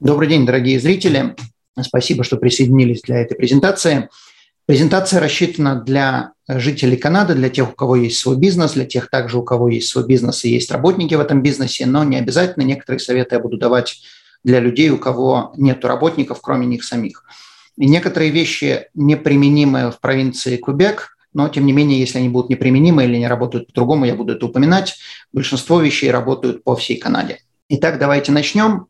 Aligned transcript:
Добрый 0.00 0.28
день, 0.28 0.46
дорогие 0.46 0.78
зрители. 0.78 1.34
Спасибо, 1.80 2.22
что 2.22 2.36
присоединились 2.36 3.02
для 3.02 3.16
этой 3.18 3.34
презентации. 3.34 4.08
Презентация 4.64 5.18
рассчитана 5.18 5.82
для 5.82 6.34
жителей 6.46 6.96
Канады, 6.96 7.34
для 7.34 7.50
тех, 7.50 7.70
у 7.70 7.72
кого 7.72 7.96
есть 7.96 8.16
свой 8.16 8.36
бизнес, 8.36 8.74
для 8.74 8.84
тех 8.84 9.10
также, 9.10 9.38
у 9.38 9.42
кого 9.42 9.68
есть 9.68 9.88
свой 9.88 10.06
бизнес 10.06 10.44
и 10.44 10.50
есть 10.50 10.70
работники 10.70 11.16
в 11.16 11.20
этом 11.20 11.42
бизнесе, 11.42 11.84
но 11.84 12.04
не 12.04 12.16
обязательно. 12.16 12.62
Некоторые 12.62 13.00
советы 13.00 13.34
я 13.34 13.40
буду 13.40 13.58
давать 13.58 14.00
для 14.44 14.60
людей, 14.60 14.88
у 14.90 14.98
кого 14.98 15.52
нет 15.56 15.84
работников, 15.84 16.40
кроме 16.40 16.68
них 16.68 16.84
самих. 16.84 17.24
И 17.76 17.88
некоторые 17.88 18.30
вещи 18.30 18.86
неприменимы 18.94 19.90
в 19.90 19.98
провинции 19.98 20.58
Кубек, 20.58 21.16
но 21.34 21.48
тем 21.48 21.66
не 21.66 21.72
менее, 21.72 21.98
если 21.98 22.18
они 22.18 22.28
будут 22.28 22.50
неприменимы 22.50 23.02
или 23.02 23.16
не 23.16 23.26
работают 23.26 23.66
по-другому, 23.66 24.04
я 24.04 24.14
буду 24.14 24.34
это 24.34 24.46
упоминать. 24.46 24.94
Большинство 25.32 25.80
вещей 25.80 26.12
работают 26.12 26.62
по 26.62 26.76
всей 26.76 26.98
Канаде. 26.98 27.40
Итак, 27.68 27.98
давайте 27.98 28.30
начнем 28.30 28.86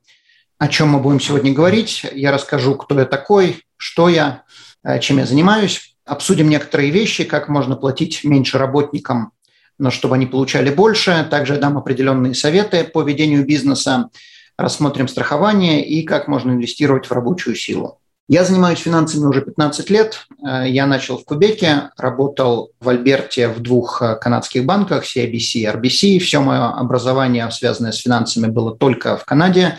о 0.59 0.69
чем 0.69 0.89
мы 0.89 1.01
будем 1.01 1.21
сегодня 1.21 1.53
говорить. 1.53 2.05
Я 2.12 2.33
расскажу, 2.33 2.75
кто 2.75 2.98
я 2.98 3.05
такой, 3.05 3.65
что 3.77 4.09
я, 4.09 4.42
э, 4.84 4.98
чем 5.00 5.19
я 5.19 5.27
занимаюсь. 5.27 5.97
Обсудим 6.05 6.48
некоторые 6.48 6.91
вещи, 6.91 7.25
как 7.25 7.48
можно 7.48 7.77
платить 7.77 8.25
меньше 8.25 8.59
работникам, 8.59 9.33
но 9.78 9.91
чтобы 9.91 10.17
они 10.17 10.27
получали 10.27 10.70
больше. 10.70 11.27
Также 11.31 11.59
дам 11.59 11.78
определенные 11.78 12.34
советы 12.34 12.84
по 12.84 13.03
ведению 13.03 13.47
бизнеса, 13.47 14.09
рассмотрим 14.56 15.06
страхование 15.06 15.87
и 15.87 16.03
как 16.03 16.27
можно 16.27 16.50
инвестировать 16.50 17.06
в 17.06 17.12
рабочую 17.12 17.55
силу. 17.55 18.00
Я 18.31 18.45
занимаюсь 18.45 18.81
финансами 18.81 19.25
уже 19.25 19.41
15 19.41 19.89
лет. 19.91 20.27
Э, 20.45 20.65
я 20.69 20.87
начал 20.87 21.19
в 21.19 21.25
Кубеке, 21.25 21.91
работал 21.97 22.72
в 22.81 22.89
Альберте 22.89 23.47
в 23.48 23.61
двух 23.61 24.03
э, 24.03 24.17
канадских 24.17 24.65
банках, 24.65 25.05
CIBC 25.05 25.61
и 25.61 25.67
RBC. 25.67 26.19
Все 26.19 26.41
мое 26.41 26.67
образование, 26.72 27.48
связанное 27.53 27.93
с 27.93 27.98
финансами, 27.98 28.48
было 28.50 28.77
только 28.77 29.17
в 29.17 29.25
Канаде. 29.25 29.78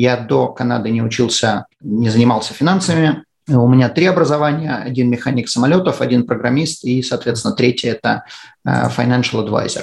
Я 0.00 0.16
до 0.16 0.48
Канады 0.48 0.88
не 0.88 1.02
учился, 1.02 1.66
не 1.82 2.08
занимался 2.08 2.54
финансами. 2.54 3.22
У 3.46 3.68
меня 3.68 3.90
три 3.90 4.06
образования. 4.06 4.74
Один 4.74 5.10
механик 5.10 5.50
самолетов, 5.50 6.00
один 6.00 6.24
программист 6.24 6.84
и, 6.84 7.02
соответственно, 7.02 7.54
третий– 7.54 7.88
это 7.88 8.24
э, 8.64 8.88
financial 8.96 9.46
advisor. 9.46 9.82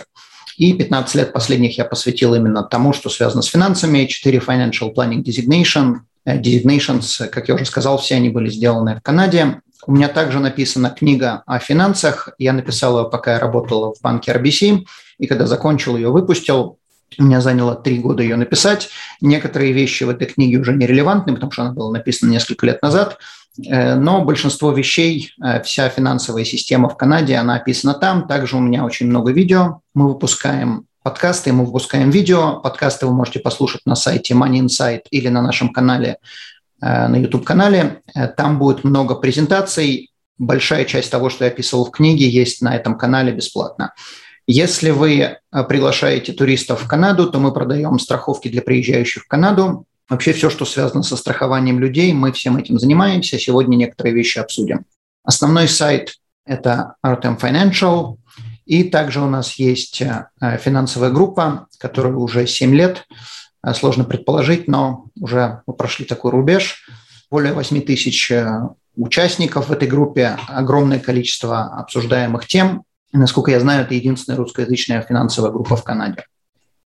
И 0.57 0.73
15 0.73 1.13
лет 1.13 1.33
последних 1.33 1.77
я 1.77 1.85
посвятил 1.85 2.33
именно 2.33 2.63
тому, 2.63 2.93
что 2.93 3.11
связано 3.11 3.43
с 3.43 3.45
финансами. 3.45 4.05
Четыре 4.05 4.39
financial 4.39 4.91
planning 4.91 5.23
designation. 5.23 5.97
Э, 6.25 6.41
designations, 6.41 7.27
как 7.27 7.47
я 7.47 7.53
уже 7.53 7.65
сказал, 7.65 7.99
все 7.99 8.15
они 8.15 8.29
были 8.29 8.49
сделаны 8.49 8.95
в 8.95 9.03
Канаде. 9.03 9.61
У 9.85 9.91
меня 9.91 10.07
также 10.07 10.39
написана 10.39 10.89
книга 10.89 11.43
о 11.45 11.59
финансах. 11.59 12.29
Я 12.39 12.53
написал 12.53 13.03
ее, 13.03 13.07
пока 13.07 13.33
я 13.33 13.39
работал 13.39 13.93
в 13.93 14.01
банке 14.01 14.31
RBC. 14.31 14.83
И 15.19 15.27
когда 15.27 15.45
закончил 15.45 15.95
ее, 15.95 16.09
выпустил. 16.09 16.76
У 17.17 17.23
меня 17.23 17.41
заняло 17.41 17.75
три 17.75 17.99
года 17.99 18.21
ее 18.21 18.35
написать. 18.35 18.89
Некоторые 19.21 19.71
вещи 19.71 20.03
в 20.03 20.09
этой 20.09 20.27
книге 20.27 20.57
уже 20.57 20.73
нерелевантны, 20.73 21.33
потому 21.33 21.51
что 21.51 21.63
она 21.63 21.71
была 21.71 21.91
написана 21.91 22.31
несколько 22.31 22.65
лет 22.65 22.81
назад. 22.81 23.17
Э, 23.65 23.95
но 23.95 24.23
большинство 24.23 24.71
вещей, 24.71 25.31
э, 25.43 25.61
вся 25.63 25.89
финансовая 25.89 26.43
система 26.43 26.89
в 26.89 26.97
Канаде, 26.97 27.35
она 27.35 27.55
описана 27.55 27.93
там. 27.93 28.27
Также 28.27 28.57
у 28.57 28.59
меня 28.59 28.85
очень 28.85 29.07
много 29.07 29.31
видео. 29.31 29.81
Мы 29.93 30.09
выпускаем 30.09 30.85
подкасты, 31.01 31.53
мы 31.53 31.65
выпускаем 31.65 32.09
видео. 32.09 32.59
Подкасты 32.59 33.05
вы 33.07 33.13
можете 33.13 33.39
послушать 33.39 33.81
на 33.85 33.95
сайте 33.95 34.33
Money 34.33 34.65
Insight 34.65 35.01
или 35.09 35.29
на 35.29 35.41
нашем 35.41 35.69
канале, 35.69 36.17
э, 36.81 37.07
на 37.07 37.15
YouTube-канале. 37.15 38.01
Там 38.35 38.59
будет 38.59 38.83
много 38.83 39.15
презентаций. 39.15 40.11
Большая 40.37 40.85
часть 40.85 41.09
того, 41.09 41.31
что 41.31 41.45
я 41.45 41.51
описывал 41.51 41.85
в 41.85 41.91
книге, 41.91 42.29
есть 42.29 42.61
на 42.61 42.75
этом 42.75 42.95
канале 42.95 43.31
бесплатно. 43.31 43.93
Если 44.49 44.91
вы 44.91 45.19
э, 45.19 45.37
приглашаете 45.65 46.31
туристов 46.31 46.83
в 46.83 46.87
Канаду, 46.87 47.29
то 47.29 47.37
мы 47.37 47.53
продаем 47.53 47.99
страховки 47.99 48.47
для 48.47 48.61
приезжающих 48.61 49.23
в 49.23 49.27
Канаду. 49.27 49.85
Вообще 50.07 50.31
все, 50.31 50.49
что 50.49 50.63
связано 50.63 51.03
со 51.03 51.17
страхованием 51.17 51.79
людей, 51.79 52.13
мы 52.13 52.31
всем 52.31 52.55
этим 52.55 52.79
занимаемся. 52.79 53.37
Сегодня 53.37 53.75
некоторые 53.75 54.15
вещи 54.15 54.39
обсудим. 54.39 54.85
Основной 55.25 55.67
сайт– 55.67 56.15
это 56.45 56.95
Artem 57.05 57.37
Financial. 57.37 58.15
И 58.65 58.85
также 58.85 59.19
у 59.21 59.29
нас 59.29 59.55
есть 59.55 60.01
э, 60.01 60.29
финансовая 60.63 61.09
группа, 61.09 61.67
которая 61.77 62.13
уже 62.13 62.47
7 62.47 62.73
лет. 62.73 63.05
Сложно 63.73 64.05
предположить, 64.05 64.69
но 64.69 65.07
уже 65.19 65.61
мы 65.67 65.73
прошли 65.73 66.05
такой 66.05 66.31
рубеж. 66.31 66.87
Более 67.29 67.51
8 67.51 67.81
тысяч 67.81 68.31
участников 68.95 69.67
в 69.67 69.71
этой 69.73 69.89
группе, 69.89 70.37
огромное 70.47 70.99
количество 70.99 71.63
обсуждаемых 71.63 72.47
тем. 72.47 72.83
Насколько 73.13 73.51
я 73.51 73.59
знаю, 73.59 73.83
это 73.83 73.93
единственная 73.93 74.37
русскоязычная 74.37 75.01
финансовая 75.01 75.51
группа 75.51 75.75
в 75.75 75.83
Канаде. 75.83 76.25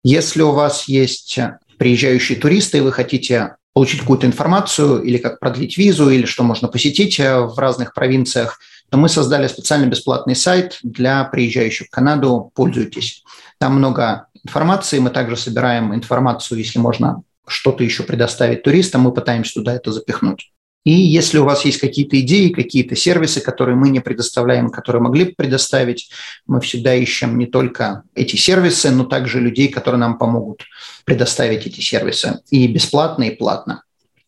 Если 0.04 0.42
у 0.42 0.52
вас 0.52 0.88
есть 0.88 1.40
приезжающие 1.78 2.38
туристы, 2.38 2.80
и 2.80 2.82
вы 2.82 2.92
хотите 2.92 3.56
получить 3.74 4.02
какую-то 4.02 4.28
информацию 4.28 5.02
или 5.02 5.18
как 5.18 5.40
продлить 5.40 5.78
визу, 5.78 6.10
или 6.10 6.26
что 6.26 6.44
можно 6.44 6.68
посетить 6.68 7.20
э, 7.20 7.40
в 7.40 7.58
разных 7.58 7.94
провинциях, 7.94 8.60
то 8.90 8.98
мы 8.98 9.08
создали 9.08 9.48
специально 9.48 9.86
бесплатный 9.86 10.36
сайт 10.36 10.80
для 10.84 11.24
приезжающих 11.24 11.88
в 11.88 11.92
Канаду. 11.92 12.52
Пользуйтесь. 12.56 13.24
Там 13.60 13.76
много 13.76 14.28
информации. 14.44 15.00
Мы 15.00 15.12
также 15.12 15.38
собираем 15.38 15.94
информацию, 15.94 16.58
если 16.58 16.80
можно 16.80 17.22
что-то 17.48 17.84
еще 17.84 18.04
предоставить 18.04 18.64
туристам, 18.64 19.02
мы 19.02 19.14
пытаемся 19.14 19.54
туда 19.54 19.74
это 19.74 19.92
запихнуть. 19.92 20.52
И 20.86 20.92
если 20.92 21.38
у 21.40 21.44
вас 21.44 21.66
есть 21.66 21.80
какие-то 21.80 22.20
идеи, 22.22 22.50
какие-то 22.50 22.96
сервисы, 22.96 23.42
которые 23.42 23.76
мы 23.76 23.90
не 23.90 24.00
предоставляем, 24.00 24.70
которые 24.70 25.02
могли 25.02 25.26
бы 25.26 25.34
предоставить, 25.36 26.10
мы 26.48 26.62
всегда 26.62 26.96
ищем 26.96 27.38
не 27.38 27.48
только 27.48 28.04
эти 28.16 28.38
сервисы, 28.38 28.90
но 28.90 29.04
также 29.04 29.42
людей, 29.42 29.68
которые 29.68 30.00
нам 30.00 30.18
помогут 30.18 30.64
предоставить 31.04 31.68
эти 31.68 31.82
сервисы 31.82 32.40
и 32.50 32.66
бесплатно, 32.68 33.24
и 33.24 33.36
платно. 33.36 33.84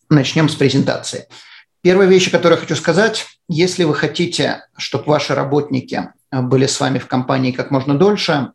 Начнем 0.09 0.49
с 0.49 0.55
презентации. 0.55 1.27
Первая 1.81 2.07
вещь, 2.07 2.29
которую 2.29 2.57
я 2.57 2.61
хочу 2.61 2.75
сказать, 2.75 3.25
если 3.47 3.85
вы 3.85 3.95
хотите, 3.95 4.65
чтобы 4.77 5.05
ваши 5.05 5.33
работники 5.33 6.09
были 6.31 6.65
с 6.67 6.79
вами 6.79 6.99
в 6.99 7.07
компании 7.07 7.53
как 7.53 7.71
можно 7.71 7.97
дольше, 7.97 8.51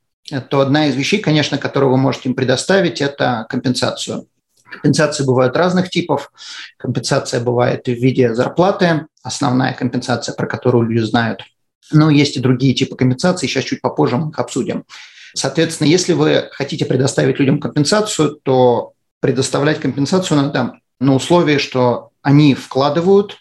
то 0.50 0.60
одна 0.60 0.86
из 0.86 0.96
вещей, 0.96 1.20
конечно, 1.20 1.56
которую 1.56 1.90
вы 1.90 1.96
можете 1.96 2.28
им 2.28 2.34
предоставить, 2.34 3.00
это 3.00 3.46
компенсацию. 3.48 4.26
Компенсации 4.70 5.24
бывают 5.24 5.56
разных 5.56 5.90
типов. 5.90 6.30
Компенсация 6.76 7.40
бывает 7.40 7.86
в 7.86 7.92
виде 7.92 8.34
зарплаты, 8.34 9.06
основная 9.22 9.72
компенсация, 9.74 10.34
про 10.34 10.46
которую 10.46 10.88
люди 10.88 11.04
знают. 11.04 11.42
Но 11.92 12.10
есть 12.10 12.36
и 12.36 12.40
другие 12.40 12.74
типы 12.74 12.96
компенсации, 12.96 13.46
сейчас 13.46 13.64
чуть 13.64 13.80
попозже 13.80 14.16
мы 14.16 14.30
их 14.30 14.38
обсудим. 14.38 14.84
Соответственно, 15.34 15.88
если 15.88 16.14
вы 16.14 16.48
хотите 16.52 16.84
предоставить 16.84 17.38
людям 17.38 17.60
компенсацию, 17.60 18.40
то 18.42 18.92
предоставлять 19.20 19.80
компенсацию 19.80 20.36
надо 20.38 20.74
на 20.98 21.14
условии, 21.14 21.58
что 21.58 22.10
они 22.22 22.54
вкладывают 22.54 23.36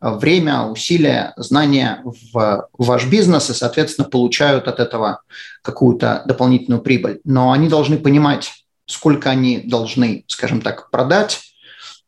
время, 0.00 0.64
усилия, 0.64 1.32
знания 1.36 2.02
в 2.04 2.68
ваш 2.76 3.06
бизнес 3.06 3.48
и, 3.50 3.54
соответственно, 3.54 4.08
получают 4.08 4.68
от 4.68 4.80
этого 4.80 5.22
какую-то 5.62 6.22
дополнительную 6.26 6.82
прибыль. 6.82 7.20
Но 7.24 7.52
они 7.52 7.68
должны 7.68 7.96
понимать, 7.96 8.65
сколько 8.86 9.30
они 9.30 9.58
должны, 9.58 10.24
скажем 10.28 10.60
так, 10.60 10.90
продать. 10.90 11.40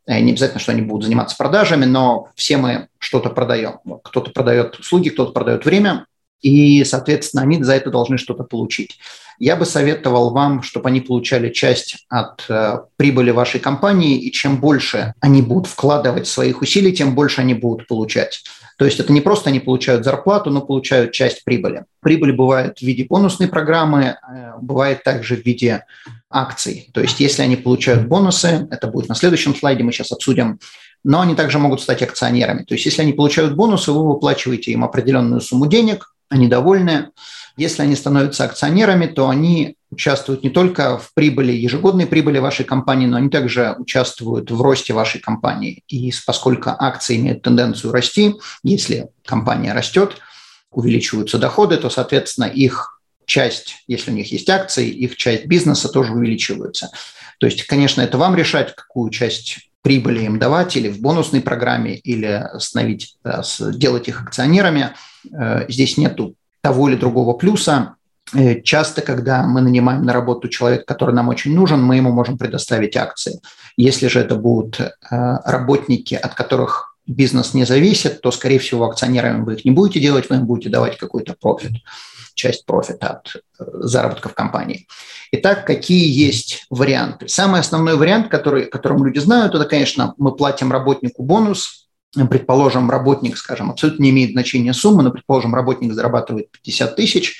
Э, 0.07 0.19
не 0.19 0.31
обязательно, 0.31 0.59
что 0.59 0.71
они 0.71 0.81
будут 0.81 1.05
заниматься 1.05 1.37
продажами, 1.37 1.85
но 1.85 2.29
все 2.35 2.57
мы 2.57 2.87
что-то 2.97 3.29
продаем. 3.29 3.79
Кто-то 4.03 4.31
продает 4.31 4.79
услуги, 4.79 5.09
кто-то 5.09 5.31
продает 5.31 5.65
время, 5.65 6.05
и, 6.41 6.83
соответственно, 6.83 7.43
они 7.43 7.61
за 7.61 7.73
это 7.73 7.89
должны 7.91 8.17
что-то 8.17 8.43
получить. 8.43 8.97
Я 9.39 9.55
бы 9.55 9.65
советовал 9.65 10.31
вам, 10.31 10.63
чтобы 10.63 10.89
они 10.89 10.99
получали 10.99 11.49
часть 11.49 12.05
от 12.09 12.43
э, 12.49 12.79
прибыли 12.97 13.31
вашей 13.31 13.59
компании, 13.59 14.19
и 14.19 14.31
чем 14.31 14.57
больше 14.57 15.13
они 15.21 15.41
будут 15.41 15.67
вкладывать 15.67 16.27
своих 16.27 16.61
усилий, 16.61 16.91
тем 16.91 17.15
больше 17.15 17.41
они 17.41 17.53
будут 17.53 17.87
получать. 17.87 18.43
То 18.79 18.85
есть 18.85 18.97
это 18.97 19.11
не 19.11 19.19
просто 19.19 19.49
они 19.49 19.59
получают 19.59 20.05
зарплату, 20.05 20.51
но 20.51 20.61
получают 20.61 21.11
часть 21.11 21.43
прибыли. 21.43 21.83
Прибыль 21.99 22.31
бывает 22.31 22.77
в 22.77 22.81
виде 22.81 23.03
бонусной 23.03 23.49
программы, 23.49 24.15
э, 24.15 24.53
бывает 24.61 25.03
также 25.03 25.35
в 25.35 25.45
виде 25.45 25.83
акций. 26.29 26.89
То 26.93 27.01
есть 27.01 27.19
если 27.19 27.41
они 27.41 27.57
получают 27.57 28.07
бонусы, 28.07 28.69
это 28.71 28.87
будет 28.87 29.09
на 29.09 29.15
следующем 29.15 29.53
слайде, 29.53 29.83
мы 29.83 29.91
сейчас 29.91 30.13
обсудим, 30.13 30.59
но 31.03 31.19
они 31.19 31.35
также 31.35 31.59
могут 31.59 31.81
стать 31.81 32.01
акционерами. 32.01 32.63
То 32.63 32.73
есть 32.73 32.85
если 32.85 33.01
они 33.01 33.11
получают 33.11 33.53
бонусы, 33.53 33.91
вы 33.91 34.07
выплачиваете 34.07 34.71
им 34.71 34.85
определенную 34.85 35.41
сумму 35.41 35.67
денег, 35.67 36.15
они 36.29 36.47
довольны. 36.47 37.09
Если 37.57 37.81
они 37.81 37.97
становятся 37.97 38.45
акционерами, 38.45 39.07
то 39.07 39.27
они 39.27 39.75
участвуют 39.99 40.43
не 40.43 40.49
только 40.49 40.97
в 40.97 41.13
прибыли, 41.13 41.51
ежегодной 41.51 42.07
прибыли 42.07 42.39
вашей 42.39 42.63
компании, 42.63 43.05
но 43.05 43.17
они 43.17 43.29
также 43.29 43.75
участвуют 43.77 44.49
в 44.49 44.61
росте 44.61 44.93
вашей 44.93 45.19
компании. 45.19 45.83
И 45.89 46.13
поскольку 46.25 46.69
акции 46.69 47.17
имеют 47.17 47.41
тенденцию 47.41 47.91
расти, 47.91 48.35
если 48.63 49.09
компания 49.25 49.73
растет, 49.73 50.15
увеличиваются 50.71 51.37
доходы, 51.37 51.75
то, 51.75 51.89
соответственно, 51.89 52.45
их 52.45 53.01
часть, 53.25 53.83
если 53.87 54.11
у 54.11 54.13
них 54.13 54.31
есть 54.31 54.49
акции, 54.49 54.87
их 54.87 55.17
часть 55.17 55.47
бизнеса 55.47 55.89
тоже 55.89 56.13
увеличивается. 56.13 56.91
То 57.37 57.47
есть, 57.47 57.63
конечно, 57.63 58.01
это 58.01 58.17
вам 58.17 58.37
решать, 58.37 58.73
какую 58.75 59.11
часть 59.11 59.69
прибыли 59.81 60.23
им 60.23 60.39
давать 60.39 60.77
или 60.77 60.87
в 60.87 61.01
бонусной 61.01 61.41
программе, 61.41 61.95
или 61.97 62.25
остановить, 62.25 63.17
делать 63.73 64.07
их 64.07 64.21
акционерами. 64.21 64.91
Э, 65.33 65.65
здесь 65.67 65.97
нету 65.97 66.35
того 66.61 66.87
или 66.87 66.95
другого 66.95 67.33
плюса. 67.33 67.95
Э, 68.33 68.61
часто, 68.61 69.01
когда 69.01 69.43
мы 69.43 69.61
нанимаем 69.61 70.03
на 70.03 70.13
работу 70.13 70.47
человека, 70.49 70.83
который 70.85 71.15
нам 71.15 71.29
очень 71.29 71.53
нужен, 71.55 71.81
мы 71.81 71.95
ему 71.97 72.11
можем 72.11 72.37
предоставить 72.37 72.95
акции. 72.95 73.39
Если 73.77 74.07
же 74.07 74.19
это 74.19 74.35
будут 74.35 74.79
э, 74.79 74.89
работники, 75.09 76.15
от 76.15 76.35
которых 76.35 76.97
бизнес 77.07 77.53
не 77.53 77.65
зависит, 77.65 78.21
то, 78.21 78.31
скорее 78.31 78.59
всего, 78.59 78.85
акционерами 78.85 79.43
вы 79.43 79.55
их 79.55 79.65
не 79.65 79.71
будете 79.71 79.99
делать, 79.99 80.29
вы 80.29 80.37
им 80.37 80.45
будете 80.45 80.69
давать 80.69 80.97
какой-то 80.97 81.35
профит, 81.39 81.71
часть 82.35 82.65
профита 82.65 83.07
от 83.07 83.35
э, 83.35 83.63
заработка 83.79 84.29
в 84.29 84.35
компании. 84.35 84.87
Итак, 85.31 85.65
какие 85.65 86.07
есть 86.07 86.65
варианты? 86.69 87.27
Самый 87.27 87.61
основной 87.61 87.95
вариант, 87.95 88.29
который, 88.29 88.65
которым 88.65 89.05
люди 89.05 89.19
знают, 89.19 89.55
это, 89.55 89.65
конечно, 89.65 90.13
мы 90.17 90.35
платим 90.35 90.71
работнику 90.71 91.23
бонус, 91.23 91.87
предположим, 92.29 92.89
работник, 92.89 93.37
скажем, 93.37 93.69
абсолютно 93.71 94.03
не 94.03 94.09
имеет 94.11 94.31
значения 94.31 94.73
суммы, 94.73 95.03
но, 95.03 95.11
предположим, 95.11 95.53
работник 95.53 95.93
зарабатывает 95.93 96.51
50 96.51 96.95
тысяч, 96.95 97.39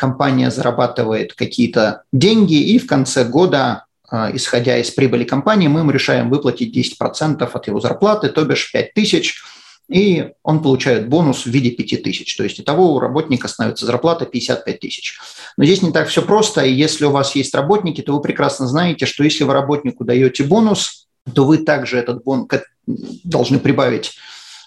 компания 0.00 0.50
зарабатывает 0.50 1.34
какие-то 1.34 2.04
деньги, 2.10 2.54
и 2.54 2.78
в 2.78 2.86
конце 2.86 3.22
года, 3.22 3.84
а, 4.08 4.30
исходя 4.34 4.78
из 4.78 4.90
прибыли 4.90 5.24
компании, 5.24 5.68
мы 5.68 5.80
ему 5.80 5.90
решаем 5.90 6.30
выплатить 6.30 6.72
10% 6.74 7.54
от 7.54 7.66
его 7.66 7.80
зарплаты, 7.80 8.30
то 8.30 8.42
бишь 8.46 8.72
5 8.72 8.94
тысяч, 8.94 9.42
и 9.90 10.30
он 10.42 10.62
получает 10.62 11.08
бонус 11.08 11.44
в 11.44 11.50
виде 11.50 11.70
5 11.70 12.02
тысяч. 12.02 12.34
То 12.34 12.44
есть 12.44 12.64
того 12.64 12.94
у 12.94 12.98
работника 12.98 13.46
становится 13.46 13.84
зарплата 13.84 14.24
55 14.24 14.80
тысяч. 14.80 15.18
Но 15.58 15.64
здесь 15.64 15.82
не 15.82 15.92
так 15.92 16.08
все 16.08 16.22
просто, 16.22 16.64
и 16.64 16.72
если 16.72 17.04
у 17.04 17.10
вас 17.10 17.36
есть 17.36 17.54
работники, 17.54 18.00
то 18.00 18.14
вы 18.14 18.22
прекрасно 18.22 18.66
знаете, 18.66 19.04
что 19.04 19.22
если 19.22 19.44
вы 19.44 19.52
работнику 19.52 20.04
даете 20.04 20.44
бонус, 20.44 21.08
то 21.34 21.44
вы 21.44 21.58
также 21.58 21.98
этот 21.98 22.24
бонус 22.24 22.62
должны 22.86 23.58
прибавить 23.58 24.12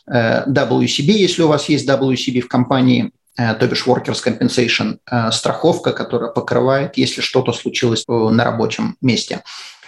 э, 0.06 0.46
WCB, 0.48 1.12
если 1.12 1.42
у 1.42 1.48
вас 1.48 1.70
есть 1.70 1.90
WCB 1.90 2.42
в 2.42 2.48
компании, 2.48 3.12
то 3.36 3.68
бишь 3.68 3.88
Workers 3.88 4.24
Compensation, 4.24 4.98
э, 5.10 5.32
страховка, 5.32 5.92
которая 5.92 6.32
покрывает, 6.32 6.98
если 6.98 7.22
что-то 7.22 7.52
случилось 7.52 8.04
э, 8.08 8.12
на 8.12 8.44
рабочем 8.44 8.96
месте. 9.02 9.44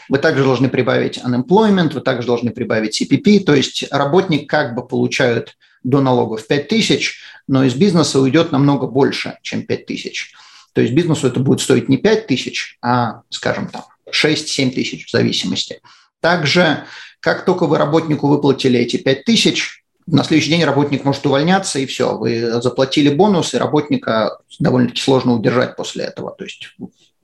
Вы 0.09 0.18
также 0.18 0.44
должны 0.44 0.69
прибавить 0.69 1.18
unemployment, 1.18 1.94
вы 1.94 2.01
также 2.01 2.27
должны 2.27 2.51
прибавить 2.51 3.01
CPP, 3.01 3.44
то 3.44 3.53
есть 3.53 3.86
работник 3.92 4.50
как 4.50 4.75
бы 4.75 4.86
получает 4.86 5.57
до 5.83 6.01
налогов 6.01 6.47
5 6.47 6.68
тысяч, 6.68 7.19
но 7.47 7.63
из 7.63 7.75
бизнеса 7.75 8.19
уйдет 8.19 8.51
намного 8.51 8.88
больше, 8.88 9.38
чем 9.42 9.63
5 9.63 9.86
тысяч. 9.86 10.33
То 10.74 10.81
есть 10.81 10.94
бизнесу 10.94 11.27
это 11.27 11.39
будет 11.39 11.62
стоить 11.62 11.88
не 11.89 11.97
5 11.97 12.27
тысяч, 12.27 12.77
а, 12.81 13.21
скажем 13.30 13.68
там, 13.68 13.86
6-7 14.12 14.71
тысяч 14.71 15.06
в 15.07 15.12
зависимости. 15.12 15.80
Также, 16.19 16.86
как 17.19 17.45
только 17.45 17.65
вы 17.65 17.77
работнику 17.77 18.27
выплатили 18.27 18.80
эти 18.80 18.97
5 18.97 19.24
тысяч, 19.24 19.85
на 20.07 20.24
следующий 20.24 20.52
день 20.52 20.63
работник 20.63 21.04
может 21.04 21.25
увольняться, 21.25 21.80
и 21.80 21.86
все, 21.86 22.18
вы 22.18 22.62
заплатили 22.62 23.13
бонус, 23.13 23.54
и 23.54 23.57
работника 23.57 24.38
довольно-таки 24.60 25.02
сложно 25.02 25.34
удержать 25.34 25.75
после 25.75 26.06
этого. 26.06 26.36
То 26.38 26.44
есть 26.44 26.75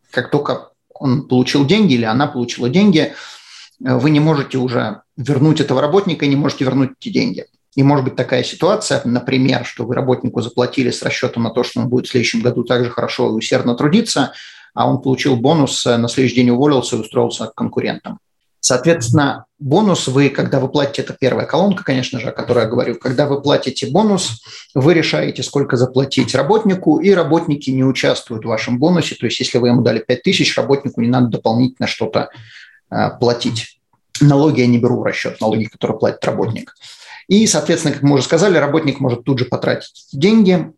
как 0.10 0.32
только 0.32 0.70
он 0.94 1.28
получил 1.28 1.66
деньги 1.66 1.94
или 1.94 2.06
она 2.06 2.28
получила 2.28 2.70
деньги, 2.70 3.14
вы 3.80 4.10
не 4.10 4.20
можете 4.20 4.58
уже 4.58 5.02
вернуть 5.18 5.60
этого 5.60 5.82
работника 5.82 6.26
и 6.26 6.30
не 6.30 6.36
можете 6.36 6.66
вернуть 6.66 6.92
эти 7.00 7.10
деньги. 7.10 7.46
И 7.76 7.84
может 7.84 8.04
быть 8.04 8.16
такая 8.16 8.44
ситуация, 8.44 9.02
например, 9.06 9.66
что 9.66 9.86
вы 9.86 9.96
работнику 9.96 10.42
заплатили 10.42 10.92
с 10.92 11.02
расчетом 11.02 11.44
на 11.44 11.52
то, 11.52 11.64
что 11.64 11.80
он 11.80 11.88
будет 11.88 12.08
в 12.08 12.12
следующем 12.12 12.42
году 12.42 12.64
также 12.64 12.90
хорошо 12.90 13.30
и 13.30 13.34
усердно 13.34 13.76
трудиться, 13.76 14.34
а 14.74 14.90
он 14.90 15.02
получил 15.02 15.36
бонус, 15.36 15.86
на 15.86 16.08
следующий 16.08 16.36
день 16.36 16.50
уволился 16.50 16.96
и 16.96 17.00
устроился 17.00 17.48
к 17.48 17.56
конкурентам. 17.56 18.20
Соответственно, 18.62 19.46
бонус 19.58 20.08
вы, 20.08 20.30
когда 20.30 20.60
вы 20.60 20.70
платите, 20.70 21.02
это 21.02 21.18
первая 21.20 21.48
колонка, 21.48 21.84
конечно 21.84 22.20
же, 22.20 22.30
о 22.30 22.32
которой 22.32 22.66
я 22.66 22.70
говорю, 22.70 22.94
когда 22.94 23.26
вы 23.26 23.42
платите 23.42 23.90
бонус, 23.90 24.44
вы 24.76 24.94
решаете, 24.94 25.42
сколько 25.42 25.78
заплатить 25.78 26.36
работнику, 26.36 27.00
и 27.00 27.10
работники 27.10 27.72
не 27.72 27.84
участвуют 27.84 28.46
в 28.46 28.48
вашем 28.48 28.78
бонусе. 28.78 29.16
То 29.16 29.26
есть, 29.26 29.40
если 29.40 29.58
вы 29.58 29.70
ему 29.70 29.82
дали 29.82 29.98
5 29.98 30.22
тысяч, 30.22 30.56
работнику 30.56 31.02
не 31.02 31.08
надо 31.08 31.28
дополнительно 31.28 31.88
что-то 31.88 32.30
э, 32.92 33.10
платить. 33.20 33.80
Налоги 34.22 34.62
я 34.62 34.68
не 34.68 34.78
беру 34.78 35.00
в 35.00 35.04
расчет, 35.04 35.42
налоги, 35.42 35.64
которые 35.64 35.98
платит 35.98 36.24
работник. 36.24 36.76
И, 37.28 37.48
соответственно, 37.48 37.96
как 37.96 38.04
мы 38.04 38.14
уже 38.14 38.24
сказали, 38.26 38.60
работник 38.60 39.00
может 39.00 39.24
тут 39.24 39.40
же 39.40 39.46
потратить 39.46 40.06
деньги, 40.14 40.72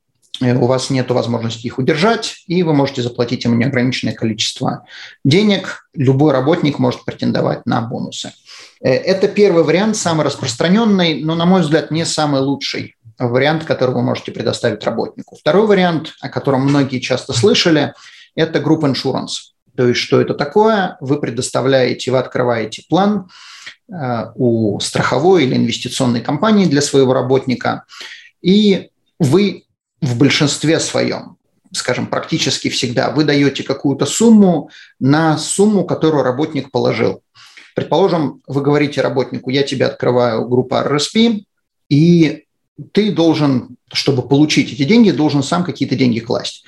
у 0.52 0.66
вас 0.66 0.90
нет 0.90 1.10
возможности 1.12 1.68
их 1.68 1.78
удержать, 1.78 2.44
и 2.48 2.64
вы 2.64 2.74
можете 2.74 3.02
заплатить 3.02 3.46
им 3.46 3.58
неограниченное 3.58 4.14
количество 4.14 4.86
денег. 5.24 5.88
Любой 5.94 6.32
работник 6.32 6.80
может 6.80 7.06
претендовать 7.06 7.66
на 7.66 7.82
бонусы. 7.82 8.34
Э, 8.82 8.92
это 8.92 9.28
первый 9.28 9.64
вариант, 9.64 9.96
самый 9.96 10.26
распространенный, 10.26 11.24
но, 11.24 11.36
на 11.36 11.46
мой 11.46 11.62
взгляд, 11.62 11.92
не 11.92 12.06
самый 12.06 12.42
лучший 12.42 12.96
вариант, 13.20 13.64
который 13.64 13.94
вы 13.94 14.02
можете 14.02 14.32
предоставить 14.32 14.84
работнику. 14.84 15.36
Второй 15.36 15.68
вариант, 15.68 16.14
о 16.22 16.30
котором 16.30 16.64
многие 16.64 17.00
часто 17.00 17.34
слышали, 17.34 17.94
это 18.36 18.60
Group 18.60 18.82
Insurance. 18.82 19.54
То 19.76 19.88
есть, 19.88 20.00
что 20.00 20.22
это 20.22 20.34
такое? 20.34 20.98
Вы 21.00 21.20
предоставляете, 21.20 22.12
вы 22.12 22.20
открываете 22.20 22.84
план 22.90 23.30
э, 23.92 24.26
у 24.36 24.80
страховой 24.80 25.46
или 25.46 25.56
инвестиционной 25.56 26.22
компании 26.22 26.66
для 26.66 26.82
своего 26.82 27.14
работника, 27.14 27.86
и 28.42 28.90
вы 29.20 29.64
в 30.04 30.18
большинстве 30.18 30.82
своем, 30.82 31.38
скажем, 31.72 32.08
практически 32.08 32.70
всегда, 32.70 33.12
вы 33.12 33.24
даете 33.24 33.64
какую-то 33.64 34.06
сумму 34.06 34.70
на 35.00 35.38
сумму, 35.38 35.86
которую 35.86 36.24
работник 36.24 36.72
положил. 36.72 37.22
Предположим, 37.74 38.42
вы 38.46 38.62
говорите 38.62 39.02
работнику, 39.02 39.50
я 39.50 39.64
тебе 39.64 39.86
открываю 39.86 40.48
группу 40.48 40.76
RSP, 40.76 41.44
и 41.90 42.44
ты 42.92 43.14
должен, 43.14 43.78
чтобы 43.94 44.28
получить 44.28 44.74
эти 44.74 44.84
деньги, 44.84 45.12
должен 45.12 45.42
сам 45.42 45.64
какие-то 45.64 45.96
деньги 45.96 46.20
класть. 46.20 46.66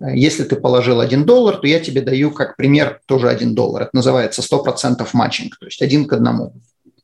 Если 0.00 0.44
ты 0.44 0.56
положил 0.56 1.00
1 1.00 1.24
доллар, 1.24 1.56
то 1.56 1.66
я 1.66 1.80
тебе 1.80 2.02
даю 2.02 2.32
как 2.32 2.56
пример 2.56 3.00
тоже 3.06 3.30
1 3.30 3.54
доллар. 3.54 3.84
Это 3.84 3.90
называется 3.94 4.42
100% 4.42 5.08
matching, 5.14 5.56
то 5.58 5.66
есть 5.66 5.80
один 5.80 6.06
к 6.06 6.12
одному. 6.12 6.52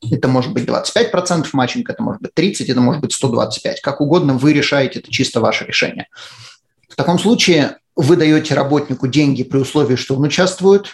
Это 0.09 0.27
может 0.27 0.53
быть 0.53 0.65
25% 0.65 1.47
matching, 1.53 1.89
это 1.89 2.01
может 2.01 2.21
быть 2.21 2.33
30, 2.33 2.69
это 2.69 2.81
может 2.81 3.01
быть 3.01 3.13
125. 3.13 3.81
Как 3.81 4.01
угодно 4.01 4.33
вы 4.33 4.53
решаете, 4.53 4.99
это 4.99 5.11
чисто 5.11 5.41
ваше 5.41 5.65
решение. 5.65 6.07
В 6.89 6.95
таком 6.95 7.19
случае 7.19 7.77
вы 7.95 8.15
даете 8.15 8.55
работнику 8.55 9.07
деньги 9.07 9.43
при 9.43 9.59
условии, 9.59 9.95
что 9.95 10.15
он 10.15 10.23
участвует 10.23 10.87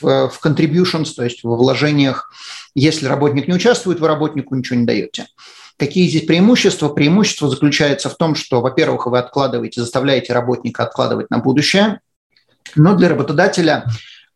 в, 0.00 0.28
в 0.28 0.40
contributions, 0.44 1.12
то 1.14 1.22
есть 1.22 1.44
в 1.44 1.48
вложениях. 1.48 2.32
Если 2.74 3.06
работник 3.06 3.46
не 3.46 3.54
участвует, 3.54 4.00
вы 4.00 4.08
работнику 4.08 4.54
ничего 4.54 4.78
не 4.78 4.86
даете. 4.86 5.26
Какие 5.76 6.08
здесь 6.08 6.26
преимущества? 6.26 6.88
Преимущество 6.88 7.48
заключается 7.48 8.08
в 8.08 8.16
том, 8.16 8.34
что, 8.34 8.60
во-первых, 8.60 9.06
вы 9.06 9.18
откладываете, 9.18 9.80
заставляете 9.80 10.32
работника 10.32 10.84
откладывать 10.84 11.30
на 11.30 11.38
будущее, 11.38 12.00
но 12.76 12.94
для 12.94 13.08
работодателя 13.08 13.84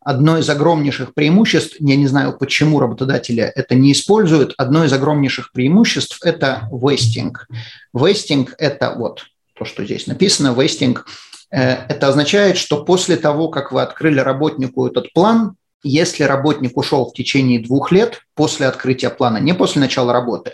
одно 0.08 0.38
из 0.38 0.48
огромнейших 0.48 1.12
преимуществ, 1.12 1.76
я 1.80 1.94
не 1.94 2.06
знаю, 2.06 2.32
почему 2.32 2.80
работодатели 2.80 3.42
это 3.42 3.74
не 3.74 3.92
используют, 3.92 4.54
одно 4.56 4.82
из 4.86 4.92
огромнейших 4.94 5.52
преимуществ– 5.52 6.20
это 6.24 6.66
вестинг. 6.72 7.46
Вестинг– 7.92 8.54
это 8.58 8.94
вот 8.96 9.26
то, 9.52 9.66
что 9.66 9.84
здесь 9.84 10.06
написано, 10.06 10.54
вестинг 10.58 11.04
э,– 11.50 11.72
это 11.90 12.08
означает, 12.08 12.56
что 12.56 12.86
после 12.86 13.18
того, 13.18 13.48
как 13.48 13.70
вы 13.70 13.82
открыли 13.82 14.20
работнику 14.20 14.86
этот 14.86 15.12
план, 15.12 15.56
если 15.82 16.22
работник 16.22 16.78
ушел 16.78 17.10
в 17.10 17.12
течение 17.12 17.60
двух 17.60 17.92
лет 17.92 18.22
после 18.34 18.66
открытия 18.66 19.10
плана, 19.10 19.36
не 19.36 19.52
после 19.52 19.82
начала 19.82 20.14
работы, 20.14 20.52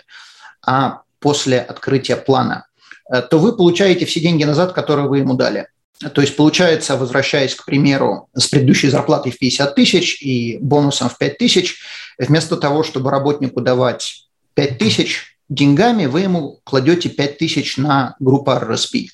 а 0.66 1.02
после 1.20 1.61
открытия 1.61 2.16
плана, 2.16 2.66
э, 3.08 3.23
то 3.23 3.38
вы 3.38 3.56
получаете 3.56 4.04
все 4.04 4.18
деньги 4.18 4.42
назад, 4.42 4.73
которые 4.73 5.06
вы 5.06 5.18
ему 5.18 5.34
дали. 5.34 5.68
То 6.12 6.20
есть 6.20 6.37
получается, 6.37 6.96
возвращаясь, 6.96 7.54
к 7.54 7.64
примеру, 7.64 8.28
с 8.34 8.49
предыдущей 8.49 8.88
зарплатой 8.88 9.32
в 9.32 9.38
50 9.38 9.75
тысяч 9.75 10.23
и 10.23 10.58
бонусом 10.61 11.08
в 11.08 11.16
5 11.18 11.38
тысяч, 11.38 11.78
вместо 12.18 12.56
того, 12.56 12.82
чтобы 12.82 13.11
работнику 13.11 13.61
давать 13.61 14.26
5 14.54 14.78
тысяч 14.78 15.37
деньгами, 15.49 16.06
вы 16.06 16.23
ему 16.23 16.61
кладете 16.64 17.08
5 17.08 17.38
тысяч 17.38 17.76
на 17.76 18.16
группу 18.18 18.50
RSP. 18.50 19.08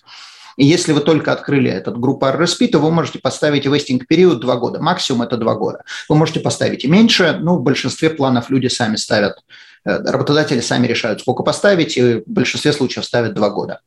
И 0.56 0.66
если 0.66 0.92
вы 0.92 1.00
только 1.00 1.32
открыли 1.32 1.70
этот 1.70 1.98
группу 1.98 2.26
RSP, 2.26 2.68
то 2.68 2.78
вы 2.78 2.90
можете 2.90 3.18
поставить 3.18 3.66
вестинг 3.66 4.06
период 4.06 4.40
2 4.40 4.56
года. 4.56 4.80
Максимум 4.80 5.22
это 5.22 5.36
2 5.36 5.54
года. 5.54 5.84
Вы 6.08 6.16
можете 6.16 6.40
поставить 6.40 6.84
и 6.84 6.88
меньше, 6.88 7.38
но 7.40 7.56
в 7.56 7.62
большинстве 7.62 8.10
планов 8.10 8.50
люди 8.50 8.66
сами 8.66 8.96
ставят, 8.96 9.38
э, 9.84 10.02
работодатели 10.02 10.60
сами 10.60 10.86
решают, 10.86 11.20
сколько 11.20 11.42
поставить, 11.42 11.96
и 11.96 12.14
в 12.16 12.22
большинстве 12.26 12.72
случаев 12.72 13.04
ставят 13.04 13.34
2 13.34 13.50
года. 13.50 13.80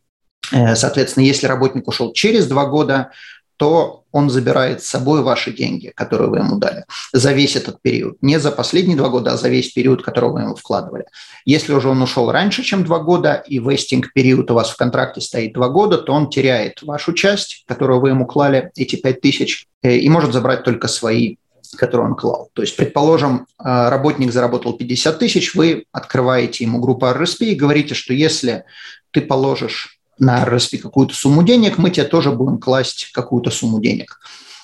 Э, 0.52 0.76
соответственно, 0.76 1.24
если 1.24 1.48
работник 1.48 1.88
ушел 1.88 2.14
через 2.14 2.48
два 2.48 2.66
года, 2.66 3.12
то 3.58 4.04
он 4.12 4.30
забирает 4.30 4.84
с 4.84 4.88
собой 4.88 5.22
ваши 5.22 5.54
деньги, 5.54 5.92
которые 5.96 6.30
вы 6.30 6.38
ему 6.38 6.58
дали, 6.58 6.86
за 7.14 7.32
весь 7.34 7.56
этот 7.56 7.82
период. 7.82 8.18
Не 8.22 8.40
за 8.40 8.52
последние 8.52 8.98
два 8.98 9.10
года, 9.10 9.34
а 9.34 9.38
за 9.38 9.50
весь 9.50 9.72
период, 9.72 10.04
который 10.04 10.32
вы 10.32 10.42
ему 10.42 10.56
вкладывали. 10.56 11.06
Если 11.46 11.74
уже 11.74 11.90
он 11.90 12.02
ушел 12.02 12.32
раньше, 12.32 12.64
чем 12.64 12.84
два 12.84 13.00
года, 13.00 13.44
и 13.48 13.60
вестинг 13.60 14.12
период 14.14 14.52
у 14.52 14.56
вас 14.56 14.70
в 14.70 14.78
контракте 14.78 15.22
стоит 15.22 15.54
два 15.54 15.70
года, 15.70 15.98
то 15.98 16.14
он 16.14 16.30
теряет 16.30 16.82
вашу 16.84 17.14
часть, 17.14 17.64
которую 17.68 18.02
вы 18.02 18.10
ему 18.10 18.26
клали, 18.26 18.72
эти 18.76 18.96
пять 18.96 19.22
тысяч, 19.22 19.68
э, 19.82 19.98
и 19.98 20.10
может 20.10 20.34
забрать 20.34 20.64
только 20.64 20.88
свои 20.88 21.38
который 21.76 22.06
он 22.06 22.14
клал. 22.14 22.52
То 22.54 22.62
есть, 22.62 22.76
предположим, 22.78 23.48
э, 23.58 23.90
работник 23.90 24.32
заработал 24.32 24.74
50 24.74 25.18
тысяч, 25.18 25.56
вы 25.56 25.86
открываете 25.92 26.66
ему 26.66 26.80
группу 26.80 27.08
RSP 27.08 27.46
и 27.46 27.56
говорите, 27.56 27.96
что 27.96 28.14
если 28.14 28.66
ты 29.10 29.22
положишь 29.22 29.93
на 30.20 30.44
RSP 30.46 30.78
какую-то 30.78 31.14
сумму 31.14 31.44
денег, 31.44 31.78
мы 31.78 31.90
тебе 31.90 32.06
тоже 32.06 32.32
будем 32.32 32.60
класть 32.60 33.12
какую-то 33.14 33.52
сумму 33.52 33.80
денег. 33.80 34.20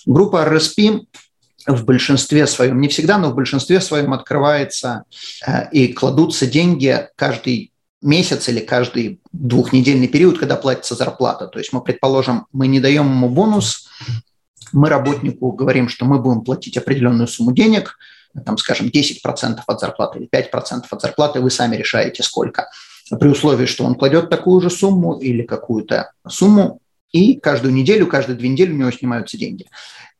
Группа 0.06 0.46
RSP 0.46 1.06
в 1.68 1.86
большинстве 1.86 2.48
своем, 2.48 2.80
не 2.80 2.88
всегда, 2.88 3.18
но 3.18 3.30
в 3.30 3.36
большинстве 3.36 3.82
своем 3.82 4.14
открывается 4.14 5.04
э, 5.46 5.70
и 5.72 5.94
кладутся 5.94 6.48
деньги 6.48 7.08
каждый 7.16 7.72
месяц 8.02 8.48
или 8.48 8.60
каждый 8.60 9.20
двухнедельный 9.34 10.08
период, 10.08 10.40
когда 10.40 10.56
платится 10.56 10.96
зарплата. 10.96 11.48
То 11.48 11.60
есть 11.60 11.74
мы, 11.74 11.82
предположим, 11.82 12.46
мы 12.54 12.68
не 12.68 12.80
даем 12.80 13.08
ему 13.08 13.30
бонус, 13.30 13.90
мы 14.72 14.90
работнику 14.90 15.52
говорим, 15.52 15.90
что 15.90 16.06
мы 16.06 16.20
будем 16.20 16.42
платить 16.42 16.78
определенную 16.78 17.28
сумму 17.28 17.52
денег, 17.52 17.98
там, 18.46 18.58
скажем, 18.58 18.88
10% 18.88 19.60
от 19.66 19.80
зарплаты 19.80 20.20
или 20.20 20.30
5% 20.30 20.84
от 20.90 21.02
зарплаты, 21.02 21.42
вы 21.42 21.50
сами 21.50 21.76
решаете 21.76 22.24
сколько– 22.24 22.70
при 23.18 23.30
условии, 23.30 23.66
что 23.66 23.86
он 23.86 23.96
кладет 23.96 24.30
такую 24.30 24.62
же 24.62 24.70
сумму 24.70 25.18
или 25.18 25.44
какую-то 25.44 26.12
сумму, 26.28 26.80
и 27.12 27.36
каждую 27.40 27.74
неделю, 27.74 28.08
каждые 28.08 28.38
две 28.38 28.50
недели 28.50 28.72
у 28.72 28.76
него 28.76 28.92
снимаются 28.92 29.38
деньги. 29.38 29.66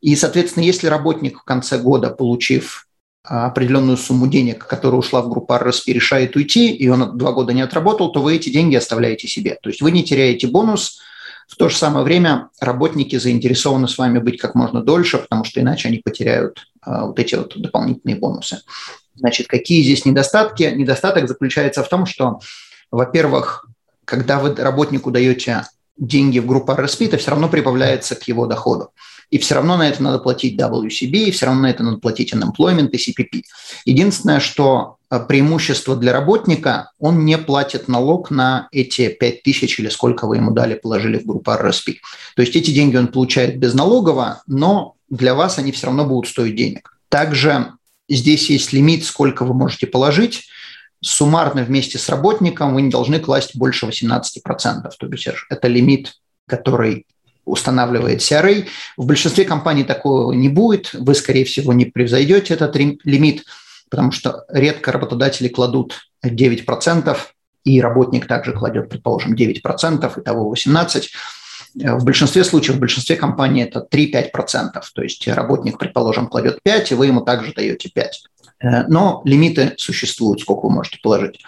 И, 0.02 0.16
соответственно, 0.16 0.64
если 0.64 0.88
работник 0.88 1.40
в 1.40 1.44
конце 1.44 1.78
года, 1.78 2.10
получив 2.10 2.88
а, 3.24 3.48
определенную 3.48 3.98
сумму 3.98 4.28
денег, 4.28 4.66
которая 4.66 5.00
ушла 5.00 5.22
в 5.22 5.30
группу 5.30 5.54
RSP, 5.54 5.92
решает 5.94 6.36
уйти, 6.36 6.72
и 6.72 6.88
он 6.88 7.18
два 7.18 7.32
года 7.34 7.54
не 7.54 7.62
отработал, 7.62 8.12
то 8.12 8.22
вы 8.22 8.36
эти 8.36 8.50
деньги 8.50 8.76
оставляете 8.76 9.28
себе. 9.28 9.58
То 9.62 9.70
есть 9.70 9.82
вы 9.82 9.92
не 9.92 10.04
теряете 10.04 10.48
бонус, 10.48 11.00
в 11.48 11.56
то 11.56 11.68
же 11.68 11.76
самое 11.76 12.06
время 12.06 12.50
работники 12.60 13.18
заинтересованы 13.18 13.88
с 13.88 13.98
вами 13.98 14.20
быть 14.20 14.40
как 14.40 14.54
можно 14.54 14.84
дольше, 14.84 15.18
потому 15.18 15.44
что 15.44 15.60
иначе 15.60 15.88
они 15.88 15.98
потеряют 15.98 16.68
а, 16.82 17.08
вот 17.08 17.20
эти 17.20 17.36
вот 17.36 17.60
дополнительные 17.60 18.18
бонусы. 18.18 18.62
Значит, 19.16 19.48
какие 19.48 19.84
здесь 19.84 20.06
недостатки? 20.06 20.64
Недостаток 20.64 21.28
заключается 21.28 21.84
в 21.84 21.90
том, 21.90 22.06
что 22.06 22.40
во-первых, 22.92 23.68
когда 24.06 24.40
вы 24.40 24.56
работнику 24.56 25.12
даете 25.12 25.64
деньги 25.98 26.40
в 26.40 26.46
группу 26.46 26.72
RSP, 26.72 27.06
это 27.06 27.18
все 27.18 27.32
равно 27.32 27.50
прибавляется 27.50 28.16
к 28.16 28.24
его 28.24 28.46
доходу. 28.46 28.92
И 29.30 29.38
все 29.38 29.56
равно 29.56 29.78
на 29.78 29.88
это 29.88 30.02
надо 30.02 30.18
платить 30.18 30.60
WCB, 30.60 31.12
и 31.12 31.32
все 31.32 31.46
равно 31.46 31.62
на 31.64 31.70
это 31.70 31.84
надо 31.84 31.98
платить 31.98 32.34
unemployment 32.34 32.90
и 32.90 32.98
CPP. 32.98 33.44
Единственное, 33.86 34.40
что 34.40 34.98
э, 35.12 35.20
преимущество 35.20 35.96
для 35.96 36.14
работника, 36.14 36.92
он 36.98 37.26
не 37.26 37.38
платит 37.38 37.88
налог 37.88 38.32
на 38.32 38.68
эти 38.72 39.10
5 39.10 39.44
тысяч 39.44 39.80
или 39.80 39.90
сколько 39.90 40.26
вы 40.26 40.38
ему 40.38 40.52
дали, 40.52 40.74
положили 40.74 41.20
в 41.20 41.28
группу 41.28 41.52
RSP. 41.52 41.98
То 42.36 42.42
есть 42.42 42.56
эти 42.56 42.72
деньги 42.72 42.98
он 42.98 43.10
получает 43.10 43.60
безналогово, 43.60 44.42
но 44.48 44.96
для 45.10 45.36
вас 45.36 45.60
они 45.60 45.72
все 45.72 45.88
равно 45.88 46.06
будут 46.06 46.28
стоить 46.28 46.56
денег. 46.56 46.98
Также 47.10 47.74
здесь 48.08 48.50
есть 48.50 48.74
лимит, 48.74 49.04
сколько 49.06 49.46
вы 49.46 49.54
можете 49.54 49.86
положить 49.86 50.48
суммарно 51.02 51.64
вместе 51.64 51.98
с 51.98 52.10
работником 52.10 52.74
вы 52.74 52.82
не 52.82 52.90
должны 52.90 53.20
класть 53.20 53.56
больше 53.56 53.88
18%. 53.88 54.32
То 54.98 55.08
есть 55.08 55.30
это 55.50 55.68
лимит, 55.68 56.14
который 56.48 57.06
устанавливает 57.46 58.20
CRA. 58.20 58.68
В 58.98 59.06
большинстве 59.06 59.46
компаний 59.46 59.84
такого 59.84 60.34
не 60.34 60.50
будет. 60.50 60.92
Вы, 60.94 61.16
скорее 61.16 61.46
всего, 61.46 61.74
не 61.74 61.86
превзойдете 61.86 62.54
этот 62.54 62.76
лимит, 62.76 63.46
потому 63.90 64.12
что 64.12 64.46
редко 64.50 64.92
работодатели 64.92 65.48
кладут 65.48 66.00
9%, 66.24 67.18
и 67.66 67.82
работник 67.82 68.28
также 68.28 68.54
кладет, 68.54 68.90
предположим, 68.90 69.34
9%, 69.36 70.20
итого 70.20 70.54
18%. 70.54 71.08
В 71.76 72.04
большинстве 72.04 72.44
случаев, 72.44 72.78
в 72.78 72.80
большинстве 72.80 73.16
компаний 73.16 73.64
это 73.64 73.86
3-5%. 73.92 74.82
То 74.94 75.02
есть 75.02 75.28
работник, 75.28 75.78
предположим, 75.78 76.28
кладет 76.28 76.60
5, 76.64 76.92
и 76.92 76.96
вы 76.96 77.08
ему 77.08 77.22
также 77.22 77.54
даете 77.54 77.90
5. 77.90 78.24
Э, 78.62 78.88
но 78.88 79.22
лимиты 79.26 79.74
существуют, 79.78 80.42
сколько 80.42 80.68
вы 80.68 80.72
можете 80.72 81.00
положить. 81.02 81.40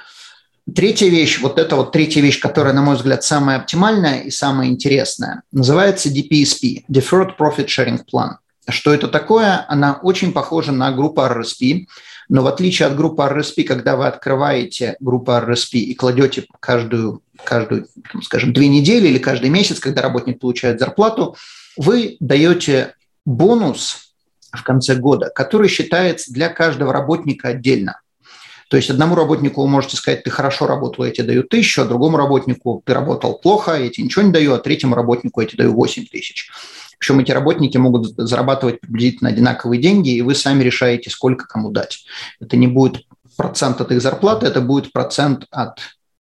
Третья 0.73 1.09
вещь, 1.09 1.39
вот 1.39 1.57
это 1.59 1.75
вот 1.75 1.91
третья 1.91 2.21
вещь, 2.21 2.39
которая, 2.39 2.73
на 2.73 2.81
мой 2.81 2.95
взгляд, 2.95 3.23
самая 3.23 3.57
оптимальная 3.57 4.21
и 4.21 4.31
самая 4.31 4.69
интересная, 4.69 5.43
называется 5.51 6.09
DPSP– 6.09 6.83
Deferred 6.89 7.31
Profit 7.37 7.65
Sharing 7.65 8.01
Plan. 8.11 8.35
Что 8.69 8.93
это 8.93 9.07
такое? 9.07 9.65
Она 9.67 9.99
очень 10.01 10.31
похожа 10.31 10.71
на 10.71 10.91
группу 10.91 11.21
RSP, 11.21 11.87
но 12.29 12.43
в 12.43 12.47
отличие 12.47 12.87
от 12.87 12.95
группы 12.95 13.23
RSP, 13.23 13.63
когда 13.63 13.95
вы 13.97 14.07
открываете 14.07 14.95
группу 14.99 15.31
RSP 15.31 15.79
и 15.79 15.95
кладете 15.95 16.45
каждую, 16.59 17.23
каждую 17.43 17.87
скажем, 18.21 18.53
две 18.53 18.67
недели 18.67 19.07
или 19.07 19.17
каждый 19.17 19.49
месяц, 19.49 19.79
когда 19.79 20.03
работник 20.03 20.39
получает 20.39 20.79
зарплату, 20.79 21.35
вы 21.75 22.17
даете 22.19 22.95
бонус 23.25 24.10
в 24.51 24.63
конце 24.63 24.95
года, 24.95 25.31
который 25.33 25.67
считается 25.67 26.31
для 26.33 26.49
каждого 26.49 26.93
работника 26.93 27.49
отдельно. 27.49 27.99
То 28.69 28.77
есть 28.77 28.89
одному 28.89 29.15
работнику 29.15 29.61
вы 29.61 29.67
можете 29.67 29.97
сказать, 29.97 30.23
ты 30.23 30.29
хорошо 30.29 30.65
работал, 30.65 31.03
я 31.03 31.11
тебе 31.11 31.27
даю 31.27 31.43
тысячу, 31.43 31.81
а 31.81 31.85
другому 31.85 32.15
работнику 32.15 32.81
ты 32.85 32.93
работал 32.93 33.37
плохо, 33.37 33.73
я 33.73 33.89
тебе 33.89 34.05
ничего 34.05 34.23
не 34.23 34.31
даю, 34.31 34.53
а 34.53 34.59
третьему 34.59 34.95
работнику 34.95 35.41
я 35.41 35.47
тебе 35.47 35.65
даю 35.65 35.73
8 35.73 36.05
тысяч. 36.05 36.49
Причем 36.97 37.19
эти 37.19 37.31
работники 37.31 37.77
могут 37.77 38.13
зарабатывать 38.15 38.79
приблизительно 38.79 39.31
одинаковые 39.31 39.81
деньги, 39.81 40.15
и 40.15 40.21
вы 40.21 40.35
сами 40.35 40.63
решаете, 40.63 41.09
сколько 41.09 41.47
кому 41.47 41.69
дать. 41.71 42.05
Это 42.39 42.55
не 42.55 42.67
будет 42.67 43.03
процент 43.35 43.81
от 43.81 43.91
их 43.91 44.01
зарплаты, 44.01 44.45
это 44.45 44.61
будет 44.61 44.93
процент 44.93 45.47
от 45.51 45.79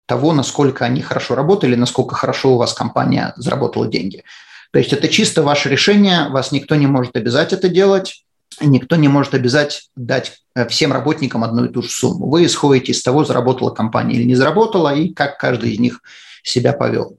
того, 0.06 0.34
насколько 0.34 0.86
они 0.86 1.02
хорошо 1.02 1.36
работали, 1.36 1.76
насколько 1.76 2.16
хорошо 2.16 2.54
у 2.54 2.58
вас 2.58 2.74
компания 2.74 3.34
заработала 3.36 3.88
деньги. 3.88 4.24
То 4.72 4.80
есть 4.80 4.94
это 4.94 5.08
чисто 5.08 5.44
ваше 5.44 5.70
решение, 5.70 6.30
вас 6.30 6.52
никто 6.52 6.76
не 6.76 6.88
может 6.88 7.16
обязать 7.16 7.54
это 7.54 7.70
делать, 7.70 8.24
никто 8.62 8.96
не 8.96 9.08
может 9.08 9.34
обязать 9.34 9.90
дать 9.96 10.40
э, 10.56 10.68
всем 10.68 10.92
работникам 10.92 11.44
одну 11.44 11.66
и 11.66 11.70
ту 11.70 11.82
же 11.82 11.90
сумму. 11.90 12.30
Вы 12.30 12.46
исходите 12.46 12.92
из 12.92 13.02
того, 13.02 13.24
заработала 13.24 13.72
компания 13.72 14.16
или 14.16 14.24
не 14.24 14.36
заработала, 14.36 14.94
и 14.94 15.10
как 15.10 15.38
каждый 15.38 15.74
из 15.74 15.80
них 15.80 16.02
себя 16.44 16.74
повел. 16.74 17.18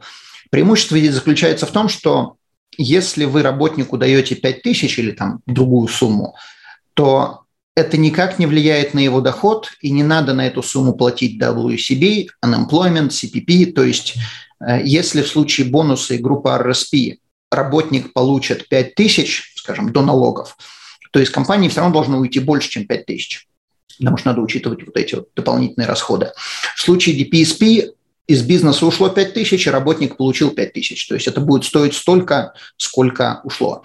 Преимущество 0.51 0.99
здесь 0.99 1.15
заключается 1.15 1.67
в 1.67 1.71
том, 1.71 1.89
что 1.89 2.37
если 2.77 3.25
вы 3.25 3.43
работнику 3.43 3.99
даете 3.99 4.35
5 4.35 4.63
тысяч 4.63 4.99
или 4.99 5.11
там 5.13 5.41
другую 5.47 5.89
сумму, 5.89 6.37
то 6.95 7.43
это 7.75 7.97
никак 7.97 8.39
не 8.39 8.47
влияет 8.47 8.95
на 8.95 8.99
его 8.99 9.21
доход, 9.21 9.71
и 9.81 9.91
не 9.91 10.03
надо 10.03 10.35
на 10.35 10.47
эту 10.47 10.63
сумму 10.63 10.95
платить 10.95 11.41
WCB, 11.41 12.29
unemployment, 12.45 13.11
CPP. 13.11 13.73
То 13.73 13.85
есть 13.85 14.17
э, 14.61 14.81
если 14.85 15.23
в 15.23 15.29
случае 15.29 15.69
бонуса 15.69 16.15
и 16.15 16.19
группы 16.19 16.49
RSP 16.49 17.19
работник 17.51 18.13
получит 18.13 18.69
5 18.69 18.95
тысяч, 18.95 19.53
скажем, 19.57 19.93
до 19.93 20.03
налогов, 20.03 20.57
то 21.11 21.21
из 21.21 21.31
компании 21.31 21.69
все 21.69 21.81
равно 21.81 21.95
должно 21.95 22.19
уйти 22.19 22.41
больше, 22.41 22.69
чем 22.71 22.87
5 22.87 23.07
тысяч. 23.07 23.47
Потому 23.99 24.17
что 24.17 24.29
надо 24.29 24.43
учитывать 24.43 24.85
вот 24.87 24.97
эти 24.97 25.17
вот 25.17 25.29
дополнительные 25.35 25.89
расходы. 25.89 26.33
В 26.77 26.81
случае 26.81 27.19
DPSP 27.19 27.93
из 28.29 28.43
бизнеса 28.43 28.87
ушло 28.87 29.09
5 29.09 29.35
тысяч, 29.35 29.67
и 29.67 29.71
работник 29.71 30.17
получил 30.17 30.51
5 30.51 30.73
тысяч. 30.73 31.09
То 31.09 31.15
есть 31.15 31.27
это 31.27 31.41
будет 31.41 31.65
стоить 31.65 31.95
столько, 31.95 32.53
сколько 32.77 33.41
ушло. 33.43 33.83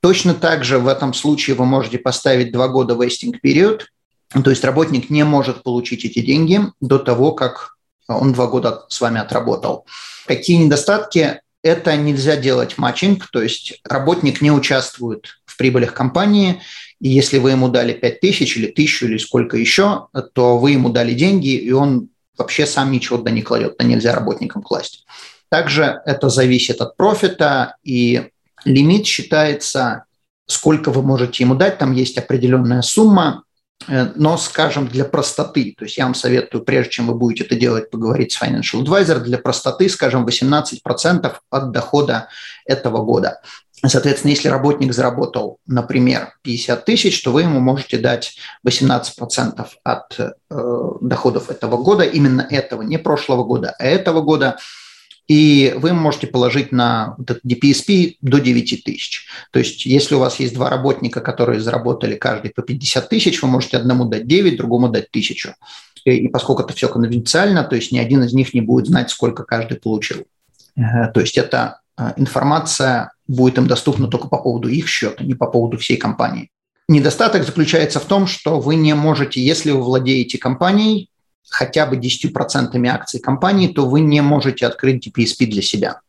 Точно 0.00 0.34
так 0.34 0.64
же 0.64 0.78
в 0.78 0.88
этом 0.88 1.12
случае 1.12 1.54
вы 1.56 1.66
можете 1.66 1.98
поставить 1.98 2.52
2 2.52 2.68
года 2.68 2.94
вестинг 2.94 3.40
период, 3.40 3.88
то 4.32 4.50
есть 4.50 4.64
работник 4.64 5.10
не 5.10 5.24
может 5.24 5.62
получить 5.62 6.04
эти 6.04 6.20
деньги 6.20 6.60
до 6.80 6.98
того, 6.98 7.32
как 7.32 7.76
он 8.08 8.32
2 8.32 8.46
года 8.46 8.86
с 8.88 9.00
вами 9.00 9.20
отработал. 9.20 9.84
Какие 10.26 10.56
недостатки? 10.56 11.41
Это 11.62 11.96
нельзя 11.96 12.36
делать 12.36 12.78
матчинг, 12.78 13.28
то 13.30 13.40
есть 13.40 13.80
работник 13.84 14.40
не 14.40 14.50
участвует 14.50 15.40
в 15.44 15.56
прибылях 15.56 15.94
компании, 15.94 16.60
и 17.00 17.08
если 17.08 17.38
вы 17.38 17.52
ему 17.52 17.68
дали 17.68 17.92
5 17.92 18.20
тысяч 18.20 18.56
или 18.56 18.66
тысячу 18.66 19.06
или 19.06 19.18
сколько 19.18 19.56
еще, 19.56 20.08
то 20.34 20.58
вы 20.58 20.72
ему 20.72 20.90
дали 20.90 21.14
деньги, 21.14 21.54
и 21.54 21.70
он 21.72 22.08
вообще 22.36 22.66
сам 22.66 22.90
ничего 22.90 23.18
туда 23.18 23.30
не 23.30 23.42
кладет, 23.42 23.74
это 23.74 23.84
нельзя 23.84 24.14
работникам 24.14 24.62
класть. 24.62 25.04
Также 25.48 26.00
это 26.06 26.28
зависит 26.28 26.80
от 26.80 26.96
профита, 26.96 27.76
и 27.84 28.30
лимит 28.64 29.06
считается, 29.06 30.04
сколько 30.46 30.90
вы 30.90 31.02
можете 31.02 31.44
ему 31.44 31.54
дать, 31.54 31.78
там 31.78 31.92
есть 31.92 32.18
определенная 32.18 32.82
сумма, 32.82 33.44
но, 33.88 34.36
скажем, 34.36 34.88
для 34.88 35.04
простоты, 35.04 35.74
то 35.76 35.84
есть 35.84 35.98
я 35.98 36.04
вам 36.04 36.14
советую, 36.14 36.64
прежде 36.64 36.90
чем 36.90 37.06
вы 37.06 37.14
будете 37.14 37.44
это 37.44 37.54
делать, 37.54 37.90
поговорить 37.90 38.32
с 38.32 38.42
Financial 38.42 38.82
Advisor, 38.82 39.20
для 39.20 39.38
простоты, 39.38 39.88
скажем, 39.88 40.26
18% 40.26 41.32
от 41.50 41.70
дохода 41.72 42.28
этого 42.66 43.04
года. 43.04 43.40
Соответственно, 43.84 44.30
если 44.30 44.48
работник 44.48 44.92
заработал, 44.92 45.58
например, 45.66 46.34
50 46.42 46.84
тысяч, 46.84 47.20
то 47.22 47.32
вы 47.32 47.42
ему 47.42 47.58
можете 47.58 47.98
дать 47.98 48.36
18% 48.66 49.66
от 49.82 50.20
э, 50.20 50.30
доходов 51.00 51.50
этого 51.50 51.76
года, 51.78 52.04
именно 52.04 52.46
этого, 52.48 52.82
не 52.82 52.96
прошлого 52.96 53.42
года, 53.42 53.74
а 53.78 53.84
этого 53.84 54.20
года. 54.20 54.56
И 55.28 55.72
вы 55.76 55.92
можете 55.92 56.26
положить 56.26 56.72
на 56.72 57.16
этот 57.20 57.44
DPSP 57.44 58.16
до 58.20 58.38
9 58.38 58.84
тысяч. 58.84 59.26
То 59.50 59.58
есть 59.60 59.86
если 59.86 60.14
у 60.14 60.18
вас 60.18 60.40
есть 60.40 60.54
два 60.54 60.68
работника, 60.68 61.20
которые 61.20 61.60
заработали 61.60 62.16
каждый 62.16 62.50
по 62.50 62.62
50 62.62 63.08
тысяч, 63.08 63.42
вы 63.42 63.48
можете 63.48 63.76
одному 63.76 64.04
дать 64.04 64.26
9, 64.26 64.56
другому 64.56 64.88
дать 64.88 65.10
тысячу. 65.10 65.54
И 66.04 66.28
поскольку 66.28 66.62
это 66.62 66.74
все 66.74 66.88
конфиденциально, 66.88 67.62
то 67.62 67.76
есть 67.76 67.92
ни 67.92 67.98
один 67.98 68.24
из 68.24 68.32
них 68.32 68.54
не 68.54 68.60
будет 68.60 68.86
знать, 68.86 69.10
сколько 69.10 69.44
каждый 69.44 69.78
получил. 69.78 70.24
То 70.76 71.20
есть 71.20 71.38
эта 71.38 71.80
информация 72.16 73.12
будет 73.28 73.58
им 73.58 73.68
доступна 73.68 74.08
только 74.08 74.26
по 74.28 74.38
поводу 74.38 74.68
их 74.68 74.88
счета, 74.88 75.22
не 75.22 75.34
по 75.34 75.46
поводу 75.46 75.78
всей 75.78 75.96
компании. 75.96 76.50
Недостаток 76.88 77.44
заключается 77.44 78.00
в 78.00 78.04
том, 78.04 78.26
что 78.26 78.58
вы 78.58 78.74
не 78.74 78.94
можете, 78.94 79.40
если 79.40 79.70
вы 79.70 79.82
владеете 79.82 80.36
компанией, 80.36 81.08
хотя 81.48 81.86
бы 81.86 81.96
10% 81.96 82.86
акций 82.88 83.20
компании, 83.20 83.68
то 83.68 83.88
вы 83.88 84.00
не 84.00 84.20
можете 84.20 84.66
открыть 84.66 85.06
DPSP 85.06 85.46
для 85.46 85.62
себя. 85.62 86.00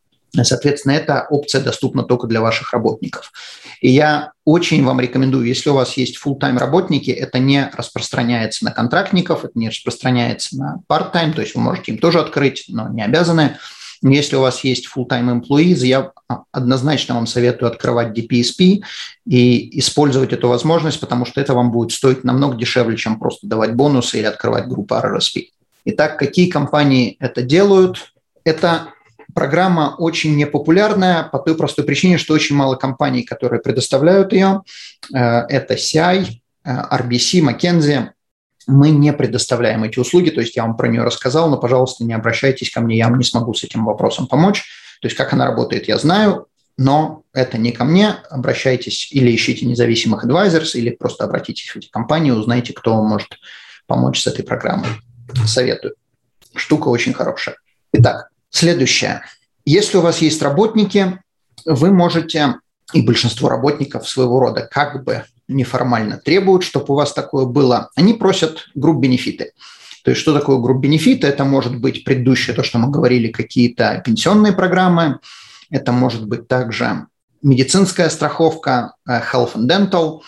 Соответственно, 0.42 0.92
эта 0.92 1.26
опция 1.30 1.60
доступна 1.60 2.02
только 2.02 2.26
для 2.26 2.40
ваших 2.40 2.72
работников. 2.72 3.32
И 3.80 3.90
я 3.90 4.32
очень 4.44 4.84
вам 4.84 5.00
рекомендую, 5.00 5.46
если 5.46 5.70
у 5.70 5.74
вас 5.74 5.96
есть 5.96 6.18
full-time 6.24 6.58
работники, 6.58 7.10
это 7.10 7.38
не 7.38 7.70
распространяется 7.76 8.64
на 8.64 8.72
контрактников, 8.72 9.44
это 9.44 9.56
не 9.56 9.68
распространяется 9.68 10.56
на 10.56 10.80
part-time, 10.90 11.34
то 11.34 11.42
есть 11.42 11.54
вы 11.54 11.60
можете 11.60 11.92
им 11.92 11.98
тоже 11.98 12.18
открыть, 12.18 12.64
но 12.68 12.88
не 12.88 13.02
обязаны. 13.02 13.58
Если 14.02 14.36
у 14.36 14.40
вас 14.40 14.64
есть 14.64 14.88
full-time 14.94 15.40
employees, 15.40 15.84
я 15.84 16.12
однозначно 16.52 17.14
вам 17.14 17.26
советую 17.26 17.70
открывать 17.70 18.16
DPSP 18.16 18.82
и 19.26 19.78
использовать 19.78 20.32
эту 20.32 20.48
возможность, 20.48 21.00
потому 21.00 21.24
что 21.24 21.40
это 21.40 21.54
вам 21.54 21.70
будет 21.70 21.92
стоить 21.92 22.24
намного 22.24 22.56
дешевле, 22.56 22.96
чем 22.96 23.18
просто 23.18 23.46
давать 23.46 23.74
бонусы 23.74 24.18
или 24.18 24.26
открывать 24.26 24.66
группу 24.66 24.94
RRSP. 24.94 25.48
Итак, 25.86 26.18
какие 26.18 26.48
компании 26.48 27.16
это 27.20 27.42
делают? 27.42 28.12
Это 28.44 28.88
программа 29.34 29.94
очень 29.98 30.36
непопулярная 30.36 31.24
по 31.24 31.38
той 31.38 31.56
простой 31.56 31.84
причине, 31.84 32.18
что 32.18 32.34
очень 32.34 32.56
мало 32.56 32.76
компаний, 32.76 33.22
которые 33.22 33.60
предоставляют 33.60 34.32
ее. 34.32 34.62
Э, 35.12 35.40
это 35.48 35.74
CI, 35.74 36.40
RBC, 36.64 37.40
McKinsey 37.40 38.08
мы 38.66 38.90
не 38.90 39.12
предоставляем 39.12 39.84
эти 39.84 39.98
услуги, 39.98 40.30
то 40.30 40.40
есть 40.40 40.56
я 40.56 40.64
вам 40.64 40.76
про 40.76 40.88
нее 40.88 41.02
рассказал, 41.02 41.50
но, 41.50 41.58
пожалуйста, 41.58 42.04
не 42.04 42.14
обращайтесь 42.14 42.70
ко 42.70 42.80
мне, 42.80 42.96
я 42.96 43.08
вам 43.08 43.18
не 43.18 43.24
смогу 43.24 43.54
с 43.54 43.64
этим 43.64 43.84
вопросом 43.84 44.26
помочь. 44.26 44.64
То 45.00 45.06
есть 45.06 45.16
как 45.16 45.32
она 45.32 45.46
работает, 45.46 45.88
я 45.88 45.98
знаю, 45.98 46.46
но 46.76 47.22
это 47.32 47.58
не 47.58 47.72
ко 47.72 47.84
мне. 47.84 48.16
Обращайтесь 48.30 49.12
или 49.12 49.34
ищите 49.34 49.66
независимых 49.66 50.24
advisors, 50.24 50.72
или 50.74 50.90
просто 50.90 51.24
обратитесь 51.24 51.68
в 51.68 51.76
эти 51.76 51.88
компании, 51.90 52.30
узнайте, 52.30 52.72
кто 52.72 53.02
может 53.02 53.38
помочь 53.86 54.22
с 54.22 54.26
этой 54.26 54.44
программой. 54.44 54.88
Советую. 55.46 55.94
Штука 56.54 56.88
очень 56.88 57.12
хорошая. 57.12 57.56
Итак, 57.92 58.28
следующее. 58.50 59.22
Если 59.64 59.96
у 59.98 60.00
вас 60.00 60.18
есть 60.18 60.42
работники, 60.42 61.20
вы 61.64 61.90
можете, 61.90 62.56
и 62.92 63.02
большинство 63.02 63.48
работников 63.48 64.08
своего 64.08 64.40
рода 64.40 64.68
как 64.70 65.04
бы 65.04 65.24
неформально 65.48 66.18
требуют, 66.18 66.64
чтобы 66.64 66.86
у 66.88 66.96
вас 66.96 67.12
такое 67.12 67.44
было. 67.44 67.90
Они 67.96 68.14
просят 68.14 68.66
групп-бенефиты. 68.74 69.52
То 70.04 70.10
есть 70.10 70.20
что 70.20 70.34
такое 70.34 70.58
групп-бенефиты? 70.58 71.26
Это 71.26 71.44
может 71.44 71.80
быть 71.80 72.04
предыдущее, 72.04 72.54
то, 72.54 72.62
что 72.62 72.78
мы 72.78 72.90
говорили, 72.90 73.32
какие-то 73.32 74.02
пенсионные 74.04 74.52
программы, 74.52 75.18
это 75.70 75.92
может 75.92 76.26
быть 76.26 76.46
также 76.46 77.06
медицинская 77.42 78.08
страховка, 78.10 78.94
э, 79.08 79.20
health 79.32 79.54
and 79.54 79.66
dental, 79.66 80.20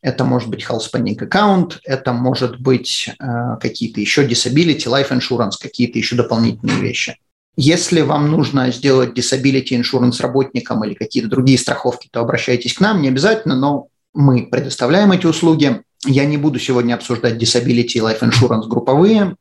это 0.00 0.24
может 0.24 0.48
быть 0.48 0.64
health 0.64 0.82
spending 0.92 1.16
account, 1.16 1.78
это 1.84 2.12
может 2.12 2.60
быть 2.60 3.08
э, 3.08 3.56
какие-то 3.60 4.00
еще 4.00 4.26
disability, 4.26 4.86
life 4.86 5.10
insurance, 5.10 5.52
какие-то 5.60 5.98
еще 5.98 6.16
дополнительные 6.16 6.80
вещи. 6.80 7.16
Если 7.56 8.00
вам 8.00 8.30
нужно 8.30 8.72
сделать 8.72 9.16
disability 9.16 9.80
insurance 9.80 10.20
работникам 10.20 10.82
или 10.84 10.94
какие-то 10.94 11.28
другие 11.28 11.58
страховки, 11.58 12.08
то 12.10 12.20
обращайтесь 12.20 12.74
к 12.74 12.80
нам, 12.80 13.02
не 13.02 13.08
обязательно, 13.08 13.54
но 13.54 13.88
мы 14.14 14.46
предоставляем 14.46 15.12
эти 15.12 15.26
услуги. 15.26 15.82
Я 16.04 16.24
не 16.24 16.36
буду 16.36 16.58
сегодня 16.58 16.94
обсуждать 16.94 17.34
disability 17.34 17.94
и 17.94 18.00
life 18.00 18.20
insurance 18.20 18.66
групповые. 18.66 19.36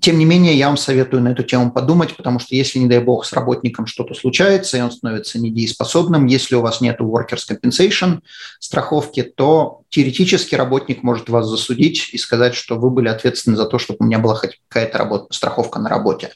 Тем 0.00 0.18
не 0.18 0.24
менее, 0.24 0.56
я 0.56 0.68
вам 0.68 0.76
советую 0.76 1.22
на 1.22 1.28
эту 1.28 1.44
тему 1.44 1.70
подумать, 1.70 2.16
потому 2.16 2.40
что 2.40 2.56
если, 2.56 2.80
не 2.80 2.88
дай 2.88 2.98
бог, 2.98 3.24
с 3.24 3.32
работником 3.32 3.86
что-то 3.86 4.14
случается, 4.14 4.76
и 4.76 4.80
он 4.80 4.90
становится 4.90 5.38
недееспособным, 5.38 6.26
если 6.26 6.56
у 6.56 6.62
вас 6.62 6.80
нет 6.80 7.00
workers' 7.00 7.48
compensation 7.48 8.20
страховки, 8.58 9.22
то 9.22 9.82
теоретически 9.90 10.56
работник 10.56 11.04
может 11.04 11.28
вас 11.28 11.46
засудить 11.46 12.10
и 12.12 12.18
сказать, 12.18 12.54
что 12.54 12.76
вы 12.76 12.90
были 12.90 13.08
ответственны 13.08 13.56
за 13.56 13.66
то, 13.66 13.78
чтобы 13.78 13.98
у 14.00 14.04
меня 14.04 14.18
была 14.18 14.34
хоть 14.34 14.60
какая-то 14.68 14.98
работа, 14.98 15.32
страховка 15.32 15.78
на 15.78 15.88
работе. 15.88 16.32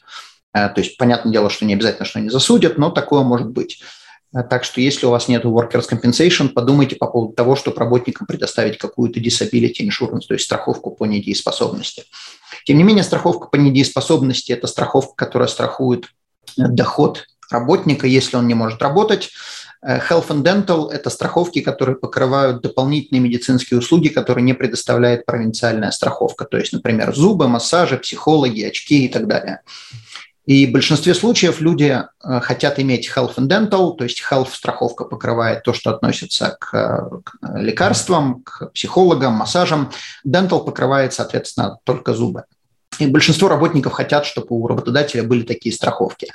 Э, 0.54 0.68
то 0.68 0.80
есть, 0.80 0.96
понятное 0.96 1.32
дело, 1.32 1.50
что 1.50 1.64
не 1.64 1.74
обязательно, 1.74 2.04
что 2.04 2.20
они 2.20 2.30
засудят, 2.30 2.78
но 2.78 2.90
такое 2.90 3.22
может 3.22 3.48
быть. 3.48 3.82
Э, 4.34 4.42
так 4.42 4.64
что 4.64 4.80
если 4.80 5.06
у 5.06 5.10
вас 5.10 5.28
нет 5.28 5.44
workers 5.44 5.88
compensation, 5.90 6.48
подумайте 6.48 6.96
по 6.96 7.06
поводу 7.06 7.32
того, 7.32 7.56
чтобы 7.56 7.78
работникам 7.78 8.26
предоставить 8.26 8.78
какую-то 8.78 9.20
disability 9.20 9.80
insurance, 9.80 10.22
то 10.28 10.34
есть 10.34 10.44
страховку 10.44 10.90
по 10.90 11.04
недееспособности. 11.04 12.04
Тем 12.64 12.78
не 12.78 12.84
менее, 12.84 13.04
страховка 13.04 13.48
по 13.48 13.56
недееспособности– 13.56 14.52
это 14.52 14.66
страховка, 14.66 15.14
которая 15.24 15.48
страхует 15.48 16.06
э, 16.56 16.68
доход 16.68 17.26
работника, 17.50 18.06
если 18.06 18.36
он 18.36 18.46
не 18.46 18.54
может 18.54 18.82
работать. 18.82 19.30
Э, 19.82 19.98
health 19.98 20.28
and 20.28 20.42
Dental– 20.42 20.90
это 20.90 21.08
страховки, 21.08 21.60
которые 21.60 21.96
покрывают 21.96 22.62
дополнительные 22.62 23.20
медицинские 23.20 23.78
услуги, 23.78 24.08
которые 24.08 24.44
не 24.44 24.52
предоставляет 24.52 25.24
провинциальная 25.24 25.90
страховка. 25.90 26.44
То 26.44 26.58
есть, 26.58 26.72
например, 26.72 27.14
зубы, 27.14 27.48
массажи, 27.48 27.96
психологи, 27.96 28.62
очки 28.62 29.06
и 29.06 29.08
так 29.08 29.26
далее. 29.26 29.62
И 30.48 30.66
в 30.66 30.72
большинстве 30.72 31.12
случаев 31.12 31.60
люди 31.60 31.94
э, 32.24 32.40
хотят 32.40 32.78
иметь 32.78 33.12
health 33.14 33.34
and 33.36 33.48
dental, 33.48 33.94
то 33.94 34.04
есть 34.04 34.22
health 34.30 34.48
страховка 34.54 35.04
покрывает 35.04 35.62
то, 35.62 35.74
что 35.74 35.90
относится 35.90 36.56
к, 36.58 36.70
к 37.22 37.32
лекарствам, 37.54 38.42
к 38.44 38.70
психологам, 38.72 39.34
массажам. 39.34 39.92
Dental 40.26 40.64
покрывает, 40.64 41.12
соответственно, 41.12 41.76
только 41.84 42.14
зубы. 42.14 42.44
И 42.98 43.06
большинство 43.06 43.48
работников 43.48 43.92
хотят, 43.92 44.24
чтобы 44.24 44.46
у 44.48 44.66
работодателя 44.66 45.22
были 45.22 45.42
такие 45.42 45.74
страховки. 45.74 46.28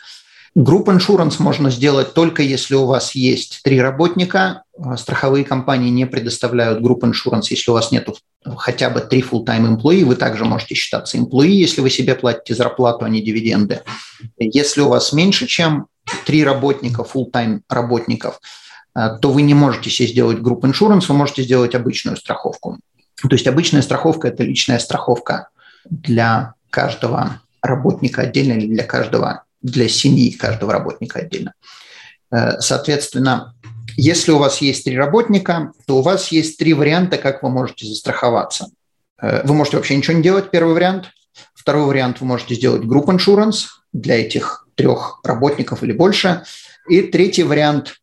Group 0.55 0.89
insurance 0.89 1.37
можно 1.39 1.71
сделать 1.71 2.13
только 2.13 2.43
если 2.43 2.75
у 2.75 2.85
вас 2.85 3.15
есть 3.15 3.61
три 3.63 3.81
работника. 3.81 4.63
А, 4.77 4.97
страховые 4.97 5.45
компании 5.45 5.89
не 5.89 6.05
предоставляют 6.05 6.81
group 6.81 7.03
insurance, 7.03 7.45
если 7.49 7.71
у 7.71 7.73
вас 7.73 7.91
нет 7.91 8.07
хотя 8.57 8.89
бы 8.89 8.99
три 9.01 9.21
full-time 9.21 9.77
employee. 9.77 10.05
Вы 10.05 10.15
также 10.15 10.45
можете 10.45 10.75
считаться 10.75 11.17
employee, 11.17 11.47
если 11.47 11.81
вы 11.81 11.89
себе 11.89 12.13
платите 12.13 12.53
зарплату, 12.53 13.05
а 13.05 13.09
не 13.09 13.21
дивиденды. 13.21 13.81
Если 14.37 14.81
у 14.81 14.89
вас 14.89 15.11
меньше, 15.11 15.47
чем 15.47 15.87
три 16.25 16.43
работника, 16.43 17.01
full-time 17.03 17.61
работников, 17.67 18.39
а, 18.93 19.17
то 19.17 19.31
вы 19.31 19.41
не 19.41 19.55
можете 19.55 19.89
себе 19.89 20.07
сделать 20.07 20.39
групп 20.39 20.65
insurance, 20.65 21.05
вы 21.07 21.15
можете 21.15 21.41
сделать 21.41 21.73
обычную 21.73 22.15
страховку. 22.15 22.77
То 23.21 23.31
есть 23.31 23.47
обычная 23.47 23.81
страховка– 23.81 24.27
это 24.29 24.43
личная 24.43 24.79
страховка 24.79 25.49
для 25.89 26.53
каждого 26.69 27.41
работника 27.61 28.21
отдельно 28.21 28.53
или 28.53 28.67
для 28.67 28.83
каждого 28.83 29.43
для 29.63 29.89
семьи 29.89 30.31
каждого 30.31 30.71
работника 30.71 31.19
отдельно. 31.19 31.53
Э, 32.31 32.59
соответственно, 32.59 33.55
если 33.97 34.31
у 34.31 34.37
вас 34.37 34.61
есть 34.61 34.85
три 34.85 34.97
работника, 34.97 35.71
то 35.87 35.97
у 35.97 36.01
вас 36.01 36.31
есть 36.31 36.57
три 36.57 36.73
варианта, 36.73 37.17
как 37.17 37.41
вы 37.41 37.49
можете 37.49 37.87
застраховаться. 37.87 38.67
Э, 39.21 39.45
вы 39.45 39.55
можете 39.55 39.77
вообще 39.77 39.95
ничего 39.95 40.17
не 40.17 40.23
делать, 40.23 40.51
первый 40.51 40.73
вариант. 40.73 41.09
Второй 41.55 41.85
вариант, 41.85 42.19
вы 42.19 42.27
можете 42.27 42.55
сделать 42.55 42.83
групп 42.83 43.09
insurance 43.09 43.65
для 43.93 44.19
этих 44.19 44.67
трех 44.75 45.21
работников 45.23 45.81
или 45.83 45.93
больше. 45.93 46.43
И 46.89 47.01
третий 47.01 47.43
вариант, 47.43 47.95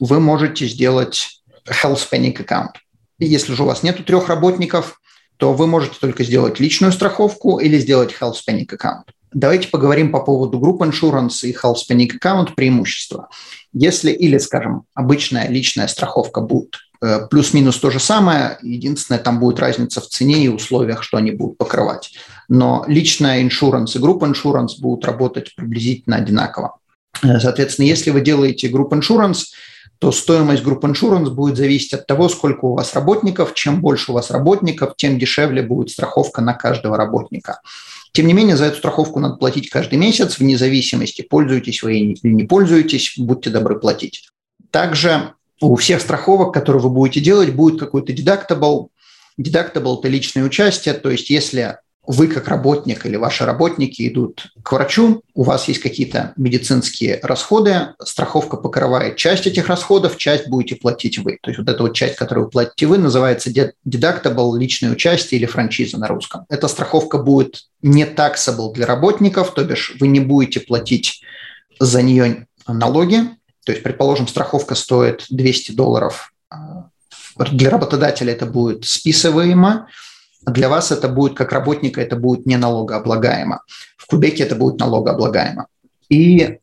вы 0.00 0.20
можете 0.20 0.66
сделать 0.66 1.42
health 1.66 1.98
spending 1.98 2.36
account. 2.36 2.74
Если 3.18 3.52
же 3.52 3.62
у 3.62 3.66
вас 3.66 3.82
нету 3.82 4.04
трех 4.04 4.28
работников, 4.28 5.00
то 5.36 5.52
вы 5.52 5.66
можете 5.66 5.96
только 6.00 6.24
сделать 6.24 6.58
личную 6.60 6.92
страховку 6.92 7.58
или 7.58 7.78
сделать 7.78 8.14
health 8.18 8.34
spending 8.34 8.66
account. 8.66 9.04
Давайте 9.32 9.68
поговорим 9.68 10.10
по 10.10 10.20
поводу 10.20 10.58
групп 10.58 10.82
insurance 10.82 11.42
и 11.42 11.52
health 11.52 11.76
spending 11.88 12.10
account 12.18 12.54
преимущества. 12.54 13.28
Если 13.72 14.10
или, 14.10 14.38
скажем, 14.38 14.84
обычная 14.94 15.48
личная 15.48 15.86
страховка 15.86 16.40
будет 16.40 16.76
э, 17.02 17.26
плюс-минус 17.28 17.78
то 17.78 17.90
же 17.90 18.00
самое, 18.00 18.58
единственное, 18.62 19.20
там 19.20 19.38
будет 19.38 19.60
разница 19.60 20.00
в 20.00 20.06
цене 20.06 20.44
и 20.44 20.48
условиях, 20.48 21.02
что 21.02 21.18
они 21.18 21.32
будут 21.32 21.58
покрывать. 21.58 22.14
Но 22.48 22.84
личная 22.88 23.42
insurance 23.42 23.96
и 23.96 23.98
групп 23.98 24.22
insurance 24.22 24.80
будут 24.80 25.04
работать 25.04 25.54
приблизительно 25.54 26.16
одинаково. 26.16 26.78
Э, 27.22 27.38
соответственно, 27.40 27.86
если 27.86 28.10
вы 28.10 28.22
делаете 28.22 28.68
групп 28.68 28.94
insurance, 28.94 29.44
то 29.98 30.12
стоимость 30.12 30.62
групп 30.62 30.84
insurance 30.84 31.30
будет 31.30 31.56
зависеть 31.56 31.92
от 31.92 32.06
того, 32.06 32.28
сколько 32.28 32.66
у 32.66 32.74
вас 32.74 32.94
работников. 32.94 33.54
Чем 33.54 33.80
больше 33.80 34.12
у 34.12 34.14
вас 34.14 34.30
работников, 34.30 34.94
тем 34.96 35.18
дешевле 35.18 35.62
будет 35.62 35.90
страховка 35.90 36.40
на 36.40 36.54
каждого 36.54 36.96
работника. 36.96 37.60
Тем 38.12 38.26
не 38.26 38.32
менее, 38.32 38.56
за 38.56 38.66
эту 38.66 38.78
страховку 38.78 39.20
надо 39.20 39.36
платить 39.36 39.70
каждый 39.70 39.98
месяц, 39.98 40.38
вне 40.38 40.56
зависимости, 40.56 41.22
пользуетесь 41.22 41.82
вы 41.82 41.98
или 41.98 42.32
не 42.32 42.44
пользуетесь, 42.44 43.14
будьте 43.16 43.50
добры 43.50 43.78
платить. 43.78 44.28
Также 44.70 45.34
у 45.60 45.76
всех 45.76 46.00
страховок, 46.00 46.54
которые 46.54 46.82
вы 46.82 46.90
будете 46.90 47.20
делать, 47.20 47.54
будет 47.54 47.78
какой-то 47.78 48.12
deductible. 48.12 48.88
Deductible– 49.40 49.98
это 50.00 50.08
личное 50.08 50.44
участие, 50.44 50.94
то 50.94 51.10
есть 51.10 51.30
если 51.30 51.78
вы 52.08 52.26
как 52.28 52.48
работник 52.48 53.04
или 53.04 53.16
ваши 53.16 53.44
работники 53.44 54.08
идут 54.08 54.46
к 54.62 54.72
врачу, 54.72 55.22
у 55.34 55.42
вас 55.42 55.68
есть 55.68 55.80
какие-то 55.80 56.32
медицинские 56.36 57.20
расходы, 57.22 57.88
страховка 58.02 58.56
покрывает 58.56 59.16
часть 59.16 59.46
этих 59.46 59.68
расходов, 59.68 60.16
часть 60.16 60.48
будете 60.48 60.76
платить 60.76 61.18
вы. 61.18 61.38
То 61.42 61.50
есть 61.50 61.58
вот 61.58 61.68
эта 61.68 61.82
вот 61.82 61.94
часть, 61.94 62.16
которую 62.16 62.46
вы 62.46 62.50
платите 62.50 62.86
вы, 62.86 62.96
называется 62.96 63.50
deductible, 63.50 64.58
личное 64.58 64.90
участие 64.90 65.38
или 65.38 65.44
франшиза 65.44 65.98
на 65.98 66.08
русском. 66.08 66.46
Эта 66.48 66.66
страховка 66.66 67.18
будет 67.18 67.64
не 67.82 68.06
taxable 68.06 68.72
для 68.72 68.86
работников, 68.86 69.52
то 69.52 69.62
бишь 69.62 69.94
вы 70.00 70.08
не 70.08 70.20
будете 70.20 70.60
платить 70.60 71.20
за 71.78 72.00
нее 72.00 72.46
налоги. 72.66 73.18
То 73.66 73.72
есть, 73.72 73.84
предположим, 73.84 74.28
страховка 74.28 74.74
стоит 74.74 75.26
200 75.28 75.72
долларов 75.72 76.32
а, 76.48 76.88
для 77.50 77.68
работодателя 77.68 78.32
это 78.32 78.46
будет 78.46 78.86
списываемо, 78.86 79.88
для 80.50 80.68
вас 80.68 80.92
это 80.92 81.08
будет, 81.08 81.36
как 81.36 81.52
работника, 81.52 82.00
это 82.00 82.16
будет 82.16 82.46
не 82.46 82.56
налогооблагаемо. 82.56 83.62
В 83.96 84.06
Кубеке 84.06 84.44
это 84.44 84.56
будет 84.56 84.78
налогооблагаемо. 84.78 85.66
И 86.08 86.58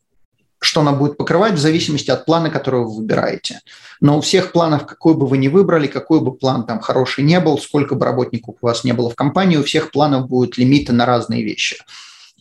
что 0.58 0.80
она 0.80 0.92
будет 0.92 1.16
покрывать 1.16 1.54
в 1.54 1.58
зависимости 1.58 2.10
от 2.10 2.24
плана, 2.24 2.50
который 2.50 2.80
вы 2.80 2.96
выбираете. 2.96 3.60
Но 4.00 4.18
у 4.18 4.20
всех 4.20 4.52
планов, 4.52 4.86
какой 4.86 5.14
бы 5.14 5.26
вы 5.26 5.38
ни 5.38 5.48
выбрали, 5.48 5.86
какой 5.86 6.20
бы 6.20 6.34
план 6.34 6.66
там 6.66 6.80
хороший 6.80 7.24
не 7.24 7.38
был, 7.40 7.58
сколько 7.58 7.94
бы 7.94 8.04
работников 8.04 8.56
у 8.60 8.66
вас 8.66 8.82
не 8.82 8.92
было 8.92 9.10
в 9.10 9.14
компании, 9.14 9.58
у 9.58 9.62
всех 9.62 9.90
планов 9.90 10.28
будут 10.28 10.58
лимиты 10.58 10.92
на 10.92 11.06
разные 11.06 11.44
вещи. 11.44 11.76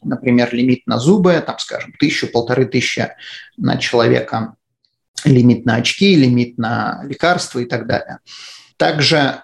Например, 0.01 0.53
лимит 0.53 0.87
на 0.87 0.97
зубы, 0.97 1.41
там, 1.45 1.59
скажем, 1.59 1.93
тысячу, 1.99 2.27
полторы 2.27 2.65
тысячи 2.65 3.09
на 3.57 3.77
человека, 3.77 4.55
лимит 5.23 5.65
на 5.65 5.75
очки, 5.75 6.15
лимит 6.15 6.57
на 6.57 7.01
лекарства 7.03 7.59
и 7.59 7.65
так 7.65 7.87
далее. 7.87 8.19
Также 8.77 9.43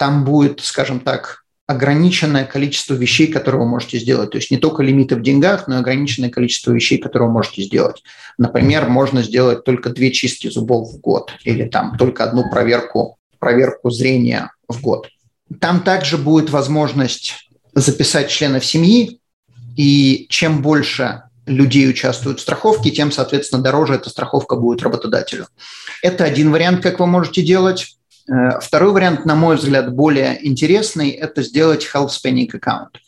там 0.00 0.24
будет, 0.24 0.60
скажем 0.60 1.00
так, 1.00 1.44
ограниченное 1.66 2.46
количество 2.46 2.94
вещей, 2.94 3.26
которые 3.26 3.60
вы 3.60 3.68
можете 3.68 3.98
сделать. 3.98 4.30
То 4.30 4.38
есть 4.38 4.50
не 4.50 4.56
только 4.56 4.82
лимиты 4.82 5.14
в 5.14 5.20
деньгах, 5.20 5.68
но 5.68 5.76
и 5.76 5.78
ограниченное 5.78 6.30
количество 6.30 6.72
вещей, 6.72 6.96
которые 6.96 7.28
вы 7.28 7.34
можете 7.34 7.60
сделать. 7.62 8.02
Например, 8.38 8.88
можно 8.88 9.22
сделать 9.22 9.62
только 9.62 9.90
две 9.90 10.10
чистки 10.10 10.48
зубов 10.48 10.90
в 10.90 11.00
год 11.00 11.32
или 11.44 11.68
там 11.68 11.98
только 11.98 12.24
одну 12.24 12.48
проверку, 12.48 13.18
проверку 13.38 13.90
зрения 13.90 14.50
в 14.68 14.80
год. 14.80 15.10
Там 15.60 15.82
также 15.82 16.16
будет 16.16 16.48
возможность 16.48 17.50
записать 17.74 18.30
членов 18.30 18.64
семьи, 18.64 19.20
и 19.76 20.28
чем 20.30 20.62
больше 20.62 21.24
людей 21.44 21.90
участвуют 21.90 22.38
в 22.38 22.42
страховке, 22.42 22.90
тем, 22.90 23.12
соответственно, 23.12 23.62
дороже 23.62 23.96
эта 23.96 24.08
страховка 24.08 24.56
будет 24.56 24.82
работодателю. 24.82 25.46
Это 26.02 26.24
один 26.24 26.50
вариант, 26.52 26.82
как 26.82 27.00
вы 27.00 27.06
можете 27.06 27.42
делать. 27.42 27.98
Э, 28.28 28.60
второй 28.60 28.92
вариант, 28.92 29.24
на 29.24 29.34
мой 29.34 29.56
взгляд, 29.56 29.92
более 29.94 30.46
интересный, 30.46 31.10
это 31.10 31.42
сделать 31.42 31.88
health 31.92 32.10
spending 32.10 32.50
account. 32.50 32.98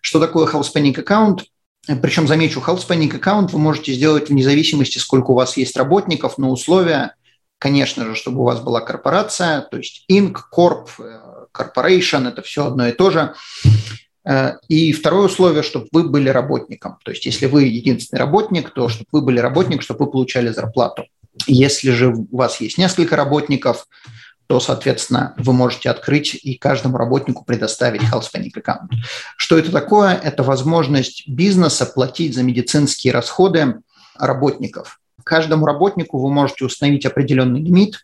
Что 0.00 0.20
такое 0.20 0.46
health 0.46 0.66
spending 0.72 0.94
account? 0.94 1.42
Э, 1.88 1.96
Причем, 1.96 2.26
замечу, 2.26 2.60
health 2.60 2.86
spending 2.86 3.10
account 3.10 3.50
вы 3.52 3.58
можете 3.58 3.92
сделать 3.92 4.28
вне 4.28 4.42
зависимости, 4.42 4.98
сколько 4.98 5.32
у 5.32 5.34
вас 5.34 5.56
есть 5.56 5.76
работников, 5.76 6.38
но 6.38 6.50
условия, 6.50 7.14
конечно 7.58 8.04
же, 8.04 8.14
чтобы 8.14 8.40
у 8.40 8.44
вас 8.44 8.60
была 8.60 8.80
корпорация, 8.80 9.62
то 9.62 9.76
есть 9.76 10.04
Inc, 10.10 10.36
Corp, 10.54 10.88
э, 10.98 11.46
Corporation, 11.52 12.28
это 12.28 12.42
все 12.42 12.66
одно 12.66 12.88
и 12.88 12.92
то 12.92 13.10
же. 13.10 13.34
И 14.68 14.92
второе 14.92 15.26
условие, 15.26 15.64
чтобы 15.64 15.88
вы 15.90 16.08
были 16.08 16.28
работником. 16.28 16.96
То 17.04 17.10
есть 17.10 17.26
если 17.26 17.46
вы 17.46 17.64
единственный 17.64 18.20
работник, 18.20 18.70
то 18.70 18.88
чтобы 18.88 19.06
вы 19.10 19.20
были 19.20 19.40
работник, 19.40 19.82
чтобы 19.82 20.04
вы 20.04 20.12
получали 20.12 20.50
зарплату. 20.50 21.06
Если 21.48 21.90
же 21.90 22.14
у 22.14 22.36
вас 22.36 22.60
есть 22.60 22.78
несколько 22.78 23.16
работников, 23.16 23.88
то, 24.46 24.60
соответственно, 24.60 25.34
вы 25.38 25.52
можете 25.52 25.88
открыть 25.90 26.34
и 26.34 26.56
каждому 26.56 26.98
работнику 26.98 27.44
предоставить 27.44 28.02
health 28.02 28.24
spending 28.32 28.52
account. 28.54 28.88
Что 29.36 29.58
это 29.58 29.72
такое? 29.72 30.14
Это 30.14 30.42
возможность 30.42 31.26
бизнеса 31.28 31.86
платить 31.86 32.34
за 32.34 32.42
медицинские 32.42 33.12
расходы 33.12 33.76
работников. 34.18 35.00
Каждому 35.24 35.66
работнику 35.66 36.18
вы 36.18 36.30
можете 36.30 36.64
установить 36.64 37.06
определенный 37.06 37.60
лимит. 37.60 38.02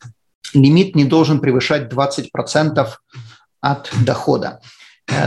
Лимит 0.55 0.94
не 0.94 1.05
должен 1.05 1.40
превышать 1.40 1.92
20% 1.92 2.88
от 3.61 3.90
дохода. 4.05 4.61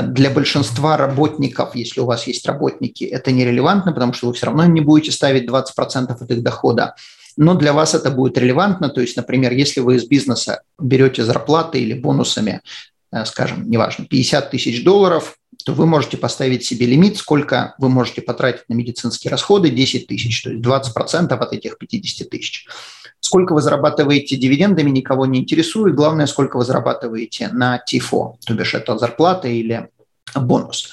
Для 0.04 0.30
большинства 0.30 0.96
работников, 0.96 1.76
если 1.76 2.02
у 2.02 2.06
вас 2.06 2.28
есть 2.28 2.46
работники, 2.46 3.04
это 3.04 3.32
нерелевантно, 3.32 3.94
потому 3.94 4.14
что 4.14 4.28
вы 4.28 4.34
все 4.34 4.46
равно 4.46 4.66
не 4.66 4.82
будете 4.82 5.12
ставить 5.12 5.50
20% 5.50 6.12
от 6.12 6.32
их 6.32 6.44
дохода 6.44 6.96
но 7.38 7.56
для 7.56 7.74
вас 7.74 7.96
это 7.96 8.12
будет 8.12 8.38
релевантно. 8.38 8.90
То 8.90 9.02
есть, 9.02 9.18
например, 9.18 9.54
если 9.54 9.80
вы 9.80 9.96
из 9.96 10.06
бизнеса 10.06 10.62
берете 10.80 11.24
зарплаты 11.24 11.80
или 11.80 11.94
бонусами, 11.94 12.62
э, 13.12 13.26
скажем, 13.26 13.70
неважно, 13.70 14.06
50 14.06 14.52
тысяч 14.52 14.84
долларов, 14.84 15.38
то 15.66 15.74
вы 15.74 15.86
можете 15.86 16.18
поставить 16.18 16.66
себе 16.66 16.86
лимит, 16.86 17.18
сколько 17.18 17.76
вы 17.78 17.90
можете 17.90 18.22
потратить 18.22 18.68
на 18.68 18.74
медицинские 18.74 19.30
расходы, 19.32 19.70
10 19.70 20.08
тысяч, 20.08 20.42
то 20.42 20.50
есть 20.50 20.64
20% 20.64 21.34
от 21.34 21.54
этих 21.54 21.78
50 21.78 22.30
тысяч. 22.30 22.68
Сколько 23.20 23.54
вы 23.54 23.62
зарабатываете 23.62 24.38
дивидендами, 24.38 24.90
никого 24.90 25.26
не 25.26 25.40
интересует. 25.40 25.94
Главное, 25.94 26.26
сколько 26.26 26.58
вы 26.58 26.66
зарабатываете 26.66 27.50
на 27.50 27.78
ТИФО, 27.78 28.38
то 28.46 28.54
бишь 28.54 28.74
это 28.74 28.98
зарплата 28.98 29.48
или 29.48 29.90
бонус 30.34 30.92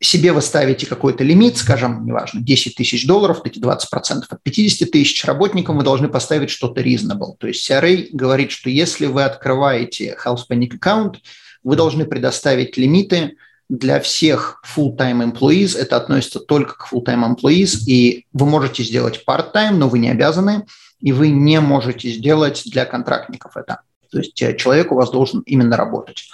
себе 0.00 0.32
вы 0.32 0.42
ставите 0.42 0.86
какой-то 0.86 1.24
лимит, 1.24 1.56
скажем, 1.56 2.06
неважно, 2.06 2.40
10 2.40 2.76
тысяч 2.76 3.06
долларов, 3.06 3.40
эти 3.44 3.58
20% 3.58 3.78
от 4.28 4.42
50 4.42 4.90
тысяч, 4.90 5.24
работникам 5.24 5.76
вы 5.76 5.84
должны 5.84 6.08
поставить 6.08 6.50
что-то 6.50 6.80
reasonable. 6.80 7.36
То 7.38 7.48
есть 7.48 7.68
CRA 7.68 8.08
говорит, 8.12 8.52
что 8.52 8.70
если 8.70 9.06
вы 9.06 9.24
открываете 9.24 10.16
Health 10.24 10.42
Panic 10.48 10.76
аккаунт, 10.76 11.20
вы 11.64 11.76
должны 11.76 12.04
предоставить 12.04 12.76
лимиты 12.76 13.36
для 13.68 14.00
всех 14.00 14.62
full-time 14.64 15.32
employees. 15.32 15.76
Это 15.76 15.96
относится 15.96 16.40
только 16.40 16.74
к 16.74 16.92
full-time 16.92 17.36
employees, 17.36 17.84
и 17.86 18.26
вы 18.32 18.46
можете 18.46 18.82
сделать 18.82 19.24
part-time, 19.26 19.72
но 19.72 19.88
вы 19.88 19.98
не 19.98 20.10
обязаны, 20.10 20.64
и 21.00 21.12
вы 21.12 21.28
не 21.30 21.60
можете 21.60 22.08
сделать 22.10 22.62
для 22.66 22.84
контрактников 22.84 23.56
это. 23.56 23.80
То 24.10 24.18
есть 24.18 24.40
э, 24.40 24.56
человек 24.56 24.92
у 24.92 24.94
вас 24.94 25.10
должен 25.10 25.40
именно 25.40 25.76
работать. 25.76 26.30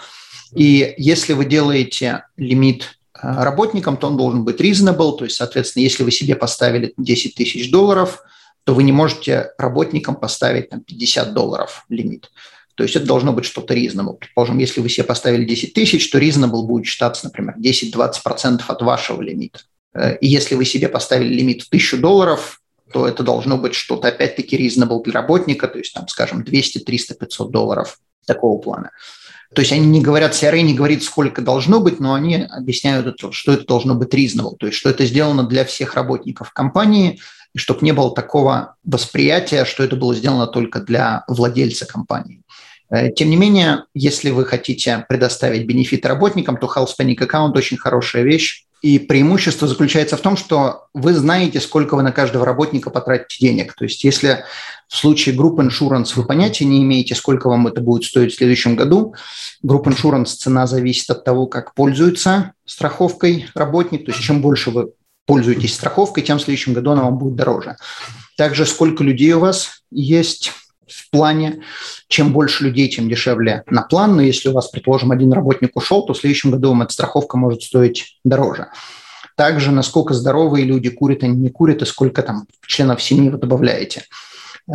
И 0.54 0.94
если 0.96 1.32
вы 1.32 1.44
делаете 1.44 2.24
лимит 2.36 2.98
Э, 3.22 3.42
работникам, 3.44 3.96
то 3.96 4.08
он 4.08 4.16
должен 4.16 4.44
быть 4.44 4.60
reasonable, 4.60 5.16
то 5.16 5.24
есть, 5.24 5.36
соответственно, 5.36 5.82
если 5.82 6.02
вы 6.02 6.10
себе 6.10 6.34
поставили 6.34 6.94
10 6.96 7.34
тысяч 7.34 7.70
долларов, 7.70 8.22
то 8.64 8.74
вы 8.74 8.82
не 8.82 8.92
можете 8.92 9.50
работникам 9.58 10.16
поставить 10.16 10.70
там, 10.70 10.80
50 10.80 11.34
долларов 11.34 11.84
лимит. 11.88 12.30
То 12.76 12.82
есть 12.82 12.96
это 12.96 13.06
должно 13.06 13.32
быть 13.32 13.44
что-то 13.44 13.74
reasonable. 13.74 14.16
Предположим, 14.16 14.58
если 14.58 14.80
вы 14.80 14.88
себе 14.88 15.04
поставили 15.04 15.44
10 15.44 15.74
тысяч, 15.74 16.10
то 16.10 16.18
reasonable 16.18 16.64
будет 16.64 16.86
считаться, 16.86 17.26
например, 17.26 17.54
10-20% 17.58 18.62
от 18.66 18.82
вашего 18.82 19.22
лимита. 19.22 19.60
Э, 19.94 20.16
и 20.16 20.26
если 20.26 20.54
вы 20.56 20.64
себе 20.64 20.88
поставили 20.88 21.32
лимит 21.34 21.62
в 21.62 21.68
1000 21.68 21.98
долларов, 21.98 22.60
то 22.92 23.06
это 23.06 23.22
должно 23.22 23.58
быть 23.58 23.74
что-то 23.74 24.08
опять-таки 24.08 24.56
reasonable 24.56 25.02
для 25.04 25.14
работника, 25.14 25.68
то 25.68 25.78
есть 25.78 25.94
там, 25.94 26.06
скажем, 26.08 26.42
200, 26.44 26.80
300, 26.80 27.14
500 27.14 27.50
долларов 27.50 27.98
такого 28.26 28.60
плана. 28.60 28.90
То 29.54 29.60
есть 29.60 29.72
они 29.72 29.86
не 29.86 30.00
говорят, 30.00 30.32
CRA 30.32 30.60
не 30.62 30.74
говорит, 30.74 31.02
сколько 31.02 31.42
должно 31.42 31.80
быть, 31.80 32.00
но 32.00 32.14
они 32.14 32.46
объясняют, 32.50 33.18
что 33.32 33.52
это 33.52 33.64
должно 33.66 33.94
быть 33.94 34.12
reasonable, 34.14 34.56
то 34.58 34.66
есть 34.66 34.78
что 34.78 34.90
это 34.90 35.04
сделано 35.06 35.44
для 35.44 35.64
всех 35.64 35.94
работников 35.94 36.52
компании, 36.52 37.20
и 37.54 37.58
чтобы 37.58 37.84
не 37.84 37.92
было 37.92 38.14
такого 38.14 38.76
восприятия, 38.84 39.64
что 39.64 39.84
это 39.84 39.96
было 39.96 40.14
сделано 40.14 40.46
только 40.46 40.80
для 40.80 41.24
владельца 41.28 41.86
компании. 41.86 42.42
Э, 42.90 43.10
тем 43.10 43.30
не 43.30 43.36
менее, 43.36 43.84
если 43.94 44.30
вы 44.30 44.44
хотите 44.44 45.04
предоставить 45.08 45.66
бенефиты 45.66 46.08
работникам, 46.08 46.56
то 46.56 46.66
Health 46.66 46.90
Panic 46.98 47.18
Account 47.18 47.56
очень 47.56 47.76
хорошая 47.76 48.22
вещь. 48.22 48.64
И 48.82 48.98
преимущество 48.98 49.66
заключается 49.66 50.18
в 50.18 50.20
том, 50.20 50.36
что 50.36 50.88
вы 50.92 51.14
знаете, 51.14 51.58
сколько 51.60 51.94
вы 51.94 52.02
на 52.02 52.12
каждого 52.12 52.44
работника 52.44 52.90
потратите 52.90 53.38
денег. 53.40 53.74
То 53.74 53.84
есть 53.84 54.04
если 54.04 54.44
в 54.94 54.96
случае 54.96 55.34
Group 55.34 55.56
Insurance 55.56 56.12
вы 56.14 56.24
понятия 56.24 56.64
не 56.64 56.80
имеете, 56.84 57.16
сколько 57.16 57.48
вам 57.48 57.66
это 57.66 57.80
будет 57.80 58.04
стоить 58.04 58.32
в 58.32 58.36
следующем 58.36 58.76
году, 58.76 59.16
Group 59.64 59.86
Insurance 59.86 60.26
цена 60.26 60.68
зависит 60.68 61.10
от 61.10 61.24
того, 61.24 61.48
как 61.48 61.74
пользуется 61.74 62.52
страховкой 62.64 63.48
работник. 63.56 64.06
То 64.06 64.12
есть 64.12 64.22
чем 64.22 64.40
больше 64.40 64.70
вы 64.70 64.92
пользуетесь 65.26 65.74
страховкой, 65.74 66.22
тем 66.22 66.38
в 66.38 66.42
следующем 66.42 66.74
году 66.74 66.92
она 66.92 67.02
вам 67.02 67.18
будет 67.18 67.34
дороже. 67.34 67.74
Также 68.36 68.66
сколько 68.66 69.02
людей 69.02 69.32
у 69.32 69.40
вас 69.40 69.82
есть 69.90 70.52
в 70.86 71.10
плане. 71.10 71.62
Чем 72.06 72.32
больше 72.32 72.62
людей, 72.62 72.88
тем 72.88 73.08
дешевле 73.08 73.64
на 73.68 73.82
план. 73.82 74.14
Но 74.14 74.22
если 74.22 74.50
у 74.50 74.52
вас, 74.52 74.68
предположим, 74.68 75.10
один 75.10 75.32
работник 75.32 75.76
ушел, 75.76 76.06
то 76.06 76.14
в 76.14 76.18
следующем 76.18 76.52
году 76.52 76.68
вам 76.68 76.82
эта 76.82 76.92
страховка 76.92 77.36
может 77.36 77.62
стоить 77.62 78.20
дороже. 78.24 78.68
Также, 79.36 79.72
насколько 79.72 80.14
здоровые 80.14 80.64
люди 80.64 80.88
курят, 80.88 81.24
они 81.24 81.34
не 81.34 81.50
курят, 81.50 81.82
и 81.82 81.84
сколько 81.84 82.22
там 82.22 82.46
членов 82.64 83.02
семьи 83.02 83.28
вы 83.28 83.38
добавляете. 83.38 84.04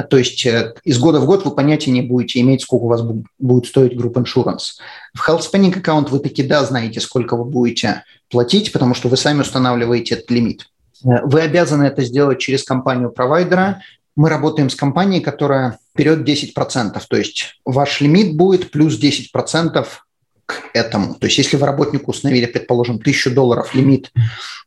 То 0.10 0.18
есть 0.18 0.46
э, 0.46 0.76
из 0.84 1.00
года 1.00 1.20
в 1.20 1.26
год 1.26 1.46
вы 1.46 1.52
понятия 1.52 1.90
не 1.90 2.02
будете 2.02 2.40
иметь, 2.42 2.62
сколько 2.62 2.84
у 2.84 2.88
вас 2.88 3.02
будет 3.40 3.66
стоить 3.66 3.94
Group 3.94 4.14
Insurance. 4.14 4.78
В 5.16 5.28
Health 5.28 5.42
Spending 5.52 5.78
аккаунт 5.78 6.12
вы 6.12 6.20
таки 6.20 6.44
да 6.44 6.64
знаете, 6.64 7.00
сколько 7.00 7.36
вы 7.36 7.46
будете 7.46 8.04
платить, 8.30 8.72
потому 8.72 8.94
что 8.94 9.08
вы 9.08 9.18
сами 9.18 9.42
устанавливаете 9.42 10.16
этот 10.16 10.30
лимит. 10.30 10.70
Э, 11.04 11.24
вы 11.24 11.42
обязаны 11.42 11.86
это 11.86 12.04
сделать 12.04 12.40
через 12.40 12.64
компанию 12.64 13.10
провайдера, 13.10 13.82
мы 14.16 14.30
работаем 14.30 14.70
с 14.70 14.76
компанией, 14.76 15.22
которая 15.22 15.80
вперед 15.94 16.28
10%, 16.28 17.02
то 17.10 17.18
есть 17.18 17.60
ваш 17.66 18.02
лимит 18.02 18.36
будет 18.36 18.70
плюс 18.70 19.02
10% 19.02 19.88
к 20.46 20.64
этому. 20.74 21.16
То 21.16 21.28
есть 21.28 21.38
если 21.38 21.58
вы 21.58 21.66
работнику 21.66 22.12
установили, 22.12 22.46
предположим, 22.46 22.96
1000 22.98 23.32
долларов 23.32 23.74
лимит 23.74 24.12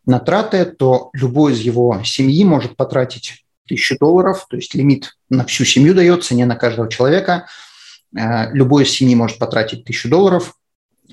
на 0.06 0.20
траты, 0.20 0.64
то 0.64 1.10
любой 1.12 1.52
из 1.52 1.60
его 1.60 2.00
семьи 2.04 2.44
может 2.44 2.76
потратить 2.76 3.41
1000 3.66 3.98
долларов, 3.98 4.46
то 4.48 4.56
есть 4.56 4.74
лимит 4.74 5.16
на 5.30 5.44
всю 5.44 5.64
семью 5.64 5.94
дается, 5.94 6.34
не 6.34 6.44
на 6.44 6.56
каждого 6.56 6.90
человека. 6.90 7.46
Э, 8.16 8.52
любой 8.52 8.84
из 8.84 8.90
семьи 8.90 9.14
может 9.14 9.38
потратить 9.38 9.82
1000 9.82 10.08
долларов 10.08 10.54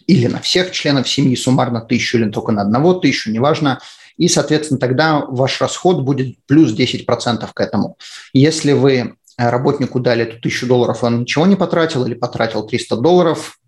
или 0.07 0.27
на 0.27 0.39
всех 0.39 0.71
членов 0.71 1.09
семьи 1.09 1.35
суммарно 1.35 1.79
1000 1.79 2.17
или 2.17 2.29
только 2.29 2.51
на 2.51 2.61
одного 2.61 2.91
1000, 2.91 3.31
неважно. 3.31 3.79
И, 4.17 4.27
соответственно, 4.27 4.79
тогда 4.79 5.19
ваш 5.19 5.61
расход 5.61 6.03
будет 6.03 6.37
плюс 6.45 6.77
10% 6.77 7.49
к 7.53 7.59
этому. 7.61 7.97
Если 8.33 8.73
вы 8.73 9.15
работнику 9.37 9.99
дали 9.99 10.23
эту 10.23 10.37
1000 10.37 10.65
долларов, 10.67 11.03
он 11.03 11.21
ничего 11.21 11.45
не 11.45 11.55
потратил 11.55 12.05
или 12.05 12.13
потратил 12.13 12.67
300 12.67 12.97
долларов, 12.97 13.59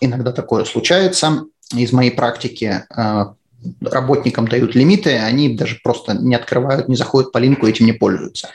иногда 0.00 0.32
такое 0.32 0.64
случается. 0.64 1.44
Из 1.72 1.92
моей 1.92 2.10
практики 2.10 2.82
э, 2.96 3.24
работникам 3.80 4.48
дают 4.48 4.74
лимиты, 4.74 5.16
они 5.16 5.54
даже 5.54 5.78
просто 5.82 6.14
не 6.14 6.34
открывают, 6.34 6.88
не 6.88 6.96
заходят 6.96 7.32
по 7.32 7.38
линку, 7.38 7.66
этим 7.66 7.86
не 7.86 7.92
пользуются. 7.92 8.50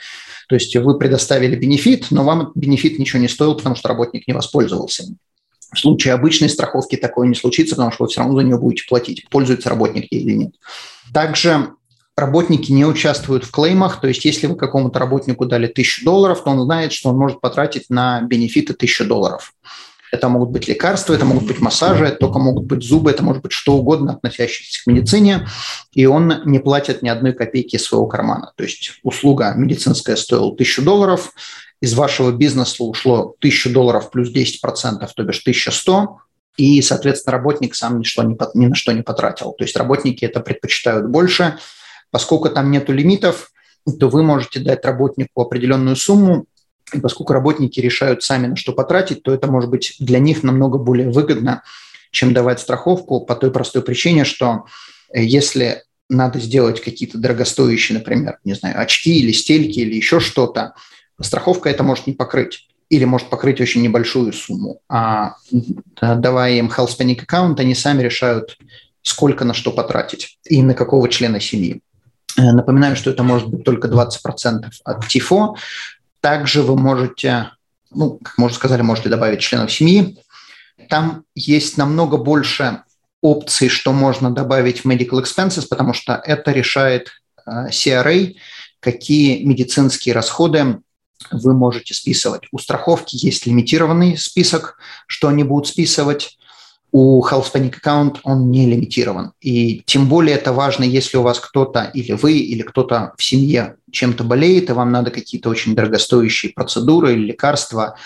То 0.48 0.54
есть 0.54 0.74
вы 0.76 0.98
предоставили 0.98 1.56
бенефит, 1.56 2.06
но 2.10 2.24
вам 2.24 2.52
бенефит 2.54 2.98
ничего 2.98 3.20
не 3.20 3.28
стоил, 3.28 3.54
потому 3.56 3.74
что 3.74 3.88
работник 3.88 4.28
не 4.28 4.34
воспользовался. 4.34 5.04
В 5.72 5.78
случае 5.78 6.14
обычной 6.14 6.48
страховки 6.48 6.96
такое 6.96 7.26
не 7.26 7.34
случится, 7.34 7.74
потому 7.74 7.92
что 7.92 8.04
вы 8.04 8.08
все 8.08 8.20
равно 8.20 8.36
за 8.36 8.44
нее 8.44 8.58
будете 8.58 8.84
платить, 8.88 9.26
пользуется 9.28 9.68
работник 9.68 10.06
или 10.10 10.32
нет. 10.32 10.52
Также 11.12 11.70
работники 12.16 12.70
не 12.70 12.84
участвуют 12.84 13.44
в 13.44 13.50
клеймах, 13.50 14.00
то 14.00 14.08
есть 14.08 14.24
если 14.24 14.46
вы 14.46 14.56
какому-то 14.56 14.98
работнику 14.98 15.44
дали 15.44 15.66
1000 15.66 16.04
долларов, 16.04 16.44
то 16.44 16.50
он 16.50 16.62
знает, 16.62 16.92
что 16.92 17.10
он 17.10 17.18
может 17.18 17.40
потратить 17.40 17.90
на 17.90 18.22
бенефиты 18.22 18.72
1000 18.72 19.04
долларов. 19.04 19.52
Это 20.12 20.28
могут 20.28 20.50
быть 20.50 20.68
лекарства, 20.68 21.14
это 21.14 21.24
могут 21.24 21.44
быть 21.44 21.60
массажи, 21.60 22.06
это 22.06 22.16
только 22.18 22.38
могут 22.38 22.64
быть 22.64 22.82
зубы, 22.82 23.10
это 23.10 23.22
может 23.22 23.42
быть 23.42 23.52
что 23.52 23.74
угодно, 23.74 24.12
относящееся 24.12 24.82
к 24.82 24.86
медицине, 24.86 25.46
и 25.92 26.06
он 26.06 26.42
не 26.44 26.58
платит 26.58 27.02
ни 27.02 27.08
одной 27.08 27.32
копейки 27.32 27.76
из 27.76 27.84
своего 27.84 28.06
кармана. 28.06 28.52
То 28.56 28.64
есть 28.64 29.00
услуга 29.02 29.54
медицинская 29.56 30.16
стоила 30.16 30.52
1000 30.52 30.82
долларов, 30.82 31.32
из 31.80 31.94
вашего 31.94 32.32
бизнеса 32.32 32.84
ушло 32.84 33.34
1000 33.38 33.70
долларов 33.70 34.10
плюс 34.10 34.32
10%, 34.32 35.08
то 35.14 35.22
бишь 35.24 35.40
1100, 35.40 36.18
и, 36.56 36.80
соответственно, 36.80 37.36
работник 37.36 37.74
сам 37.74 37.98
ни, 37.98 38.04
что 38.04 38.22
не, 38.22 38.36
ни 38.54 38.66
на 38.66 38.74
что 38.74 38.92
не 38.92 39.02
потратил. 39.02 39.52
То 39.52 39.64
есть 39.64 39.76
работники 39.76 40.24
это 40.24 40.40
предпочитают 40.40 41.06
больше. 41.06 41.58
Поскольку 42.10 42.48
там 42.48 42.70
нету 42.70 42.92
лимитов, 42.92 43.50
то 44.00 44.08
вы 44.08 44.22
можете 44.22 44.60
дать 44.60 44.84
работнику 44.84 45.42
определенную 45.42 45.96
сумму, 45.96 46.46
и 46.92 47.00
поскольку 47.00 47.32
работники 47.32 47.80
решают 47.80 48.22
сами, 48.22 48.46
на 48.46 48.56
что 48.56 48.72
потратить, 48.72 49.22
то 49.22 49.34
это 49.34 49.50
может 49.50 49.70
быть 49.70 49.96
для 49.98 50.18
них 50.18 50.42
намного 50.42 50.78
более 50.78 51.10
выгодно, 51.10 51.62
чем 52.10 52.32
давать 52.32 52.60
страховку 52.60 53.20
по 53.20 53.34
той 53.34 53.50
простой 53.50 53.82
причине, 53.82 54.24
что 54.24 54.66
э, 55.12 55.22
если 55.22 55.82
надо 56.08 56.38
сделать 56.38 56.80
какие-то 56.80 57.18
дорогостоящие, 57.18 57.98
например, 57.98 58.38
не 58.44 58.54
знаю, 58.54 58.80
очки 58.80 59.18
или 59.18 59.32
стельки 59.32 59.80
или 59.80 59.96
еще 59.96 60.20
что-то, 60.20 60.74
страховка 61.20 61.68
это 61.68 61.82
может 61.82 62.06
не 62.06 62.12
покрыть 62.12 62.68
или 62.88 63.04
может 63.04 63.28
покрыть 63.28 63.60
очень 63.60 63.82
небольшую 63.82 64.32
сумму. 64.32 64.80
А 64.88 65.34
давая 66.00 66.54
им 66.54 66.68
health 66.68 66.96
panic 66.98 67.22
аккаунт, 67.22 67.58
они 67.58 67.74
сами 67.74 68.02
решают, 68.02 68.56
сколько 69.02 69.44
на 69.44 69.54
что 69.54 69.72
потратить 69.72 70.38
и 70.44 70.62
на 70.62 70.74
какого 70.74 71.08
члена 71.08 71.40
семьи. 71.40 71.80
Э, 72.36 72.52
напоминаю, 72.52 72.96
что 72.96 73.10
это 73.10 73.22
может 73.22 73.48
быть 73.48 73.64
только 73.64 73.88
20% 73.88 74.66
от 74.84 75.08
ТИФО, 75.08 75.56
также 76.26 76.62
вы 76.62 76.76
можете, 76.76 77.52
ну, 77.92 78.18
как 78.20 78.36
мы 78.36 78.46
уже 78.46 78.56
сказали, 78.56 78.82
можете 78.82 79.08
добавить 79.08 79.38
членов 79.38 79.72
семьи. 79.72 80.18
Там 80.88 81.22
есть 81.36 81.76
намного 81.76 82.16
больше 82.16 82.82
опций, 83.22 83.68
что 83.68 83.92
можно 83.92 84.32
добавить 84.32 84.80
в 84.80 84.88
medical 84.88 85.22
expenses, 85.22 85.68
потому 85.70 85.92
что 85.92 86.20
это 86.24 86.50
решает 86.50 87.12
э, 87.46 87.68
CRA, 87.68 88.34
какие 88.80 89.44
медицинские 89.44 90.16
расходы 90.16 90.80
вы 91.30 91.54
можете 91.54 91.94
списывать. 91.94 92.42
У 92.50 92.58
страховки 92.58 93.14
есть 93.14 93.46
лимитированный 93.46 94.18
список, 94.18 94.80
что 95.06 95.28
они 95.28 95.44
будут 95.44 95.68
списывать 95.68 96.38
у 96.92 97.22
Health 97.26 97.52
Account 97.52 98.18
он 98.22 98.50
не 98.50 98.66
лимитирован. 98.66 99.32
И 99.40 99.82
тем 99.86 100.08
более 100.08 100.36
это 100.36 100.52
важно, 100.52 100.84
если 100.84 101.16
у 101.16 101.22
вас 101.22 101.40
кто-то 101.40 101.90
или 101.92 102.12
вы, 102.12 102.38
или 102.38 102.62
кто-то 102.62 103.12
в 103.16 103.22
семье 103.22 103.76
чем-то 103.90 104.24
болеет, 104.24 104.70
и 104.70 104.72
вам 104.72 104.92
надо 104.92 105.10
какие-то 105.10 105.48
очень 105.48 105.74
дорогостоящие 105.74 106.52
процедуры 106.52 107.12
или 107.12 107.26
лекарства, 107.26 107.96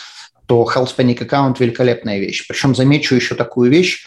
то 0.46 0.68
Health 0.74 0.96
Account– 0.96 1.56
великолепная 1.60 2.18
вещь. 2.18 2.46
Причем 2.48 2.74
замечу 2.74 3.14
еще 3.14 3.34
такую 3.34 3.70
вещь. 3.70 4.06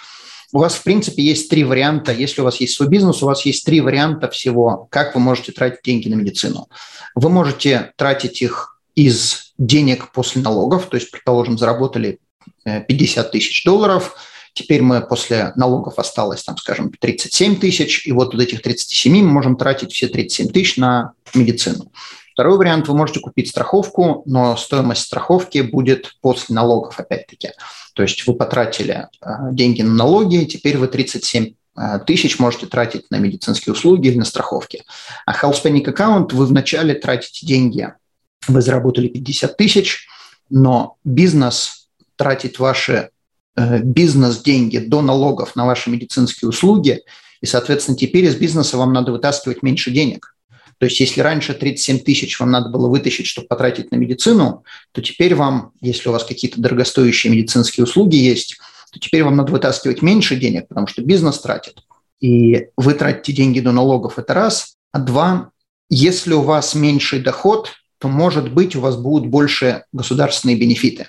У 0.52 0.60
вас, 0.60 0.76
в 0.76 0.84
принципе, 0.84 1.24
есть 1.24 1.50
три 1.50 1.64
варианта. 1.64 2.12
Если 2.12 2.42
у 2.42 2.44
вас 2.44 2.58
есть 2.58 2.76
свой 2.76 2.90
бизнес, 2.90 3.24
у 3.24 3.26
вас 3.26 3.46
есть 3.46 3.66
три 3.66 3.80
варианта 3.80 4.30
всего, 4.30 4.88
как 4.92 5.16
вы 5.16 5.22
можете 5.22 5.52
тратить 5.52 5.80
деньги 5.84 6.10
на 6.10 6.16
медицину. 6.16 6.68
Вы 7.16 7.30
можете 7.30 7.94
тратить 7.96 8.42
их 8.42 8.80
из 8.96 9.54
денег 9.58 10.12
после 10.12 10.42
налогов, 10.42 10.88
то 10.88 10.98
есть, 10.98 11.10
предположим, 11.10 11.58
заработали 11.58 12.20
50 12.66 13.28
э, 13.28 13.30
тысяч 13.30 13.64
долларов– 13.64 14.16
Теперь 14.54 14.82
мы 14.82 15.02
после 15.02 15.52
налогов 15.56 15.98
осталось, 15.98 16.44
там, 16.44 16.58
скажем, 16.58 16.92
37 16.92 17.60
тысяч, 17.60 18.06
и 18.06 18.12
вот 18.12 18.36
от 18.36 18.42
этих 18.42 18.62
37 18.62 19.24
мы 19.24 19.32
можем 19.32 19.58
тратить 19.58 19.92
все 19.92 20.08
37 20.08 20.50
тысяч 20.50 20.78
на 20.78 21.14
медицину. 21.34 21.92
Второй 22.34 22.58
вариант, 22.58 22.88
вы 22.88 22.96
можете 22.96 23.20
купить 23.20 23.50
страховку, 23.50 24.24
но 24.26 24.56
стоимость 24.58 25.04
страховки 25.04 25.62
будет 25.62 26.16
после 26.22 26.56
налогов, 26.56 27.00
опять-таки. 27.00 27.52
То 27.94 28.02
есть 28.02 28.26
вы 28.26 28.34
потратили 28.34 29.08
э, 29.22 29.28
деньги 29.52 29.84
на 29.84 29.94
налоги, 29.94 30.46
теперь 30.46 30.78
вы 30.78 30.88
37 30.88 31.54
э, 31.78 32.00
тысяч 32.08 32.40
можете 32.40 32.66
тратить 32.66 33.10
на 33.12 33.18
медицинские 33.18 33.74
услуги 33.74 34.08
или 34.08 34.18
на 34.18 34.26
страховки. 34.26 34.84
А 35.28 35.34
Health 35.34 35.64
Panic 35.64 35.86
Account 35.86 36.34
вы 36.34 36.48
вначале 36.48 36.96
тратите 36.96 37.46
деньги, 37.46 37.94
вы 38.48 38.62
заработали 38.62 39.10
50 39.10 39.56
тысяч, 39.56 40.08
но 40.50 40.98
бизнес 41.04 41.88
тратит 42.16 42.58
ваши 42.58 43.10
Э, 43.56 43.80
бизнес-деньги 43.84 44.80
до 44.80 45.04
налогов 45.04 45.56
на 45.56 45.66
ваши 45.66 45.92
медицинские 45.92 46.50
услуги, 46.50 47.04
и, 47.40 47.46
соответственно, 47.46 47.96
теперь 47.96 48.26
из 48.26 48.36
бизнеса 48.36 48.78
вам 48.78 48.94
надо 48.94 49.12
вытаскивать 49.12 49.62
меньше 49.62 49.92
денег. 49.92 50.36
То 50.80 50.88
есть 50.88 51.00
если 51.00 51.22
раньше 51.22 51.54
37 51.54 52.00
тысяч 52.00 52.40
вам 52.40 52.50
надо 52.50 52.70
было 52.70 52.90
вытащить, 52.90 53.28
чтобы 53.28 53.48
потратить 53.48 53.92
на 53.92 53.96
медицину, 53.98 54.64
то 54.92 55.04
теперь 55.04 55.36
вам, 55.36 55.72
если 55.82 56.10
у 56.10 56.12
вас 56.12 56.24
какие-то 56.24 56.60
дорогостоящие 56.60 57.32
медицинские 57.32 57.84
услуги 57.84 58.16
есть, 58.16 58.58
то 58.92 59.00
теперь 59.00 59.24
вам 59.24 59.36
надо 59.36 59.52
вытаскивать 59.52 60.02
меньше 60.02 60.36
денег, 60.36 60.68
потому 60.68 60.88
что 60.88 61.04
бизнес 61.04 61.40
тратит. 61.40 61.84
И 62.22 62.70
вы 62.76 62.96
тратите 62.96 63.34
деньги 63.34 63.60
до 63.60 63.72
налогов– 63.72 64.14
это 64.18 64.34
раз. 64.34 64.78
А 64.92 64.98
два, 64.98 65.52
если 65.92 66.34
у 66.34 66.42
вас 66.42 66.74
меньший 66.74 67.20
доход, 67.20 67.70
то, 68.00 68.08
может 68.08 68.52
быть, 68.52 68.76
у 68.76 68.82
вас 68.82 68.98
будут 68.98 69.30
больше 69.30 69.84
государственные 69.94 70.58
бенефиты. 70.58 71.08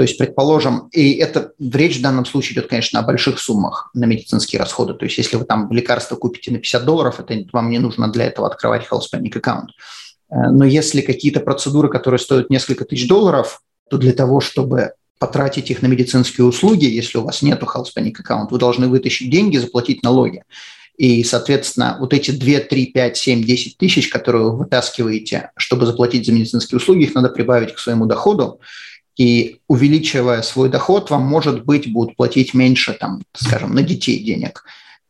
То 0.00 0.04
есть, 0.04 0.16
предположим, 0.16 0.88
и 0.92 1.16
это 1.16 1.52
речь 1.58 1.98
в 1.98 2.00
данном 2.00 2.24
случае 2.24 2.54
идет, 2.54 2.68
конечно, 2.68 3.00
о 3.00 3.02
больших 3.02 3.38
суммах 3.38 3.90
на 3.92 4.06
медицинские 4.06 4.58
расходы. 4.58 4.94
То 4.94 5.04
есть, 5.04 5.18
если 5.18 5.36
вы 5.36 5.44
там 5.44 5.70
лекарства 5.70 6.16
купите 6.16 6.50
на 6.50 6.56
50 6.56 6.86
долларов, 6.86 7.20
это 7.20 7.34
вам 7.52 7.68
не 7.68 7.78
нужно 7.78 8.10
для 8.10 8.24
этого 8.24 8.46
открывать 8.46 8.86
health 8.90 9.02
spending 9.12 9.36
аккаунт. 9.36 9.72
Э, 10.30 10.48
но 10.50 10.64
если 10.64 11.02
какие-то 11.02 11.40
процедуры, 11.40 11.90
которые 11.90 12.18
стоят 12.18 12.48
несколько 12.48 12.86
тысяч 12.86 13.06
долларов, 13.08 13.60
то 13.90 13.98
для 13.98 14.14
того, 14.14 14.40
чтобы 14.40 14.94
потратить 15.18 15.70
их 15.70 15.82
на 15.82 15.86
медицинские 15.86 16.46
услуги, 16.46 16.86
если 16.86 17.18
у 17.18 17.24
вас 17.24 17.42
нет 17.42 17.60
health 17.60 17.88
spending 17.94 18.14
аккаунт, 18.18 18.52
вы 18.52 18.58
должны 18.58 18.88
вытащить 18.88 19.30
деньги, 19.30 19.58
заплатить 19.58 20.02
налоги. 20.02 20.44
И, 20.96 21.22
соответственно, 21.24 21.98
вот 22.00 22.14
эти 22.14 22.30
2, 22.30 22.60
3, 22.60 22.86
5, 22.86 23.16
7, 23.18 23.44
10 23.44 23.76
тысяч, 23.76 24.08
которые 24.08 24.44
вы 24.44 24.56
вытаскиваете, 24.56 25.50
чтобы 25.58 25.84
заплатить 25.84 26.24
за 26.24 26.32
медицинские 26.32 26.78
услуги, 26.78 27.02
их 27.02 27.14
надо 27.14 27.28
прибавить 27.28 27.74
к 27.74 27.78
своему 27.78 28.06
доходу. 28.06 28.60
И 29.20 29.60
увеличивая 29.68 30.40
свой 30.40 30.70
доход, 30.70 31.10
вам, 31.10 31.26
может 31.26 31.66
быть, 31.66 31.92
будут 31.92 32.16
платить 32.16 32.54
меньше, 32.54 32.94
там, 32.94 33.20
скажем, 33.34 33.74
на 33.74 33.82
детей 33.82 34.18
денег. 34.24 34.64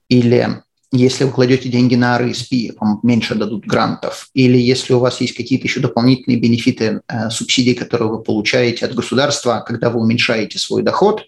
Или 0.08 0.62
если 0.90 1.22
вы 1.22 1.30
кладете 1.30 1.68
деньги 1.68 1.94
на 1.94 2.20
RSP, 2.20 2.74
вам 2.80 2.98
меньше 3.04 3.36
дадут 3.36 3.66
грантов. 3.66 4.28
Или 4.34 4.58
если 4.58 4.94
у 4.94 4.98
вас 4.98 5.20
есть 5.20 5.36
какие-то 5.36 5.68
еще 5.68 5.78
дополнительные 5.78 6.40
бенефиты, 6.40 7.02
э, 7.06 7.30
субсидии, 7.30 7.74
которые 7.74 8.08
вы 8.08 8.20
получаете 8.20 8.84
от 8.84 8.96
государства, 8.96 9.62
когда 9.64 9.90
вы 9.90 10.00
уменьшаете 10.00 10.58
свой 10.58 10.82
доход, 10.82 11.22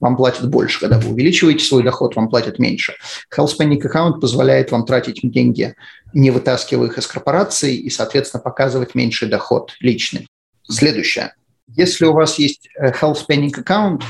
вам 0.00 0.16
платят 0.16 0.48
больше. 0.48 0.80
Когда 0.80 0.98
вы 0.98 1.12
увеличиваете 1.12 1.62
свой 1.62 1.82
доход, 1.82 2.16
вам 2.16 2.30
платят 2.30 2.58
меньше. 2.58 2.94
Health 3.36 3.58
Panic 3.60 3.82
Account 3.82 4.20
позволяет 4.20 4.70
вам 4.70 4.86
тратить 4.86 5.20
деньги, 5.22 5.74
не 6.14 6.30
вытаскивая 6.30 6.86
их 6.86 6.96
из 6.96 7.06
корпорации, 7.06 7.76
и, 7.76 7.90
соответственно, 7.90 8.42
показывать 8.42 8.94
меньший 8.94 9.28
доход 9.28 9.72
личный. 9.80 10.26
Следующее. 10.66 11.34
Если 11.68 12.04
у 12.04 12.12
вас 12.12 12.38
есть 12.38 12.68
э, 12.78 12.92
health 12.92 13.18
spending 13.26 13.58
аккаунт, 13.58 14.02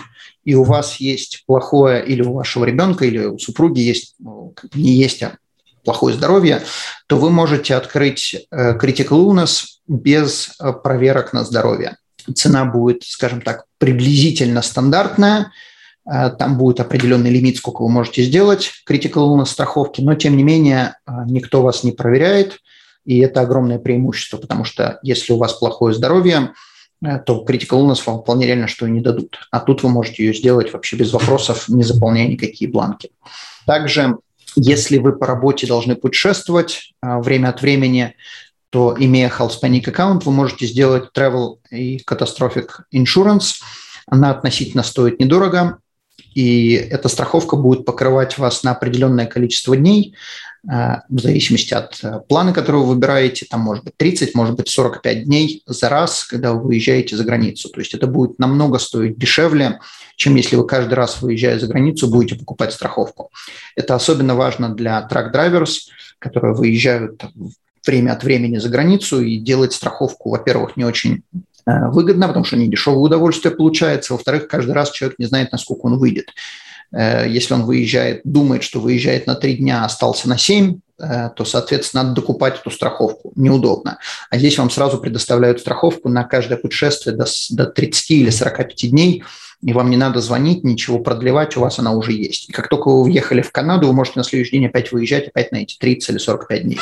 и 0.44 0.54
у 0.54 0.64
вас 0.64 0.96
есть 0.96 1.44
плохое, 1.46 2.04
или 2.04 2.22
у 2.22 2.32
вашего 2.32 2.64
ребенка, 2.64 3.04
или 3.04 3.18
у 3.18 3.38
супруги 3.38 3.80
есть, 3.80 4.16
ну, 4.18 4.54
не 4.74 4.92
есть, 4.92 5.22
а 5.22 5.38
плохое 5.84 6.14
здоровье, 6.14 6.62
то 7.06 7.16
вы 7.16 7.30
можете 7.30 7.74
открыть 7.74 8.34
э, 8.50 8.76
critical 8.78 9.26
illness 9.26 9.64
без 9.86 10.56
э, 10.60 10.72
проверок 10.72 11.32
на 11.32 11.44
здоровье. 11.44 11.96
Цена 12.34 12.64
будет, 12.64 13.04
скажем 13.04 13.40
так, 13.40 13.64
приблизительно 13.78 14.62
стандартная, 14.62 15.52
Там 16.06 16.58
будет 16.58 16.80
определенный 16.80 17.30
лимит, 17.30 17.56
сколько 17.56 17.82
вы 17.82 17.90
можете 17.90 18.22
сделать 18.22 18.72
critical 18.88 19.28
illness 19.28 19.46
страховки, 19.46 20.02
но 20.02 20.14
тем 20.14 20.36
не 20.36 20.42
менее 20.42 20.96
никто 21.26 21.62
вас 21.62 21.84
не 21.84 21.92
проверяет, 21.92 22.58
и 23.04 23.18
это 23.18 23.42
огромное 23.42 23.78
преимущество, 23.78 24.38
потому 24.38 24.64
что 24.64 24.98
если 25.02 25.32
у 25.32 25.38
вас 25.38 25.54
плохое 25.54 25.94
здоровье, 25.94 26.52
то 27.00 27.44
critical 27.46 27.80
illness 27.80 28.02
вам 28.06 28.22
вполне 28.22 28.46
реально 28.46 28.66
что 28.66 28.86
и 28.86 28.90
не 28.90 29.00
дадут. 29.00 29.38
А 29.50 29.60
тут 29.60 29.82
вы 29.82 29.88
можете 29.88 30.24
ее 30.24 30.34
сделать 30.34 30.72
вообще 30.72 30.96
без 30.96 31.12
вопросов, 31.12 31.68
не 31.68 31.82
заполняя 31.82 32.28
никакие 32.28 32.70
бланки. 32.70 33.10
Также, 33.66 34.18
если 34.56 34.98
вы 34.98 35.12
по 35.12 35.26
работе 35.26 35.66
должны 35.66 35.96
путешествовать 35.96 36.94
время 37.02 37.48
от 37.48 37.62
времени, 37.62 38.14
то 38.70 38.96
имея 38.98 39.28
Health 39.28 39.60
Panic 39.62 39.88
аккаунт, 39.88 40.24
вы 40.24 40.32
можете 40.32 40.66
сделать 40.66 41.10
Travel 41.16 41.58
и 41.70 42.02
Catastrophic 42.08 42.68
Insurance. 42.92 43.60
Она 44.06 44.30
относительно 44.32 44.82
стоит 44.82 45.20
недорого, 45.20 45.78
и 46.34 46.72
эта 46.72 47.08
страховка 47.08 47.56
будет 47.56 47.84
покрывать 47.84 48.36
вас 48.36 48.64
на 48.64 48.72
определенное 48.72 49.26
количество 49.26 49.76
дней, 49.76 50.14
э, 50.14 50.16
в 50.66 51.18
зависимости 51.20 51.74
от 51.74 52.02
э, 52.02 52.20
плана, 52.26 52.52
который 52.52 52.76
вы 52.80 52.86
выбираете, 52.86 53.46
там 53.50 53.60
может 53.60 53.84
быть 53.84 53.96
30, 53.96 54.34
может 54.34 54.56
быть 54.56 54.68
45 54.68 55.24
дней 55.24 55.62
за 55.66 55.88
раз, 55.88 56.24
когда 56.24 56.54
вы 56.54 56.62
выезжаете 56.62 57.16
за 57.16 57.24
границу. 57.24 57.68
То 57.68 57.80
есть 57.80 57.92
это 57.92 58.06
будет 58.06 58.38
намного 58.38 58.78
стоить 58.78 59.18
дешевле, 59.18 59.80
чем 60.16 60.36
если 60.36 60.56
вы 60.56 60.66
каждый 60.66 60.94
раз, 60.94 61.20
выезжая 61.20 61.58
за 61.58 61.66
границу, 61.66 62.08
будете 62.08 62.36
покупать 62.36 62.72
страховку. 62.72 63.30
Это 63.76 63.94
особенно 63.94 64.34
важно 64.34 64.74
для 64.74 65.02
трак-драйверс, 65.02 65.90
которые 66.18 66.54
выезжают 66.54 67.22
время 67.86 68.12
от 68.12 68.24
времени 68.24 68.56
за 68.56 68.70
границу 68.70 69.20
и 69.20 69.36
делать 69.36 69.74
страховку, 69.74 70.30
во-первых, 70.30 70.78
не 70.78 70.84
очень 70.84 71.24
э, 71.66 71.88
выгодно, 71.90 72.28
потому 72.28 72.46
что 72.46 72.56
не 72.56 72.68
дешевое 72.68 73.00
удовольствие 73.00 73.54
получается, 73.54 74.14
во-вторых, 74.14 74.48
каждый 74.48 74.72
раз 74.72 74.90
человек 74.90 75.18
не 75.18 75.26
знает, 75.26 75.52
насколько 75.52 75.86
он 75.86 75.98
выйдет. 75.98 76.30
Э, 76.92 77.26
если 77.28 77.54
он 77.54 77.64
выезжает, 77.64 78.20
думает, 78.24 78.62
что 78.62 78.80
выезжает 78.80 79.26
на 79.26 79.34
три 79.34 79.56
дня, 79.56 79.84
остался 79.84 80.28
на 80.28 80.38
семь, 80.38 80.80
э, 80.98 81.30
то, 81.34 81.44
соответственно, 81.44 82.04
надо 82.04 82.16
докупать 82.16 82.60
эту 82.60 82.70
страховку. 82.70 83.32
Неудобно. 83.36 83.98
А 84.30 84.38
здесь 84.38 84.58
вам 84.58 84.70
сразу 84.70 84.98
предоставляют 84.98 85.60
страховку 85.60 86.08
на 86.08 86.24
каждое 86.24 86.56
путешествие 86.56 87.16
до, 87.16 87.26
до 87.50 87.66
30 87.66 88.10
или 88.10 88.30
45 88.30 88.90
дней, 88.90 89.24
и 89.62 89.72
вам 89.72 89.90
не 89.90 89.96
надо 89.96 90.20
звонить, 90.20 90.62
ничего 90.62 90.98
продлевать, 90.98 91.56
у 91.56 91.60
вас 91.60 91.78
она 91.78 91.92
уже 91.92 92.12
есть. 92.12 92.50
И 92.50 92.52
как 92.52 92.68
только 92.68 92.88
вы 92.88 93.02
уехали 93.02 93.40
в 93.40 93.50
Канаду, 93.50 93.86
вы 93.86 93.94
можете 93.94 94.18
на 94.18 94.24
следующий 94.24 94.58
день 94.58 94.66
опять 94.66 94.92
выезжать, 94.92 95.28
опять 95.28 95.52
на 95.52 95.56
эти 95.56 95.76
30 95.78 96.10
или 96.10 96.18
45 96.18 96.62
дней. 96.62 96.80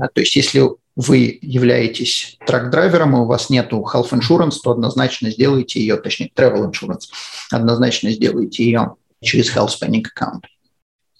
А, 0.00 0.08
то 0.08 0.20
есть 0.20 0.34
если 0.34 0.62
вы 0.96 1.38
являетесь 1.42 2.36
трак-драйвером, 2.46 3.16
и 3.16 3.20
у 3.20 3.24
вас 3.24 3.50
нет 3.50 3.72
health 3.72 4.10
insurance, 4.10 4.56
то 4.62 4.70
однозначно 4.70 5.30
сделайте 5.30 5.80
ее, 5.80 5.96
точнее, 5.96 6.30
travel 6.34 6.70
insurance, 6.70 7.04
однозначно 7.50 8.10
сделайте 8.10 8.64
ее 8.64 8.94
через 9.24 9.54
health 9.54 9.70
spending 9.70 10.02
аккаунт. 10.04 10.44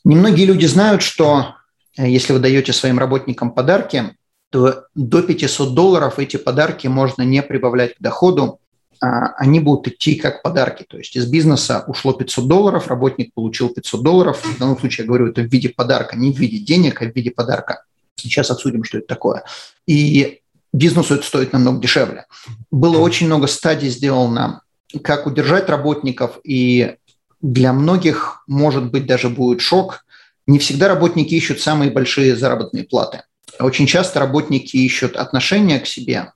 Немногие 0.04 0.46
люди 0.46 0.66
знают, 0.66 1.02
что 1.02 1.54
э, 1.96 2.08
если 2.08 2.32
вы 2.32 2.38
даете 2.38 2.72
своим 2.72 2.98
работникам 2.98 3.52
подарки, 3.52 4.16
то 4.50 4.84
до 4.94 5.22
500 5.22 5.74
долларов 5.74 6.18
эти 6.18 6.36
подарки 6.36 6.86
можно 6.86 7.22
не 7.22 7.42
прибавлять 7.42 7.96
к 7.96 8.00
доходу, 8.00 8.60
а 9.00 9.34
они 9.36 9.60
будут 9.60 9.88
идти 9.88 10.14
как 10.14 10.42
подарки. 10.42 10.84
То 10.88 10.98
есть 10.98 11.16
из 11.16 11.26
бизнеса 11.26 11.84
ушло 11.88 12.12
500 12.12 12.46
долларов, 12.46 12.88
работник 12.88 13.34
получил 13.34 13.70
500 13.70 14.02
долларов. 14.02 14.44
В 14.44 14.58
данном 14.58 14.78
случае 14.78 15.04
я 15.04 15.08
говорю 15.08 15.28
это 15.28 15.42
в 15.42 15.46
виде 15.46 15.70
подарка, 15.70 16.16
не 16.16 16.32
в 16.32 16.38
виде 16.38 16.58
денег, 16.58 17.02
а 17.02 17.06
в 17.06 17.14
виде 17.14 17.30
подарка. 17.30 17.82
Сейчас 18.16 18.50
обсудим, 18.50 18.84
что 18.84 18.98
это 18.98 19.08
такое. 19.08 19.42
И 19.86 20.40
бизнесу 20.72 21.14
это 21.14 21.26
стоит 21.26 21.52
намного 21.52 21.80
дешевле. 21.80 22.26
Было 22.70 22.98
очень 22.98 23.26
много 23.26 23.46
стадий 23.46 23.88
сделано, 23.88 24.62
как 25.02 25.26
удержать 25.26 25.68
работников, 25.68 26.38
и 26.44 26.96
для 27.44 27.74
многих, 27.74 28.42
может 28.46 28.90
быть, 28.90 29.04
даже 29.04 29.28
будет 29.28 29.60
шок. 29.60 30.06
Не 30.46 30.58
всегда 30.58 30.88
работники 30.88 31.34
ищут 31.34 31.60
самые 31.60 31.90
большие 31.90 32.36
заработные 32.36 32.84
платы. 32.84 33.22
Очень 33.60 33.86
часто 33.86 34.18
работники 34.18 34.78
ищут 34.78 35.14
отношения 35.14 35.78
к 35.78 35.86
себе, 35.86 36.32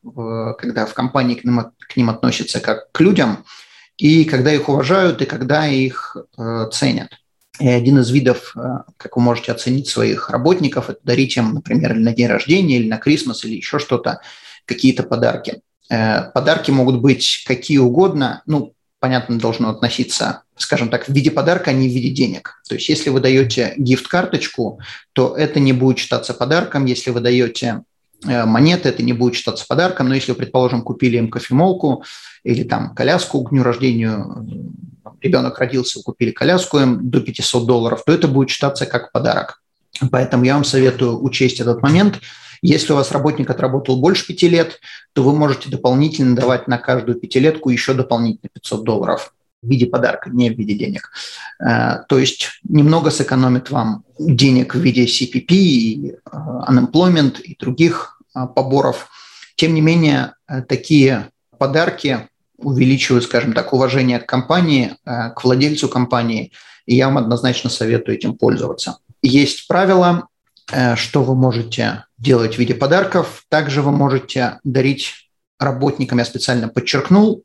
когда 0.59 0.85
в 0.85 0.92
компании 0.92 1.35
к 1.35 1.44
ним, 1.44 1.73
к 1.79 1.97
ним 1.97 2.11
относятся 2.11 2.61
как 2.61 2.92
к 2.92 3.01
людям, 3.01 3.47
и 3.97 4.27
когда 4.27 4.53
их 4.53 4.68
уважают, 4.68 5.23
и 5.23 5.25
когда 5.25 5.66
их 5.66 6.14
э, 6.37 6.68
ценят. 6.73 7.09
И 7.59 7.66
один 7.66 7.99
из 7.99 8.11
видов, 8.11 8.55
э, 8.55 8.61
как 8.99 9.16
вы 9.16 9.23
можете 9.23 9.51
оценить 9.51 9.88
своих 9.88 10.29
работников, 10.29 10.90
это 10.90 11.01
дарить 11.03 11.38
им, 11.38 11.55
например, 11.55 11.94
на 11.94 12.12
день 12.12 12.29
рождения, 12.29 12.77
или 12.77 12.88
на 12.88 12.99
Крисмас, 12.99 13.44
или 13.44 13.57
еще 13.57 13.79
что-то, 13.79 14.21
какие-то 14.66 15.03
подарки. 15.03 15.62
Э, 15.90 16.31
подарки 16.33 16.71
могут 16.71 17.01
быть 17.01 17.44
какие 17.49 17.79
угодно, 17.79 18.42
ну, 18.47 18.75
понятно, 19.01 19.38
должно 19.38 19.71
относиться, 19.71 20.42
скажем 20.59 20.88
так, 20.88 21.07
в 21.07 21.12
виде 21.12 21.31
подарка, 21.31 21.71
а 21.71 21.73
не 21.73 21.88
в 21.88 21.92
виде 21.92 22.11
денег. 22.11 22.61
То 22.68 22.75
есть 22.75 22.88
если 22.88 23.11
вы 23.11 23.21
даете 23.21 23.75
гифт-карточку, 23.77 24.81
то 25.12 25.35
это 25.37 25.61
не 25.61 25.73
будет 25.73 25.99
считаться 25.99 26.35
подарком. 26.35 26.85
Если 26.85 27.11
вы 27.11 27.21
даете 27.21 27.83
э, 28.27 28.44
монеты, 28.44 28.88
это 28.88 29.03
не 29.03 29.12
будет 29.12 29.35
считаться 29.35 29.64
подарком. 29.66 30.09
Но 30.09 30.14
если, 30.14 30.33
предположим, 30.33 30.83
купили 30.83 31.16
им 31.16 31.31
кофемолку 31.31 32.05
или 32.44 32.64
там 32.64 32.94
коляску 32.94 33.42
к 33.42 33.51
дню 33.51 33.62
рождения, 33.62 34.25
ребенок 35.21 35.59
родился, 35.59 36.01
вы 36.01 36.05
купили 36.05 36.31
коляску 36.31 36.79
им 36.79 37.11
до 37.11 37.21
500 37.21 37.66
долларов, 37.66 38.03
то 38.05 38.12
это 38.12 38.29
будет 38.29 38.51
считаться 38.51 38.87
как 38.87 39.12
подарок. 39.12 39.62
Поэтому 40.11 40.44
я 40.44 40.55
вам 40.55 40.64
советую 40.64 41.23
учесть 41.23 41.61
этот 41.61 41.83
момент. 41.83 42.21
Если 42.61 42.92
у 42.92 42.97
вас 42.97 43.12
работник 43.12 43.51
отработал 43.51 44.01
больше 44.01 44.27
пяти 44.27 44.49
лет, 44.49 44.81
то 45.12 45.23
вы 45.23 45.33
можете 45.33 45.71
дополнительно 45.71 46.35
давать 46.35 46.66
на 46.66 46.79
каждую 46.79 47.18
пятилетку 47.18 47.71
еще 47.71 47.94
дополнительно 47.94 48.51
500 48.53 48.85
долларов 48.85 49.33
в 49.62 49.68
виде 49.68 49.87
подарка, 49.87 50.31
не 50.31 50.51
в 50.51 50.59
виде 50.59 50.75
денег. 50.75 51.11
Э, 51.61 52.05
то 52.09 52.18
есть 52.18 52.61
немного 52.62 53.11
сэкономит 53.11 53.71
вам 53.71 54.05
денег 54.18 54.75
в 54.75 54.79
виде 54.79 55.05
CPP, 55.05 55.47
и 55.51 56.11
э, 56.11 56.37
unemployment 56.68 57.40
и 57.40 57.57
других 57.59 58.21
э, 58.35 58.47
поборов. 58.55 59.09
Тем 59.57 59.75
не 59.75 59.81
менее, 59.81 60.35
такие 60.68 61.31
подарки 61.59 62.29
увеличивают, 62.59 63.25
скажем 63.25 63.55
так, 63.55 63.73
уважение 63.73 64.21
к 64.21 64.27
компании, 64.27 64.97
к 65.05 65.42
владельцу 65.42 65.88
компании, 65.88 66.53
и 66.87 66.94
я 66.94 67.09
вам 67.09 67.18
однозначно 67.18 67.68
советую 67.68 68.16
этим 68.16 68.35
пользоваться. 68.35 68.99
Есть 69.21 69.68
правила, 69.68 70.29
э, 70.73 70.97
что 70.97 71.23
вы 71.23 71.35
можете 71.35 72.05
делать 72.16 72.55
в 72.55 72.59
виде 72.59 72.75
подарков. 72.75 73.44
Также 73.51 73.83
вы 73.83 73.92
можете 73.92 74.59
дарить 74.64 75.31
работникам, 75.59 76.18
я 76.18 76.25
специально 76.25 76.68
подчеркнул, 76.68 77.44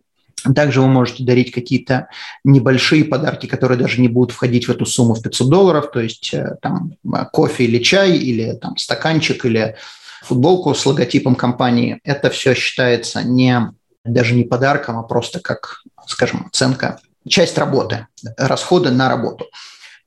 также 0.55 0.81
вы 0.81 0.87
можете 0.87 1.23
дарить 1.23 1.51
какие-то 1.51 2.07
небольшие 2.43 3.05
подарки, 3.05 3.45
которые 3.45 3.77
даже 3.77 4.01
не 4.01 4.07
будут 4.07 4.31
входить 4.31 4.67
в 4.67 4.71
эту 4.71 4.85
сумму 4.85 5.13
в 5.13 5.21
500 5.21 5.49
долларов, 5.49 5.91
то 5.91 5.99
есть 5.99 6.33
э, 6.33 6.57
там 6.61 6.93
кофе 7.31 7.65
или 7.65 7.81
чай, 7.81 8.17
или 8.17 8.53
там 8.53 8.77
стаканчик, 8.77 9.45
или 9.45 9.75
футболку 10.23 10.73
с 10.73 10.85
логотипом 10.85 11.35
компании. 11.35 11.99
Это 12.03 12.29
все 12.29 12.53
считается 12.53 13.23
не 13.23 13.71
даже 14.05 14.35
не 14.35 14.43
подарком, 14.43 14.97
а 14.97 15.03
просто 15.03 15.39
как, 15.39 15.83
скажем, 16.07 16.47
оценка, 16.47 16.99
часть 17.27 17.57
работы, 17.57 18.07
расходы 18.37 18.91
на 18.91 19.09
работу. 19.09 19.45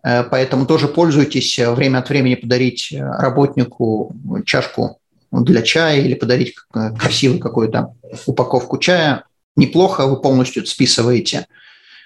Э, 0.02 0.22
поэтому 0.22 0.66
тоже 0.66 0.88
пользуйтесь 0.88 1.58
э, 1.58 1.70
время 1.70 1.98
от 1.98 2.08
времени 2.08 2.34
подарить 2.34 2.92
э, 2.92 2.98
работнику 3.00 4.14
чашку 4.44 4.98
для 5.32 5.62
чая 5.62 6.00
или 6.00 6.14
подарить 6.14 6.54
красивую 6.70 7.40
какую-то 7.40 7.94
упаковку 8.26 8.78
чая. 8.78 9.24
Неплохо, 9.56 10.06
вы 10.06 10.20
полностью 10.20 10.66
списываете 10.66 11.46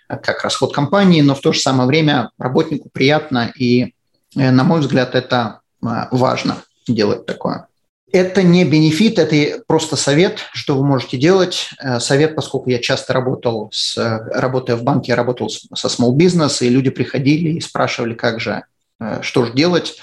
как 0.08 0.42
расход 0.42 0.74
компании, 0.74 1.20
но 1.20 1.34
в 1.34 1.40
то 1.40 1.52
же 1.52 1.60
самое 1.60 1.86
время 1.86 2.30
работнику 2.38 2.88
приятно, 2.90 3.52
и, 3.56 3.94
на 4.34 4.64
мой 4.64 4.80
взгляд, 4.80 5.14
это 5.14 5.60
важно 5.80 6.62
делать 6.88 7.26
такое. 7.26 7.68
Это 8.12 8.42
не 8.42 8.64
бенефит, 8.64 9.18
это 9.18 9.62
просто 9.66 9.94
совет, 9.94 10.40
что 10.52 10.76
вы 10.76 10.84
можете 10.84 11.16
делать. 11.16 11.70
Э, 11.80 12.00
совет, 12.00 12.34
поскольку 12.34 12.68
я 12.68 12.80
часто 12.80 13.12
работал, 13.12 13.68
с, 13.72 13.96
работая 14.34 14.74
в 14.74 14.82
банке, 14.82 15.12
я 15.12 15.16
работал 15.16 15.48
со 15.48 15.86
small 15.86 16.16
business, 16.16 16.64
и 16.64 16.68
люди 16.68 16.90
приходили 16.90 17.50
и 17.50 17.60
спрашивали, 17.60 18.14
как 18.14 18.40
же, 18.40 18.64
э, 18.98 19.20
что 19.22 19.44
же 19.44 19.52
делать. 19.52 19.96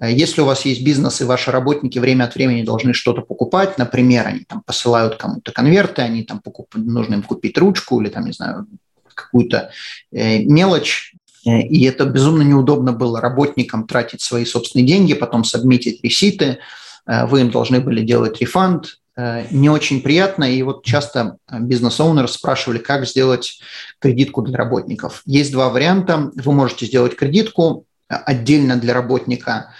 Э, 0.00 0.12
если 0.12 0.40
у 0.40 0.44
вас 0.44 0.64
есть 0.64 0.82
бизнес, 0.82 1.20
и 1.20 1.24
ваши 1.24 1.50
работники 1.50 1.98
время 1.98 2.24
от 2.24 2.34
времени 2.34 2.62
должны 2.62 2.92
что-то 2.92 3.22
покупать, 3.22 3.78
например, 3.78 4.26
они 4.26 4.40
там 4.40 4.62
посылают 4.62 5.16
кому-то 5.16 5.52
конверты, 5.52 6.02
они 6.02 6.24
там 6.24 6.40
покуп... 6.40 6.74
нужно 6.74 7.14
им 7.14 7.22
купить 7.22 7.58
ручку 7.58 8.00
или 8.00 8.08
там, 8.08 8.24
не 8.26 8.32
знаю, 8.32 8.66
какую-то 9.14 9.70
мелочь, 10.12 11.14
и 11.44 11.84
это 11.84 12.04
безумно 12.04 12.42
неудобно 12.42 12.92
было 12.92 13.20
работникам 13.20 13.86
тратить 13.86 14.20
свои 14.20 14.44
собственные 14.44 14.86
деньги, 14.86 15.14
потом 15.14 15.42
сабмитить 15.42 16.04
реситы, 16.04 16.58
Э, 17.08 17.26
вы 17.26 17.40
им 17.40 17.50
должны 17.50 17.80
были 17.80 18.02
делать 18.02 18.40
рефанд, 18.40 19.00
э, 19.16 19.46
не 19.50 19.70
очень 19.70 20.02
приятно, 20.02 20.44
и 20.44 20.62
вот 20.62 20.84
часто 20.84 21.38
бизнес-оунеры 21.50 22.28
спрашивали, 22.28 22.78
как 22.78 23.06
сделать 23.06 23.60
кредитку 23.98 24.42
для 24.42 24.58
работников. 24.58 25.22
Есть 25.24 25.50
два 25.50 25.70
варианта. 25.70 26.30
Вы 26.34 26.52
можете 26.52 26.86
сделать 26.86 27.16
кредитку 27.16 27.84
отдельно 28.08 28.76
для 28.76 28.94
работника. 28.94 29.72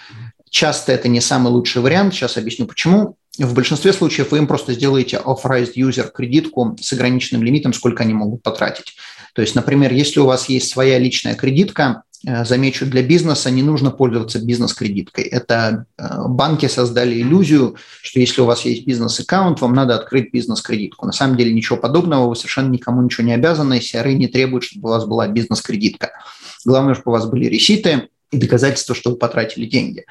Часто 0.49 0.91
это 0.91 1.07
не 1.07 1.21
самый 1.21 1.51
лучший 1.51 1.81
вариант, 1.81 2.13
сейчас 2.13 2.37
объясню 2.37 2.65
почему. 2.65 3.15
В 3.37 3.53
большинстве 3.53 3.93
случаев 3.93 4.31
вы 4.31 4.39
им 4.39 4.47
просто 4.47 4.73
сделаете 4.73 5.21
authorized 5.23 5.75
user 5.75 6.11
кредитку 6.11 6.77
с 6.81 6.91
ограниченным 6.91 7.43
лимитом, 7.43 7.73
сколько 7.73 8.03
они 8.03 8.13
могут 8.13 8.43
потратить. 8.43 8.95
То 9.33 9.41
есть, 9.41 9.55
например, 9.55 9.93
если 9.93 10.19
у 10.19 10.25
вас 10.25 10.49
есть 10.49 10.71
своя 10.71 10.97
личная 10.97 11.35
кредитка, 11.35 12.03
Э, 12.27 12.43
замечу, 12.43 12.85
для 12.85 13.01
бизнеса 13.01 13.49
не 13.49 13.63
нужно 13.63 13.91
пользоваться 13.91 14.43
бизнес-кредиткой. 14.43 15.23
Это 15.23 15.85
э, 15.97 16.03
банки 16.27 16.65
создали 16.67 17.21
иллюзию, 17.21 17.77
что 18.01 18.19
если 18.19 18.41
у 18.41 18.45
вас 18.45 18.65
есть 18.65 18.85
бизнес-аккаунт, 18.85 19.61
вам 19.61 19.73
надо 19.73 19.95
открыть 19.95 20.33
бизнес-кредитку. 20.33 21.05
На 21.05 21.13
самом 21.13 21.37
деле 21.37 21.53
ничего 21.53 21.77
подобного, 21.77 22.27
вы 22.27 22.35
совершенно 22.35 22.69
никому 22.69 23.01
ничего 23.01 23.25
не 23.25 23.33
обязаны, 23.33 23.79
CRA 23.79 24.13
не 24.13 24.27
требует, 24.27 24.63
чтобы 24.65 24.89
у 24.89 24.91
вас 24.91 25.05
была 25.05 25.27
бизнес-кредитка. 25.29 26.11
Главное, 26.65 26.93
чтобы 26.93 27.11
у 27.11 27.13
вас 27.13 27.25
были 27.25 27.45
реситы 27.45 28.09
и 28.31 28.37
доказательства, 28.37 28.93
что 28.93 29.11
вы 29.11 29.15
потратили 29.15 29.65
деньги. 29.65 30.05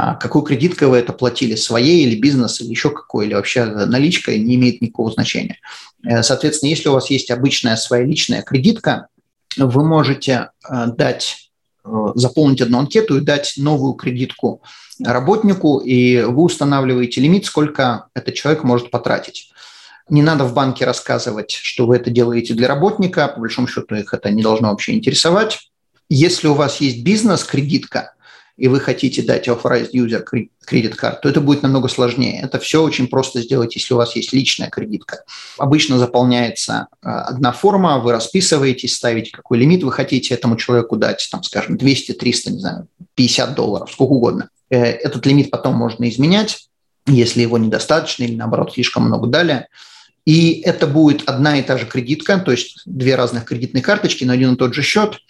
А 0.00 0.14
какой 0.14 0.44
кредиткой 0.44 0.86
вы 0.86 0.98
это 0.98 1.12
платили, 1.12 1.56
своей 1.56 2.06
или 2.06 2.14
бизнес, 2.14 2.60
или 2.60 2.68
еще 2.68 2.90
какой, 2.90 3.26
или 3.26 3.34
вообще 3.34 3.64
наличка, 3.64 4.36
не 4.36 4.54
имеет 4.54 4.80
никакого 4.80 5.10
значения. 5.10 5.58
Э, 6.04 6.22
соответственно, 6.22 6.70
если 6.70 6.88
у 6.88 6.92
вас 6.92 7.10
есть 7.10 7.32
обычная 7.32 7.74
своя 7.74 8.04
личная 8.04 8.42
кредитка, 8.42 9.08
вы 9.56 9.84
можете 9.84 10.50
э, 10.70 10.86
дать, 10.86 11.50
э, 11.84 11.88
заполнить 12.14 12.60
одну 12.60 12.78
анкету 12.78 13.18
и 13.18 13.22
дать 13.22 13.54
новую 13.56 13.94
кредитку 13.94 14.62
работнику, 15.04 15.78
и 15.78 16.22
вы 16.22 16.44
устанавливаете 16.44 17.20
лимит, 17.20 17.46
сколько 17.46 18.06
этот 18.14 18.34
человек 18.34 18.62
может 18.62 18.92
потратить. 18.92 19.50
Не 20.08 20.22
надо 20.22 20.44
в 20.44 20.54
банке 20.54 20.84
рассказывать, 20.84 21.50
что 21.50 21.86
вы 21.86 21.96
это 21.96 22.10
делаете 22.10 22.54
для 22.54 22.68
работника, 22.68 23.26
по 23.26 23.40
большому 23.40 23.66
счету 23.66 23.96
их 23.96 24.14
это 24.14 24.30
не 24.30 24.44
должно 24.44 24.70
вообще 24.70 24.92
интересовать. 24.92 25.58
Если 26.08 26.46
у 26.46 26.54
вас 26.54 26.80
есть 26.80 27.02
бизнес-кредитка, 27.02 28.12
и 28.58 28.66
вы 28.66 28.80
хотите 28.80 29.22
дать 29.22 29.46
authorized 29.46 29.92
user 29.92 30.24
кредит 30.66 30.96
карт, 30.96 31.20
то 31.20 31.28
это 31.28 31.40
будет 31.40 31.62
намного 31.62 31.86
сложнее. 31.86 32.40
Это 32.42 32.58
все 32.58 32.82
очень 32.82 33.06
просто 33.06 33.40
сделать, 33.40 33.76
если 33.76 33.94
у 33.94 33.96
вас 33.96 34.16
есть 34.16 34.32
личная 34.32 34.68
кредитка. 34.68 35.22
Обычно 35.58 35.96
заполняется 35.96 36.88
э, 37.00 37.08
одна 37.08 37.52
форма, 37.52 38.00
вы 38.00 38.10
расписываетесь, 38.10 38.96
ставите 38.96 39.30
какой 39.30 39.58
лимит 39.58 39.84
вы 39.84 39.92
хотите 39.92 40.34
этому 40.34 40.56
человеку 40.56 40.96
дать, 40.96 41.26
там, 41.30 41.44
скажем, 41.44 41.76
200, 41.76 42.12
300, 42.12 42.50
не 42.50 42.58
знаю, 42.58 42.88
50 43.14 43.54
долларов, 43.54 43.92
сколько 43.92 44.12
угодно. 44.12 44.50
Э, 44.70 44.82
этот 44.82 45.24
лимит 45.24 45.52
потом 45.52 45.76
можно 45.76 46.08
изменять, 46.08 46.66
если 47.06 47.42
его 47.42 47.58
недостаточно 47.58 48.24
или, 48.24 48.34
наоборот, 48.34 48.72
слишком 48.74 49.04
много 49.04 49.28
дали. 49.28 49.68
И 50.26 50.62
это 50.62 50.88
будет 50.88 51.28
одна 51.28 51.60
и 51.60 51.62
та 51.62 51.78
же 51.78 51.86
кредитка, 51.86 52.38
то 52.38 52.50
есть 52.50 52.82
две 52.86 53.14
разных 53.14 53.44
кредитные 53.44 53.82
карточки 53.82 54.24
на 54.24 54.32
один 54.32 54.54
и 54.54 54.56
тот 54.56 54.74
же 54.74 54.82
счет. 54.82 55.20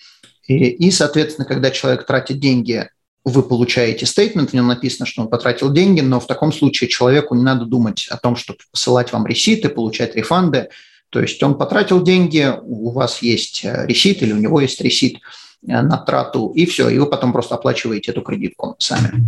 И, 0.47 0.57
и 0.57 0.91
соответственно, 0.91 1.47
когда 1.47 1.71
человек 1.71 2.07
тратит 2.07 2.41
деньги 2.41 2.89
вы 3.25 3.43
получаете 3.43 4.07
стейтмент, 4.07 4.51
в 4.51 4.55
нем 4.55 4.67
написано, 4.67 5.07
что 5.07 5.23
он 5.23 5.29
потратил 5.29 5.73
деньги, 5.73 6.01
но 6.01 6.21
в 6.21 6.27
таком 6.27 6.53
случае 6.53 6.89
человеку 6.89 7.35
не 7.35 7.43
надо 7.43 7.65
думать 7.65 8.07
о 8.11 8.17
том, 8.17 8.37
чтобы 8.37 8.61
посылать 8.71 9.13
вам 9.13 9.27
реситы, 9.27 9.69
получать 9.69 10.15
рефанды. 10.17 10.69
То 11.11 11.21
есть 11.21 11.43
он 11.43 11.57
потратил 11.57 12.03
деньги, 12.03 12.53
у 12.63 12.91
вас 12.91 13.23
есть 13.23 13.65
э, 13.65 13.87
ресит 13.87 14.23
или 14.23 14.33
у 14.33 14.39
него 14.39 14.61
есть 14.61 14.81
ресит 14.81 15.17
э, 15.17 15.81
на 15.81 15.97
трату, 15.99 16.53
и 16.55 16.67
все, 16.67 16.89
и 16.89 16.99
вы 16.99 17.07
потом 17.07 17.33
просто 17.33 17.55
оплачиваете 17.55 18.13
эту 18.13 18.23
кредитку 18.23 18.77
сами. 18.79 19.27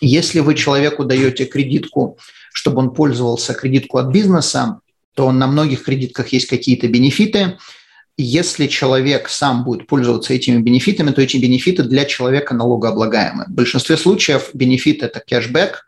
Если 0.00 0.40
вы 0.40 0.54
человеку 0.54 1.04
даете 1.04 1.44
кредитку, 1.44 2.18
чтобы 2.52 2.78
он 2.78 2.92
пользовался 2.92 3.54
кредитку 3.54 3.98
от 3.98 4.08
бизнеса, 4.08 4.80
то 5.14 5.30
на 5.30 5.46
многих 5.46 5.84
кредитках 5.84 6.28
есть 6.28 6.46
какие-то 6.46 6.88
бенефиты– 6.88 7.58
если 8.16 8.66
человек 8.66 9.28
сам 9.28 9.64
будет 9.64 9.86
пользоваться 9.86 10.34
этими 10.34 10.60
бенефитами, 10.60 11.10
то 11.10 11.22
эти 11.22 11.36
бенефиты 11.38 11.82
для 11.82 12.04
человека 12.04 12.54
налогооблагаемы. 12.54 13.46
В 13.48 13.52
большинстве 13.52 13.96
случаев 13.96 14.50
бенефит– 14.52 15.02
это 15.04 15.20
кэшбэк, 15.20 15.86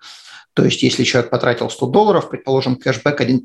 то 0.55 0.65
есть 0.65 0.83
если 0.83 1.03
человек 1.05 1.31
потратил 1.31 1.69
100 1.69 1.87
долларов, 1.89 2.31
предположим, 2.31 2.77
кэшбэк 2.77 3.21
1%, 3.21 3.41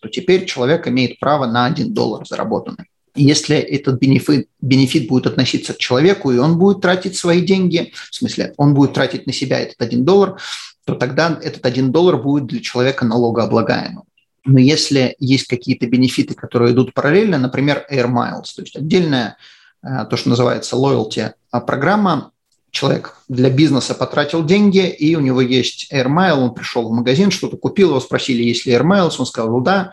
то 0.00 0.08
теперь 0.08 0.46
человек 0.46 0.88
имеет 0.88 1.20
право 1.20 1.46
на 1.46 1.66
1 1.66 1.92
доллар 1.92 2.26
заработанный. 2.26 2.86
Если 3.14 3.56
этот 3.56 3.98
бенефит, 3.98 4.48
бенефит 4.60 5.08
будет 5.08 5.26
относиться 5.26 5.72
к 5.72 5.78
человеку, 5.78 6.32
и 6.32 6.38
он 6.38 6.58
будет 6.58 6.82
тратить 6.82 7.16
свои 7.16 7.40
деньги, 7.40 7.92
в 8.10 8.14
смысле, 8.14 8.52
он 8.56 8.74
будет 8.74 8.92
тратить 8.92 9.26
на 9.26 9.32
себя 9.32 9.60
этот 9.60 9.80
1 9.80 10.04
доллар, 10.04 10.38
то 10.84 10.94
тогда 10.94 11.38
этот 11.42 11.64
1 11.64 11.92
доллар 11.92 12.16
будет 12.16 12.46
для 12.46 12.60
человека 12.60 13.04
налогооблагаемым. 13.04 14.04
Но 14.46 14.60
если 14.60 15.16
есть 15.18 15.48
какие-то 15.48 15.86
бенефиты, 15.86 16.34
которые 16.34 16.72
идут 16.72 16.94
параллельно, 16.94 17.36
например, 17.36 17.84
Air 17.90 18.06
Miles, 18.06 18.54
то 18.54 18.62
есть 18.62 18.76
отдельная, 18.76 19.36
э, 19.82 20.06
то, 20.08 20.16
что 20.16 20.30
называется 20.30 20.76
loyalty 20.76 21.32
а 21.50 21.60
программа, 21.60 22.30
человек 22.70 23.16
для 23.28 23.50
бизнеса 23.50 23.94
потратил 23.94 24.44
деньги, 24.44 24.86
и 24.88 25.16
у 25.16 25.20
него 25.20 25.40
есть 25.40 25.92
Air 25.92 26.06
Mile, 26.06 26.38
он 26.38 26.54
пришел 26.54 26.88
в 26.88 26.92
магазин, 26.92 27.30
что-то 27.30 27.56
купил, 27.56 27.90
его 27.90 28.00
спросили, 28.00 28.42
есть 28.42 28.66
ли 28.66 28.72
Air 28.72 28.82
Miles, 28.82 29.16
он 29.18 29.26
сказал, 29.26 29.60
да, 29.62 29.92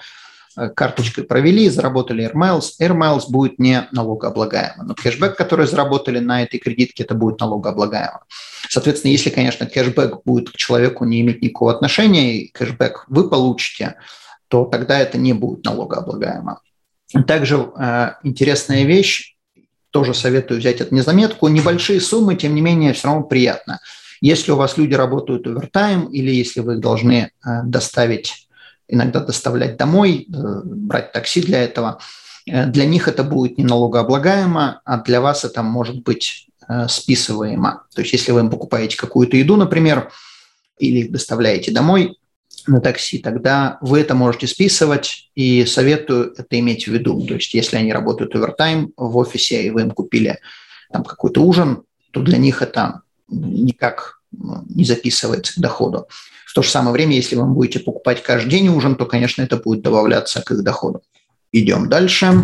э, 0.56 0.70
карточкой 0.70 1.24
провели, 1.24 1.68
заработали 1.70 2.30
Air 2.30 2.34
Miles. 2.34 2.74
Air 2.80 2.96
Miles 2.96 3.24
будет 3.28 3.58
не 3.58 3.88
налогооблагаемо, 3.92 4.84
но 4.84 4.94
кэшбэк, 4.94 5.36
который 5.36 5.66
заработали 5.66 6.20
на 6.20 6.44
этой 6.44 6.60
кредитке, 6.60 7.04
это 7.04 7.16
будет 7.16 7.40
налогооблагаемо. 7.40 8.24
Соответственно, 8.70 9.12
если, 9.12 9.32
конечно, 9.32 9.66
кэшбэк 9.66 10.24
будет 10.26 10.52
к 10.52 10.58
человеку 10.58 11.06
не 11.06 11.22
иметь 11.22 11.42
никакого 11.42 11.74
отношения, 11.74 12.38
и 12.38 12.52
кэшбэк 12.52 13.06
вы 13.08 13.30
получите– 13.30 13.96
то 14.54 14.66
тогда 14.66 15.00
это 15.00 15.18
не 15.18 15.34
будет 15.34 15.66
налогооблагаемо. 15.66 16.62
Также 17.26 17.72
э, 17.76 18.12
интересная 18.22 18.84
вещь, 18.84 19.36
тоже 19.90 20.14
советую 20.14 20.60
взять 20.60 20.80
это 20.80 20.94
незаметку, 20.94 21.48
небольшие 21.48 22.00
суммы, 22.00 22.36
тем 22.36 22.54
не 22.54 22.62
менее, 22.62 22.94
все 22.94 23.08
равно 23.08 23.24
приятно. 23.24 23.80
Если 24.22 24.52
у 24.52 24.56
вас 24.56 24.78
люди 24.78 24.94
работают 24.94 25.48
овертайм 25.48 26.06
или 26.06 26.30
если 26.30 26.60
вы 26.60 26.76
должны 26.78 27.16
э, 27.16 27.30
доставить, 27.64 28.48
иногда 28.88 29.22
доставлять 29.22 29.76
домой, 29.76 30.28
э, 30.32 30.62
брать 30.64 31.12
такси 31.14 31.42
для 31.42 31.64
этого, 31.64 31.98
э, 32.46 32.68
для 32.68 32.86
них 32.86 33.08
это 33.08 33.24
будет 33.24 33.58
не 33.58 33.64
налогооблагаемо, 33.64 34.82
а 34.86 34.98
для 35.02 35.20
вас 35.20 35.46
это 35.46 35.64
может 35.64 36.04
быть 36.04 36.48
э, 36.70 36.88
списываемо. 36.88 37.88
То 37.96 38.02
есть 38.02 38.14
если 38.14 38.32
вы 38.32 38.42
им 38.42 38.52
покупаете 38.52 38.98
какую-то 38.98 39.36
еду, 39.36 39.56
например, 39.56 40.12
или 40.78 41.00
их 41.00 41.12
доставляете 41.12 41.72
домой, 41.72 42.20
на 42.68 42.82
такси, 42.82 43.20
тогда 43.20 43.78
вы 43.82 44.00
это 44.00 44.16
можете 44.16 44.48
списывать, 44.48 45.30
и 45.36 45.66
советую 45.66 46.34
это 46.38 46.60
иметь 46.60 46.88
в 46.88 46.92
виду. 46.92 47.26
То 47.26 47.36
есть 47.36 47.54
если 47.54 47.78
они 47.78 47.94
работают 47.94 48.36
овертайм 48.36 48.94
в 48.98 49.18
офисе, 49.18 49.64
и 49.64 49.70
вы 49.70 49.82
им 49.82 49.92
купили 49.92 50.40
там 50.92 51.04
какой-то 51.04 51.42
ужин, 51.42 51.84
то 52.12 52.22
для 52.22 52.38
них 52.38 52.62
это 52.62 53.02
никак 53.30 54.20
ну, 54.32 54.64
не 54.70 54.86
записывается 54.86 55.54
к 55.56 55.60
доходу. 55.60 56.08
В 56.46 56.54
то 56.54 56.62
же 56.62 56.70
самое 56.70 56.94
время, 56.94 57.16
если 57.16 57.36
вы 57.36 57.46
будете 57.48 57.80
покупать 57.80 58.22
каждый 58.22 58.52
день 58.52 58.68
ужин, 58.70 58.96
то, 58.96 59.06
конечно, 59.06 59.42
это 59.42 59.58
будет 59.58 59.82
добавляться 59.82 60.42
к 60.42 60.52
их 60.52 60.64
доходу. 60.64 61.02
Идем 61.52 61.90
дальше. 61.90 62.44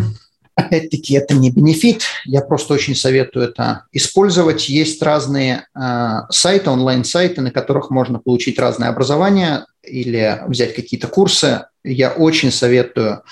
Опять-таки, 0.66 1.14
это 1.14 1.34
не 1.34 1.50
бенефит, 1.50 2.02
я 2.24 2.40
просто 2.42 2.74
очень 2.74 2.94
советую 2.94 3.46
это 3.46 3.84
использовать. 3.92 4.68
Есть 4.68 5.02
разные 5.02 5.66
э, 5.74 6.08
сайты, 6.30 6.70
онлайн-сайты, 6.70 7.40
на 7.40 7.50
которых 7.50 7.90
можно 7.90 8.18
получить 8.18 8.58
разное 8.58 8.88
образование 8.88 9.64
или 9.82 10.40
взять 10.46 10.74
какие-то 10.74 11.08
курсы. 11.08 11.66
Я 11.84 12.10
очень 12.10 12.52
советую, 12.52 13.22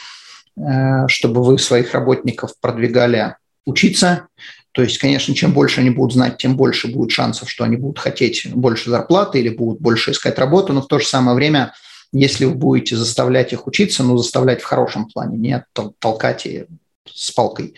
э, 0.57 1.09
чтобы 1.09 1.45
вы 1.45 1.59
своих 1.59 1.93
работников 1.95 2.53
продвигали 2.61 3.37
учиться. 3.67 4.29
То 4.73 4.83
есть, 4.83 4.99
конечно, 4.99 5.35
чем 5.35 5.53
больше 5.53 5.81
они 5.81 5.91
будут 5.91 6.15
знать, 6.15 6.39
тем 6.39 6.57
больше 6.57 6.89
будет 6.89 7.11
шансов, 7.11 7.51
что 7.51 7.65
они 7.65 7.77
будут 7.77 7.99
хотеть 7.99 8.49
больше 8.55 8.91
зарплаты 8.91 9.41
или 9.41 9.49
будут 9.49 9.81
больше 9.81 10.13
искать 10.13 10.39
работу, 10.39 10.73
но 10.73 10.83
в 10.83 10.87
то 10.87 10.99
же 10.99 11.07
самое 11.07 11.35
время 11.35 11.73
если 12.13 12.47
вы 12.47 12.55
будете 12.55 12.97
заставлять 12.97 13.53
их 13.53 13.67
учиться, 13.67 14.03
ну, 14.03 14.17
заставлять 14.17 14.63
в 14.63 14.65
хорошем 14.65 15.09
плане, 15.09 15.37
не 15.37 15.65
толкать 15.99 16.47
и 16.47 16.67
с 17.15 17.31
палкой 17.31 17.75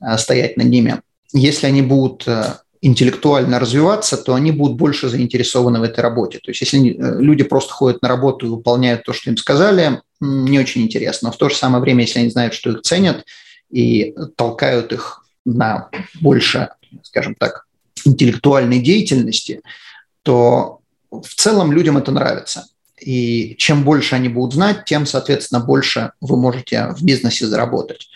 э, 0.00 0.18
стоять 0.18 0.56
над 0.56 0.66
ними. 0.66 1.00
Если 1.32 1.66
они 1.66 1.82
будут 1.82 2.26
э, 2.26 2.54
интеллектуально 2.82 3.58
развиваться, 3.58 4.16
то 4.16 4.34
они 4.34 4.52
будут 4.52 4.76
больше 4.76 5.08
заинтересованы 5.08 5.80
в 5.80 5.82
этой 5.82 6.00
работе. 6.00 6.38
То 6.38 6.50
есть 6.50 6.62
если 6.62 6.90
э, 6.90 7.20
люди 7.20 7.44
просто 7.44 7.72
ходят 7.72 8.02
на 8.02 8.08
работу 8.08 8.46
и 8.46 8.50
выполняют 8.50 9.04
то, 9.04 9.12
что 9.12 9.30
им 9.30 9.36
сказали, 9.36 10.00
не 10.20 10.58
очень 10.58 10.82
интересно. 10.82 11.28
Но 11.28 11.32
в 11.32 11.36
то 11.36 11.48
же 11.48 11.56
самое 11.56 11.82
время, 11.82 12.02
если 12.02 12.20
они 12.20 12.30
знают, 12.30 12.54
что 12.54 12.70
их 12.70 12.82
ценят 12.82 13.24
и 13.70 14.14
толкают 14.36 14.92
их 14.92 15.24
на 15.44 15.90
больше, 16.20 16.70
скажем 17.02 17.34
так, 17.34 17.66
интеллектуальной 18.04 18.80
деятельности, 18.80 19.60
то 20.22 20.80
в 21.10 21.34
целом 21.34 21.72
людям 21.72 21.98
это 21.98 22.12
нравится. 22.12 22.66
И 23.00 23.56
чем 23.56 23.82
больше 23.84 24.14
они 24.14 24.28
будут 24.28 24.54
знать, 24.54 24.84
тем, 24.84 25.06
соответственно, 25.06 25.60
больше 25.60 26.12
вы 26.20 26.36
можете 26.36 26.94
в 26.96 27.02
бизнесе 27.02 27.46
заработать. 27.46 28.08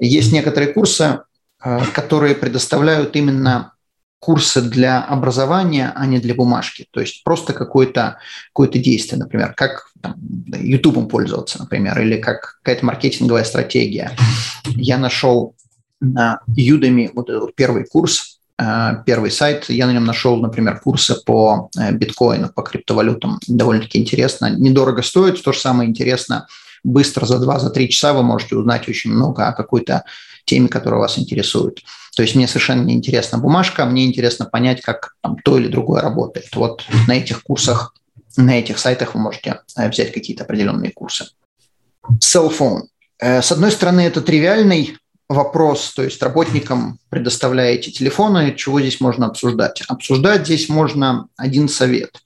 Есть 0.00 0.32
некоторые 0.32 0.72
курсы, 0.72 1.20
э, 1.62 1.80
которые 1.92 2.34
предоставляют 2.34 3.16
именно 3.16 3.74
курсы 4.20 4.60
для 4.60 5.02
образования, 5.02 5.92
а 5.94 6.06
не 6.06 6.18
для 6.18 6.34
бумажки. 6.34 6.86
То 6.90 7.00
есть 7.00 7.24
просто 7.24 7.52
какое-то 7.52 8.18
какое 8.52 8.68
действие, 8.68 9.18
например, 9.18 9.54
как 9.54 9.90
там, 10.02 10.14
YouTube 10.52 11.10
пользоваться, 11.10 11.58
например, 11.58 11.98
или 12.00 12.18
как 12.18 12.58
какая-то 12.62 12.84
маркетинговая 12.84 13.44
стратегия. 13.44 14.12
Я 14.76 14.98
нашел 14.98 15.54
на 16.00 16.40
Udemy 16.48 17.10
вот 17.14 17.30
этот 17.30 17.54
первый 17.54 17.84
курс, 17.86 18.39
первый 19.06 19.30
сайт. 19.30 19.70
Я 19.70 19.86
на 19.86 19.92
нем 19.92 20.04
нашел, 20.04 20.36
например, 20.36 20.80
курсы 20.80 21.14
по 21.24 21.70
э, 21.78 21.92
биткоину, 21.92 22.50
по 22.50 22.62
криптовалютам. 22.62 23.38
Довольно-таки 23.46 23.98
интересно. 23.98 24.50
Недорого 24.50 25.02
стоит. 25.02 25.42
То 25.42 25.52
же 25.52 25.60
самое 25.60 25.88
интересно. 25.88 26.46
Быстро 26.84 27.26
за 27.26 27.36
2-3 27.36 27.58
за 27.58 27.88
часа 27.88 28.12
вы 28.12 28.22
можете 28.22 28.56
узнать 28.56 28.88
очень 28.88 29.12
много 29.12 29.48
о 29.48 29.52
какой-то 29.52 30.04
теме, 30.44 30.68
которая 30.68 31.00
вас 31.00 31.18
интересует. 31.18 31.80
То 32.16 32.22
есть 32.22 32.34
мне 32.34 32.48
совершенно 32.48 32.82
не 32.82 32.94
интересна 32.94 33.38
бумажка, 33.38 33.84
мне 33.84 34.04
интересно 34.04 34.44
понять, 34.44 34.82
как 34.82 35.14
там, 35.22 35.36
то 35.44 35.56
или 35.58 35.68
другое 35.68 36.02
работает. 36.02 36.54
Вот 36.54 36.84
на 37.06 37.12
этих 37.12 37.42
курсах, 37.42 37.94
на 38.36 38.58
этих 38.58 38.78
сайтах 38.78 39.14
вы 39.14 39.20
можете 39.20 39.60
э, 39.76 39.88
взять 39.88 40.12
какие-то 40.12 40.44
определенные 40.44 40.90
курсы. 40.90 41.26
Cell 42.18 42.52
phone. 42.56 42.82
Э, 43.18 43.42
с 43.42 43.52
одной 43.52 43.70
стороны, 43.70 44.00
это 44.00 44.20
тривиальный 44.20 44.98
вопрос, 45.30 45.92
то 45.94 46.02
есть 46.02 46.20
работникам 46.24 46.98
предоставляете 47.08 47.92
телефоны, 47.92 48.52
чего 48.56 48.80
здесь 48.80 49.00
можно 49.00 49.26
обсуждать? 49.26 49.80
Обсуждать 49.86 50.44
здесь 50.44 50.68
можно 50.68 51.28
один 51.36 51.68
совет. 51.68 52.20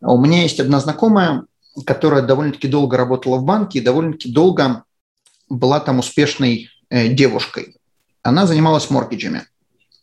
У 0.00 0.16
меня 0.18 0.42
есть 0.42 0.60
одна 0.60 0.78
знакомая, 0.78 1.46
которая 1.84 2.22
довольно-таки 2.22 2.68
долго 2.68 2.96
работала 2.96 3.38
в 3.38 3.44
банке 3.44 3.80
и 3.80 3.82
довольно-таки 3.82 4.30
долго 4.30 4.84
была 5.48 5.80
там 5.80 5.98
успешной 5.98 6.68
э, 6.90 7.08
девушкой. 7.08 7.76
Она 8.22 8.46
занималась 8.46 8.88
моргиджами. 8.88 9.42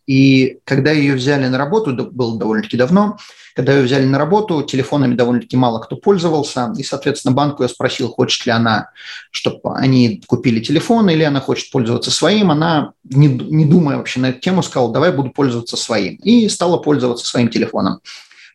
И 0.06 0.60
когда 0.66 0.92
ее 0.92 1.16
взяли 1.16 1.48
на 1.48 1.58
работу, 1.58 1.94
было 2.12 2.38
довольно-таки 2.38 2.76
давно, 2.76 3.18
когда 3.56 3.74
ее 3.74 3.84
взяли 3.84 4.06
на 4.06 4.18
работу, 4.18 4.64
телефонами 4.64 5.16
довольно-таки 5.16 5.58
мало 5.58 5.80
кто 5.80 5.96
пользовался, 5.96 6.74
и, 6.78 6.84
соответственно, 6.84 7.34
банку 7.34 7.64
я 7.64 7.70
спросил, 7.70 8.10
хочет 8.10 8.46
ли 8.46 8.52
она, 8.52 8.90
чтобы 9.32 9.60
они 9.76 10.22
купили 10.28 10.60
телефон, 10.60 11.10
или 11.10 11.24
она 11.24 11.42
хочет 11.42 11.72
пользоваться 11.72 12.12
своим. 12.12 12.52
Она, 12.52 12.94
не, 13.04 13.28
не 13.28 13.66
думая 13.66 13.98
вообще 13.98 14.20
на 14.20 14.30
эту 14.30 14.40
тему, 14.40 14.64
сказала, 14.64 14.94
давай 14.94 15.12
буду 15.12 15.32
пользоваться 15.32 15.78
своим. 15.78 16.16
И 16.16 16.48
стала 16.50 16.78
пользоваться 16.78 17.26
своим 17.26 17.50
телефоном. 17.50 18.00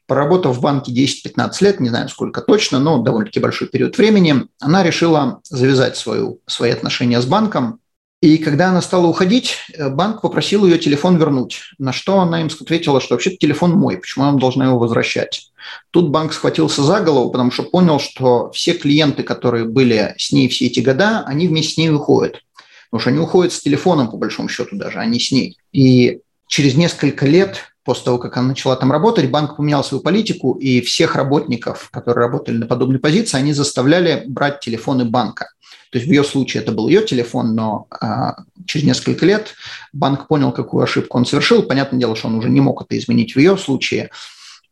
Поработав 0.07 0.57
в 0.57 0.61
банке 0.61 0.92
10-15 0.92 1.53
лет, 1.61 1.80
не 1.80 1.88
знаю 1.88 2.09
сколько 2.09 2.40
точно, 2.40 2.78
но 2.78 2.99
довольно-таки 3.03 3.40
большой 3.40 3.66
период 3.66 3.99
времени, 3.99 4.47
она 4.61 4.84
решила 4.84 5.40
завязать 5.42 5.97
свою, 5.97 6.40
свои 6.47 6.70
отношения 6.70 7.20
с 7.20 7.26
банком, 7.26 7.80
и 8.23 8.39
когда 8.39 8.71
она 8.71 8.81
стала 8.81 9.07
уходить, 9.07 9.57
э, 9.75 9.91
банк 9.91 10.23
попросил 10.23 10.64
ее 10.64 10.79
телефон 10.79 11.19
вернуть, 11.19 11.61
на 11.79 11.93
что 11.93 12.21
она 12.21 12.41
им 12.41 12.47
ответила, 12.47 13.01
что 13.01 13.14
вообще-то 13.14 13.37
телефон 13.37 13.73
мой, 13.73 13.99
почему 13.99 14.25
она 14.25 14.39
должна 14.39 14.67
его 14.67 14.79
возвращать. 14.79 15.51
Тут 15.91 16.11
банк 16.11 16.33
схватился 16.33 16.83
за 16.83 17.01
голову, 17.01 17.31
потому 17.31 17.51
что 17.51 17.64
понял, 17.64 17.99
что 18.01 18.51
все 18.53 18.73
клиенты, 18.73 19.23
которые 19.23 19.64
были 19.67 20.14
с 20.17 20.33
ней 20.33 20.49
все 20.49 20.67
эти 20.67 20.81
года, 20.81 21.25
они 21.27 21.47
вместе 21.47 21.75
с 21.75 21.77
ней 21.77 21.91
уходят. 21.91 22.43
Потому 22.91 23.01
что 23.01 23.11
они 23.11 23.19
уходят 23.19 23.53
с 23.53 23.61
телефоном, 23.61 24.11
по 24.11 24.17
большому 24.17 24.49
счету 24.49 24.77
даже, 24.77 24.99
а 24.99 25.05
не 25.05 25.21
с 25.21 25.31
ней. 25.31 25.59
И 25.73 26.21
через 26.47 26.75
несколько 26.77 27.27
лет 27.27 27.64
после 27.87 28.05
того, 28.05 28.19
как 28.19 28.37
она 28.37 28.49
начала 28.49 28.77
там 28.77 28.91
работать, 28.91 29.31
банк 29.31 29.57
поменял 29.57 29.85
свою 29.85 30.03
политику, 30.03 30.55
и 30.55 30.81
всех 30.81 31.14
работников, 31.14 31.89
которые 31.93 32.27
работали 32.27 32.57
на 32.57 32.67
подобной 32.67 32.99
позиции, 32.99 33.39
они 33.39 33.53
заставляли 33.53 34.25
брать 34.27 34.61
телефоны 34.61 35.05
банка. 35.05 35.51
То 35.91 35.99
есть 35.99 36.09
в 36.09 36.11
ее 36.11 36.24
случае 36.24 36.62
это 36.62 36.72
был 36.72 36.89
ее 36.89 37.03
телефон, 37.03 37.55
но 37.55 37.87
а, 37.91 38.37
через 38.66 38.87
несколько 38.87 39.24
лет 39.24 39.55
банк 39.93 40.26
понял, 40.28 40.53
какую 40.53 40.82
ошибку 40.82 41.18
он 41.18 41.26
совершил. 41.26 41.62
Понятное 41.62 42.01
дело, 42.01 42.16
что 42.16 42.28
он 42.28 42.37
уже 42.37 42.51
не 42.51 42.61
мог 42.61 42.82
это 42.82 42.99
изменить 42.99 43.34
в 43.34 43.39
ее 43.39 43.57
случае. 43.57 44.11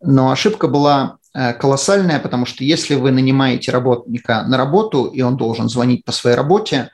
Но 0.02 0.30
ошибка 0.30 0.68
была 0.68 1.16
э, 1.34 1.54
колоссальная, 1.54 2.18
потому 2.18 2.46
что 2.46 2.64
если 2.64 2.94
вы 2.94 3.10
нанимаете 3.10 3.70
работника 3.70 4.42
на 4.42 4.56
работу, 4.56 5.06
и 5.06 5.22
он 5.22 5.36
должен 5.36 5.68
звонить 5.68 6.04
по 6.04 6.12
своей 6.12 6.36
работе, 6.36 6.90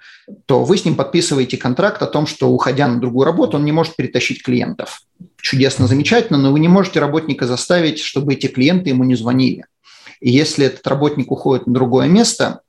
то 0.47 0.65
вы 0.65 0.77
с 0.77 0.85
ним 0.85 0.95
подписываете 0.95 1.57
контракт 1.57 2.03
о 2.03 2.07
том, 2.07 2.27
что 2.27 2.51
уходя 2.51 2.87
на 2.87 3.01
другую 3.01 3.25
работу, 3.25 3.57
он 3.57 3.65
не 3.65 3.73
может 3.73 3.97
перетащить 3.97 4.43
клиентов. 4.45 5.03
Чудесно, 5.41 5.89
замечательно, 5.89 6.39
но 6.39 6.53
вы 6.53 6.61
не 6.61 6.69
можете 6.69 7.01
работника 7.01 7.47
заставить, 7.47 7.99
чтобы 7.99 8.35
эти 8.35 8.47
клиенты 8.47 8.91
ему 8.91 9.05
не 9.05 9.17
звонили. 9.17 9.65
И 10.21 10.31
если 10.31 10.67
этот 10.67 10.87
работник 10.87 11.33
уходит 11.33 11.67
на 11.67 11.73
другое 11.73 12.07
место, 12.07 12.61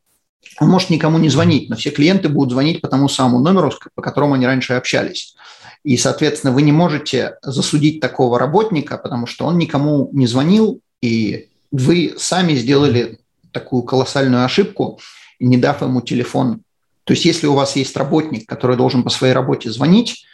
он 0.60 0.70
может 0.70 0.90
никому 0.90 1.18
не 1.18 1.30
звонить, 1.30 1.70
но 1.70 1.76
все 1.76 1.92
клиенты 1.92 2.30
будут 2.30 2.52
звонить 2.52 2.82
по 2.82 2.88
тому 2.88 3.10
самому 3.10 3.40
номеру, 3.40 3.72
по 3.96 4.02
которому 4.02 4.36
они 4.36 4.46
раньше 4.46 4.74
общались. 4.74 5.36
И, 5.84 5.98
соответственно, 5.98 6.54
вы 6.54 6.62
не 6.62 6.72
можете 6.72 7.38
засудить 7.42 8.00
такого 8.00 8.38
работника, 8.38 8.98
потому 8.98 9.26
что 9.26 9.46
он 9.46 9.58
никому 9.58 10.10
не 10.12 10.28
звонил, 10.28 10.82
и 11.02 11.50
вы 11.72 12.14
сами 12.18 12.54
сделали 12.54 13.20
такую 13.52 13.84
колоссальную 13.84 14.46
ошибку, 14.46 15.00
не 15.40 15.58
дав 15.58 15.82
ему 15.82 16.02
телефон. 16.02 16.62
То 17.04 17.14
есть 17.14 17.26
если 17.26 17.48
у 17.48 17.54
вас 17.54 17.76
есть 17.76 17.98
работник, 17.98 18.48
который 18.48 18.78
должен 18.78 19.04
по 19.04 19.10
своей 19.10 19.34
работе 19.34 19.72
звонить, 19.72 20.26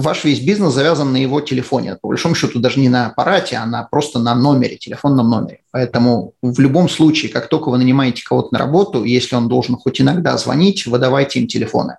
ваш 0.00 0.24
весь 0.24 0.40
бизнес 0.40 0.72
завязан 0.72 1.12
на 1.12 1.16
его 1.16 1.40
телефоне. 1.40 1.96
По 2.00 2.08
большому 2.08 2.34
счету 2.34 2.58
даже 2.58 2.80
не 2.80 2.88
на 2.88 3.06
аппарате, 3.06 3.56
а 3.56 3.66
на, 3.66 3.84
просто 3.84 4.18
на 4.18 4.34
номере, 4.34 4.76
телефонном 4.76 5.30
номере. 5.30 5.60
Поэтому 5.70 6.34
в 6.42 6.58
любом 6.60 6.88
случае, 6.88 7.30
как 7.30 7.48
только 7.48 7.70
вы 7.70 7.78
нанимаете 7.78 8.24
кого-то 8.24 8.48
на 8.52 8.58
работу, 8.58 9.04
если 9.04 9.36
он 9.36 9.48
должен 9.48 9.76
хоть 9.76 10.00
иногда 10.00 10.36
звонить, 10.36 10.86
выдавайте 10.86 11.40
им 11.40 11.46
телефоны. 11.46 11.96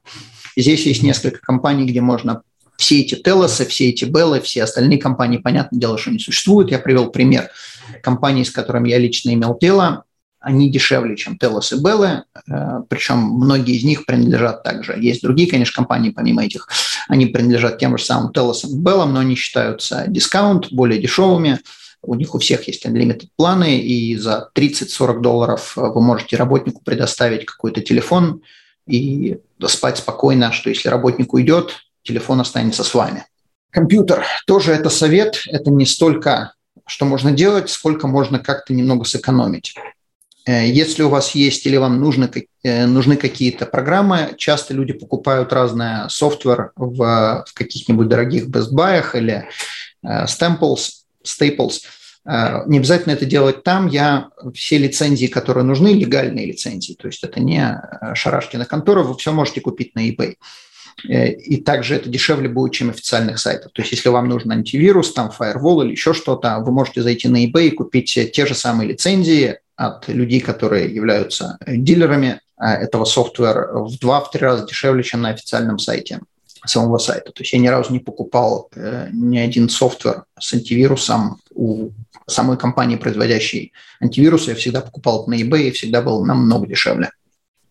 Здесь 0.57 0.85
есть 0.85 1.03
несколько 1.03 1.39
компаний, 1.39 1.85
где 1.85 2.01
можно 2.01 2.41
все 2.77 3.01
эти 3.01 3.15
Телосы, 3.15 3.65
все 3.65 3.89
эти 3.89 4.05
Беллы, 4.05 4.41
все 4.41 4.63
остальные 4.63 4.97
компании, 4.97 5.37
понятное 5.37 5.79
дело, 5.79 5.97
что 5.97 6.11
не 6.11 6.19
существуют. 6.19 6.71
Я 6.71 6.79
привел 6.79 7.11
пример 7.11 7.49
компании, 8.01 8.43
с 8.43 8.51
которыми 8.51 8.89
я 8.89 8.97
лично 8.97 9.33
имел 9.33 9.57
дело 9.59 10.03
они 10.41 10.71
дешевле, 10.71 11.15
чем 11.15 11.37
Телос 11.37 11.71
и 11.71 11.77
Беллы, 11.77 12.23
э, 12.47 12.81
причем 12.89 13.19
многие 13.19 13.77
из 13.77 13.83
них 13.83 14.05
принадлежат 14.05 14.63
также. 14.63 14.97
Есть 14.99 15.21
другие, 15.21 15.49
конечно, 15.49 15.75
компании, 15.75 16.09
помимо 16.09 16.43
этих, 16.43 16.67
они 17.07 17.27
принадлежат 17.27 17.77
тем 17.77 17.97
же 17.97 18.03
самым 18.03 18.33
Телосам 18.33 18.71
и 18.71 18.81
Беллам, 18.83 19.13
но 19.13 19.19
они 19.19 19.35
считаются 19.35 20.05
дискаунт, 20.07 20.73
более 20.73 20.99
дешевыми. 20.99 21.59
У 22.01 22.15
них 22.15 22.33
у 22.33 22.39
всех 22.39 22.67
есть 22.67 22.85
unlimited 22.85 23.27
планы, 23.35 23.79
и 23.79 24.17
за 24.17 24.49
30-40 24.55 25.21
долларов 25.21 25.73
вы 25.75 26.01
можете 26.01 26.35
работнику 26.35 26.81
предоставить 26.83 27.45
какой-то 27.45 27.81
телефон 27.81 28.41
и 28.87 29.37
спать 29.67 29.99
спокойно, 29.99 30.51
что 30.51 30.69
если 30.69 30.89
работник 30.89 31.33
уйдет, 31.33 31.75
телефон 32.01 32.41
останется 32.41 32.83
с 32.83 32.93
вами. 32.95 33.25
Компьютер 33.69 34.25
тоже 34.47 34.71
это 34.71 34.89
совет, 34.89 35.43
это 35.45 35.69
не 35.69 35.85
столько 35.85 36.53
что 36.87 37.05
можно 37.05 37.31
делать, 37.31 37.69
сколько 37.69 38.07
можно 38.07 38.37
как-то 38.39 38.73
немного 38.73 39.05
сэкономить. 39.05 39.75
Э, 40.45 40.67
если 40.67 41.03
у 41.03 41.09
вас 41.09 41.35
есть 41.35 41.65
или 41.65 41.77
вам 41.77 41.99
нужны, 41.99 42.29
э, 42.63 42.85
нужны 42.85 43.17
какие-то 43.17 43.65
программы, 43.65 44.33
часто 44.37 44.73
люди 44.73 44.93
покупают 44.93 45.53
разное 45.53 46.07
софтвер 46.09 46.71
в, 46.75 47.45
в 47.47 47.53
каких-нибудь 47.53 48.07
дорогих 48.07 48.47
Best 48.47 48.71
Buy 48.71 49.03
или 49.13 49.47
э, 50.03 50.25
Staples, 50.25 50.89
Staples. 51.23 51.81
Не 52.23 52.77
обязательно 52.77 53.13
это 53.13 53.25
делать 53.25 53.63
там. 53.63 53.87
Я 53.87 54.29
все 54.53 54.77
лицензии, 54.77 55.25
которые 55.25 55.63
нужны, 55.63 55.87
легальные 55.87 56.45
лицензии, 56.45 56.93
то 56.93 57.07
есть 57.07 57.23
это 57.23 57.39
не 57.39 57.81
шарашкина 58.13 58.65
контора, 58.65 59.01
вы 59.01 59.17
все 59.17 59.31
можете 59.31 59.59
купить 59.59 59.95
на 59.95 60.07
eBay. 60.07 60.35
И 61.03 61.57
также 61.57 61.95
это 61.95 62.09
дешевле 62.09 62.47
будет, 62.47 62.73
чем 62.73 62.91
официальных 62.91 63.39
сайтов. 63.39 63.71
То 63.71 63.81
есть 63.81 63.93
если 63.93 64.09
вам 64.09 64.29
нужен 64.29 64.51
антивирус, 64.51 65.13
там 65.13 65.31
firewall 65.35 65.83
или 65.83 65.93
еще 65.93 66.13
что-то, 66.13 66.59
вы 66.59 66.71
можете 66.71 67.01
зайти 67.01 67.27
на 67.27 67.43
eBay 67.43 67.69
и 67.69 67.71
купить 67.71 68.13
те 68.13 68.45
же 68.45 68.53
самые 68.53 68.89
лицензии, 68.89 69.57
от 69.87 70.07
людей, 70.07 70.41
которые 70.41 70.93
являются 70.93 71.57
дилерами 71.65 72.39
а, 72.55 72.75
этого 72.75 73.05
софтвера 73.05 73.83
в 73.83 73.97
два-три 73.99 74.41
раза 74.41 74.67
дешевле, 74.67 75.01
чем 75.03 75.21
на 75.21 75.29
официальном 75.29 75.79
сайте 75.79 76.19
самого 76.65 76.99
сайта. 76.99 77.31
То 77.31 77.41
есть 77.41 77.53
я 77.53 77.59
ни 77.59 77.67
разу 77.67 77.91
не 77.91 77.97
покупал 77.97 78.69
э, 78.75 79.07
ни 79.11 79.39
один 79.39 79.67
софтвер 79.67 80.25
с 80.39 80.53
антивирусом 80.53 81.37
у 81.55 81.89
самой 82.27 82.57
компании, 82.57 82.97
производящей 82.97 83.73
антивирусы. 83.99 84.51
Я 84.51 84.55
всегда 84.55 84.81
покупал 84.81 85.25
на 85.25 85.41
eBay 85.41 85.69
и 85.69 85.71
всегда 85.71 86.03
был 86.03 86.23
намного 86.23 86.67
дешевле. 86.67 87.09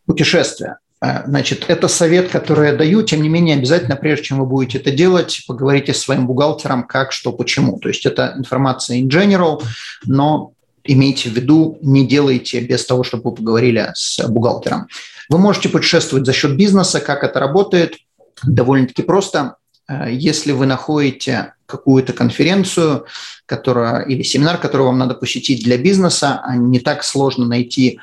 Путешествия. 0.07 0.79
Э, 1.01 1.23
значит, 1.25 1.67
это 1.69 1.87
совет, 1.87 2.31
который 2.31 2.71
я 2.71 2.75
даю. 2.75 3.05
Тем 3.05 3.23
не 3.23 3.29
менее, 3.29 3.59
обязательно, 3.59 3.95
прежде 3.95 4.25
чем 4.25 4.41
вы 4.41 4.47
будете 4.47 4.79
это 4.79 4.91
делать, 4.91 5.45
поговорите 5.47 5.95
с 5.95 6.01
своим 6.01 6.27
бухгалтером, 6.27 6.83
как, 6.85 7.13
что, 7.13 7.33
почему. 7.33 7.79
То 7.79 7.89
есть 7.89 8.05
это 8.07 8.35
информация 8.37 8.99
in 8.99 9.09
general, 9.09 9.63
но 10.05 10.55
имейте 10.85 11.31
в 11.31 11.33
виду, 11.33 11.79
не 11.83 12.07
делайте 12.07 12.61
без 12.61 12.85
того, 12.87 13.05
чтобы 13.05 13.31
вы 13.31 13.37
поговорили 13.37 13.91
с 13.95 14.27
бухгалтером. 14.29 14.89
Вы 15.29 15.39
можете 15.39 15.69
путешествовать 15.69 16.27
за 16.27 16.33
счет 16.33 16.57
бизнеса. 16.57 17.01
Как 17.01 17.25
это 17.25 17.41
работает? 17.41 17.97
Довольно-таки 18.43 19.03
просто. 19.03 19.57
Э, 19.89 20.07
если 20.11 20.53
вы 20.53 20.67
находите 20.67 21.55
какую-то 21.67 22.13
конференцию 22.13 23.07
которая, 23.51 24.03
или 24.03 24.23
семинар, 24.23 24.59
который 24.59 24.83
вам 24.83 24.99
надо 24.99 25.15
посетить 25.15 25.65
для 25.65 25.77
бизнеса, 25.77 26.41
а 26.45 26.55
не 26.55 26.79
так 26.79 27.03
сложно 27.03 27.47
найти 27.47 27.99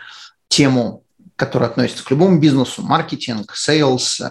тему, 0.50 1.04
которая 1.38 1.70
относится 1.70 2.04
к 2.04 2.12
любому 2.12 2.38
бизнесу, 2.38 2.82
маркетинг, 2.82 3.56
sales, 3.56 4.20
э, 4.20 4.28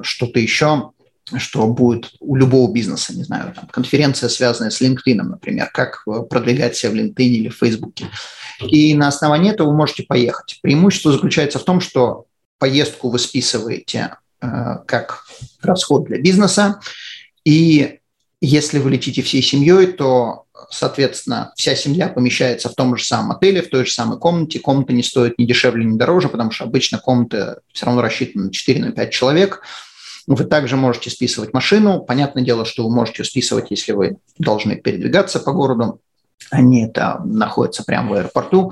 что-то 0.00 0.40
еще, 0.40 0.92
что 1.36 1.66
будет 1.66 2.12
у 2.20 2.36
любого 2.36 2.72
бизнеса, 2.72 3.14
не 3.14 3.24
знаю, 3.24 3.52
там, 3.54 3.66
конференция, 3.66 4.28
связанная 4.28 4.70
с 4.70 4.80
LinkedIn, 4.80 5.14
например, 5.16 5.70
как 5.72 6.02
э, 6.06 6.22
продвигать 6.28 6.76
себя 6.76 6.92
в 6.92 6.94
LinkedIn 6.94 7.24
или 7.24 7.48
в 7.48 7.56
Facebook. 7.56 7.94
И 8.60 8.94
на 8.94 9.08
основании 9.08 9.52
этого 9.52 9.68
вы 9.68 9.76
можете 9.76 10.04
поехать. 10.04 10.58
Преимущество 10.62 11.12
заключается 11.12 11.58
в 11.58 11.64
том, 11.64 11.80
что 11.80 12.26
поездку 12.58 13.10
вы 13.10 13.18
списываете 13.18 14.16
э, 14.40 14.46
как 14.86 15.24
расход 15.62 16.06
для 16.06 16.18
бизнеса, 16.18 16.80
и 17.44 17.98
если 18.40 18.78
вы 18.78 18.90
летите 18.90 19.22
всей 19.22 19.42
семьей, 19.42 19.88
то, 19.88 20.44
соответственно, 20.70 21.52
вся 21.56 21.74
семья 21.74 22.08
помещается 22.08 22.68
в 22.68 22.74
том 22.74 22.96
же 22.96 23.04
самом 23.04 23.32
отеле, 23.32 23.62
в 23.62 23.68
той 23.68 23.84
же 23.84 23.92
самой 23.92 24.18
комнате. 24.18 24.60
Комната 24.60 24.92
не 24.92 25.02
стоит 25.02 25.38
ни 25.38 25.44
дешевле, 25.44 25.84
ни 25.84 25.98
дороже, 25.98 26.28
потому 26.28 26.52
что 26.52 26.64
обычно 26.64 26.98
комната 26.98 27.60
все 27.72 27.86
равно 27.86 28.00
рассчитана 28.00 28.44
на 28.44 28.50
4-5 28.50 29.10
человек– 29.10 29.62
Вы 30.28 30.44
также 30.44 30.76
можете 30.76 31.08
списывать 31.08 31.54
машину. 31.54 32.00
Понятное 32.00 32.44
дело, 32.44 32.66
что 32.66 32.86
вы 32.86 32.94
можете 32.94 33.24
списывать, 33.24 33.70
если 33.70 33.92
вы 33.92 34.18
должны 34.36 34.76
передвигаться 34.76 35.40
по 35.40 35.52
городу. 35.52 36.02
Они 36.50 36.84
это 36.84 37.22
находятся 37.24 37.82
прямо 37.82 38.10
в 38.10 38.12
аэропорту. 38.12 38.70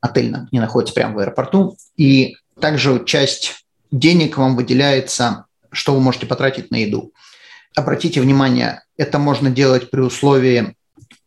Отель 0.00 0.34
не 0.50 0.58
находится 0.58 0.94
прямо 0.94 1.16
в 1.16 1.18
аэропорту. 1.18 1.76
И 1.98 2.38
также 2.58 3.04
часть 3.04 3.66
денег 3.90 4.38
вам 4.38 4.56
выделяется, 4.56 5.44
что 5.70 5.94
вы 5.94 6.00
можете 6.00 6.24
потратить 6.24 6.70
на 6.70 6.76
еду. 6.76 7.12
Обратите 7.76 8.22
внимание, 8.22 8.82
это 8.96 9.18
можно 9.18 9.50
делать 9.50 9.90
при 9.90 10.00
условии, 10.00 10.74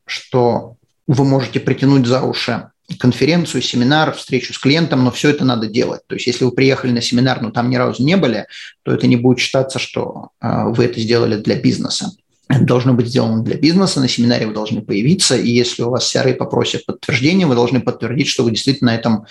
что 0.07 0.77
вы 1.05 1.25
можете 1.25 1.59
притянуть 1.59 2.07
за 2.07 2.23
уши 2.23 2.71
конференцию, 2.99 3.61
семинар, 3.61 4.13
встречу 4.13 4.53
с 4.53 4.57
клиентом, 4.57 5.03
но 5.03 5.11
все 5.11 5.29
это 5.29 5.45
надо 5.45 5.67
делать. 5.67 6.01
То 6.07 6.15
есть 6.15 6.27
если 6.27 6.45
вы 6.45 6.51
приехали 6.51 6.91
на 6.91 7.01
семинар, 7.01 7.41
но 7.41 7.51
там 7.51 7.69
ни 7.69 7.75
разу 7.75 8.03
не 8.03 8.17
были, 8.17 8.45
то 8.83 8.91
это 8.91 9.07
не 9.07 9.15
будет 9.15 9.39
считаться, 9.39 9.79
что 9.79 10.29
э, 10.41 10.65
вы 10.67 10.85
это 10.85 10.99
сделали 10.99 11.37
для 11.37 11.55
бизнеса. 11.55 12.11
Это 12.49 12.65
должно 12.65 12.93
быть 12.93 13.07
сделано 13.07 13.43
для 13.43 13.55
бизнеса, 13.55 13.99
на 13.99 14.07
семинаре 14.07 14.47
вы 14.47 14.53
должны 14.53 14.81
появиться, 14.81 15.35
и 15.35 15.49
если 15.49 15.81
у 15.81 15.89
вас 15.89 16.13
CRA 16.13 16.33
попросят 16.33 16.85
подтверждение, 16.85 17.47
вы 17.47 17.55
должны 17.55 17.79
подтвердить, 17.79 18.27
что 18.27 18.43
вы 18.43 18.51
действительно 18.51 18.91
на 18.91 18.95
этом 18.95 19.25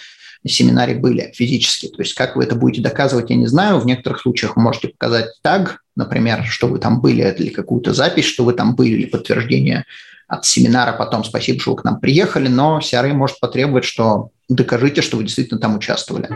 семинаре 0.44 0.94
были 0.94 1.30
физически. 1.34 1.88
То 1.88 2.03
есть 2.03 2.14
как 2.14 2.36
вы 2.36 2.44
это 2.44 2.57
будете 2.57 2.82
доказывать, 2.82 3.30
я 3.30 3.36
не 3.36 3.46
знаю. 3.46 3.78
В 3.78 3.86
некоторых 3.86 4.20
случаях 4.20 4.57
вы 4.57 4.62
можете 4.62 4.88
показать 4.88 5.26
таг, 5.42 5.82
например, 5.94 6.44
что 6.44 6.66
вы 6.66 6.78
там 6.78 7.00
были, 7.00 7.34
или 7.38 7.50
какую-то 7.50 7.92
запись, 7.92 8.24
что 8.24 8.44
вы 8.44 8.55
там 8.55 8.74
были, 8.74 8.94
или 8.94 9.07
подтверждение 9.07 9.84
от 10.29 10.47
семинара 10.47 10.93
потом 10.93 11.25
«Спасибо, 11.25 11.61
что 11.61 11.73
вы 11.73 11.77
к 11.79 11.85
нам 11.85 12.01
приехали», 12.01 12.49
но 12.49 12.81
CRA 12.81 13.12
может 13.12 13.41
потребовать, 13.41 13.85
что 13.85 14.31
докажите, 14.49 15.03
что 15.03 15.16
вы 15.16 15.25
действительно 15.25 15.61
там 15.61 15.77
участвовали. 15.77 16.29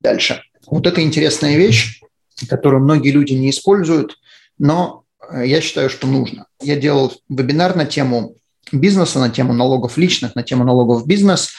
Дальше. 0.00 0.42
Вот 0.66 0.86
это 0.86 1.02
интересная 1.02 1.56
вещь, 1.56 2.00
которую 2.48 2.82
многие 2.82 3.10
люди 3.10 3.32
не 3.34 3.50
используют, 3.50 4.18
но 4.58 5.04
э, 5.30 5.46
я 5.46 5.60
считаю, 5.60 5.90
что 5.90 6.06
нужно. 6.06 6.46
Я 6.62 6.76
делал 6.76 7.12
вебинар 7.28 7.76
на 7.76 7.86
тему 7.86 8.36
бизнеса, 8.72 9.18
на 9.18 9.30
тему 9.30 9.52
налогов 9.52 9.96
личных, 9.96 10.34
на 10.34 10.42
тему 10.42 10.64
налогов 10.64 11.06
бизнес. 11.06 11.52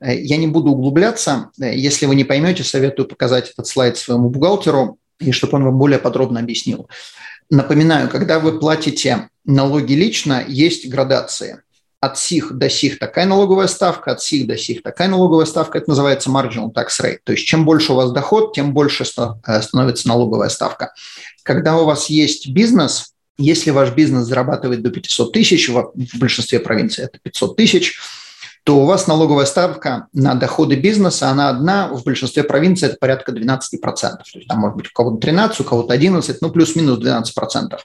Э, 0.00 0.14
я 0.18 0.36
не 0.36 0.46
буду 0.46 0.70
углубляться. 0.70 1.50
Э, 1.60 1.74
если 1.74 2.06
вы 2.06 2.14
не 2.14 2.24
поймете, 2.24 2.64
советую 2.64 3.08
показать 3.08 3.50
этот 3.50 3.66
слайд 3.66 3.96
своему 3.96 4.30
бухгалтеру, 4.30 4.98
и 5.18 5.32
чтобы 5.32 5.56
он 5.56 5.64
вам 5.64 5.78
более 5.78 5.98
подробно 5.98 6.40
объяснил. 6.40 6.88
Напоминаю, 7.50 8.08
когда 8.08 8.40
вы 8.40 8.58
платите 8.58 9.28
налоги 9.44 9.94
лично, 9.94 10.44
есть 10.46 10.88
градации. 10.88 11.62
От 12.00 12.18
сих 12.18 12.52
до 12.52 12.68
сих 12.68 12.98
такая 12.98 13.26
налоговая 13.26 13.68
ставка, 13.68 14.10
от 14.10 14.20
сих 14.20 14.48
до 14.48 14.56
сих 14.56 14.82
такая 14.82 15.08
налоговая 15.08 15.46
ставка. 15.46 15.78
Это 15.78 15.90
называется 15.90 16.30
marginal 16.30 16.72
tax 16.72 17.00
rate. 17.00 17.18
То 17.22 17.32
есть 17.32 17.46
чем 17.46 17.64
больше 17.64 17.92
у 17.92 17.96
вас 17.96 18.10
доход, 18.10 18.54
тем 18.54 18.74
больше 18.74 19.04
э, 19.04 19.62
становится 19.62 20.08
налоговая 20.08 20.48
ставка. 20.48 20.92
Когда 21.44 21.76
у 21.76 21.84
вас 21.84 22.06
есть 22.10 22.48
бизнес, 22.48 23.12
если 23.38 23.70
ваш 23.70 23.92
бизнес 23.92 24.26
зарабатывает 24.26 24.82
до 24.82 24.90
500 24.90 25.32
тысяч, 25.32 25.68
в 25.68 25.92
большинстве 26.18 26.58
провинций 26.58 27.04
это 27.04 27.18
500 27.22 27.56
тысяч, 27.56 27.98
то 28.64 28.78
у 28.78 28.84
вас 28.84 29.06
налоговая 29.06 29.46
ставка 29.46 30.06
на 30.12 30.34
доходы 30.34 30.76
бизнеса, 30.76 31.28
она 31.28 31.48
одна, 31.48 31.88
в 31.88 32.04
большинстве 32.04 32.44
провинций 32.44 32.88
это 32.88 32.96
порядка 32.98 33.32
12%. 33.32 33.58
То 33.80 34.16
есть 34.34 34.48
там 34.48 34.58
может 34.58 34.76
быть 34.76 34.86
у 34.86 34.92
кого-то 34.92 35.18
13, 35.18 35.60
у 35.60 35.64
кого-то 35.64 35.92
11, 35.92 36.40
ну 36.40 36.50
плюс-минус 36.50 36.98
12%. 36.98 37.78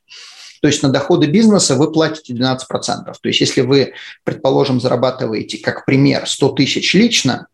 То 0.61 0.67
есть 0.67 0.83
на 0.83 0.89
доходы 0.89 1.27
бизнеса 1.27 1.75
вы 1.75 1.91
платите 1.91 2.33
12%. 2.33 2.59
То 2.67 3.13
есть 3.23 3.39
если 3.39 3.61
вы, 3.61 3.93
предположим, 4.23 4.79
зарабатываете, 4.79 5.57
как 5.57 5.85
пример, 5.85 6.27
100 6.27 6.49
тысяч 6.49 6.93
лично, 6.93 7.47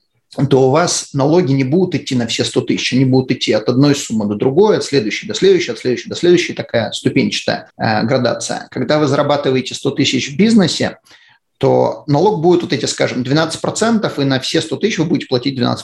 то 0.50 0.68
у 0.68 0.72
вас 0.72 1.10
налоги 1.14 1.52
не 1.54 1.64
будут 1.64 1.96
идти 1.96 2.16
на 2.16 2.28
все 2.28 2.44
100 2.44 2.62
тысяч, 2.62 2.94
они 2.94 3.06
будут 3.06 3.32
идти 3.32 3.52
от 3.54 3.70
одной 3.70 3.96
суммы 3.96 4.26
до 4.26 4.36
другой, 4.36 4.78
от 4.78 4.84
следующей 4.84 5.28
до 5.28 5.34
следующей, 5.34 5.72
от 5.72 5.80
следующей 5.80 6.10
до 6.10 6.16
следующей, 6.16 6.54
такая 6.54 6.92
ступенчатая 6.92 7.70
э, 7.78 8.04
градация. 8.04 8.68
Когда 8.72 9.00
вы 9.00 9.08
зарабатываете 9.08 9.76
100 9.76 9.92
тысяч 9.92 10.32
в 10.32 10.38
бизнесе, 10.38 10.98
то 11.60 12.04
налог 12.08 12.42
будет 12.42 12.64
вот 12.64 12.74
эти, 12.74 12.86
скажем, 12.86 13.22
12%, 13.22 14.22
и 14.22 14.26
на 14.26 14.40
все 14.40 14.62
100 14.62 14.76
тысяч 14.78 14.98
вы 14.98 15.06
будете 15.06 15.28
платить 15.28 15.58
12%. 15.60 15.78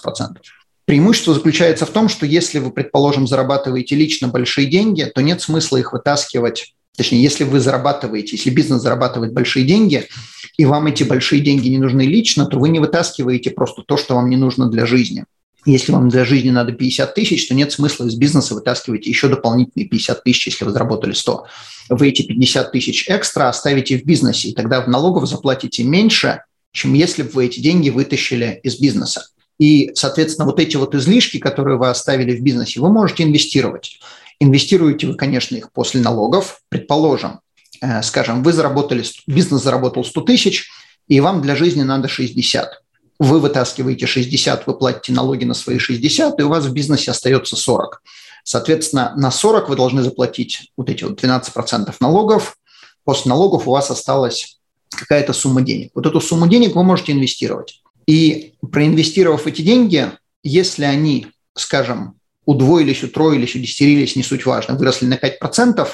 Преимущество 0.86 1.36
заключается 1.36 1.86
в 1.86 1.92
том, 1.92 2.10
что 2.10 2.26
если 2.26 2.58
вы, 2.58 2.72
предположим, 2.72 3.28
зарабатываете 3.28 3.96
лично 3.96 4.28
большие 4.28 4.68
деньги, 4.68 5.04
то 5.04 5.22
нет 5.22 5.40
смысла 5.40 5.78
их 5.78 5.94
вытаскивать. 5.94 6.74
Точнее, 7.00 7.24
если 7.24 7.46
вы 7.46 7.62
зарабатываете, 7.62 8.36
если 8.36 8.50
бизнес 8.50 8.82
зарабатывает 8.82 9.32
большие 9.32 9.66
деньги, 9.66 10.10
и 10.58 10.66
вам 10.66 10.88
эти 10.88 11.04
большие 11.04 11.40
деньги 11.40 11.70
не 11.70 11.78
нужны 11.78 12.02
лично, 12.02 12.46
то 12.46 12.60
вы 12.60 12.68
не 12.68 12.80
вытаскиваете 12.80 13.52
просто 13.52 13.84
то, 13.84 13.96
что 13.96 14.16
вам 14.16 14.30
не 14.30 14.36
нужно 14.36 14.70
для 14.70 14.86
жизни. 14.86 15.24
Если 15.66 15.94
вам 15.94 16.10
для 16.10 16.26
жизни 16.26 16.50
надо 16.50 16.74
50 16.74 17.16
тысяч, 17.16 17.48
то 17.48 17.56
нет 17.56 17.72
смысла 17.72 18.04
из 18.04 18.16
бизнеса 18.16 18.54
вытаскивать 18.54 19.08
еще 19.08 19.30
дополнительные 19.30 19.88
50 19.88 20.26
тысяч, 20.26 20.48
если 20.48 20.66
вы 20.66 20.72
заработали 20.72 21.14
100. 21.14 21.46
Вы 21.88 22.10
эти 22.10 22.24
50 22.24 22.74
тысяч 22.74 23.06
экстра 23.08 23.48
оставите 23.48 23.98
в 23.98 24.04
бизнесе, 24.04 24.50
и 24.50 24.54
тогда 24.54 24.82
в 24.82 24.90
налогов 24.90 25.26
заплатите 25.26 25.86
меньше, 25.86 26.42
чем 26.74 26.96
если 26.96 27.24
бы 27.24 27.30
вы 27.30 27.46
эти 27.46 27.62
деньги 27.62 27.92
вытащили 27.92 28.60
из 28.62 28.78
бизнеса. 28.78 29.26
И, 29.58 29.92
соответственно, 29.96 30.48
вот 30.48 30.60
эти 30.60 30.76
вот 30.76 30.94
излишки, 30.96 31.38
которые 31.38 31.78
вы 31.78 31.88
оставили 31.88 32.36
в 32.36 32.42
бизнесе, 32.42 32.82
вы 32.82 32.92
можете 32.92 33.24
инвестировать. 33.24 34.02
Инвестируете 34.40 35.08
вы, 35.08 35.16
конечно, 35.16 35.56
их 35.56 35.72
после 35.72 36.02
налогов. 36.02 36.62
Предположим, 36.70 37.42
э, 37.82 38.02
скажем, 38.04 38.44
вы 38.44 38.54
заработали, 38.54 39.04
бизнес 39.28 39.64
заработал 39.64 40.04
100 40.04 40.22
тысяч, 40.22 40.70
и 41.08 41.20
вам 41.20 41.42
для 41.42 41.56
жизни 41.56 41.84
надо 41.84 42.08
60 42.08 42.82
вы 43.20 43.40
вытаскиваете 43.40 44.08
60, 44.08 44.66
вы 44.66 44.78
платите 44.78 45.12
налоги 45.12 45.44
на 45.44 45.54
свои 45.54 45.78
60, 45.78 46.40
и 46.40 46.44
у 46.44 46.50
вас 46.50 46.66
в 46.66 46.74
бизнесе 46.74 47.12
остается 47.12 47.56
40. 47.58 48.02
Соответственно, 48.44 49.14
на 49.18 49.30
40 49.30 49.70
вы 49.70 49.76
должны 49.76 50.02
заплатить 50.02 50.72
вот 50.78 50.90
эти 50.90 51.04
вот 51.04 51.22
12% 51.22 51.94
налогов. 52.00 52.58
После 53.04 53.30
налогов 53.30 53.68
у 53.68 53.72
вас 53.72 53.92
осталась 53.92 54.60
какая-то 54.90 55.34
сумма 55.34 55.62
денег. 55.62 55.92
Вот 55.94 56.06
эту 56.06 56.22
сумму 56.22 56.48
денег 56.48 56.76
вы 56.76 56.84
можете 56.84 57.12
инвестировать. 57.12 57.82
И 58.08 58.54
проинвестировав 58.72 59.46
эти 59.46 59.62
деньги, 59.62 60.12
если 60.42 60.86
они, 60.86 61.28
скажем, 61.56 62.16
удвоились, 62.50 63.04
утроились, 63.04 63.56
удестерились, 63.56 64.16
не 64.16 64.24
суть 64.24 64.46
важно, 64.46 64.76
выросли 64.76 65.06
на 65.06 65.16
5%, 65.16 65.88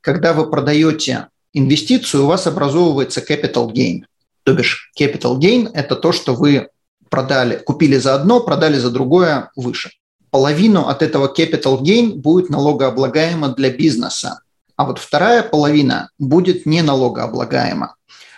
когда 0.00 0.32
вы 0.32 0.50
продаете 0.50 1.28
инвестицию, 1.52 2.24
у 2.24 2.26
вас 2.26 2.46
образовывается 2.46 3.20
capital 3.20 3.72
gain– 3.72 4.02
то 4.48 4.54
бишь 4.54 4.90
capital 4.98 5.38
gain– 5.38 5.68
это 5.74 5.94
то, 5.94 6.10
что 6.10 6.34
вы 6.34 6.70
продали, 7.10 7.58
купили 7.58 7.98
за 7.98 8.14
одно, 8.14 8.40
продали 8.40 8.78
за 8.78 8.90
другое 8.90 9.50
выше. 9.54 9.90
Половину 10.30 10.86
от 10.88 11.02
этого 11.02 11.30
capital 11.38 11.82
gain 11.82 12.14
будет 12.14 12.48
налогооблагаемо 12.48 13.48
для 13.48 13.68
бизнеса, 13.68 14.40
а 14.74 14.86
вот 14.86 15.00
вторая 15.00 15.42
половина 15.42 16.08
будет 16.18 16.64
не 16.64 16.80
налогооблагаема. 16.80 17.96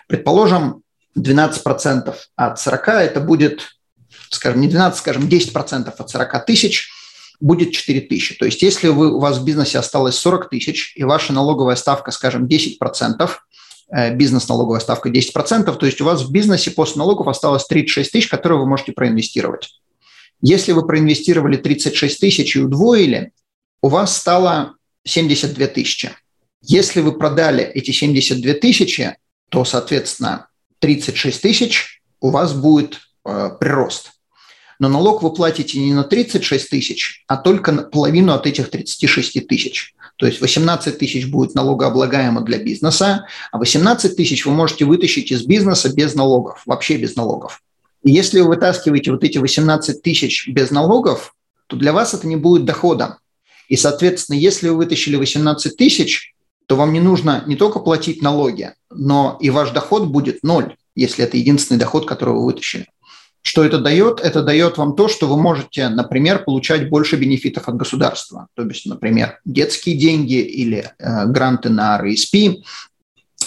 Предположим, 0.08 0.82
12% 1.16 2.12
от 2.34 2.58
40– 2.58 2.88
это 2.88 3.20
будет, 3.20 3.68
скажем, 4.30 4.62
не 4.62 4.66
12, 4.66 4.98
скажем, 4.98 5.28
10% 5.28 5.94
от 5.96 6.10
40 6.10 6.44
тысяч 6.44 6.90
будет 7.40 7.72
4 7.72 8.02
тысячи. 8.02 8.34
То 8.34 8.44
есть 8.44 8.62
если 8.62 8.88
вы, 8.88 9.12
у 9.12 9.18
вас 9.18 9.38
в 9.38 9.44
бизнесе 9.44 9.78
осталось 9.78 10.16
40 10.16 10.50
тысяч, 10.50 10.94
и 10.96 11.04
ваша 11.04 11.32
налоговая 11.32 11.76
ставка, 11.76 12.10
скажем, 12.10 12.46
10%, 12.46 13.30
Э, 13.92 14.14
бизнес-налоговая 14.14 14.80
ставка 14.80 15.08
10%, 15.08 15.76
то 15.76 15.86
есть 15.86 16.00
у 16.00 16.04
вас 16.04 16.22
в 16.22 16.30
бизнесе 16.30 16.70
после 16.70 16.98
налогов 16.98 17.26
осталось 17.26 17.64
36 17.66 18.12
тысяч, 18.12 18.28
которые 18.28 18.60
вы 18.60 18.66
можете 18.66 18.92
проинвестировать. 18.92 19.80
Если 20.40 20.72
вы 20.72 20.86
проинвестировали 20.86 21.56
36 21.56 22.20
тысяч 22.20 22.54
и 22.54 22.60
удвоили, 22.60 23.32
у 23.82 23.88
вас 23.88 24.16
стало 24.16 24.74
72 25.04 25.66
тысячи. 25.66 26.10
Если 26.62 27.00
вы 27.00 27.18
продали 27.18 27.64
эти 27.64 27.90
72 27.90 28.54
тысячи, 28.54 29.16
то, 29.48 29.64
соответственно, 29.64 30.46
36 30.78 31.42
тысяч 31.42 32.02
у 32.20 32.30
вас 32.30 32.52
будет 32.52 33.00
э, 33.24 33.50
прирост. 33.58 34.12
Но 34.80 34.88
налог 34.88 35.22
вы 35.22 35.32
платите 35.32 35.78
не 35.78 35.92
на 35.92 36.04
36 36.04 36.70
тысяч, 36.70 37.22
а 37.28 37.36
только 37.36 37.70
на 37.70 37.82
половину 37.82 38.32
от 38.32 38.46
этих 38.46 38.70
36 38.70 39.46
тысяч. 39.46 39.94
То 40.16 40.26
есть 40.26 40.40
18 40.40 40.98
тысяч 40.98 41.26
будет 41.26 41.54
налогооблагаемо 41.54 42.40
для 42.40 42.58
бизнеса, 42.58 43.26
а 43.52 43.58
18 43.58 44.16
тысяч 44.16 44.46
вы 44.46 44.52
можете 44.52 44.86
вытащить 44.86 45.30
из 45.32 45.44
бизнеса 45.44 45.94
без 45.94 46.14
налогов, 46.14 46.62
вообще 46.64 46.96
без 46.96 47.14
налогов. 47.14 47.62
И 48.02 48.10
если 48.10 48.40
вы 48.40 48.48
вытаскиваете 48.48 49.12
вот 49.12 49.22
эти 49.22 49.36
18 49.36 50.00
тысяч 50.00 50.48
без 50.48 50.70
налогов, 50.70 51.34
то 51.66 51.76
для 51.76 51.92
вас 51.92 52.14
это 52.14 52.26
не 52.26 52.36
будет 52.36 52.64
доходом. 52.64 53.16
И, 53.68 53.76
соответственно, 53.76 54.36
если 54.36 54.70
вы 54.70 54.76
вытащили 54.76 55.16
18 55.16 55.76
тысяч, 55.76 56.34
то 56.66 56.76
вам 56.76 56.94
не 56.94 57.00
нужно 57.00 57.44
не 57.46 57.56
только 57.56 57.80
платить 57.80 58.22
налоги, 58.22 58.72
но 58.90 59.36
и 59.40 59.50
ваш 59.50 59.72
доход 59.72 60.06
будет 60.08 60.42
ноль, 60.42 60.76
если 60.94 61.24
это 61.24 61.36
единственный 61.36 61.78
доход, 61.78 62.06
который 62.08 62.34
вы 62.34 62.46
вытащили. 62.46 62.86
Что 63.42 63.64
это 63.64 63.78
дает? 63.78 64.20
Это 64.20 64.42
дает 64.42 64.76
вам 64.76 64.94
то, 64.94 65.08
что 65.08 65.26
вы 65.26 65.40
можете, 65.40 65.88
например, 65.88 66.44
получать 66.44 66.90
больше 66.90 67.16
бенефитов 67.16 67.68
от 67.68 67.76
государства. 67.76 68.48
То 68.54 68.64
есть, 68.64 68.86
например, 68.86 69.40
детские 69.44 69.96
деньги 69.96 70.40
или 70.40 70.90
э, 70.98 71.26
гранты 71.26 71.70
на 71.70 71.98
RSP, 72.00 72.62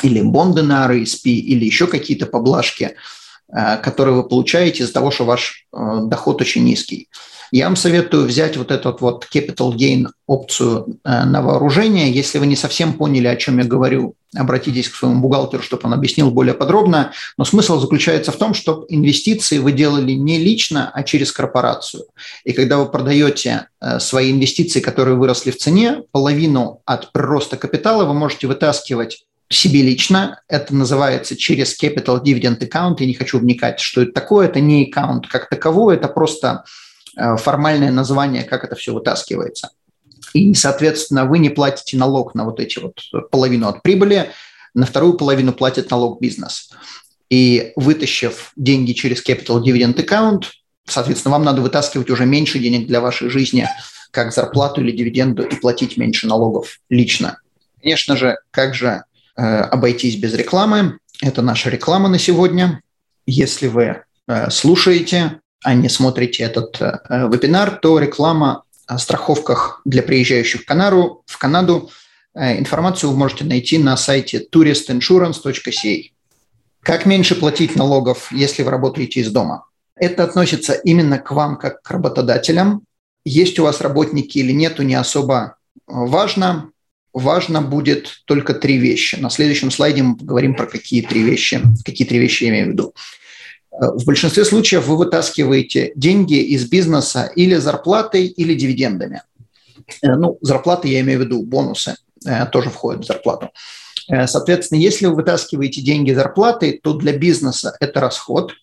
или 0.02 0.22
бонды 0.22 0.64
на 0.64 0.91
RSP, 0.91 1.30
или 1.30 1.66
еще 1.66 1.86
какие-то 1.86 2.26
поблажки, 2.26 2.96
э, 3.56 3.78
которые 3.78 4.16
вы 4.16 4.24
получаете 4.28 4.84
из-за 4.84 4.94
того, 4.94 5.12
что 5.12 5.26
ваш 5.26 5.68
э, 5.72 6.00
доход 6.06 6.41
очень 6.41 6.64
низкий. 6.64 7.08
Я 7.54 7.66
вам 7.66 7.76
советую 7.76 8.26
взять 8.26 8.58
вот 8.58 8.72
этот 8.72 8.99
вот 9.01 9.28
capital 9.32 9.76
gain 9.76 10.08
опцию 10.26 10.97
э, 11.06 11.24
на 11.24 11.43
вооружение. 11.43 12.12
Если 12.12 12.39
вы 12.39 12.47
не 12.47 12.56
совсем 12.56 12.93
поняли, 12.93 13.28
о 13.28 13.36
чем 13.36 13.60
я 13.60 13.64
говорю, 13.64 14.16
обратитесь 14.36 14.89
к 14.89 14.95
своему 14.95 15.22
бухгалтеру, 15.22 15.62
чтобы 15.62 15.84
он 15.86 15.93
объяснил 15.93 16.32
более 16.32 16.56
подробно. 16.56 17.12
Но 17.38 17.45
смысл 17.45 17.80
заключается 17.80 18.32
в 18.32 18.38
том, 18.38 18.56
что 18.56 18.88
инвестиции 18.89 19.60
вы 19.60 19.72
делали 19.72 20.14
не 20.14 20.39
лично, 20.39 20.89
а 20.91 21.04
через 21.04 21.32
корпорацию. 21.32 22.06
И 22.43 22.54
когда 22.54 22.80
вы 22.80 22.89
продаете 22.89 23.68
э, 23.80 23.99
свои 23.99 24.32
инвестиции, 24.32 24.80
которые 24.80 25.16
выросли 25.16 25.51
в 25.51 25.58
цене, 25.58 26.01
половину 26.12 26.82
от 26.86 27.12
прироста 27.12 27.56
капитала 27.56 28.06
вы 28.06 28.16
можете 28.16 28.47
вытаскивать 28.47 29.26
себе 29.49 29.84
лично. 29.84 30.41
Это 30.47 30.74
называется 30.74 31.36
через 31.36 31.80
Capital 31.80 32.20
Dividend 32.24 32.68
Account. 32.68 32.95
Я 32.97 33.06
не 33.06 33.14
хочу 33.14 33.38
вникать, 33.38 33.80
что 33.80 34.01
это 34.01 34.12
такое. 34.12 34.47
Это 34.47 34.60
не 34.60 34.89
аккаунт 34.89 35.28
как 35.28 35.49
таковой, 35.49 35.97
это 35.97 36.08
просто 36.08 36.64
формальное 37.16 37.91
название, 37.91 38.43
как 38.43 38.64
это 38.64 38.76
все 38.76 38.93
вытаскивается. 38.93 39.70
И, 40.34 40.53
соответственно, 40.53 41.26
вы 41.26 41.39
не 41.39 41.49
платите 41.49 41.97
налог 41.97 42.34
на 42.36 42.45
вот 42.45 42.59
эти 42.59 42.80
вот 42.80 42.99
половину 43.30 43.68
от 43.68 43.84
прибыли, 43.84 44.32
на 44.74 44.86
вторую 44.86 45.14
половину 45.14 45.53
платит 45.53 45.91
налог 45.91 46.20
бизнес. 46.20 46.72
И 47.30 47.72
вытащив 47.76 48.51
деньги 48.55 48.93
через 48.93 49.24
Capital 49.26 49.64
Dividend 49.64 49.95
Account, 49.95 50.45
соответственно, 50.86 51.34
вам 51.34 51.43
надо 51.43 51.61
вытаскивать 51.61 52.09
уже 52.09 52.26
меньше 52.26 52.59
денег 52.59 52.88
для 52.88 53.01
вашей 53.01 53.30
жизни, 53.30 53.68
как 54.11 54.34
зарплату 54.34 54.82
или 54.82 54.91
дивиденду, 54.91 55.43
и 55.43 55.55
платить 55.55 55.97
меньше 55.97 56.28
налогов 56.28 56.80
лично. 56.89 57.39
Конечно 57.82 58.16
же, 58.16 58.38
как 58.51 58.76
же 58.76 59.03
э, 59.36 59.41
обойтись 59.41 60.16
без 60.16 60.34
рекламы? 60.34 60.99
Это 61.22 61.41
наша 61.41 61.70
реклама 61.70 62.09
на 62.09 62.20
сегодня. 62.20 62.82
Если 63.26 63.68
вы 63.68 64.03
э, 64.28 64.49
слушаете, 64.49 65.39
а 65.64 65.74
не 65.74 65.89
смотрите 65.89 66.43
этот 66.43 66.82
э, 66.82 66.99
вебинар, 67.09 67.80
то 67.82 67.99
реклама 67.99 68.64
о 68.86 68.97
страховках 68.99 69.82
для 69.86 70.03
приезжающих 70.03 70.61
в 70.61 70.66
Канаду. 70.66 71.24
В 71.26 71.38
Канаду 71.38 71.89
информацию 72.36 73.11
вы 73.11 73.18
можете 73.18 73.45
найти 73.45 73.78
на 73.78 73.95
сайте 73.95 74.45
touristinsurance.ca. 74.51 76.11
Как 76.82 77.05
меньше 77.05 77.36
платить 77.36 77.76
налогов, 77.76 78.32
если 78.32 78.64
вы 78.64 78.72
работаете 78.72 79.22
из 79.22 79.32
дома? 79.32 79.66
Это 79.95 80.24
относится 80.24 80.74
именно 80.74 81.18
к 81.18 81.32
вам 81.32 81.57
как 81.57 81.82
к 81.82 81.91
работодателям. 81.91 82.84
Есть 83.24 83.57
у 83.59 83.64
вас 83.64 83.80
работники 83.80 84.38
или 84.39 84.51
нету, 84.51 84.84
не 84.84 84.95
особо 84.95 85.55
важно. 85.88 86.72
Важно 87.14 87.61
будет 87.61 88.24
только 88.26 88.53
три 88.53 88.78
вещи. 88.78 89.16
На 89.16 89.30
следующем 89.30 89.70
слайде 89.72 90.01
мы 90.01 90.18
поговорим 90.18 90.55
про 90.55 90.66
какие 90.66 91.01
три 91.01 91.22
вещи, 91.22 91.61
какие 91.86 92.07
три 92.07 92.18
вещи 92.18 92.45
я 92.45 92.49
имею 92.49 92.66
в 92.66 92.70
виду. 92.72 92.93
В 93.80 94.06
большинстве 94.06 94.46
случаев 94.46 94.88
вы 94.88 94.98
вытаскиваете 94.98 95.94
деньги 95.96 96.36
из 96.36 96.70
бизнеса 96.70 97.32
или 97.36 97.56
зарплатой, 97.56 98.28
или 98.28 98.54
дивидендами. 98.54 99.24
Э, 100.02 100.16
ну, 100.16 100.38
зарплаты 100.42 100.88
я 100.88 101.02
имею 101.02 101.20
в 101.20 101.24
виду, 101.24 101.44
бонусы 101.44 101.96
э, 102.26 102.46
тоже 102.48 102.70
входят 102.70 103.04
в 103.04 103.08
зарплату. 103.08 103.50
Э, 104.10 104.28
соответственно, 104.28 104.80
если 104.80 105.08
вы 105.08 105.16
вытаскиваете 105.16 105.82
деньги 105.82 106.12
зарплаты, 106.12 106.80
то 106.84 106.94
для 106.94 107.18
бизнеса 107.18 107.76
это 107.80 108.00
расход, 108.00 108.54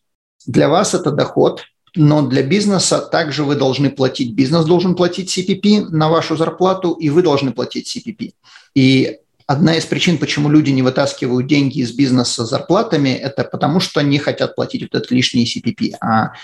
для 0.47 0.69
вас 0.69 0.95
это 0.95 1.11
доход, 1.11 1.63
но 1.97 2.23
для 2.23 2.43
бизнеса 2.43 3.01
также 3.01 3.43
вы 3.43 3.57
должны 3.57 3.91
платить, 3.91 4.35
бизнес 4.35 4.65
должен 4.65 4.95
платить 4.95 5.37
CPP 5.37 5.89
на 5.89 6.09
вашу 6.09 6.37
зарплату, 6.37 6.93
и 6.93 7.11
вы 7.11 7.23
должны 7.23 7.53
платить 7.53 7.97
CPP. 7.97 8.33
И 8.75 9.19
одна 9.51 9.77
из 9.77 9.85
причин, 9.85 10.19
почему 10.19 10.49
люди 10.49 10.71
не 10.71 10.83
вытаскивают 10.83 11.49
деньги 11.49 11.81
из 11.81 11.91
бизнеса 11.91 12.45
зарплатами, 12.45 13.09
это 13.09 13.43
потому 13.43 13.81
что 13.81 14.01
не 14.01 14.19
хотят 14.19 14.55
платить 14.55 14.83
вот 14.83 14.95
этот 14.95 15.11
лишний 15.11 15.45
CPP. 15.45 15.95
А 16.01 16.35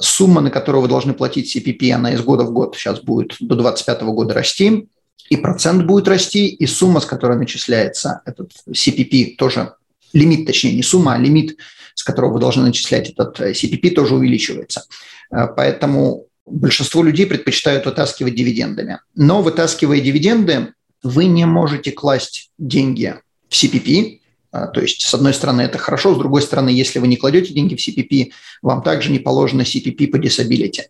сумма, 0.00 0.40
на 0.40 0.50
которую 0.50 0.80
вы 0.80 0.88
должны 0.88 1.12
платить 1.12 1.54
CPP, 1.54 1.92
она 1.92 2.14
из 2.14 2.22
года 2.22 2.44
в 2.44 2.52
год 2.52 2.74
сейчас 2.74 3.00
будет 3.00 3.36
до 3.40 3.56
2025 3.56 4.02
года 4.04 4.32
расти 4.32 4.88
и 5.28 5.36
процент 5.36 5.84
будет 5.84 6.08
расти, 6.08 6.46
и 6.46 6.66
сумма, 6.66 7.00
с 7.00 7.04
которой 7.04 7.36
начисляется 7.36 8.22
этот 8.24 8.52
CPP, 8.70 9.36
тоже 9.36 9.74
лимит, 10.14 10.46
точнее, 10.46 10.76
не 10.76 10.82
сумма, 10.82 11.14
а 11.14 11.18
лимит, 11.18 11.58
с 11.94 12.04
которого 12.04 12.34
вы 12.34 12.40
должны 12.40 12.62
начислять 12.62 13.10
этот 13.10 13.38
CPP, 13.38 13.90
тоже 13.90 14.14
увеличивается. 14.14 14.84
Э, 15.30 15.48
поэтому 15.54 16.26
большинство 16.46 17.02
людей 17.02 17.26
предпочитают 17.26 17.84
вытаскивать 17.84 18.34
дивидендами. 18.34 19.00
Но 19.14 19.42
вытаскивая 19.42 20.00
дивиденды, 20.00 20.72
вы 21.06 21.26
не 21.26 21.46
можете 21.46 21.92
класть 21.92 22.50
деньги 22.58 23.14
в 23.48 23.54
CPP, 23.54 24.20
э, 24.52 24.66
то 24.72 24.80
есть, 24.80 25.02
с 25.02 25.14
одной 25.14 25.34
стороны, 25.34 25.62
это 25.62 25.78
хорошо, 25.78 26.14
с 26.14 26.18
другой 26.18 26.42
стороны, 26.42 26.70
если 26.70 26.98
вы 26.98 27.08
не 27.08 27.16
кладете 27.16 27.54
деньги 27.54 27.74
в 27.74 27.88
CPP, 27.88 28.32
вам 28.62 28.82
также 28.82 29.12
не 29.12 29.18
положено 29.18 29.62
CPP 29.62 30.08
по 30.08 30.16
disability. 30.16 30.82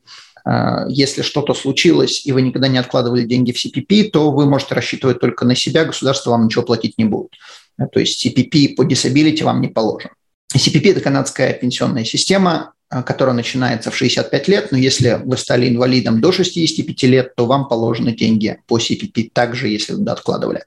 А, 0.46 0.86
если 0.88 1.22
что-то 1.22 1.54
случилось, 1.54 2.24
и 2.24 2.32
вы 2.32 2.40
никогда 2.40 2.68
не 2.68 2.78
откладывали 2.78 3.24
деньги 3.24 3.52
в 3.52 3.56
CPP, 3.56 4.10
то 4.10 4.30
вы 4.30 4.46
можете 4.46 4.74
рассчитывать 4.74 5.18
только 5.18 5.44
на 5.44 5.56
себя, 5.56 5.84
государство 5.84 6.30
вам 6.30 6.46
ничего 6.46 6.62
платить 6.62 6.98
не 6.98 7.04
будет. 7.04 7.32
А, 7.78 7.86
то 7.86 7.98
есть 7.98 8.24
CPP 8.24 8.76
по 8.76 8.82
disability 8.82 9.42
вам 9.42 9.60
не 9.60 9.68
положен. 9.68 10.10
CPP– 10.55 10.90
это 10.92 11.01
канадская 11.01 11.53
пенсионная 11.53 12.05
система, 12.05 12.72
а, 12.88 13.03
которая 13.03 13.34
начинается 13.34 13.90
в 13.90 13.97
65 13.97 14.49
лет, 14.49 14.72
но 14.72 14.78
если 14.78 15.20
вы 15.24 15.36
стали 15.36 15.68
инвалидом 15.68 16.20
до 16.20 16.30
65 16.30 17.03
лет, 17.05 17.34
то 17.34 17.47
вам 17.47 17.68
положены 17.68 18.12
деньги 18.14 18.59
по 18.66 18.78
CPP 18.78 19.30
также, 19.32 19.68
если 19.68 19.94
вы 19.94 20.09
откладывали. 20.11 20.64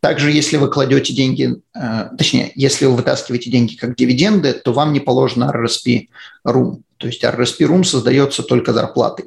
Также, 0.00 0.32
если 0.32 0.56
вы 0.56 0.68
кладете 0.68 1.14
деньги, 1.14 1.54
точнее, 2.18 2.50
если 2.56 2.86
вы 2.86 2.96
вытаскиваете 2.96 3.50
деньги 3.50 3.76
как 3.76 3.94
дивиденды, 3.94 4.52
то 4.52 4.72
вам 4.72 4.92
не 4.92 4.98
положено 4.98 5.52
RSP 5.54 6.08
RUM. 6.44 6.82
То 6.96 7.06
есть 7.06 7.22
RSP 7.22 7.68
Room 7.68 7.84
создается 7.84 8.42
только 8.42 8.72
зарплатой. 8.72 9.26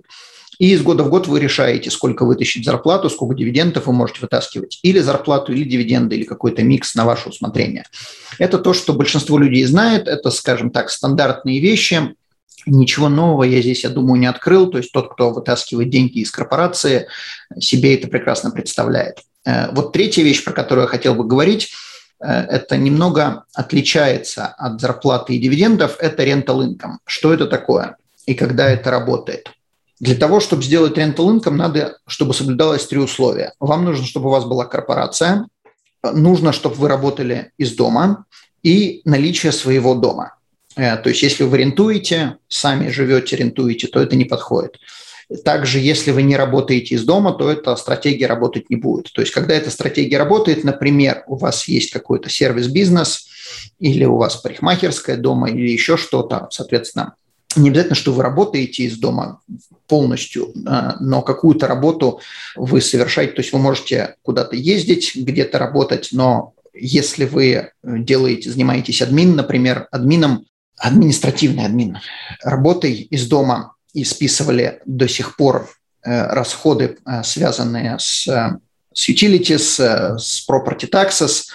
И 0.59 0.71
из 0.71 0.81
года 0.81 1.03
в 1.03 1.09
год 1.09 1.27
вы 1.27 1.39
решаете, 1.39 1.91
сколько 1.91 2.25
вытащить 2.25 2.65
зарплату, 2.65 3.09
сколько 3.09 3.35
дивидендов 3.35 3.87
вы 3.87 3.93
можете 3.93 4.21
вытаскивать. 4.21 4.79
Или 4.83 4.99
зарплату, 4.99 5.53
или 5.53 5.63
дивиденды, 5.63 6.15
или 6.15 6.23
какой-то 6.23 6.63
микс 6.63 6.95
на 6.95 7.05
ваше 7.05 7.29
усмотрение. 7.29 7.85
Это 8.39 8.57
то, 8.57 8.73
что 8.73 8.93
большинство 8.93 9.37
людей 9.37 9.63
знает. 9.65 10.07
Это, 10.07 10.31
скажем 10.31 10.71
так, 10.71 10.89
стандартные 10.89 11.59
вещи. 11.59 12.15
Ничего 12.65 13.09
нового 13.09 13.43
я 13.43 13.61
здесь, 13.61 13.83
я 13.83 13.89
думаю, 13.89 14.19
не 14.19 14.27
открыл. 14.27 14.69
То 14.69 14.77
есть 14.77 14.91
тот, 14.91 15.13
кто 15.13 15.31
вытаскивает 15.31 15.89
деньги 15.89 16.19
из 16.19 16.31
корпорации, 16.31 17.07
себе 17.59 17.95
это 17.95 18.07
прекрасно 18.07 18.51
представляет. 18.51 19.19
Э, 19.45 19.71
вот 19.71 19.93
третья 19.93 20.23
вещь, 20.23 20.43
про 20.43 20.53
которую 20.53 20.85
я 20.85 20.89
хотел 20.89 21.15
бы 21.15 21.25
говорить– 21.25 21.71
Э, 22.19 22.41
это 22.41 22.77
немного 22.77 23.45
отличается 23.53 24.47
от 24.47 24.79
зарплаты 24.81 25.35
и 25.35 25.39
дивидендов, 25.39 25.97
это 25.99 26.23
rental 26.23 26.65
income. 26.65 26.97
Что 27.05 27.33
это 27.33 27.47
такое 27.47 27.97
и 28.25 28.33
когда 28.33 28.69
это 28.69 28.91
работает? 28.91 29.49
Для 29.99 30.15
того, 30.15 30.39
чтобы 30.39 30.63
сделать 30.63 30.97
rental 30.97 31.39
income, 31.39 31.51
надо, 31.51 31.97
чтобы 32.05 32.33
соблюдалось 32.33 32.85
три 32.85 32.99
условия. 32.99 33.53
Вам 33.59 33.85
нужно, 33.85 34.05
чтобы 34.05 34.27
у 34.27 34.31
вас 34.31 34.43
была 34.43 34.65
корпорация, 34.65 35.47
нужно, 36.03 36.51
чтобы 36.51 36.75
вы 36.75 36.89
работали 36.89 37.51
из 37.57 37.75
дома 37.75 38.25
и 38.61 39.01
наличие 39.05 39.51
своего 39.51 39.95
дома. 39.95 40.35
Э, 40.75 40.97
то 40.97 41.09
есть, 41.09 41.23
если 41.23 41.43
вы 41.43 41.57
рентуете, 41.57 42.37
сами 42.47 42.89
живете, 42.89 43.37
рентуете, 43.37 43.87
то 43.87 44.01
это 44.01 44.15
не 44.15 44.25
подходит. 44.25 44.79
Также, 45.43 45.79
если 45.79 46.11
вы 46.11 46.21
не 46.21 46.35
работаете 46.35 46.95
из 46.95 47.03
дома, 47.03 47.33
то 47.33 47.49
эта 47.49 47.75
стратегия 47.77 48.27
работать 48.27 48.69
не 48.69 48.75
будет. 48.75 49.11
То 49.11 49.21
есть, 49.21 49.33
когда 49.33 49.55
эта 49.55 49.71
стратегия 49.71 50.17
работает, 50.17 50.63
например, 50.63 51.23
у 51.27 51.35
вас 51.35 51.67
есть 51.67 51.91
какой-то 51.91 52.29
сервис-бизнес, 52.29 53.27
или 53.79 54.05
у 54.05 54.17
вас 54.17 54.35
парикмахерская 54.35 55.17
дома, 55.17 55.49
или 55.49 55.69
еще 55.69 55.97
что-то, 55.97 56.47
соответственно, 56.51 57.15
не 57.61 57.69
обязательно, 57.69 57.95
что 57.95 58.13
вы 58.13 58.23
работаете 58.23 58.83
из 58.83 58.97
дома 58.97 59.41
полностью, 59.87 60.53
а, 60.65 60.97
но 60.99 61.21
какую-то 61.21 61.67
работу 61.67 62.19
вы 62.55 62.81
совершаете, 62.81 63.33
то 63.33 63.41
есть 63.41 63.53
вы 63.53 63.59
можете 63.59 64.15
куда-то 64.21 64.55
ездить, 64.55 65.15
где-то 65.15 65.59
работать, 65.59 66.09
но 66.11 66.53
если 66.73 67.25
вы 67.25 67.71
делаете, 67.83 68.51
занимаетесь 68.51 69.01
админ, 69.01 69.35
например, 69.35 69.87
админом, 69.91 70.45
административный 70.77 71.65
админ, 71.65 71.99
работой 72.43 72.93
из 72.93 73.27
дома, 73.27 73.75
и 73.95 74.03
списывали 74.03 74.81
до 74.85 75.07
сих 75.07 75.37
пор 75.37 75.69
э, 76.03 76.27
расходы, 76.27 76.97
э, 77.05 77.23
связанные 77.23 77.97
с, 77.97 78.27
э, 78.27 78.59
с 78.93 79.09
utilities, 79.09 80.17
с 80.19 80.45
property 80.47 80.87
taxes, 80.89 81.45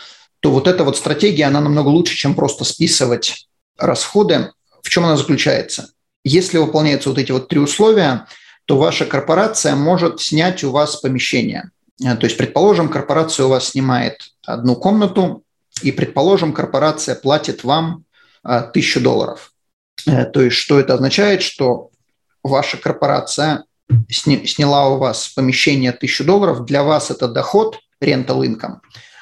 то 0.40 0.50
вот 0.50 0.66
эта 0.66 0.82
вот 0.84 0.96
стратегия, 0.96 1.44
она 1.44 1.60
намного 1.60 1.88
лучше, 1.88 2.16
чем 2.16 2.34
просто 2.34 2.64
списывать 2.64 3.46
расходы. 3.76 4.52
В 4.90 4.92
чем 4.92 5.04
она 5.04 5.16
заключается? 5.16 5.92
Если 6.24 6.58
выполняются 6.58 7.10
вот 7.10 7.18
эти 7.18 7.30
вот 7.30 7.46
три 7.46 7.60
условия, 7.60 8.26
то 8.64 8.76
ваша 8.76 9.06
корпорация 9.06 9.76
может 9.76 10.20
снять 10.20 10.64
у 10.64 10.72
вас 10.72 10.96
помещение. 10.96 11.70
То 12.00 12.24
есть, 12.24 12.36
предположим, 12.36 12.88
корпорация 12.88 13.46
у 13.46 13.50
вас 13.50 13.68
снимает 13.68 14.32
одну 14.44 14.74
комнату, 14.74 15.44
и, 15.82 15.92
предположим, 15.92 16.52
корпорация 16.52 17.14
платит 17.14 17.62
вам 17.62 18.02
тысячу 18.74 19.00
долларов. 19.00 19.52
То 20.04 20.42
есть, 20.42 20.56
что 20.56 20.80
это 20.80 20.94
означает? 20.94 21.42
Что 21.42 21.90
ваша 22.42 22.76
корпорация 22.76 23.62
сняла 24.10 24.88
у 24.88 24.98
вас 24.98 25.28
помещение 25.28 25.92
1000 25.92 26.24
долларов, 26.24 26.64
для 26.64 26.82
вас 26.82 27.12
это 27.12 27.28
доход, 27.28 27.78
rental 28.02 28.40
income, 28.40 28.78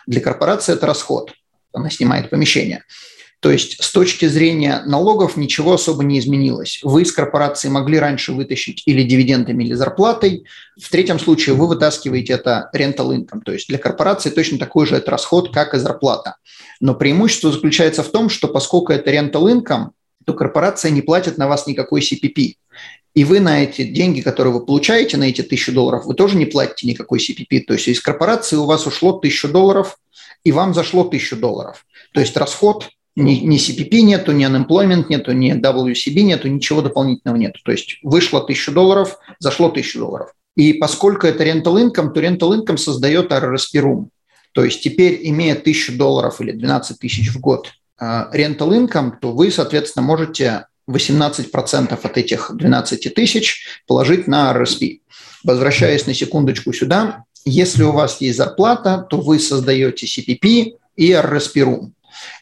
для 0.06 0.22
корпорации 0.22 0.72
это 0.72 0.86
расход, 0.86 1.34
она 1.74 1.90
снимает 1.90 2.30
помещение. 2.30 2.84
То 3.40 3.52
есть 3.52 3.82
с 3.82 3.92
точки 3.92 4.26
зрения 4.26 4.82
налогов 4.84 5.36
ничего 5.36 5.74
особо 5.74 6.02
не 6.02 6.18
изменилось. 6.18 6.80
Вы 6.82 7.02
из 7.02 7.12
корпорации 7.12 7.68
могли 7.68 7.98
раньше 7.98 8.32
вытащить 8.32 8.82
или 8.84 9.04
дивидендами, 9.04 9.62
или 9.62 9.74
зарплатой. 9.74 10.44
В 10.80 10.90
третьем 10.90 11.20
случае 11.20 11.54
вы 11.54 11.68
вытаскиваете 11.68 12.32
это 12.32 12.68
rental 12.74 13.16
income. 13.16 13.42
То 13.44 13.52
есть 13.52 13.68
для 13.68 13.78
корпорации 13.78 14.30
точно 14.30 14.58
такой 14.58 14.86
же 14.86 14.96
это 14.96 15.12
расход, 15.12 15.52
как 15.52 15.74
и 15.74 15.78
зарплата. 15.78 16.36
Но 16.80 16.94
преимущество 16.94 17.52
заключается 17.52 18.02
в 18.02 18.10
том, 18.10 18.28
что 18.28 18.48
поскольку 18.48 18.92
это 18.92 19.12
rental 19.12 19.44
income, 19.52 19.90
то 20.24 20.34
корпорация 20.34 20.90
не 20.90 21.02
платит 21.02 21.38
на 21.38 21.46
вас 21.46 21.68
никакой 21.68 22.00
CPP. 22.00 22.54
И 23.14 23.24
вы 23.24 23.38
на 23.38 23.62
эти 23.62 23.82
деньги, 23.84 24.20
которые 24.20 24.52
вы 24.52 24.66
получаете, 24.66 25.16
на 25.16 25.24
эти 25.24 25.42
тысячу 25.42 25.72
долларов, 25.72 26.06
вы 26.06 26.14
тоже 26.14 26.36
не 26.36 26.46
платите 26.46 26.88
никакой 26.88 27.20
CPP. 27.20 27.60
То 27.66 27.74
есть 27.74 27.86
из 27.86 28.00
корпорации 28.00 28.56
у 28.56 28.64
вас 28.64 28.86
ушло 28.86 29.12
тысячу 29.12 29.48
долларов, 29.48 29.96
и 30.42 30.50
вам 30.50 30.74
зашло 30.74 31.04
тысячу 31.04 31.36
долларов. 31.36 31.86
То 32.12 32.20
есть 32.20 32.36
расход 32.36 32.88
ни, 33.18 33.40
ни 33.40 33.56
CPP 33.58 34.02
нету, 34.02 34.32
ни 34.32 34.46
unemployment 34.46 35.06
нету, 35.08 35.32
ни 35.32 35.52
WCB 35.52 36.22
нету, 36.22 36.48
ничего 36.48 36.82
дополнительного 36.82 37.36
нету. 37.36 37.60
То 37.64 37.72
есть 37.72 37.98
вышло 38.02 38.40
1000 38.40 38.72
долларов, 38.72 39.18
зашло 39.38 39.66
1000 39.66 39.98
долларов. 39.98 40.32
И 40.56 40.72
поскольку 40.74 41.26
это 41.26 41.44
rental 41.44 41.76
income, 41.82 42.12
то 42.12 42.20
rental 42.20 42.58
income 42.58 42.76
создает 42.76 43.32
RRSP 43.32 43.82
room. 43.82 44.08
То 44.52 44.64
есть 44.64 44.82
теперь, 44.82 45.20
имея 45.22 45.54
1000 45.54 45.96
долларов 45.96 46.40
или 46.40 46.52
12 46.52 46.98
тысяч 46.98 47.28
в 47.32 47.40
год 47.40 47.72
э, 48.00 48.04
rental 48.04 48.70
income, 48.70 49.12
то 49.20 49.32
вы, 49.32 49.50
соответственно, 49.50 50.06
можете 50.06 50.66
18% 50.88 51.98
от 52.02 52.18
этих 52.18 52.50
12 52.54 53.14
тысяч 53.14 53.66
положить 53.86 54.26
на 54.26 54.52
RSP. 54.52 55.00
Возвращаясь 55.44 56.06
на 56.06 56.14
секундочку 56.14 56.72
сюда, 56.72 57.24
если 57.44 57.82
у 57.82 57.92
вас 57.92 58.20
есть 58.20 58.36
зарплата, 58.36 59.06
то 59.08 59.20
вы 59.20 59.38
создаете 59.38 60.06
CPP 60.06 60.72
и 60.96 61.12
RSP 61.12 61.62
room. 61.62 61.90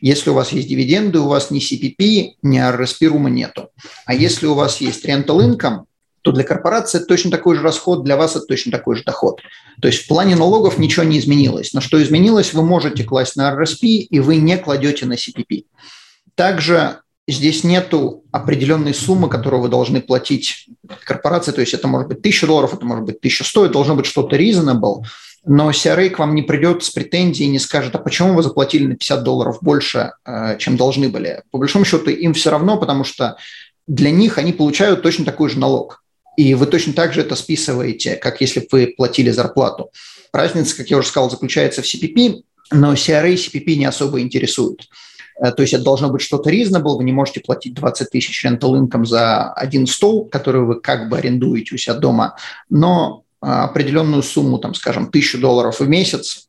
Если 0.00 0.30
у 0.30 0.34
вас 0.34 0.52
есть 0.52 0.68
дивиденды, 0.68 1.18
у 1.18 1.28
вас 1.28 1.50
ни 1.50 1.60
CPP, 1.60 2.36
ни 2.42 2.58
RSP 2.58 3.08
нету. 3.30 3.70
А 4.04 4.14
если 4.14 4.46
у 4.46 4.54
вас 4.54 4.80
есть 4.80 5.04
rental 5.04 5.40
income, 5.40 5.84
то 6.22 6.32
для 6.32 6.42
корпорации 6.42 6.98
это 6.98 7.06
точно 7.06 7.30
такой 7.30 7.54
же 7.54 7.62
расход, 7.62 8.02
для 8.02 8.16
вас 8.16 8.34
это 8.34 8.46
точно 8.46 8.72
такой 8.72 8.96
же 8.96 9.04
доход. 9.04 9.40
То 9.80 9.86
есть 9.86 10.02
в 10.02 10.08
плане 10.08 10.34
налогов 10.34 10.76
ничего 10.76 11.04
не 11.04 11.20
изменилось. 11.20 11.72
Но 11.72 11.80
что 11.80 12.02
изменилось, 12.02 12.52
вы 12.52 12.64
можете 12.64 13.04
класть 13.04 13.36
на 13.36 13.54
RSP, 13.54 13.86
и 13.86 14.18
вы 14.18 14.36
не 14.36 14.58
кладете 14.58 15.06
на 15.06 15.12
CPP. 15.12 15.66
Также 16.34 16.98
здесь 17.28 17.62
нету 17.64 18.24
определенной 18.32 18.92
суммы, 18.92 19.28
которую 19.28 19.62
вы 19.62 19.68
должны 19.68 20.00
платить 20.00 20.68
корпорации. 21.04 21.52
То 21.52 21.60
есть 21.60 21.74
это 21.74 21.86
может 21.86 22.08
быть 22.08 22.18
1000 22.18 22.46
долларов, 22.46 22.74
это 22.74 22.84
может 22.84 23.04
быть 23.04 23.18
1100, 23.18 23.64
это 23.66 23.72
должно 23.72 23.94
быть 23.94 24.06
что-то 24.06 24.36
reasonable 24.36 25.02
но 25.46 25.70
CRA 25.70 26.10
к 26.10 26.18
вам 26.18 26.34
не 26.34 26.42
придет 26.42 26.82
с 26.82 26.90
претензией 26.90 27.48
и 27.48 27.52
не 27.52 27.60
скажет, 27.60 27.94
а 27.94 27.98
почему 27.98 28.34
вы 28.34 28.42
заплатили 28.42 28.86
на 28.86 28.96
50 28.96 29.22
долларов 29.22 29.58
больше, 29.60 30.12
э, 30.24 30.58
чем 30.58 30.76
должны 30.76 31.08
были. 31.08 31.42
По 31.52 31.58
большому 31.58 31.84
счету 31.84 32.10
им 32.10 32.34
все 32.34 32.50
равно, 32.50 32.78
потому 32.78 33.04
что 33.04 33.36
для 33.86 34.10
них 34.10 34.38
они 34.38 34.52
получают 34.52 35.02
точно 35.02 35.24
такой 35.24 35.48
же 35.48 35.60
налог. 35.60 36.02
И 36.36 36.54
вы 36.54 36.66
точно 36.66 36.92
так 36.92 37.14
же 37.14 37.20
это 37.20 37.36
списываете, 37.36 38.16
как 38.16 38.40
если 38.40 38.60
бы 38.60 38.66
вы 38.72 38.94
платили 38.96 39.30
зарплату. 39.30 39.90
Разница, 40.32 40.76
как 40.76 40.88
я 40.88 40.98
уже 40.98 41.08
сказал, 41.08 41.30
заключается 41.30 41.80
в 41.80 41.84
CPP, 41.84 42.42
но 42.72 42.94
CRA 42.94 43.32
CPP 43.34 43.76
не 43.76 43.84
особо 43.84 44.20
интересует. 44.20 44.88
Э, 45.40 45.52
то 45.52 45.62
есть 45.62 45.74
это 45.74 45.84
должно 45.84 46.10
быть 46.10 46.22
что-то 46.22 46.50
reasonable, 46.50 46.96
вы 46.96 47.04
не 47.04 47.12
можете 47.12 47.38
платить 47.38 47.74
20 47.74 48.10
тысяч 48.10 48.44
rental 48.44 48.80
income 48.80 49.04
за 49.04 49.52
один 49.52 49.86
стол, 49.86 50.24
который 50.24 50.62
вы 50.62 50.80
как 50.80 51.08
бы 51.08 51.18
арендуете 51.18 51.76
у 51.76 51.78
себя 51.78 51.94
дома, 51.94 52.34
но 52.68 53.22
определенную 53.40 54.22
сумму, 54.22 54.58
там, 54.58 54.74
скажем, 54.74 55.10
тысячу 55.10 55.38
долларов 55.38 55.80
в 55.80 55.88
месяц, 55.88 56.48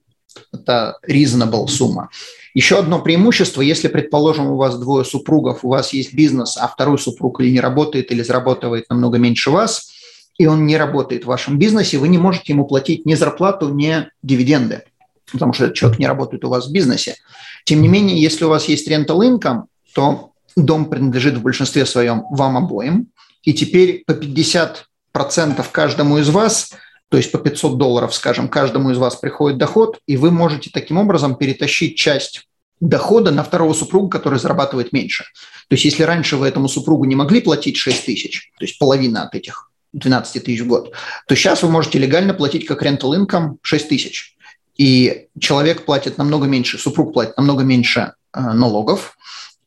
это 0.53 0.97
reasonable 1.07 1.67
сумма. 1.67 2.09
Еще 2.53 2.79
одно 2.79 3.01
преимущество, 3.01 3.61
если, 3.61 3.87
предположим, 3.87 4.47
у 4.47 4.55
вас 4.55 4.77
двое 4.79 5.05
супругов, 5.05 5.59
у 5.63 5.69
вас 5.69 5.93
есть 5.93 6.13
бизнес, 6.13 6.57
а 6.57 6.67
второй 6.67 6.97
супруг 6.97 7.39
или 7.39 7.51
не 7.51 7.59
работает, 7.59 8.11
или 8.11 8.23
зарабатывает 8.23 8.89
намного 8.89 9.17
меньше 9.19 9.51
вас, 9.51 9.91
и 10.37 10.45
он 10.45 10.65
не 10.65 10.77
работает 10.77 11.23
в 11.23 11.27
вашем 11.27 11.59
бизнесе, 11.59 11.97
вы 11.97 12.07
не 12.07 12.17
можете 12.17 12.53
ему 12.53 12.65
платить 12.65 13.05
ни 13.05 13.15
зарплату, 13.15 13.69
ни 13.69 14.07
дивиденды, 14.23 14.83
потому 15.31 15.53
что 15.53 15.65
этот 15.65 15.75
человек 15.75 15.99
не 15.99 16.07
работает 16.07 16.45
у 16.45 16.49
вас 16.49 16.67
в 16.67 16.71
бизнесе. 16.71 17.15
Тем 17.63 17.81
не 17.81 17.87
менее, 17.87 18.19
если 18.19 18.45
у 18.45 18.49
вас 18.49 18.65
есть 18.65 18.89
rental 18.89 19.19
income, 19.19 19.63
то 19.93 20.31
дом 20.55 20.89
принадлежит 20.89 21.37
в 21.37 21.43
большинстве 21.43 21.85
своем 21.85 22.23
вам 22.31 22.57
обоим, 22.57 23.07
и 23.43 23.53
теперь 23.53 24.03
по 24.05 24.13
50 24.13 24.86
процентов 25.17 25.71
каждому 25.71 26.19
из 26.19 26.29
вас, 26.29 26.73
то 27.09 27.17
есть 27.17 27.31
по 27.31 27.39
500 27.39 27.79
долларов, 27.79 28.13
скажем, 28.13 28.47
каждому 28.47 28.91
из 28.91 28.99
вас 28.99 29.15
приходит 29.15 29.57
доход, 29.57 29.97
и 30.05 30.15
вы 30.15 30.29
можете 30.29 30.69
таким 30.71 30.99
образом 30.99 31.35
перетащить 31.35 31.97
часть 31.97 32.47
дохода 32.79 33.31
на 33.31 33.43
второго 33.43 33.73
супруга, 33.73 34.09
который 34.19 34.37
зарабатывает 34.37 34.93
меньше. 34.93 35.23
То 35.69 35.73
есть 35.73 35.85
если 35.85 36.03
раньше 36.03 36.37
вы 36.37 36.47
этому 36.47 36.67
супругу 36.67 37.05
не 37.05 37.15
могли 37.15 37.41
платить 37.41 37.77
6 37.77 38.05
тысяч, 38.05 38.51
то 38.59 38.65
есть 38.65 38.77
половина 38.77 39.23
от 39.23 39.33
этих 39.33 39.71
12 39.93 40.43
тысяч 40.43 40.61
в 40.61 40.67
год, 40.67 40.93
то 41.27 41.35
сейчас 41.35 41.63
вы 41.63 41.71
можете 41.71 41.97
легально 41.97 42.35
платить 42.35 42.67
как 42.67 42.83
rental 42.83 43.17
income 43.17 43.55
6 43.63 43.89
тысяч. 43.89 44.35
И 44.77 45.25
человек 45.39 45.85
платит 45.85 46.19
намного 46.19 46.45
меньше, 46.45 46.77
супруг 46.77 47.13
платит 47.13 47.37
намного 47.37 47.63
меньше 47.63 48.13
э, 48.33 48.39
налогов, 48.39 49.17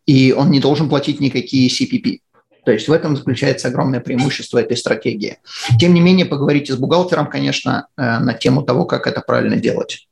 и 0.06 0.30
он 0.30 0.52
не 0.52 0.60
должен 0.60 0.88
платить 0.88 1.18
никакие 1.18 1.68
CPP. 1.68 2.20
То 2.64 2.72
есть 2.72 2.88
в 2.88 2.92
этом 2.92 3.16
заключается 3.16 3.68
огромное 3.68 4.00
преимущество 4.00 4.58
этой 4.58 4.76
стратегии. 4.76 5.38
Тем 5.78 5.94
не 5.94 6.00
менее, 6.00 6.26
поговорите 6.26 6.72
с 6.72 6.76
бухгалтером, 6.76 7.26
конечно, 7.26 7.86
э, 7.96 8.18
на 8.18 8.34
тему 8.34 8.62
того, 8.62 8.84
как 8.84 9.06
это 9.06 9.20
правильно 9.20 9.56
делать. 9.56 10.08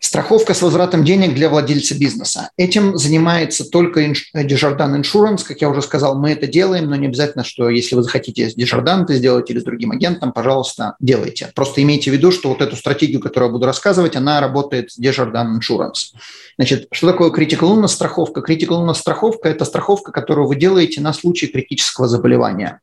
Страховка 0.00 0.54
с 0.54 0.62
возвратом 0.62 1.04
денег 1.04 1.34
для 1.34 1.50
владельца 1.50 1.94
бизнеса. 1.94 2.50
Этим 2.56 2.96
занимается 2.96 3.68
только 3.68 4.02
Desjardins 4.02 5.02
Insurance. 5.02 5.44
Как 5.46 5.60
я 5.60 5.68
уже 5.68 5.82
сказал, 5.82 6.18
мы 6.18 6.30
это 6.30 6.46
делаем, 6.46 6.88
но 6.88 6.96
не 6.96 7.06
обязательно, 7.06 7.44
что 7.44 7.68
если 7.68 7.94
вы 7.96 8.02
захотите 8.02 8.48
с 8.48 8.56
Desjardins 8.56 9.04
это 9.04 9.14
сделать 9.16 9.50
или 9.50 9.58
с 9.60 9.62
другим 9.62 9.92
агентом, 9.92 10.32
пожалуйста, 10.32 10.96
делайте. 11.00 11.52
Просто 11.54 11.82
имейте 11.82 12.10
в 12.10 12.14
виду, 12.14 12.32
что 12.32 12.48
вот 12.48 12.62
эту 12.62 12.76
стратегию, 12.76 13.20
которую 13.20 13.50
я 13.50 13.52
буду 13.52 13.66
рассказывать, 13.66 14.16
она 14.16 14.40
работает 14.40 14.90
с 14.90 14.98
Desjardins 14.98 15.58
Insurance. 15.60 16.14
Значит, 16.56 16.88
что 16.92 17.12
такое 17.12 17.30
critical 17.30 17.76
illness 17.76 17.88
страховка? 17.88 18.40
Critical 18.40 18.82
illness 18.82 18.94
страховка– 18.94 19.48
это 19.50 19.66
страховка, 19.66 20.12
которую 20.12 20.48
вы 20.48 20.56
делаете 20.56 21.02
на 21.02 21.12
случай 21.12 21.46
критического 21.46 22.08
заболевания. 22.08 22.80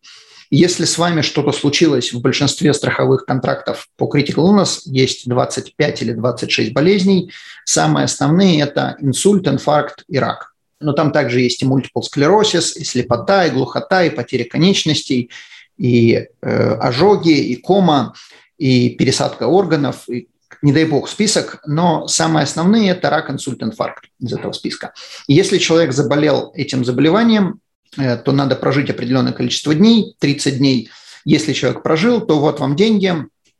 Если 0.49 0.85
с 0.85 0.97
вами 0.97 1.21
что-то 1.21 1.51
случилось 1.51 2.13
в 2.13 2.21
большинстве 2.21 2.73
страховых 2.73 3.25
контрактов 3.25 3.87
по 3.97 4.05
Critical 4.05 4.47
Illness, 4.49 4.81
есть 4.85 5.27
25 5.27 6.01
или 6.01 6.13
26 6.13 6.73
болезней, 6.73 7.31
самые 7.65 8.05
основные– 8.05 8.61
это 8.63 8.95
инсульт, 8.99 9.47
инфаркт 9.47 10.03
и 10.07 10.17
рак. 10.17 10.53
Но 10.79 10.93
там 10.93 11.11
также 11.11 11.41
есть 11.41 11.61
и 11.63 11.65
multiple 11.65 12.01
склерозис, 12.03 12.77
и 12.77 12.83
слепота, 12.83 13.45
и 13.45 13.51
глухота, 13.51 14.03
и 14.03 14.09
потеря 14.09 14.45
конечностей, 14.45 15.31
и 15.77 16.27
э, 16.41 16.73
ожоги, 16.75 17.33
и 17.33 17.55
кома, 17.55 18.13
и 18.57 18.91
пересадка 18.91 19.47
органов, 19.47 20.07
и 20.07 20.29
не 20.61 20.71
дай 20.71 20.85
бог, 20.85 21.09
список, 21.09 21.61
но 21.65 22.07
самые 22.07 22.43
основные– 22.43 22.89
это 22.91 23.09
рак, 23.09 23.29
инсульт, 23.29 23.61
инфаркт 23.61 24.05
из 24.19 24.33
этого 24.33 24.51
списка. 24.53 24.93
И 25.27 25.33
если 25.33 25.57
человек 25.57 25.93
заболел 25.93 26.51
этим 26.55 26.83
заболеванием, 26.83 27.59
то 27.95 28.31
надо 28.31 28.55
прожить 28.55 28.89
определенное 28.89 29.33
количество 29.33 29.73
дней, 29.73 30.15
30 30.19 30.57
дней. 30.57 30.89
Если 31.25 31.53
человек 31.53 31.83
прожил, 31.83 32.21
то 32.21 32.39
вот 32.39 32.59
вам 32.59 32.75
деньги, 32.75 33.13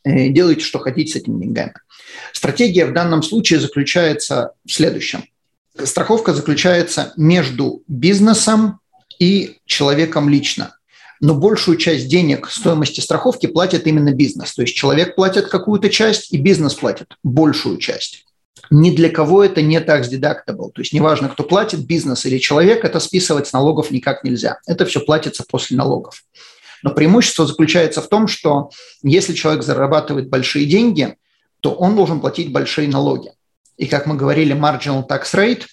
э, 0.03 0.29
делайте, 0.29 0.63
что 0.63 0.79
хотите 0.79 1.13
с 1.13 1.15
этими 1.15 1.41
деньгами. 1.41 1.73
Стратегия 2.33 2.85
в 2.85 2.93
данном 2.93 3.23
случае 3.23 3.59
заключается 3.59 4.51
в 4.65 4.71
следующем. 4.71 5.25
Страховка 5.83 6.33
заключается 6.33 7.13
между 7.17 7.83
бизнесом 7.87 8.79
и 9.19 9.57
человеком 9.65 10.29
лично. 10.29 10.75
Но 11.19 11.33
большую 11.33 11.77
часть 11.77 12.07
денег 12.07 12.49
стоимости 12.49 12.99
страховки 12.99 13.47
платит 13.47 13.87
именно 13.87 14.11
бизнес. 14.13 14.53
То 14.53 14.61
есть 14.61 14.75
человек 14.75 15.15
платит 15.15 15.47
какую-то 15.47 15.89
часть, 15.89 16.31
и 16.31 16.37
бизнес 16.37 16.75
платит 16.75 17.15
большую 17.23 17.77
часть 17.77 18.26
ни 18.69 18.91
для 18.95 19.09
кого 19.09 19.43
это 19.43 19.61
не 19.61 19.79
tax 19.79 20.09
deductible. 20.11 20.71
То 20.73 20.81
есть 20.81 20.93
неважно, 20.93 21.29
кто 21.29 21.43
платит, 21.43 21.85
бизнес 21.85 22.25
или 22.25 22.37
человек, 22.37 22.83
это 22.85 22.99
списывать 22.99 23.47
с 23.47 23.53
налогов 23.53 23.91
никак 23.91 24.23
нельзя. 24.23 24.59
Это 24.67 24.85
все 24.85 24.99
платится 24.99 25.43
после 25.47 25.77
налогов. 25.77 26.23
Но 26.83 26.91
преимущество 26.91 27.45
заключается 27.45 28.01
в 28.01 28.07
том, 28.07 28.27
что 28.27 28.69
если 29.01 29.33
человек 29.33 29.63
зарабатывает 29.63 30.29
большие 30.29 30.65
деньги, 30.65 31.15
то 31.61 31.71
он 31.71 31.95
должен 31.95 32.19
платить 32.19 32.51
большие 32.51 32.87
налоги. 32.87 33.31
И 33.77 33.87
как 33.87 34.05
мы 34.05 34.15
говорили, 34.15 34.55
marginal 34.55 35.07
tax 35.07 35.33
rate, 35.33 35.63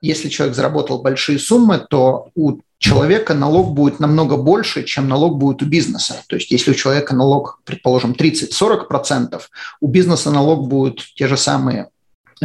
если 0.00 0.28
человек 0.28 0.56
заработал 0.56 1.00
большие 1.00 1.38
суммы, 1.38 1.78
то 1.88 2.30
у 2.34 2.58
человека 2.78 3.34
налог 3.34 3.72
будет 3.72 4.00
намного 4.00 4.36
больше, 4.36 4.82
чем 4.82 5.08
налог 5.08 5.38
будет 5.38 5.62
у 5.62 5.66
бизнеса. 5.66 6.22
То 6.26 6.36
есть 6.36 6.50
если 6.50 6.72
у 6.72 6.74
человека 6.74 7.14
налог, 7.14 7.60
предположим, 7.64 8.12
30-40%, 8.12 9.40
у 9.80 9.86
бизнеса 9.86 10.32
налог 10.32 10.66
будет 10.68 10.98
те 11.14 11.28
же 11.28 11.36
самые 11.36 11.88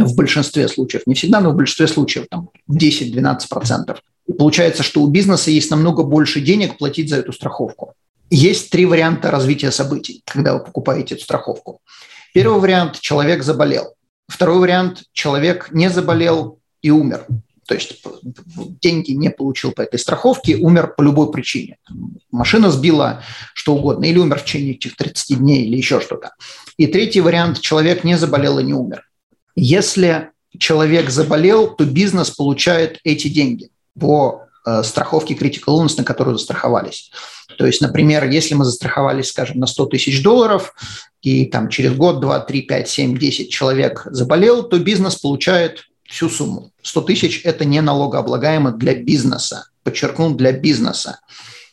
в 0.05 0.15
большинстве 0.15 0.67
случаев, 0.67 1.03
не 1.05 1.15
всегда, 1.15 1.41
но 1.41 1.51
в 1.51 1.55
большинстве 1.55 1.87
случаев, 1.87 2.27
там 2.29 2.49
10-12%. 2.69 3.97
И 4.27 4.33
получается, 4.33 4.83
что 4.83 5.01
у 5.01 5.07
бизнеса 5.07 5.51
есть 5.51 5.71
намного 5.71 6.03
больше 6.03 6.41
денег 6.41 6.77
платить 6.77 7.09
за 7.09 7.17
эту 7.17 7.33
страховку. 7.33 7.93
Есть 8.29 8.69
три 8.69 8.85
варианта 8.85 9.31
развития 9.31 9.71
событий, 9.71 10.21
когда 10.25 10.53
вы 10.53 10.63
покупаете 10.63 11.15
эту 11.15 11.23
страховку. 11.23 11.79
Первый 12.33 12.59
вариант– 12.59 12.99
человек 13.01 13.43
заболел. 13.43 13.93
Второй 14.27 14.59
вариант– 14.59 15.03
человек 15.13 15.69
не 15.71 15.89
заболел 15.89 16.59
и 16.81 16.91
умер. 16.91 17.25
То 17.67 17.73
есть 17.73 18.01
деньги 18.81 19.11
не 19.11 19.29
получил 19.29 19.71
по 19.71 19.81
этой 19.81 19.99
страховке, 19.99 20.55
умер 20.55 20.93
по 20.97 21.01
любой 21.01 21.31
причине. 21.31 21.77
Машина 22.31 22.69
сбила, 22.71 23.23
что 23.53 23.75
угодно, 23.75 24.05
или 24.05 24.17
умер 24.17 24.39
в 24.39 24.45
течение 24.45 24.73
этих 24.73 24.95
30 24.95 25.39
дней, 25.39 25.65
или 25.65 25.77
еще 25.77 25.99
что-то. 25.99 26.31
И 26.77 26.87
третий 26.87 27.21
вариант– 27.21 27.59
человек 27.61 28.03
не 28.03 28.17
заболел 28.17 28.59
и 28.59 28.63
не 28.63 28.73
умер. 28.73 29.06
Если 29.59 30.29
человек 30.59 31.09
заболел, 31.09 31.75
то 31.75 31.83
бизнес 31.83 32.29
получает 32.29 32.99
эти 33.03 33.27
деньги 33.27 33.71
по 33.99 34.43
э, 34.65 34.83
страховке 34.83 35.33
Critical 35.33 35.79
Illness, 35.79 35.95
на 35.97 36.03
которую 36.03 36.37
застраховались. 36.37 37.11
То 37.57 37.65
есть, 37.65 37.81
например, 37.81 38.29
если 38.29 38.53
мы 38.53 38.65
застраховались, 38.65 39.29
скажем, 39.29 39.57
на 39.57 39.65
100 39.65 39.87
тысяч 39.87 40.21
долларов, 40.21 40.75
и 41.23 41.47
там 41.47 41.69
через 41.69 41.95
год, 41.95 42.19
два, 42.19 42.39
три, 42.39 42.61
пять, 42.61 42.87
семь, 42.87 43.17
десять 43.17 43.49
человек 43.49 44.05
заболел, 44.11 44.61
то 44.61 44.77
бизнес 44.77 45.15
получает 45.15 45.85
всю 46.03 46.29
сумму. 46.29 46.71
100 46.83 47.01
тысяч– 47.01 47.41
это 47.43 47.65
не 47.65 47.81
налогооблагаемо 47.81 48.73
для 48.73 48.93
бизнеса. 48.93 49.69
Подчеркну, 49.81 50.35
для 50.35 50.51
бизнеса. 50.51 51.19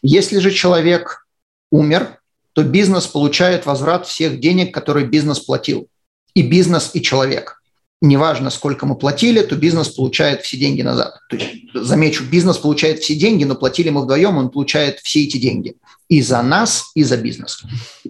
Если 0.01 0.39
же 0.39 0.51
человек 0.53 1.27
умер, 1.71 2.19
то 2.55 2.63
бизнес 2.63 3.07
получает 3.07 3.67
возврат 3.67 4.07
всех 4.07 4.41
денег, 4.41 4.73
которые 4.73 5.07
бизнес 5.07 5.41
платил. 5.41 5.89
И 6.33 6.41
бизнес, 6.41 6.91
и 6.95 7.03
человек. 7.03 7.61
Неважно, 8.05 8.51
сколько 8.51 8.85
мы 8.85 8.97
платили, 8.97 9.41
то 9.41 9.57
бизнес 9.57 9.89
получает 9.89 10.43
все 10.43 10.59
деньги 10.59 10.83
назад. 10.83 11.21
То 11.31 11.37
есть, 11.37 11.73
замечу, 11.73 12.23
бизнес 12.25 12.59
получает 12.59 12.99
все 12.99 13.15
деньги, 13.15 13.45
но 13.45 13.55
платили 13.55 13.89
мы 13.89 14.03
вдвоем, 14.03 14.37
он 14.37 14.51
получает 14.51 14.99
все 14.99 15.25
эти 15.25 15.39
деньги. 15.39 15.77
И 16.11 16.21
за 16.21 16.43
нас, 16.43 16.91
и 16.95 17.03
за 17.03 17.17
бизнес. 17.17 17.63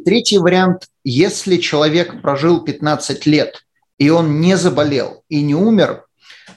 Третий 0.05 0.39
вариант. 0.39 0.89
Если 1.05 1.59
человек 1.59 2.23
прожил 2.23 2.65
15 2.65 3.25
лет, 3.27 3.65
и 3.97 4.11
он 4.11 4.41
не 4.41 4.57
заболел 4.57 5.23
и 5.29 5.43
не 5.43 5.55
умер, 5.55 6.03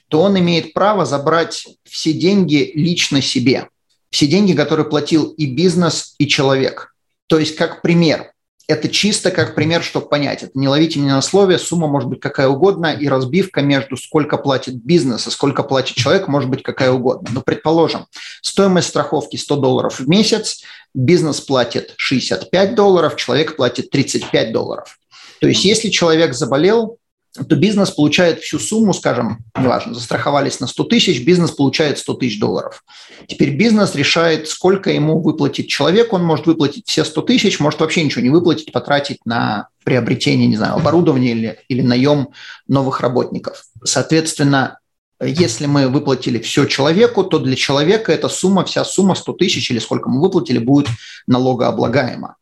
то 0.07 0.23
он 0.23 0.39
имеет 0.39 0.73
право 0.73 1.05
забрать 1.05 1.67
все 1.83 2.13
деньги 2.13 2.71
лично 2.73 3.21
себе. 3.21 3.69
Все 4.09 4.25
деньги, 4.25 4.53
которые 4.53 4.89
платил 4.89 5.25
и 5.38 5.45
бизнес, 5.45 6.15
и 6.17 6.27
человек. 6.27 6.95
То 7.27 7.38
есть, 7.38 7.55
как 7.55 7.83
пример, 7.83 8.31
это 8.68 8.89
чисто 8.89 9.32
как 9.32 9.55
пример, 9.55 9.82
чтобы 9.82 10.09
понять. 10.09 10.43
Это 10.43 10.51
не 10.55 10.68
ловите 10.68 10.99
меня 10.99 11.15
на 11.15 11.22
слове, 11.22 11.57
сумма 11.57 11.88
может 11.88 12.09
быть 12.09 12.20
какая 12.20 12.49
угодно, 12.49 12.88
и 12.88 13.07
разбивка 13.07 13.61
между 13.61 13.95
сколько 13.95 14.38
платит 14.38 14.76
бизнес 14.76 15.26
и 15.28 15.32
сколько 15.32 15.63
платит 15.63 15.95
человек 15.95 16.28
может 16.28 16.49
быть 16.49 16.63
какая 16.63 16.91
угодно. 16.91 17.30
Но, 17.32 17.41
предположим, 17.41 18.07
стоимость 18.41 18.89
страховки 18.89 19.38
100 19.38 19.55
долларов 19.55 19.99
в 19.99 20.09
месяц, 20.09 20.63
бизнес 20.93 21.39
платит 21.39 21.93
65 21.97 22.76
долларов, 22.76 23.15
человек 23.15 23.55
платит 23.55 23.89
35 23.89 24.51
долларов. 24.51 24.97
То 25.39 25.47
есть, 25.47 25.63
если 25.63 25.89
человек 25.89 26.34
заболел, 26.34 26.97
то 27.45 27.55
бизнес 27.55 27.91
получает 27.91 28.39
всю 28.39 28.59
сумму, 28.59 28.93
скажем, 28.93 29.39
неважно, 29.57 29.93
застраховались 29.93 30.59
на 30.59 30.67
100 30.67 30.83
тысяч, 30.85 31.23
бизнес 31.23 31.51
получает 31.51 31.99
100 31.99 32.13
тысяч 32.15 32.39
долларов. 32.39 32.83
Теперь 33.27 33.55
бизнес 33.55 33.95
решает, 33.95 34.47
сколько 34.47 34.91
ему 34.91 35.19
выплатить 35.21 35.69
человек, 35.69 36.13
он 36.13 36.23
может 36.23 36.45
выплатить 36.45 36.88
все 36.88 37.03
100 37.03 37.21
тысяч, 37.23 37.59
может 37.59 37.79
вообще 37.79 38.03
ничего 38.03 38.21
не 38.21 38.29
выплатить, 38.29 38.71
потратить 38.71 39.25
на 39.25 39.67
приобретение, 39.83 40.47
не 40.47 40.57
знаю, 40.57 40.75
оборудования 40.75 41.31
или, 41.31 41.59
или 41.67 41.81
наем 41.81 42.29
новых 42.67 43.01
работников. 43.01 43.65
Соответственно, 43.83 44.79
если 45.19 45.65
мы 45.65 45.88
выплатили 45.88 46.39
все 46.39 46.65
человеку, 46.65 47.23
то 47.23 47.39
для 47.39 47.55
человека 47.55 48.11
эта 48.11 48.29
сумма, 48.29 48.65
вся 48.65 48.85
сумма 48.85 49.15
100 49.15 49.33
тысяч 49.33 49.71
или 49.71 49.79
сколько 49.79 50.09
мы 50.09 50.21
выплатили, 50.21 50.59
будет 50.59 50.88
налогооблагаема. 51.25 52.35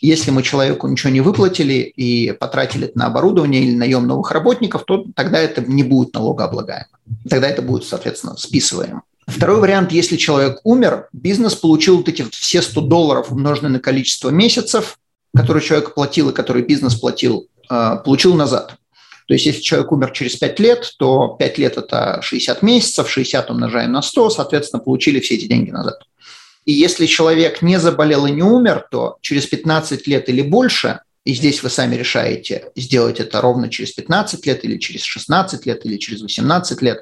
Если 0.00 0.30
мы 0.30 0.42
человеку 0.42 0.86
ничего 0.88 1.10
не 1.10 1.20
выплатили 1.20 1.74
и 1.74 2.32
потратили 2.32 2.86
это 2.86 2.98
на 2.98 3.06
оборудование 3.06 3.62
или 3.62 3.74
наем 3.74 4.06
новых 4.06 4.30
работников, 4.30 4.84
то 4.84 5.04
тогда 5.14 5.38
это 5.38 5.60
не 5.62 5.82
будет 5.82 6.14
налогооблагаемо. 6.14 6.88
Тогда 7.28 7.48
это 7.48 7.62
будет, 7.62 7.84
соответственно, 7.84 8.36
списываемо. 8.36 9.02
Второй 9.26 9.60
вариант, 9.60 9.92
если 9.92 10.16
человек 10.16 10.60
умер, 10.64 11.08
бизнес 11.12 11.54
получил 11.54 11.98
вот 11.98 12.08
эти 12.08 12.24
все 12.30 12.62
100 12.62 12.80
долларов, 12.82 13.30
умноженные 13.30 13.72
на 13.72 13.80
количество 13.80 14.30
месяцев, 14.30 14.98
которые 15.36 15.62
человек 15.62 15.94
платил 15.94 16.30
и 16.30 16.34
которые 16.34 16.64
бизнес 16.64 16.94
платил, 16.94 17.46
э, 17.70 17.96
получил 18.04 18.34
назад. 18.34 18.76
То 19.26 19.34
есть 19.34 19.44
если 19.44 19.60
человек 19.60 19.92
умер 19.92 20.12
через 20.12 20.36
5 20.36 20.58
лет, 20.60 20.94
то 20.98 21.36
5 21.38 21.58
лет– 21.58 21.76
это 21.76 22.20
60 22.22 22.62
месяцев, 22.62 23.10
60 23.10 23.50
умножаем 23.50 23.92
на 23.92 24.00
100, 24.00 24.30
соответственно, 24.30 24.82
получили 24.82 25.20
все 25.20 25.34
эти 25.34 25.44
деньги 25.44 25.70
назад. 25.70 26.02
И 26.68 26.72
если 26.72 27.06
человек 27.06 27.62
не 27.62 27.80
заболел 27.80 28.26
и 28.26 28.30
не 28.30 28.42
умер, 28.42 28.88
то 28.90 29.16
через 29.22 29.46
15 29.46 30.06
лет 30.06 30.28
или 30.28 30.42
больше, 30.42 31.00
и 31.24 31.32
здесь 31.32 31.62
вы 31.62 31.70
сами 31.70 31.96
решаете, 31.96 32.66
сделать 32.76 33.20
это 33.20 33.40
ровно 33.40 33.70
через 33.70 33.92
15 33.92 34.44
лет 34.44 34.66
или 34.66 34.76
через 34.76 35.02
16 35.04 35.64
лет 35.64 35.86
или 35.86 35.96
через 35.96 36.20
18 36.20 36.82
лет, 36.82 36.98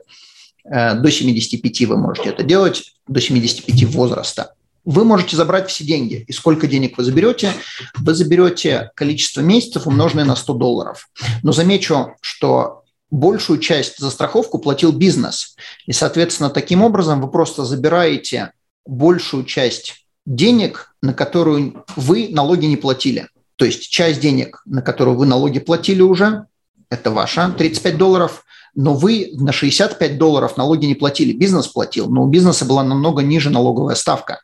э, 0.71 0.95
до 0.95 1.11
75 1.11 1.81
вы 1.87 1.97
можете 1.97 2.29
это 2.29 2.45
делать, 2.45 2.95
до 3.09 3.21
75 3.21 3.87
возраста. 3.87 4.55
Вы 4.85 5.05
можете 5.05 5.35
забрать 5.35 5.69
все 5.69 5.83
деньги. 5.83 6.25
И 6.29 6.33
сколько 6.33 6.69
денег 6.69 6.97
вы 6.97 7.03
заберете? 7.03 7.53
Вы 7.97 8.15
заберете 8.15 8.93
количество 8.95 9.41
месяцев, 9.41 9.89
умноженное 9.89 10.25
на 10.25 10.37
100 10.37 10.55
долларов. 10.55 11.09
Но 11.43 11.51
замечу, 11.51 12.15
что 12.21 12.85
большую 13.11 13.59
часть 13.59 13.99
за 13.99 14.11
страховку 14.11 14.61
платил 14.61 14.93
бизнес. 14.93 15.57
И, 15.87 15.93
соответственно, 15.93 16.51
таким 16.51 16.85
образом 16.85 17.21
вы 17.21 17.29
просто 17.29 17.65
забираете 17.65 18.53
большую 18.87 19.45
часть 19.45 20.07
денег, 20.25 20.95
на 21.03 21.15
которую 21.15 21.85
вы 21.97 22.29
налоги 22.31 22.67
не 22.67 22.77
платили. 22.77 23.29
То 23.57 23.65
есть 23.65 23.89
часть 23.89 24.21
денег, 24.21 24.63
на 24.67 24.83
которую 24.83 25.17
вы 25.17 25.27
налоги 25.27 25.59
платили 25.59 26.03
уже, 26.03 26.47
это 26.91 27.11
ваша, 27.11 27.51
35 27.51 27.97
долларов, 27.97 28.45
но 28.75 28.95
вы 28.95 29.31
на 29.33 29.53
65 29.53 30.19
долларов 30.19 30.57
налоги 30.57 30.87
не 30.87 30.95
платили, 30.95 31.33
бизнес 31.33 31.67
платил, 31.67 32.09
но 32.09 32.25
у 32.25 32.29
бизнеса 32.29 32.65
была 32.65 32.85
намного 32.85 33.23
ниже 33.23 33.51
налоговая 33.51 33.95
ставка. 33.95 34.41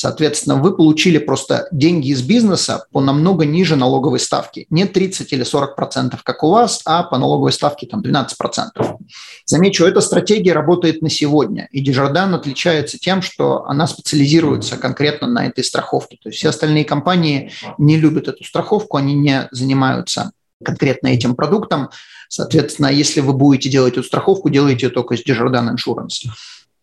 Соответственно, 0.00 0.56
вы 0.56 0.74
получили 0.74 1.18
просто 1.18 1.68
деньги 1.72 2.08
из 2.08 2.22
бизнеса 2.22 2.86
по 2.90 3.02
намного 3.02 3.44
ниже 3.44 3.76
налоговой 3.76 4.18
ставки. 4.18 4.66
Не 4.70 4.86
30 4.86 5.30
или 5.34 5.42
40 5.42 5.76
процентов, 5.76 6.22
как 6.22 6.42
у 6.42 6.50
вас, 6.50 6.80
а 6.86 7.02
по 7.02 7.18
налоговой 7.18 7.52
ставке 7.52 7.86
там 7.86 8.00
12 8.00 8.38
процентов. 8.38 8.94
Замечу, 9.44 9.84
эта 9.84 10.00
стратегия 10.00 10.54
работает 10.54 11.02
на 11.02 11.10
сегодня. 11.10 11.68
И 11.70 11.82
Дежардан 11.82 12.34
отличается 12.34 12.98
тем, 12.98 13.20
что 13.20 13.66
она 13.66 13.86
специализируется 13.86 14.78
конкретно 14.78 15.26
на 15.26 15.46
этой 15.48 15.62
страховке. 15.62 16.16
То 16.22 16.30
есть 16.30 16.38
все 16.38 16.48
остальные 16.48 16.86
компании 16.86 17.52
не 17.76 17.98
любят 17.98 18.26
эту 18.26 18.42
страховку, 18.42 18.96
они 18.96 19.12
не 19.12 19.48
занимаются 19.50 20.32
конкретно 20.64 21.08
этим 21.08 21.34
продуктом. 21.34 21.90
Соответственно, 22.30 22.86
если 22.86 23.20
вы 23.20 23.34
будете 23.34 23.68
делать 23.68 23.92
эту 23.98 24.04
страховку, 24.04 24.48
делайте 24.48 24.86
ее 24.86 24.92
только 24.92 25.18
с 25.18 25.20
Desjardins 25.26 25.74
Insurance. 25.74 26.30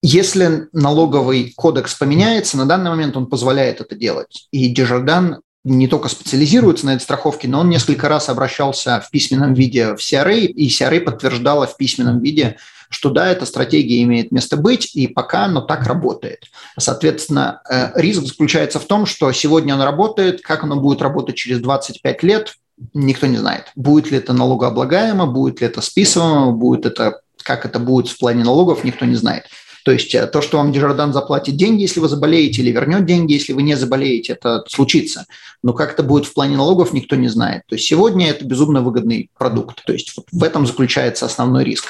Если 0.02 0.68
налоговый 0.74 1.54
кодекс 1.56 1.96
поменяется, 1.96 2.58
на 2.58 2.66
данный 2.66 2.92
момент 2.92 3.18
он 3.18 3.26
позволяет 3.26 3.82
это 3.82 3.96
делать. 3.96 4.48
И 4.52 4.70
Дежардан 4.70 5.42
не 5.64 5.88
только 5.88 6.08
специализируется 6.08 6.86
на 6.86 6.96
этой 6.96 7.02
страховке, 7.02 7.48
но 7.48 7.60
он 7.60 7.70
несколько 7.70 8.08
раз 8.08 8.30
обращался 8.30 9.02
в 9.06 9.10
письменном 9.10 9.54
виде 9.54 9.96
в 9.96 9.98
CRA, 9.98 10.40
и 10.40 10.70
CRA 10.70 11.02
подтверждала 11.02 11.68
в 11.68 11.76
письменном 11.76 12.22
виде, 12.22 12.58
что 12.90 13.10
да, 13.10 13.28
эта 13.28 13.46
стратегия 13.46 14.02
имеет 14.04 14.32
место 14.32 14.56
быть, 14.56 14.96
и 14.96 15.08
пока 15.08 15.46
оно 15.46 15.62
так 15.62 15.86
работает. 15.86 16.46
Соответственно, 16.80 17.62
э, 17.70 17.92
риск 17.96 18.22
заключается 18.22 18.80
в 18.80 18.86
том, 18.86 19.06
что 19.06 19.32
сегодня 19.34 19.74
оно 19.74 19.84
работает, 19.84 20.42
как 20.42 20.64
оно 20.64 20.78
будет 20.78 21.02
работать 21.02 21.36
через 21.36 21.60
25 21.60 22.24
лет, 22.24 22.56
никто 22.94 23.28
не 23.28 23.38
знает. 23.38 23.66
Будет 23.76 24.12
ли 24.12 24.18
это 24.18 24.32
налогооблагаемо, 24.34 25.26
будет 25.26 25.60
ли 25.60 25.68
это 25.68 25.82
списываемо, 25.82 26.52
будет 26.52 26.86
это, 26.86 27.22
как 27.44 27.66
это 27.66 27.80
будет 27.80 28.08
в 28.08 28.18
плане 28.18 28.46
налогов, 28.46 28.84
никто 28.84 29.06
не 29.06 29.16
знает. 29.16 29.46
То 29.88 29.94
есть 29.94 30.14
э, 30.14 30.28
то, 30.28 30.42
что 30.42 30.58
вам 30.58 30.74
Дежардан 30.74 31.14
заплатит 31.14 31.56
деньги, 31.56 31.84
если 31.84 32.02
вы 32.02 32.10
заболеете, 32.10 32.62
или 32.62 32.72
вернет 32.72 33.06
деньги, 33.06 33.32
если 33.32 33.54
вы 33.54 33.64
не 33.64 33.76
заболеете, 33.76 34.34
это 34.34 34.66
случится. 34.68 35.28
Но 35.64 35.72
как 35.72 35.94
это 35.94 36.04
будет 36.04 36.26
в 36.26 36.34
плане 36.34 36.58
налогов, 36.58 36.92
никто 36.92 37.16
не 37.16 37.30
знает. 37.30 37.62
То 37.70 37.76
есть 37.76 37.88
сегодня 37.88 38.30
это 38.30 38.44
безумно 38.44 38.82
выгодный 38.82 39.30
продукт. 39.38 39.86
То 39.86 39.94
есть 39.94 40.12
вот 40.18 40.26
в 40.30 40.44
этом 40.44 40.68
заключается 40.68 41.26
основной 41.26 41.64
риск. 41.64 41.86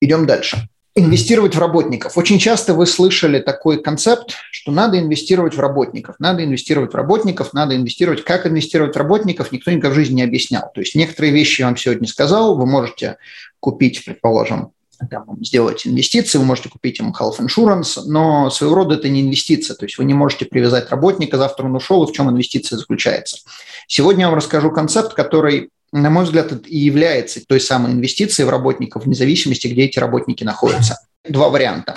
Идем 0.00 0.26
дальше. 0.26 0.68
Инвестировать 0.96 1.54
в 1.54 1.60
работников. 1.60 2.18
Очень 2.18 2.40
часто 2.40 2.74
вы 2.74 2.86
слышали 2.86 3.38
такой 3.38 3.80
концепт, 3.80 4.34
что 4.50 4.72
надо 4.72 4.98
инвестировать 4.98 5.54
в 5.54 5.60
работников, 5.60 6.16
надо 6.18 6.42
инвестировать 6.42 6.92
в 6.92 6.96
работников, 6.96 7.52
надо 7.52 7.76
инвестировать. 7.76 8.24
Как 8.24 8.48
инвестировать 8.48 8.96
в 8.96 8.98
работников, 8.98 9.52
никто 9.52 9.70
никогда 9.70 9.90
в 9.90 9.94
жизни 9.94 10.16
не 10.16 10.22
объяснял. 10.24 10.72
То 10.74 10.80
есть 10.80 10.96
некоторые 10.96 11.32
вещи 11.32 11.60
я 11.60 11.68
вам 11.68 11.76
сегодня 11.76 12.08
сказал, 12.08 12.56
вы 12.56 12.66
можете 12.66 13.16
купить, 13.60 14.04
предположим, 14.04 14.72
там, 15.10 15.42
сделать 15.44 15.86
инвестиции, 15.86 16.38
вы 16.38 16.44
можете 16.44 16.68
купить 16.68 16.98
ему 16.98 17.12
health 17.12 17.38
insurance, 17.38 18.00
но 18.06 18.50
своего 18.50 18.74
рода 18.74 18.96
это 18.96 19.08
не 19.08 19.22
инвестиция, 19.22 19.76
то 19.76 19.84
есть 19.84 19.98
вы 19.98 20.04
не 20.04 20.14
можете 20.14 20.44
привязать 20.44 20.90
работника, 20.90 21.38
завтра 21.38 21.64
он 21.64 21.76
ушел, 21.76 22.04
и 22.04 22.06
в 22.10 22.14
чем 22.14 22.30
инвестиция 22.30 22.78
заключается. 22.78 23.38
Сегодня 23.86 24.22
я 24.22 24.28
вам 24.28 24.36
расскажу 24.36 24.70
концепт, 24.70 25.14
который, 25.14 25.70
на 25.92 26.10
мой 26.10 26.24
взгляд, 26.24 26.52
и 26.66 26.78
является 26.78 27.40
той 27.46 27.60
самой 27.60 27.92
инвестицией 27.92 28.46
в 28.46 28.50
работников, 28.50 29.04
вне 29.04 29.14
зависимости, 29.14 29.68
где 29.68 29.82
эти 29.82 29.98
работники 29.98 30.44
находятся. 30.44 30.98
Два 31.28 31.48
варианта. 31.48 31.94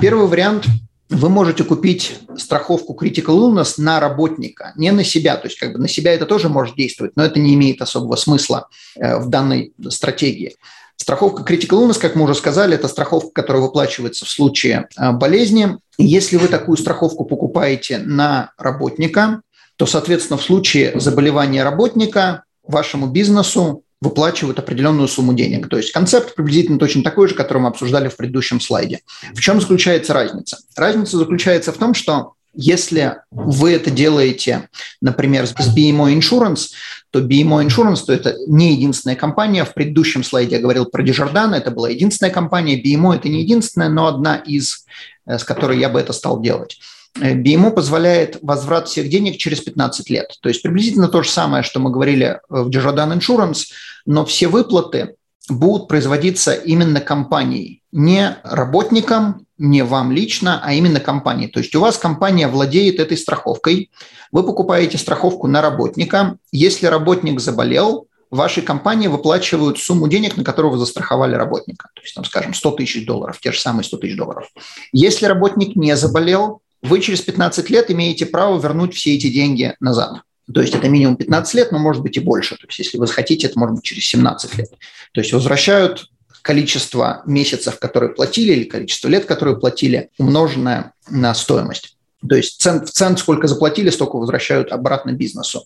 Первый 0.00 0.26
вариант 0.26 0.66
вы 1.12 1.28
можете 1.28 1.64
купить 1.64 2.18
страховку 2.36 2.96
Critical 2.98 3.36
Illness 3.38 3.74
на 3.76 4.00
работника, 4.00 4.72
не 4.76 4.90
на 4.92 5.04
себя. 5.04 5.36
То 5.36 5.48
есть 5.48 5.58
как 5.58 5.72
бы 5.72 5.78
на 5.78 5.88
себя 5.88 6.14
это 6.14 6.26
тоже 6.26 6.48
может 6.48 6.76
действовать, 6.76 7.12
но 7.16 7.24
это 7.24 7.38
не 7.38 7.54
имеет 7.54 7.82
особого 7.82 8.16
смысла 8.16 8.68
э, 8.96 9.18
в 9.18 9.28
данной 9.28 9.74
стратегии. 9.90 10.56
Страховка 11.02 11.42
Critical 11.42 11.82
Illness, 11.82 11.98
как 11.98 12.14
мы 12.14 12.22
уже 12.22 12.36
сказали, 12.36 12.76
это 12.76 12.86
страховка, 12.86 13.30
которая 13.32 13.60
выплачивается 13.60 14.24
в 14.24 14.28
случае 14.28 14.86
а, 14.96 15.10
болезни. 15.10 15.78
Если 15.98 16.36
вы 16.36 16.46
такую 16.46 16.76
страховку 16.76 17.24
покупаете 17.24 17.98
на 17.98 18.52
работника, 18.56 19.42
то, 19.76 19.86
соответственно, 19.86 20.38
в 20.38 20.44
случае 20.44 20.92
заболевания 21.00 21.64
работника 21.64 22.44
вашему 22.62 23.08
бизнесу 23.08 23.82
выплачивают 24.00 24.60
определенную 24.60 25.08
сумму 25.08 25.34
денег. 25.34 25.68
То 25.68 25.76
есть 25.76 25.90
концепт 25.90 26.36
приблизительно 26.36 26.78
точно 26.78 27.02
такой 27.02 27.26
же, 27.26 27.34
который 27.34 27.58
мы 27.58 27.68
обсуждали 27.68 28.08
в 28.08 28.16
предыдущем 28.16 28.60
слайде. 28.60 29.00
В 29.34 29.40
чем 29.40 29.60
заключается 29.60 30.14
разница? 30.14 30.58
Разница 30.76 31.16
заключается 31.16 31.72
в 31.72 31.78
том, 31.78 31.94
что 31.94 32.34
если 32.54 33.16
вы 33.30 33.72
это 33.72 33.90
делаете, 33.90 34.68
например, 35.00 35.46
с 35.46 35.54
BMO 35.54 36.16
Insurance, 36.16 36.70
то 37.10 37.20
BMO 37.20 37.66
Insurance, 37.66 38.04
то 38.06 38.12
это 38.12 38.36
не 38.46 38.72
единственная 38.72 39.16
компания. 39.16 39.64
В 39.64 39.74
предыдущем 39.74 40.24
слайде 40.24 40.56
я 40.56 40.62
говорил 40.62 40.86
про 40.86 41.02
Дежордан, 41.02 41.54
это 41.54 41.70
была 41.70 41.90
единственная 41.90 42.32
компания. 42.32 42.80
BMO– 42.82 43.14
это 43.16 43.28
не 43.28 43.42
единственная, 43.42 43.88
но 43.88 44.06
одна 44.06 44.36
из, 44.36 44.84
э, 45.26 45.38
с 45.38 45.44
которой 45.44 45.78
я 45.78 45.88
бы 45.88 46.00
это 46.00 46.12
стал 46.12 46.40
делать. 46.40 46.78
BMO 47.18 47.72
позволяет 47.72 48.38
возврат 48.42 48.88
всех 48.88 49.10
денег 49.10 49.36
через 49.36 49.60
15 49.60 50.08
лет. 50.08 50.38
То 50.40 50.48
есть 50.48 50.62
приблизительно 50.62 51.08
то 51.08 51.22
же 51.22 51.28
самое, 51.28 51.62
что 51.62 51.78
мы 51.78 51.90
говорили 51.90 52.40
в 52.48 52.68
Desjardins 52.68 53.18
Insurance, 53.18 53.64
но 54.06 54.24
все 54.24 54.48
выплаты 54.48 55.14
будут 55.48 55.88
производиться 55.88 56.54
именно 56.54 57.00
компанией, 57.00 57.82
не 57.92 58.36
работникам, 58.44 59.46
не 59.62 59.84
вам 59.84 60.10
лично, 60.10 60.60
а 60.62 60.74
именно 60.74 60.98
компанией. 60.98 61.48
То 61.48 61.60
есть 61.60 61.74
у 61.76 61.80
вас 61.80 61.96
компания 61.96 62.48
владеет 62.48 62.98
этой 62.98 63.16
страховкой, 63.16 63.90
вы 64.32 64.42
покупаете 64.42 64.98
страховку 64.98 65.46
на 65.46 65.62
работника. 65.62 66.36
Если 66.50 66.86
работник 66.86 67.38
заболел, 67.40 68.08
вашей 68.30 68.64
компании 68.64 69.06
выплачивают 69.06 69.78
сумму 69.78 70.08
денег, 70.08 70.36
на 70.36 70.42
которую 70.42 70.72
вы 70.72 70.78
застраховали 70.78 71.36
работника. 71.36 71.90
То 71.94 72.02
есть, 72.02 72.14
там, 72.14 72.24
скажем, 72.24 72.54
100 72.54 72.70
тысяч 72.72 73.06
долларов, 73.06 73.38
те 73.40 73.52
же 73.52 73.60
самые 73.60 73.84
100 73.84 73.98
тысяч 73.98 74.16
долларов. 74.16 74.48
Если 74.90 75.26
работник 75.26 75.76
не 75.76 75.96
заболел, 75.96 76.60
вы 76.82 77.00
через 77.00 77.20
15 77.20 77.70
лет 77.70 77.88
имеете 77.90 78.26
право 78.26 78.60
вернуть 78.60 78.94
все 78.94 79.14
эти 79.14 79.28
деньги 79.28 79.76
назад. 79.78 80.22
То 80.52 80.60
есть 80.60 80.74
это 80.74 80.88
минимум 80.88 81.16
15 81.16 81.54
лет, 81.54 81.70
но 81.70 81.78
может 81.78 82.02
быть 82.02 82.16
и 82.16 82.20
больше. 82.20 82.56
То 82.56 82.66
есть 82.66 82.80
если 82.80 82.98
вы 82.98 83.06
захотите, 83.06 83.46
это 83.46 83.56
может 83.58 83.76
быть 83.76 83.84
через 83.84 84.04
17 84.06 84.58
лет. 84.58 84.70
То 85.12 85.20
есть 85.20 85.32
возвращают 85.32 86.08
количество 86.42 87.22
месяцев, 87.26 87.78
которые 87.78 88.12
платили, 88.12 88.52
или 88.52 88.64
количество 88.64 89.08
лет, 89.08 89.24
которые 89.24 89.58
платили, 89.58 90.10
умноженное 90.18 90.92
на 91.08 91.34
стоимость. 91.34 91.96
То 92.28 92.36
есть 92.36 92.60
цент, 92.60 92.88
в 92.88 92.92
цент 92.92 93.18
сколько 93.18 93.48
заплатили, 93.48 93.90
столько 93.90 94.16
возвращают 94.16 94.72
обратно 94.72 95.12
бизнесу. 95.12 95.64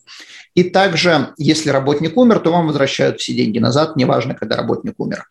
И 0.55 0.64
также, 0.64 1.35
если 1.37 1.68
работник 1.68 2.16
умер, 2.16 2.39
то 2.39 2.51
вам 2.51 2.66
возвращают 2.66 3.20
все 3.20 3.35
деньги 3.35 3.59
назад, 3.59 3.97
неважно, 3.97 4.35
когда 4.35 4.57
работник 4.57 4.95
умер. 4.99 5.24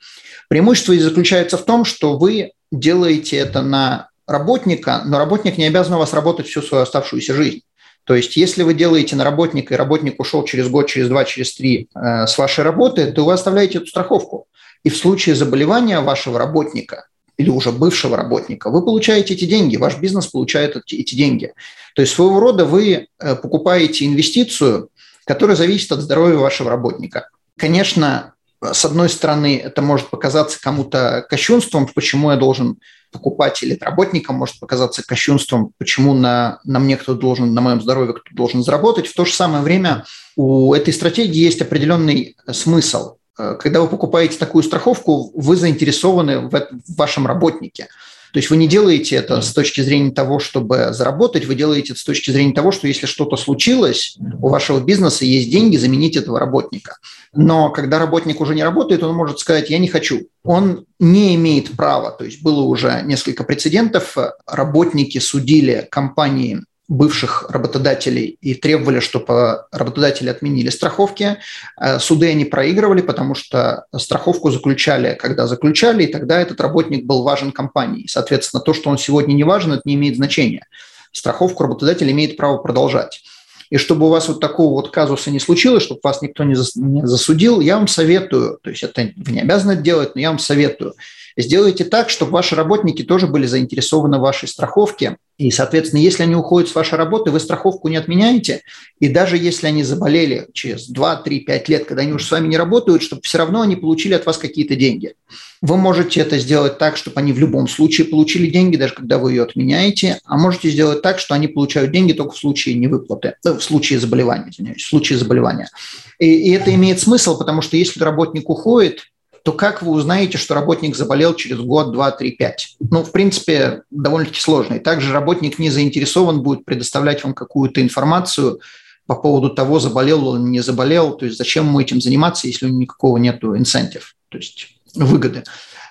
Преимущество 0.49 0.95
заключается 0.95 1.57
в 1.57 1.65
том, 1.65 1.83
что 1.83 2.17
вы 2.17 2.51
делаете 2.71 3.37
это 3.37 3.61
на 3.61 4.09
работника, 4.27 5.01
но 5.05 5.17
работник 5.17 5.57
не 5.57 5.65
обязан 5.65 5.95
у 5.95 5.99
вас 5.99 6.13
работать 6.13 6.47
всю 6.47 6.61
свою 6.61 6.83
оставшуюся 6.83 7.33
жизнь. 7.33 7.61
То 8.03 8.13
есть, 8.13 8.37
если 8.37 8.61
вы 8.61 8.75
делаете 8.75 9.15
на 9.15 9.23
работника, 9.23 9.73
и 9.73 9.77
работник 9.77 10.19
ушел 10.19 10.43
через 10.43 10.67
год, 10.69 10.87
через 10.87 11.09
два, 11.09 11.25
через 11.25 11.55
три 11.55 11.89
э, 11.95 12.27
с 12.27 12.37
вашей 12.37 12.63
работы, 12.63 13.11
то 13.11 13.25
вы 13.25 13.33
оставляете 13.33 13.79
эту 13.79 13.87
страховку. 13.87 14.47
И 14.85 14.89
в 14.89 14.97
случае 14.97 15.33
заболевания 15.33 15.99
вашего 15.99 16.37
работника 16.37 17.07
или 17.37 17.49
уже 17.49 17.71
бывшего 17.71 18.15
работника, 18.15 18.69
вы 18.69 18.85
получаете 18.85 19.33
эти 19.33 19.45
деньги, 19.45 19.77
ваш 19.77 19.97
бизнес 19.97 20.27
получает 20.27 20.77
эти, 20.77 21.15
деньги. 21.15 21.53
То 21.95 22.03
есть 22.03 22.13
своего 22.13 22.39
рода 22.39 22.65
вы 22.65 23.07
э, 23.19 23.35
покупаете 23.35 24.05
инвестицию, 24.05 24.89
которая 25.25 25.57
зависит 25.57 25.91
от 25.91 26.01
здоровья 26.01 26.37
вашего 26.37 26.69
работника. 26.69 27.29
Конечно, 27.57 28.35
с 28.61 28.85
одной 28.85 29.09
стороны, 29.09 29.57
это 29.57 29.81
может 29.81 30.09
показаться 30.09 30.61
кому-то 30.61 31.25
кощунством, 31.27 31.89
почему 31.93 32.29
я 32.29 32.37
должен 32.37 32.77
покупать 33.11 33.63
или 33.63 33.77
работникам 33.81 34.35
может 34.35 34.59
показаться 34.59 35.03
кощунством, 35.03 35.71
почему 35.79 36.13
на, 36.13 36.59
на 36.63 36.77
мне 36.77 36.95
кто 36.95 37.15
должен, 37.15 37.55
на 37.55 37.61
моем 37.61 37.81
здоровье 37.81 38.13
кто 38.13 38.35
должен 38.35 38.63
заработать. 38.63 39.07
В 39.07 39.15
то 39.15 39.25
же 39.25 39.33
самое 39.33 39.63
время 39.63 40.05
у 40.35 40.73
этой 40.75 40.93
стратегии 40.93 41.39
есть 41.39 41.61
определенный 41.61 42.37
смысл. 42.51 43.15
Э, 43.37 43.55
когда 43.59 43.81
вы 43.81 43.87
покупаете 43.87 44.37
такую 44.37 44.63
страховку, 44.63 45.31
вы 45.33 45.55
заинтересованы 45.55 46.39
в, 46.39 46.51
в 46.51 46.95
вашем 46.95 47.27
работнике. 47.27 47.87
То 48.35 48.39
есть 48.39 48.49
вы 48.49 48.57
не 48.57 48.67
делаете 48.67 49.15
это 49.15 49.41
с 49.41 49.53
точки 49.53 49.79
зрения 49.79 50.11
того, 50.11 50.39
чтобы 50.39 50.89
заработать, 50.91 51.45
вы 51.45 51.55
делаете 51.55 51.93
это 51.93 52.01
с 52.01 52.03
точки 52.03 52.31
зрения 52.31 52.51
того, 52.51 52.73
что 52.73 52.85
если 52.85 53.05
что-то 53.05 53.37
случилось, 53.37 54.17
у 54.41 54.49
вашего 54.49 54.81
бизнеса 54.81 55.23
есть 55.23 55.49
деньги 55.49 55.77
заменить 55.77 56.17
этого 56.17 56.37
работника. 56.37 56.97
Но 57.31 57.69
когда 57.69 57.97
работник 57.97 58.41
уже 58.41 58.53
не 58.53 58.61
работает, 58.61 59.03
он 59.03 59.15
может 59.15 59.39
сказать, 59.39 59.69
я 59.69 59.77
не 59.77 59.87
хочу. 59.87 60.27
Он 60.43 60.85
не 60.99 61.35
имеет 61.35 61.77
права. 61.77 62.11
То 62.11 62.25
есть 62.25 62.43
было 62.43 62.63
уже 62.63 63.03
несколько 63.05 63.45
прецедентов. 63.45 64.17
Работники 64.45 65.19
судили 65.19 65.87
компании 65.89 66.59
бывших 66.87 67.49
работодателей 67.49 68.37
и 68.41 68.53
требовали, 68.53 68.99
чтобы 68.99 69.65
работодатели 69.71 70.29
отменили 70.29 70.69
страховки. 70.69 71.37
Э, 71.79 71.99
суды 71.99 72.29
они 72.29 72.45
проигрывали, 72.45 73.01
потому 73.01 73.35
что 73.35 73.85
страховку 73.95 74.51
заключали, 74.51 75.15
когда 75.15 75.47
заключали, 75.47 76.03
и 76.03 76.11
тогда 76.11 76.39
этот 76.39 76.61
работник 76.61 77.05
был 77.05 77.23
важен 77.23 77.51
компании. 77.51 78.07
Соответственно, 78.07 78.61
то, 78.61 78.73
что 78.73 78.89
он 78.89 78.97
сегодня 78.97 79.33
не 79.33 79.43
важен, 79.43 79.73
это 79.73 79.81
не 79.85 79.95
имеет 79.95 80.15
значения. 80.15 80.67
Страховку 81.11 81.63
работодатель 81.63 82.09
имеет 82.11 82.37
право 82.37 82.57
продолжать. 82.57 83.23
И 83.71 83.77
чтобы 83.77 84.05
у 84.05 84.09
вас 84.09 84.27
вот 84.27 84.39
такого 84.39 84.73
вот 84.73 84.91
казуса 84.91 85.31
не 85.31 85.39
случилось, 85.39 85.81
чтобы 85.81 86.01
вас 86.03 86.21
никто 86.21 86.43
не 86.43 86.55
засудил, 86.55 87.61
я 87.61 87.77
вам 87.77 87.87
советую, 87.87 88.59
то 88.61 88.69
есть 88.69 88.83
это 88.83 89.11
вы 89.15 89.31
не 89.31 89.41
обязаны 89.41 89.75
делать, 89.75 90.13
но 90.13 90.21
я 90.21 90.29
вам 90.29 90.39
советую– 90.39 90.93
Сделайте 91.37 91.83
так, 91.83 92.09
чтобы 92.09 92.31
ваши 92.31 92.55
работники 92.55 93.03
тоже 93.03 93.27
были 93.27 93.45
заинтересованы 93.45 94.17
в 94.17 94.21
вашей 94.21 94.47
страховке. 94.47 95.17
И, 95.37 95.51
соответственно, 95.51 95.99
если 95.99 96.23
они 96.23 96.33
уходят 96.33 96.69
с 96.69 96.75
вашей 96.75 96.97
работы, 96.97 97.29
вы 97.29 97.41
страховку 97.41 97.89
не 97.89 97.97
отменяете. 97.97 98.61
И 98.99 99.09
даже 99.09 99.37
если 99.37 99.67
они 99.67 99.83
заболели 99.83 100.47
через 100.53 100.87
2, 100.87 101.17
3, 101.17 101.39
5 101.41 101.69
лет, 101.69 101.85
когда 101.85 102.03
они 102.03 102.13
уже 102.13 102.25
с 102.25 102.31
вами 102.31 102.47
не 102.47 102.55
работают, 102.55 103.03
чтобы 103.03 103.21
все 103.23 103.39
равно 103.39 103.61
они 103.61 103.75
получили 103.75 104.13
от 104.13 104.25
вас 104.25 104.37
какие-то 104.37 104.77
деньги. 104.77 105.15
Вы 105.61 105.75
можете 105.75 106.21
это 106.21 106.37
сделать 106.37 106.77
так, 106.77 106.95
чтобы 106.95 107.19
они 107.19 107.33
в 107.33 107.39
любом 107.39 107.67
случае 107.67 108.07
получили 108.07 108.47
деньги, 108.47 108.77
даже 108.77 108.93
когда 108.93 109.17
вы 109.17 109.31
ее 109.31 109.43
отменяете, 109.43 110.19
а 110.23 110.37
можете 110.37 110.69
сделать 110.69 111.01
так, 111.01 111.19
что 111.19 111.35
они 111.35 111.47
получают 111.47 111.91
деньги 111.91 112.13
только 112.13 112.33
в 112.33 112.37
случае 112.37 112.75
невыплаты, 112.75 113.35
э, 113.43 113.51
в 113.51 113.61
случае 113.61 113.99
заболевания, 113.99 114.51
извиняюсь, 114.51 114.83
в 114.83 114.87
случае 114.87 115.19
заболевания. 115.19 115.69
И, 116.17 116.27
и 116.27 116.51
это 116.51 116.73
имеет 116.73 117.01
смысл, 117.01 117.37
потому 117.37 117.61
что 117.61 117.75
если 117.75 118.01
работник 118.01 118.49
уходит, 118.49 119.07
то 119.45 119.51
как 119.51 119.83
вы 119.83 119.91
узнаете, 119.91 120.39
что 120.39 120.55
работник 120.55 120.95
заболел 120.95 121.35
через 121.35 121.59
год, 121.59 121.91
два, 121.91 122.09
три, 122.09 122.31
пять? 122.31 122.75
Ну, 122.79 123.03
в 123.03 123.11
принципе, 123.11 123.83
довольно-таки 123.91 124.41
сложно. 124.41 124.73
И 124.73 124.79
также 124.79 125.13
работник 125.13 125.59
не 125.59 125.69
заинтересован 125.69 126.41
будет 126.41 126.65
предоставлять 126.65 127.23
вам 127.23 127.35
какую-то 127.35 127.79
информацию 127.79 128.59
по 129.05 129.13
поводу 129.13 129.51
того, 129.51 129.79
заболел 129.79 130.27
он, 130.27 130.49
не 130.49 130.61
заболел. 130.61 131.13
То 131.13 131.27
есть 131.27 131.37
зачем 131.37 131.67
ему 131.67 131.79
этим 131.79 132.01
заниматься, 132.01 132.47
если 132.47 132.65
у 132.65 132.69
него 132.69 132.81
никакого 132.81 133.17
нету 133.17 133.55
инцентив, 133.55 134.15
то 134.29 134.39
есть 134.39 134.79
выгоды. 134.95 135.43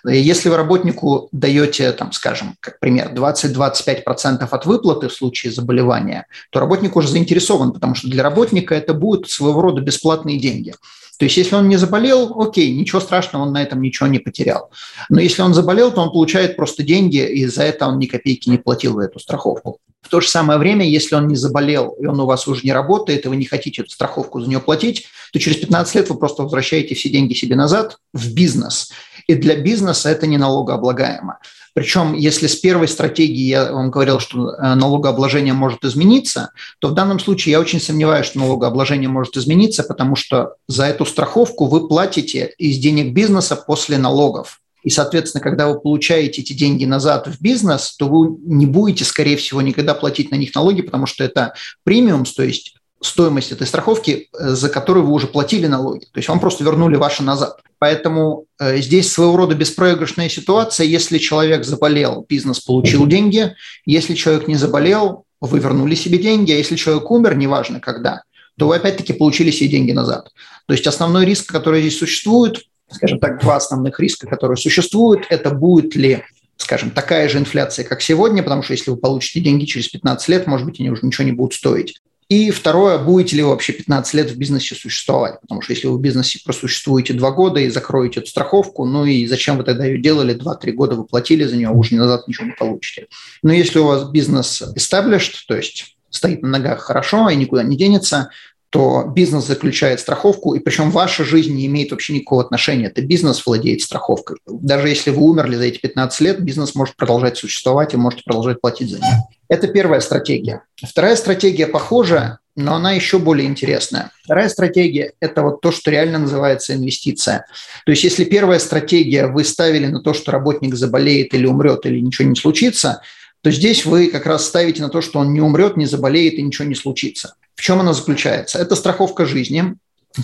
Если 0.04 0.48
вы 0.48 0.56
работнику 0.56 1.28
даете, 1.30 1.92
там, 1.92 2.10
скажем, 2.10 2.56
как 2.58 2.80
пример, 2.80 3.12
20-25% 3.14 4.48
от 4.50 4.66
выплаты 4.66 5.06
в 5.06 5.12
случае 5.12 5.52
заболевания, 5.52 6.26
то 6.50 6.58
работник 6.58 6.96
уже 6.96 7.06
заинтересован, 7.06 7.72
потому 7.72 7.94
что 7.94 8.08
для 8.08 8.24
работника 8.24 8.74
это 8.74 8.94
будут 8.94 9.30
своего 9.30 9.62
рода 9.62 9.80
бесплатные 9.80 10.40
деньги. 10.40 10.74
То 11.18 11.26
есть, 11.26 11.36
если 11.36 11.54
он 11.54 11.68
не 11.68 11.76
заболел, 11.76 12.40
окей, 12.40 12.72
ничего 12.72 13.00
страшного, 13.00 13.44
он 13.44 13.52
на 13.52 13.62
этом 13.62 13.80
ничего 13.80 14.08
не 14.08 14.18
потерял. 14.18 14.70
Но 15.08 15.20
если 15.20 15.42
он 15.42 15.54
заболел, 15.54 15.92
то 15.92 16.00
он 16.00 16.10
получает 16.10 16.56
просто 16.56 16.82
деньги, 16.82 17.24
и 17.24 17.46
за 17.46 17.62
это 17.62 17.86
он 17.86 17.98
ни 17.98 18.06
копейки 18.06 18.48
не 18.48 18.58
платил 18.58 18.94
в 18.94 18.98
эту 18.98 19.18
страховку. 19.18 19.78
В 20.02 20.08
то 20.08 20.20
же 20.20 20.28
самое 20.28 20.58
время, 20.58 20.86
если 20.86 21.14
он 21.14 21.28
не 21.28 21.36
заболел, 21.36 21.96
и 22.00 22.06
он 22.06 22.20
у 22.20 22.26
вас 22.26 22.46
уже 22.46 22.60
не 22.62 22.72
работает, 22.72 23.24
и 23.24 23.28
вы 23.28 23.36
не 23.36 23.46
хотите 23.46 23.82
эту 23.82 23.90
страховку 23.90 24.40
за 24.40 24.48
нее 24.48 24.60
платить, 24.60 25.06
то 25.32 25.38
через 25.38 25.56
15 25.58 25.94
лет 25.94 26.10
вы 26.10 26.16
просто 26.16 26.42
возвращаете 26.42 26.94
все 26.94 27.08
деньги 27.08 27.32
себе 27.32 27.56
назад 27.56 27.98
в 28.12 28.34
бизнес. 28.34 28.90
И 29.26 29.34
для 29.34 29.56
бизнеса 29.56 30.10
это 30.10 30.26
не 30.26 30.38
налогооблагаемо. 30.38 31.38
Причем, 31.74 32.14
если 32.14 32.46
с 32.46 32.54
первой 32.54 32.86
стратегии 32.86 33.46
я 33.46 33.72
вам 33.72 33.90
говорил, 33.90 34.20
что 34.20 34.50
э, 34.50 34.74
налогообложение 34.74 35.54
может 35.54 35.84
измениться, 35.84 36.50
то 36.78 36.88
в 36.88 36.94
данном 36.94 37.18
случае 37.18 37.52
я 37.52 37.60
очень 37.60 37.80
сомневаюсь, 37.80 38.26
что 38.26 38.38
налогообложение 38.38 39.08
может 39.08 39.36
измениться, 39.36 39.82
потому 39.82 40.14
что 40.14 40.54
за 40.68 40.84
эту 40.86 41.04
страховку 41.04 41.66
вы 41.66 41.88
платите 41.88 42.54
из 42.58 42.78
денег 42.78 43.12
бизнеса 43.12 43.56
после 43.56 43.98
налогов. 43.98 44.60
И, 44.84 44.90
соответственно, 44.90 45.42
когда 45.42 45.66
вы 45.66 45.80
получаете 45.80 46.42
эти 46.42 46.52
деньги 46.52 46.84
назад 46.84 47.26
в 47.26 47.40
бизнес, 47.40 47.96
то 47.96 48.06
вы 48.06 48.36
не 48.44 48.66
будете, 48.66 49.04
скорее 49.04 49.36
всего, 49.36 49.60
никогда 49.60 49.94
платить 49.94 50.30
на 50.30 50.36
них 50.36 50.54
налоги, 50.54 50.82
потому 50.82 51.06
что 51.06 51.24
это 51.24 51.54
премиум, 51.84 52.24
то 52.24 52.44
есть 52.44 52.76
стоимость 53.04 53.52
этой 53.52 53.66
страховки, 53.66 54.28
э, 54.32 54.48
за 54.50 54.68
которую 54.68 55.06
вы 55.06 55.12
уже 55.12 55.26
платили 55.26 55.66
налоги. 55.66 56.04
То 56.04 56.18
есть 56.18 56.28
вам 56.28 56.40
просто 56.40 56.64
вернули 56.64 56.96
ваши 56.96 57.22
назад. 57.22 57.60
Поэтому 57.78 58.46
э, 58.58 58.78
здесь 58.78 59.12
своего 59.12 59.36
рода 59.36 59.54
беспроигрышная 59.54 60.28
ситуация. 60.28 60.86
Если 60.86 61.18
человек 61.18 61.64
заболел, 61.64 62.24
бизнес 62.28 62.60
получил 62.60 63.06
деньги. 63.06 63.54
Если 63.86 64.14
человек 64.14 64.48
не 64.48 64.56
заболел, 64.56 65.24
вы 65.40 65.58
вернули 65.58 65.94
себе 65.94 66.18
деньги. 66.18 66.52
А 66.52 66.56
если 66.56 66.76
человек 66.76 67.10
умер, 67.10 67.36
неважно 67.36 67.80
когда, 67.80 68.22
то 68.58 68.68
вы 68.68 68.76
опять-таки 68.76 69.12
получили 69.12 69.50
себе 69.50 69.70
деньги 69.70 69.92
назад. 69.92 70.30
То 70.66 70.72
есть 70.72 70.86
основной 70.86 71.26
риск, 71.26 71.50
который 71.50 71.80
здесь 71.80 71.98
существует, 71.98 72.64
скажем 72.90 73.18
так, 73.18 73.40
два 73.40 73.56
основных 73.56 74.00
риска, 74.00 74.26
которые 74.26 74.56
существуют. 74.56 75.26
Это 75.28 75.50
будет 75.50 75.94
ли 75.94 76.22
скажем, 76.56 76.90
такая 76.90 77.28
же 77.28 77.38
инфляция, 77.38 77.84
как 77.84 78.00
сегодня, 78.00 78.42
потому 78.42 78.62
что 78.62 78.72
если 78.72 78.90
вы 78.90 78.96
получите 78.96 79.40
деньги 79.40 79.64
через 79.64 79.88
15 79.88 80.28
лет, 80.28 80.46
может 80.46 80.66
быть, 80.66 80.80
они 80.80 80.88
уже 80.90 81.04
ничего 81.04 81.24
не 81.24 81.32
будут 81.32 81.54
стоить. 81.54 82.00
И 82.34 82.50
второе, 82.50 82.98
будете 82.98 83.36
ли 83.36 83.44
вы 83.44 83.50
вообще 83.50 83.72
15 83.72 84.14
лет 84.14 84.30
в 84.32 84.36
бизнесе 84.36 84.74
существовать? 84.74 85.40
Потому 85.40 85.62
что 85.62 85.72
если 85.72 85.86
вы 85.86 85.98
в 85.98 86.00
бизнесе 86.00 86.40
просуществуете 86.44 87.12
2 87.12 87.30
года 87.30 87.60
и 87.60 87.70
закроете 87.70 88.18
эту 88.18 88.28
страховку, 88.28 88.84
ну 88.84 89.04
и 89.04 89.24
зачем 89.28 89.56
вы 89.56 89.62
тогда 89.62 89.84
ее 89.84 89.98
делали? 89.98 90.34
2-3 90.34 90.72
года 90.72 90.96
вы 90.96 91.04
платили 91.04 91.44
за 91.44 91.56
нее, 91.56 91.68
а 91.68 91.70
уже 91.70 91.94
назад 91.94 92.26
ничего 92.26 92.46
не 92.46 92.54
получите. 92.54 93.06
Но 93.44 93.52
если 93.52 93.78
у 93.78 93.86
вас 93.86 94.10
бизнес 94.10 94.62
established, 94.76 95.34
то 95.46 95.54
есть 95.54 95.96
стоит 96.10 96.42
на 96.42 96.48
ногах 96.48 96.80
хорошо 96.80 97.30
и 97.30 97.36
никуда 97.36 97.62
не 97.62 97.76
денется, 97.76 98.30
то 98.70 99.04
бизнес 99.14 99.46
заключает 99.46 100.00
страховку, 100.00 100.56
и 100.56 100.58
причем 100.58 100.90
ваша 100.90 101.22
жизнь 101.22 101.54
не 101.54 101.66
имеет 101.66 101.92
вообще 101.92 102.14
никакого 102.14 102.42
отношения. 102.42 102.86
Это 102.86 103.00
бизнес 103.00 103.46
владеет 103.46 103.80
страховкой. 103.82 104.38
Даже 104.48 104.88
если 104.88 105.10
вы 105.10 105.22
умерли 105.22 105.54
за 105.54 105.66
эти 105.66 105.78
15 105.78 106.20
лет, 106.20 106.42
бизнес 106.42 106.74
может 106.74 106.96
продолжать 106.96 107.38
существовать 107.38 107.94
и 107.94 107.96
можете 107.96 108.24
продолжать 108.24 108.60
платить 108.60 108.90
за 108.90 108.96
него. 108.96 109.28
Это 109.48 109.68
первая 109.68 110.00
стратегия. 110.00 110.62
Вторая 110.82 111.16
стратегия 111.16 111.66
похожа, 111.66 112.38
но 112.56 112.74
она 112.74 112.92
еще 112.92 113.18
более 113.18 113.46
интересная. 113.46 114.10
Вторая 114.22 114.48
стратегия– 114.48 115.12
это 115.20 115.42
вот 115.42 115.60
то, 115.60 115.72
что 115.72 115.90
реально 115.90 116.18
называется 116.18 116.74
инвестиция. 116.74 117.46
То 117.84 117.92
есть 117.92 118.04
если 118.04 118.24
первая 118.24 118.58
стратегия 118.58 119.26
вы 119.26 119.44
ставили 119.44 119.86
на 119.86 120.00
то, 120.00 120.14
что 120.14 120.32
работник 120.32 120.74
заболеет 120.74 121.34
или 121.34 121.46
умрет, 121.46 121.84
или 121.86 122.00
ничего 122.00 122.28
не 122.28 122.36
случится, 122.36 123.02
то 123.42 123.50
здесь 123.50 123.84
вы 123.84 124.08
как 124.08 124.24
раз 124.26 124.46
ставите 124.46 124.82
на 124.82 124.88
то, 124.88 125.02
что 125.02 125.18
он 125.18 125.34
не 125.34 125.40
умрет, 125.40 125.76
не 125.76 125.86
заболеет 125.86 126.34
и 126.34 126.42
ничего 126.42 126.66
не 126.66 126.74
случится. 126.74 127.34
В 127.54 127.60
чем 127.60 127.80
она 127.80 127.92
заключается? 127.92 128.58
Это 128.58 128.76
страховка 128.76 129.26
жизни, 129.26 129.74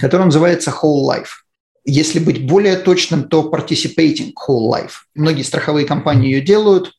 которая 0.00 0.26
называется 0.26 0.70
Whole 0.70 1.04
Life. 1.06 1.42
Если 1.84 2.18
быть 2.18 2.46
более 2.46 2.76
точным, 2.76 3.24
то 3.24 3.50
participating 3.50 4.32
whole 4.34 4.70
life. 4.70 4.92
Многие 5.14 5.42
страховые 5.42 5.86
компании 5.86 6.30
ее 6.30 6.42
делают, 6.42 6.92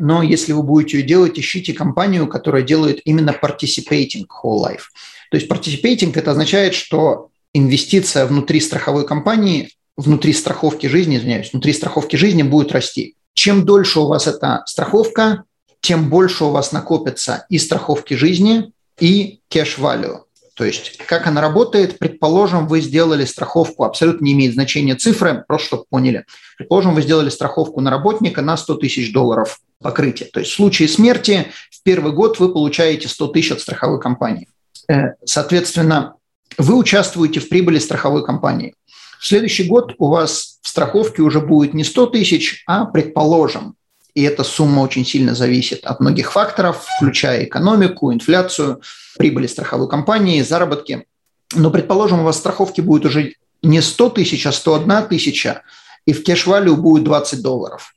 но 0.00 0.22
если 0.22 0.52
вы 0.54 0.62
будете 0.62 0.98
ее 0.98 1.04
делать, 1.04 1.38
ищите 1.38 1.74
компанию, 1.74 2.26
которая 2.26 2.62
делает 2.62 3.00
именно 3.04 3.36
participating 3.40 4.24
whole 4.26 4.64
life. 4.64 4.84
То 5.30 5.36
есть 5.36 5.46
participating– 5.48 6.12
это 6.14 6.30
означает, 6.30 6.72
что 6.72 7.28
инвестиция 7.52 8.24
внутри 8.24 8.60
страховой 8.60 9.06
компании, 9.06 9.70
внутри 9.98 10.32
страховки 10.32 10.86
жизни, 10.86 11.18
извиняюсь, 11.18 11.52
внутри 11.52 11.74
страховки 11.74 12.16
жизни 12.16 12.42
будет 12.42 12.72
расти. 12.72 13.14
Чем 13.34 13.66
дольше 13.66 14.00
у 14.00 14.06
вас 14.06 14.26
эта 14.26 14.62
страховка, 14.64 15.44
тем 15.82 16.08
больше 16.08 16.44
у 16.44 16.50
вас 16.50 16.72
накопится 16.72 17.44
и 17.50 17.58
страховки 17.58 18.14
жизни, 18.14 18.72
и 18.98 19.40
cash 19.50 19.78
value. 19.78 20.20
То 20.54 20.64
есть 20.64 20.96
как 20.96 21.26
она 21.26 21.42
работает, 21.42 21.98
предположим, 21.98 22.66
вы 22.66 22.80
сделали 22.80 23.26
страховку, 23.26 23.84
абсолютно 23.84 24.24
не 24.24 24.32
имеет 24.32 24.54
значения 24.54 24.94
цифры, 24.94 25.44
просто 25.46 25.66
чтобы 25.66 25.84
поняли. 25.90 26.24
Предположим, 26.56 26.94
вы 26.94 27.02
сделали 27.02 27.28
страховку 27.28 27.82
на 27.82 27.90
работника 27.90 28.40
на 28.40 28.56
100 28.56 28.76
тысяч 28.76 29.12
долларов 29.12 29.60
покрытия. 29.82 30.26
То 30.26 30.40
есть 30.40 30.52
в 30.52 30.56
случае 30.56 30.88
смерти 30.88 31.48
в 31.70 31.82
первый 31.82 32.12
год 32.12 32.38
вы 32.38 32.52
получаете 32.52 33.08
100 33.08 33.28
тысяч 33.28 33.52
от 33.52 33.60
страховой 33.60 34.00
компании. 34.00 34.48
Э, 34.88 35.14
соответственно, 35.24 36.14
вы 36.58 36.76
участвуете 36.76 37.40
в 37.40 37.48
прибыли 37.48 37.78
страховой 37.78 38.24
компании. 38.24 38.74
В 39.18 39.26
следующий 39.26 39.64
год 39.64 39.94
у 39.98 40.08
вас 40.08 40.58
в 40.62 40.68
страховке 40.68 41.22
уже 41.22 41.40
будет 41.40 41.74
не 41.74 41.84
100 41.84 42.06
тысяч, 42.06 42.62
а, 42.66 42.86
предположим, 42.86 43.76
и 44.14 44.22
эта 44.22 44.44
сумма 44.44 44.80
очень 44.80 45.06
сильно 45.06 45.34
зависит 45.34 45.84
от 45.84 46.00
многих 46.00 46.32
факторов, 46.32 46.86
включая 46.96 47.44
экономику, 47.44 48.12
инфляцию, 48.12 48.80
прибыли 49.18 49.46
страховой 49.46 49.88
компании, 49.88 50.42
заработки. 50.42 51.06
Но, 51.54 51.70
предположим, 51.70 52.20
у 52.20 52.24
вас 52.24 52.38
страховки 52.38 52.80
будет 52.80 53.06
уже 53.06 53.34
не 53.62 53.80
100 53.80 54.10
тысяч, 54.10 54.46
а 54.46 54.52
101 54.52 55.08
тысяча, 55.08 55.62
и 56.06 56.12
в 56.12 56.24
кэш-валю 56.24 56.76
будет 56.76 57.04
20 57.04 57.42
долларов. 57.42 57.94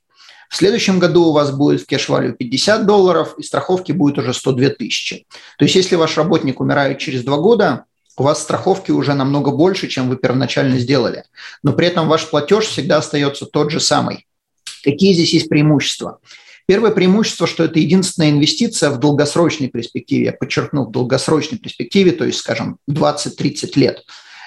В 0.54 0.56
следующем 0.56 1.00
году 1.00 1.30
у 1.30 1.32
вас 1.32 1.50
будет 1.50 1.82
в 1.82 1.88
кэш-валю 1.88 2.34
50 2.34 2.86
долларов, 2.86 3.34
и 3.40 3.42
страховки 3.42 3.92
будет 3.92 4.20
уже 4.20 4.36
102 4.36 4.70
тысячи. 4.70 5.26
То 5.58 5.66
есть 5.66 5.74
если 5.74 5.96
ваш 5.96 6.16
работник 6.16 6.60
умирает 6.62 7.00
через 7.00 7.24
два 7.24 7.38
года, 7.38 7.86
у 8.18 8.22
вас 8.22 8.44
страховки 8.44 8.92
уже 8.92 9.16
намного 9.16 9.50
больше, 9.50 9.88
чем 9.88 10.10
вы 10.10 10.16
первоначально 10.16 10.78
сделали. 10.78 11.24
Но 11.64 11.74
при 11.74 11.88
этом 11.88 12.08
ваш 12.08 12.30
платеж 12.30 12.66
всегда 12.66 12.98
остается 12.98 13.48
тот 13.48 13.72
же 13.72 13.80
самый. 13.80 14.28
Какие 14.84 15.14
здесь 15.14 15.34
есть 15.34 15.50
преимущества? 15.50 16.20
Первое 16.68 16.92
преимущество, 16.92 17.48
что 17.48 17.64
это 17.64 17.80
единственная 17.80 18.30
инвестиция 18.30 18.92
в 18.92 19.00
долгосрочной 19.00 19.70
перспективе, 19.70 20.26
я 20.26 20.34
подчеркну, 20.34 20.86
в 20.86 20.92
долгосрочной 20.92 21.58
перспективе, 21.58 22.12
то 22.12 22.26
есть, 22.26 22.38
скажем, 22.38 22.78
20-30 22.88 23.72
лет. 23.78 24.04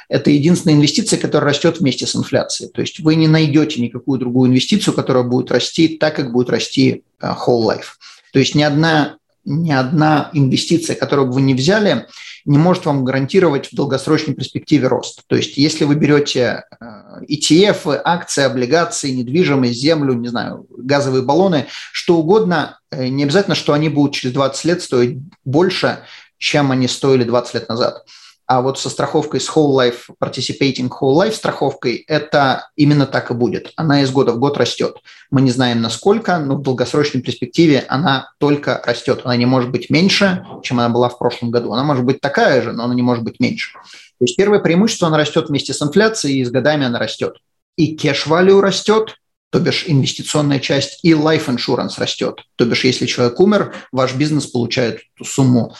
Это 0.08 0.30
единственная 0.30 0.76
инвестиция, 0.76 1.18
которая 1.18 1.50
растет 1.50 1.80
вместе 1.80 2.06
с 2.06 2.14
инфляцией. 2.14 2.70
То 2.70 2.80
есть 2.80 3.00
вы 3.00 3.16
не 3.16 3.28
найдете 3.28 3.80
никакую 3.80 4.18
другую 4.18 4.50
инвестицию, 4.50 4.94
которая 4.94 5.24
будет 5.24 5.50
расти 5.50 5.88
так, 5.88 6.16
как 6.16 6.32
будет 6.32 6.50
расти 6.50 7.02
э, 7.20 7.26
whole 7.26 7.66
life. 7.66 7.96
То 8.32 8.38
есть 8.38 8.54
ни 8.54 8.62
одна, 8.62 9.16
ни 9.44 9.72
одна 9.72 10.30
инвестиция, 10.32 10.96
которую 10.96 11.28
бы 11.28 11.34
вы 11.34 11.40
не 11.42 11.54
взяли, 11.54 12.06
не 12.44 12.58
может 12.58 12.86
вам 12.86 13.04
гарантировать 13.04 13.72
в 13.72 13.74
долгосрочной 13.74 14.34
перспективе 14.34 14.86
рост. 14.86 15.22
То 15.26 15.36
есть 15.36 15.56
если 15.56 15.84
вы 15.84 15.96
берете 15.96 16.64
э, 16.80 16.84
ETF, 17.28 18.00
акции, 18.04 18.44
облигации, 18.44 19.10
недвижимость, 19.10 19.80
землю, 19.80 20.14
не 20.14 20.28
знаю, 20.28 20.66
газовые 20.70 21.22
баллоны, 21.22 21.66
что 21.92 22.18
угодно, 22.18 22.78
э, 22.92 23.08
не 23.08 23.24
обязательно, 23.24 23.56
что 23.56 23.72
они 23.72 23.88
будут 23.88 24.14
через 24.14 24.32
20 24.34 24.64
лет 24.64 24.82
стоить 24.82 25.18
больше, 25.44 25.98
чем 26.38 26.70
они 26.70 26.86
стоили 26.86 27.24
20 27.24 27.54
лет 27.54 27.68
назад. 27.68 28.04
А 28.46 28.62
вот 28.62 28.78
со 28.78 28.90
страховкой 28.90 29.40
с 29.40 29.48
Whole 29.48 29.74
Life, 29.74 30.14
Participating 30.22 30.88
Whole 30.88 31.16
Life 31.16 31.32
страховкой, 31.32 32.04
это 32.06 32.68
именно 32.76 33.06
так 33.06 33.32
и 33.32 33.34
будет. 33.34 33.72
Она 33.74 34.02
из 34.02 34.10
года 34.12 34.32
в 34.32 34.38
год 34.38 34.56
растет. 34.56 34.98
Мы 35.30 35.42
не 35.42 35.50
знаем 35.50 35.80
насколько, 35.80 36.38
но 36.38 36.54
в 36.54 36.62
долгосрочной 36.62 37.22
перспективе 37.22 37.84
она 37.88 38.30
только 38.38 38.80
растет. 38.84 39.22
Она 39.24 39.36
не 39.36 39.46
может 39.46 39.70
быть 39.72 39.90
меньше, 39.90 40.46
чем 40.62 40.78
она 40.78 40.88
была 40.88 41.08
в 41.08 41.18
прошлом 41.18 41.50
году. 41.50 41.72
Она 41.72 41.82
может 41.82 42.04
быть 42.04 42.20
такая 42.20 42.62
же, 42.62 42.72
но 42.72 42.84
она 42.84 42.94
не 42.94 43.02
может 43.02 43.24
быть 43.24 43.40
меньше. 43.40 43.72
То 44.18 44.24
есть 44.24 44.36
первое 44.36 44.60
преимущество, 44.60 45.08
она 45.08 45.18
растет 45.18 45.48
вместе 45.48 45.74
с 45.74 45.82
инфляцией, 45.82 46.40
и 46.40 46.44
с 46.44 46.50
годами 46.50 46.86
она 46.86 47.00
растет. 47.00 47.38
И 47.76 47.96
value 47.96 48.60
растет, 48.60 49.16
то 49.50 49.58
бишь 49.58 49.84
инвестиционная 49.86 50.60
часть, 50.60 51.00
и 51.02 51.12
life 51.12 51.46
insurance 51.46 51.94
растет. 51.98 52.42
То 52.56 52.64
бишь 52.64 52.84
если 52.84 53.06
человек 53.06 53.40
умер, 53.40 53.74
ваш 53.90 54.14
бизнес 54.14 54.46
получает 54.46 55.00
сумму 55.22 55.74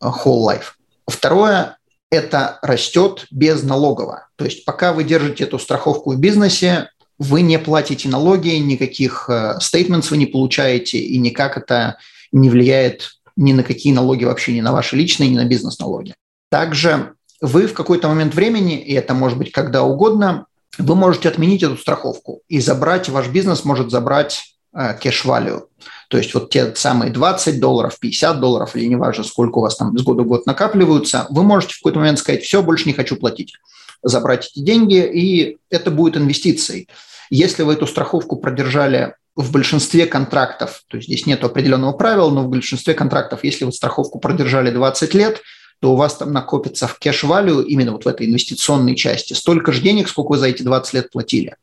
э, 0.00 0.06
whole 0.06 0.46
life. 0.46 0.74
Второе, 1.06 1.76
это 2.12 2.58
растет 2.60 3.26
без 3.30 3.62
налогового. 3.62 4.28
То 4.36 4.44
есть 4.44 4.66
пока 4.66 4.92
вы 4.92 5.02
держите 5.02 5.44
эту 5.44 5.58
страховку 5.58 6.12
в 6.12 6.18
бизнесе, 6.18 6.90
вы 7.18 7.40
не 7.40 7.58
платите 7.58 8.08
налоги, 8.08 8.50
никаких 8.50 9.30
стейтментов 9.60 10.10
вы 10.10 10.18
не 10.18 10.26
получаете, 10.26 10.98
и 10.98 11.18
никак 11.18 11.56
это 11.56 11.96
не 12.30 12.50
влияет 12.50 13.12
ни 13.36 13.54
на 13.54 13.62
какие 13.62 13.94
налоги 13.94 14.24
вообще, 14.24 14.52
ни 14.52 14.60
на 14.60 14.72
ваши 14.72 14.94
личные, 14.94 15.30
ни 15.30 15.36
на 15.36 15.46
бизнес-налоги. 15.46 16.14
Также 16.50 17.14
вы 17.40 17.66
в 17.66 17.72
какой-то 17.72 18.08
момент 18.08 18.34
времени, 18.34 18.78
и 18.78 18.92
это 18.92 19.14
может 19.14 19.38
быть 19.38 19.50
когда 19.50 19.82
угодно, 19.82 20.46
вы 20.76 20.94
можете 20.94 21.30
отменить 21.30 21.62
эту 21.62 21.78
страховку 21.78 22.42
и 22.46 22.60
забрать, 22.60 23.08
ваш 23.08 23.28
бизнес 23.28 23.64
может 23.64 23.90
забрать 23.90 24.54
кэш-валю. 25.00 25.68
То 26.12 26.18
есть 26.18 26.34
вот 26.34 26.50
те 26.50 26.74
самые 26.74 27.10
20 27.10 27.58
долларов, 27.58 27.98
50 27.98 28.38
долларов 28.38 28.76
или 28.76 28.84
неважно, 28.84 29.24
сколько 29.24 29.60
у 29.60 29.62
вас 29.62 29.76
там 29.76 29.96
с 29.96 30.02
года 30.02 30.24
в 30.24 30.26
год 30.26 30.44
накапливаются, 30.44 31.26
вы 31.30 31.42
можете 31.42 31.72
в 31.72 31.78
какой-то 31.78 32.00
момент 32.00 32.18
сказать, 32.18 32.42
все, 32.42 32.62
больше 32.62 32.86
не 32.86 32.92
хочу 32.92 33.16
платить, 33.16 33.54
забрать 34.02 34.50
эти 34.52 34.62
деньги, 34.62 35.02
и 35.02 35.56
это 35.70 35.90
будет 35.90 36.18
инвестицией. 36.18 36.88
Если 37.30 37.62
вы 37.62 37.72
эту 37.72 37.86
страховку 37.86 38.36
продержали 38.36 39.14
в 39.36 39.52
большинстве 39.52 40.04
контрактов, 40.04 40.82
то 40.88 40.98
есть 40.98 41.08
здесь 41.08 41.24
нет 41.24 41.42
определенного 41.44 41.92
правила, 41.92 42.28
но 42.28 42.42
в 42.42 42.48
большинстве 42.48 42.92
контрактов, 42.92 43.42
если 43.42 43.64
вы 43.64 43.72
страховку 43.72 44.18
продержали 44.18 44.70
20 44.70 45.14
лет, 45.14 45.40
то 45.80 45.94
у 45.94 45.96
вас 45.96 46.16
там 46.16 46.30
накопится 46.30 46.88
в 46.88 46.98
кэш-валю, 46.98 47.62
именно 47.62 47.92
вот 47.92 48.04
в 48.04 48.08
этой 48.08 48.26
инвестиционной 48.26 48.96
части, 48.96 49.32
столько 49.32 49.72
же 49.72 49.80
денег, 49.80 50.10
сколько 50.10 50.32
вы 50.32 50.36
за 50.36 50.48
эти 50.48 50.62
20 50.62 50.92
лет 50.92 51.10
платили. 51.10 51.56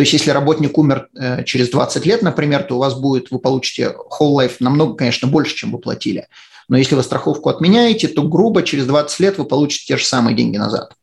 То 0.00 0.02
есть 0.02 0.14
если 0.14 0.30
работник 0.30 0.78
умер 0.78 1.10
э, 1.14 1.44
через 1.44 1.68
20 1.68 2.06
лет, 2.06 2.22
например, 2.22 2.62
то 2.62 2.76
у 2.76 2.78
вас 2.78 2.98
будет, 2.98 3.30
вы 3.30 3.38
получите 3.38 3.94
whole 4.18 4.34
life 4.34 4.54
намного, 4.58 4.94
конечно, 4.94 5.28
больше, 5.28 5.54
чем 5.54 5.72
вы 5.72 5.78
платили. 5.78 6.26
Но 6.70 6.78
если 6.78 6.94
вы 6.94 7.02
страховку 7.02 7.50
отменяете, 7.50 8.08
то 8.08 8.22
грубо 8.22 8.62
через 8.62 8.86
20 8.86 9.20
лет 9.20 9.36
вы 9.36 9.44
получите 9.44 9.84
те 9.84 9.98
же 9.98 10.06
самые 10.06 10.34
деньги 10.34 10.56
назад. 10.56 10.94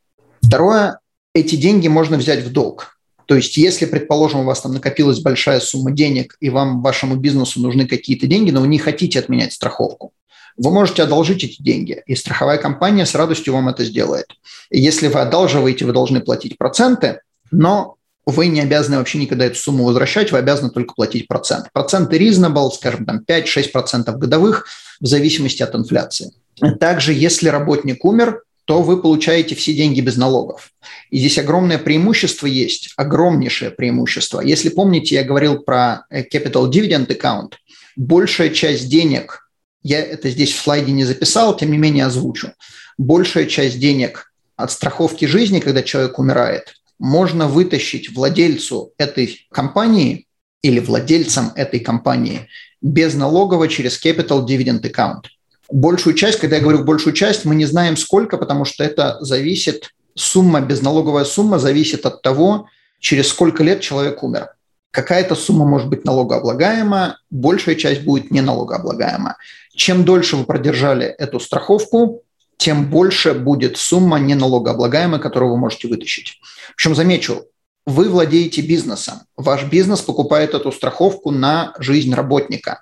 Второе, 0.42 0.98
эти 1.36 1.56
деньги 1.56 1.88
можно 1.88 2.18
взять 2.18 2.44
в 2.44 2.52
долг. 2.52 2.98
То 3.28 3.36
есть 3.36 3.56
если, 3.56 3.86
предположим, 3.86 4.40
у 4.40 4.44
вас 4.46 4.62
там 4.62 4.74
накопилась 4.74 5.20
большая 5.20 5.60
сумма 5.60 5.92
денег, 5.92 6.36
и 6.40 6.50
вам, 6.50 6.82
вашему 6.82 7.18
бизнесу 7.18 7.62
нужны 7.62 7.86
какие-то 7.86 8.26
деньги, 8.26 8.50
но 8.50 8.62
вы 8.62 8.68
не 8.68 8.80
хотите 8.80 9.20
отменять 9.20 9.54
страховку, 9.54 10.12
вы 10.58 10.72
можете 10.72 11.04
одолжить 11.04 11.44
эти 11.44 11.62
деньги, 11.62 12.02
и 12.08 12.16
страховая 12.16 12.58
компания 12.58 13.06
с 13.06 13.14
радостью 13.14 13.54
вам 13.54 13.70
это 13.70 13.86
сделает. 13.86 14.26
И 14.72 14.82
если 14.82 15.08
вы 15.08 15.20
одалживаете, 15.20 15.86
вы 15.86 15.94
должны 15.94 16.20
платить 16.20 16.58
проценты, 16.58 17.20
но 17.52 17.97
вы 18.28 18.48
не 18.48 18.60
обязаны 18.60 18.98
вообще 18.98 19.20
никогда 19.20 19.46
эту 19.46 19.58
сумму 19.58 19.86
возвращать, 19.86 20.34
вы 20.34 20.38
обязаны 20.38 20.70
только 20.70 20.94
платить 20.94 21.30
процент. 21.30 21.72
Проценты 21.72 22.18
reasonable, 22.18 22.70
скажем, 22.72 23.06
там 23.06 23.24
5-6% 23.26 24.12
годовых 24.18 24.68
в 25.00 25.06
зависимости 25.06 25.64
от 25.64 25.74
инфляции. 25.76 26.34
Также, 26.80 27.14
если 27.14 27.48
работник 27.48 28.04
умер, 28.04 28.42
то 28.66 28.82
вы 28.82 29.02
получаете 29.02 29.56
все 29.56 29.74
деньги 29.74 30.02
без 30.02 30.18
налогов. 30.18 30.74
И 31.10 31.20
здесь 31.20 31.38
огромное 31.38 31.78
преимущество 31.78 32.48
есть, 32.48 32.92
огромнейшее 32.98 33.72
преимущество. 33.72 34.42
Если 34.42 34.68
помните, 34.68 35.16
я 35.16 35.24
говорил 35.24 35.60
про 35.60 36.06
э, 36.10 36.24
Capital 36.24 36.70
Dividend 36.70 37.08
Account. 37.08 37.54
Большая 37.96 38.50
часть 38.50 38.90
денег, 38.90 39.50
я 39.84 40.02
это 40.02 40.30
здесь 40.30 40.52
в 40.52 40.62
слайде 40.62 40.92
не 40.92 41.06
записал, 41.06 41.56
тем 41.56 41.72
не 41.72 41.78
менее 41.78 42.08
озвучу. 42.08 42.52
Большая 42.98 43.46
часть 43.46 43.80
денег 43.80 44.34
от 44.58 44.70
страховки 44.70 45.24
жизни, 45.24 45.62
когда 45.62 45.82
человек 45.82 46.20
умирает, 46.20 46.74
можно 47.00 47.48
вытащить 47.48 48.14
владельцу 48.14 48.94
этой 48.98 49.48
компании 49.52 50.28
или 50.62 50.80
владельцам 50.80 51.52
этой 51.56 51.80
компании 51.80 52.48
безналогово 52.82 53.68
через 53.68 54.04
Capital 54.04 54.46
Dividend 54.46 54.82
Account. 54.82 55.26
Большую 55.70 56.16
часть, 56.16 56.40
когда 56.40 56.58
я 56.58 56.62
говорю 56.62 56.84
большую 56.84 57.14
часть, 57.14 57.46
мы 57.46 57.56
не 57.56 57.66
знаем 57.66 57.98
сколько, 57.98 58.38
потому 58.38 58.66
что 58.66 58.84
это 58.84 59.18
зависит, 59.20 59.90
сумма, 60.16 60.62
безналоговая 60.62 61.26
сумма 61.26 61.60
зависит 61.60 62.06
от 62.06 62.22
того, 62.22 62.68
через 63.00 63.28
сколько 63.28 63.64
лет 63.64 63.82
человек 63.82 64.24
умер. 64.24 64.50
Какая-то 64.92 65.36
сумма 65.36 65.66
может 65.66 65.90
быть 65.90 66.06
налогооблагаема, 66.06 67.20
большая 67.30 67.76
часть 67.76 68.02
будет 68.02 68.32
не 68.32 68.42
налогооблагаема. 68.42 69.36
Чем 69.76 70.06
дольше 70.06 70.38
вы 70.38 70.46
продержали 70.46 71.06
эту 71.06 71.40
страховку, 71.40 72.24
тем 72.58 72.90
больше 72.90 73.34
будет 73.34 73.78
сумма 73.78 74.20
не 74.20 74.36
налогооблагаемая, 74.36 75.20
которую 75.20 75.52
вы 75.52 75.58
можете 75.58 75.88
вытащить. 75.88 76.40
Причем 76.76 76.96
замечу, 76.96 77.46
вы 77.86 78.10
владеете 78.10 78.62
бизнесом. 78.62 79.22
Ваш 79.38 79.64
бизнес 79.66 80.02
покупает 80.02 80.54
эту 80.54 80.72
страховку 80.72 81.32
на 81.32 81.74
жизнь 81.80 82.14
работника. 82.14 82.82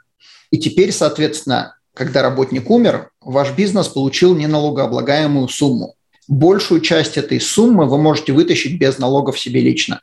И 0.49 0.57
теперь, 0.57 0.91
соответственно, 0.91 1.77
когда 1.93 2.21
работник 2.21 2.69
умер, 2.69 3.11
ваш 3.21 3.53
бизнес 3.55 3.87
получил 3.87 4.35
неналогооблагаемую 4.35 5.47
сумму. 5.47 5.95
Большую 6.27 6.81
часть 6.81 7.17
этой 7.17 7.39
суммы 7.39 7.85
вы 7.85 7.97
можете 7.97 8.33
вытащить 8.33 8.79
без 8.79 8.97
налогов 8.97 9.39
себе 9.39 9.61
лично. 9.61 10.01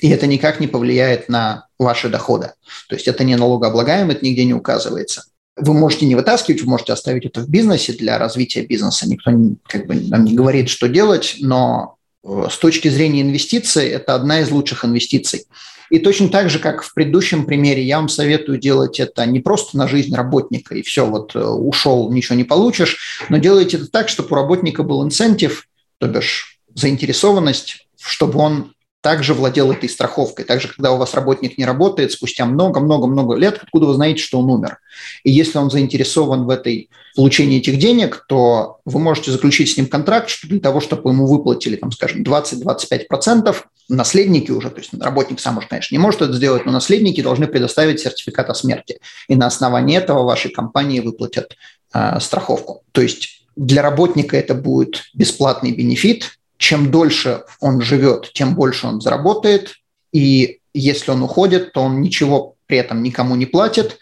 И 0.00 0.08
это 0.08 0.26
никак 0.26 0.60
не 0.60 0.66
повлияет 0.66 1.28
на 1.28 1.68
ваши 1.78 2.08
доходы. 2.08 2.52
То 2.88 2.96
есть 2.96 3.06
это 3.06 3.22
не 3.22 3.36
налогооблагаемо, 3.36 4.12
это 4.12 4.24
нигде 4.24 4.44
не 4.44 4.54
указывается. 4.54 5.24
Вы 5.56 5.74
можете 5.74 6.06
не 6.06 6.14
вытаскивать, 6.14 6.62
вы 6.62 6.70
можете 6.70 6.92
оставить 6.92 7.26
это 7.26 7.40
в 7.40 7.48
бизнесе 7.48 7.92
для 7.92 8.18
развития 8.18 8.62
бизнеса. 8.62 9.08
Никто 9.08 9.30
как 9.66 9.86
бы, 9.86 9.94
нам 9.94 10.24
не 10.24 10.34
говорит, 10.34 10.68
что 10.68 10.88
делать, 10.88 11.36
но 11.40 11.96
э, 12.24 12.46
с 12.50 12.56
точки 12.56 12.88
зрения 12.88 13.22
инвестиций 13.22 13.88
это 13.88 14.14
одна 14.14 14.40
из 14.40 14.50
лучших 14.50 14.84
инвестиций. 14.84 15.46
И 15.90 15.98
точно 15.98 16.28
так 16.28 16.48
же, 16.50 16.60
как 16.60 16.82
в 16.82 16.94
предыдущем 16.94 17.44
примере, 17.44 17.82
я 17.82 17.98
вам 17.98 18.08
советую 18.08 18.58
делать 18.58 19.00
это 19.00 19.26
не 19.26 19.40
просто 19.40 19.76
на 19.76 19.88
жизнь 19.88 20.14
работника, 20.14 20.76
и 20.76 20.82
все, 20.82 21.04
вот 21.04 21.34
э, 21.34 21.44
ушел, 21.44 22.10
ничего 22.12 22.36
не 22.36 22.44
получишь, 22.44 23.24
но 23.28 23.38
делайте 23.38 23.76
это 23.76 23.88
так, 23.88 24.08
чтобы 24.08 24.30
у 24.30 24.34
работника 24.36 24.84
был 24.84 25.04
инцентив, 25.04 25.66
то 25.98 26.06
бишь 26.06 26.60
заинтересованность, 26.74 27.88
чтобы 28.00 28.38
он 28.38 28.72
также 29.00 29.32
владел 29.32 29.72
этой 29.72 29.88
страховкой. 29.88 30.44
Также, 30.44 30.68
когда 30.68 30.92
у 30.92 30.98
вас 30.98 31.14
работник 31.14 31.56
не 31.56 31.64
работает, 31.64 32.12
спустя 32.12 32.44
много-много-много 32.44 33.34
лет, 33.34 33.58
откуда 33.62 33.86
вы 33.86 33.94
знаете, 33.94 34.20
что 34.20 34.38
он 34.38 34.50
умер. 34.50 34.78
И 35.24 35.30
если 35.30 35.58
он 35.58 35.70
заинтересован 35.70 36.44
в 36.44 36.50
этой 36.50 36.90
получении 37.16 37.58
этих 37.58 37.78
денег, 37.78 38.24
то 38.28 38.78
вы 38.84 39.00
можете 39.00 39.32
заключить 39.32 39.72
с 39.72 39.76
ним 39.76 39.86
контракт, 39.86 40.28
что 40.28 40.48
для 40.48 40.60
того, 40.60 40.80
чтобы 40.80 41.10
ему 41.10 41.26
выплатили, 41.26 41.76
там, 41.76 41.92
скажем, 41.92 42.22
20-25%, 42.22 43.56
наследники 43.88 44.50
уже, 44.50 44.70
то 44.70 44.78
есть 44.80 44.90
работник 45.00 45.40
сам 45.40 45.58
уж, 45.58 45.66
конечно, 45.66 45.94
не 45.94 45.98
может 45.98 46.22
это 46.22 46.32
сделать, 46.34 46.66
но 46.66 46.72
наследники 46.72 47.22
должны 47.22 47.46
предоставить 47.46 48.00
сертификат 48.00 48.50
о 48.50 48.54
смерти. 48.54 49.00
И 49.28 49.34
на 49.34 49.46
основании 49.46 49.96
этого 49.96 50.24
вашей 50.24 50.50
компании 50.50 51.00
выплатят 51.00 51.56
э, 51.92 52.20
страховку. 52.20 52.82
То 52.92 53.00
есть 53.00 53.46
для 53.56 53.82
работника 53.82 54.36
это 54.36 54.54
будет 54.54 55.04
бесплатный 55.14 55.72
бенефит, 55.72 56.38
чем 56.60 56.90
дольше 56.90 57.44
он 57.58 57.80
живет, 57.80 58.32
тем 58.34 58.54
больше 58.54 58.86
он 58.86 59.00
заработает. 59.00 59.76
И 60.12 60.60
если 60.74 61.10
он 61.10 61.22
уходит, 61.22 61.72
то 61.72 61.80
он 61.80 62.02
ничего 62.02 62.54
при 62.66 62.76
этом 62.76 63.02
никому 63.02 63.34
не 63.34 63.46
платит. 63.46 63.98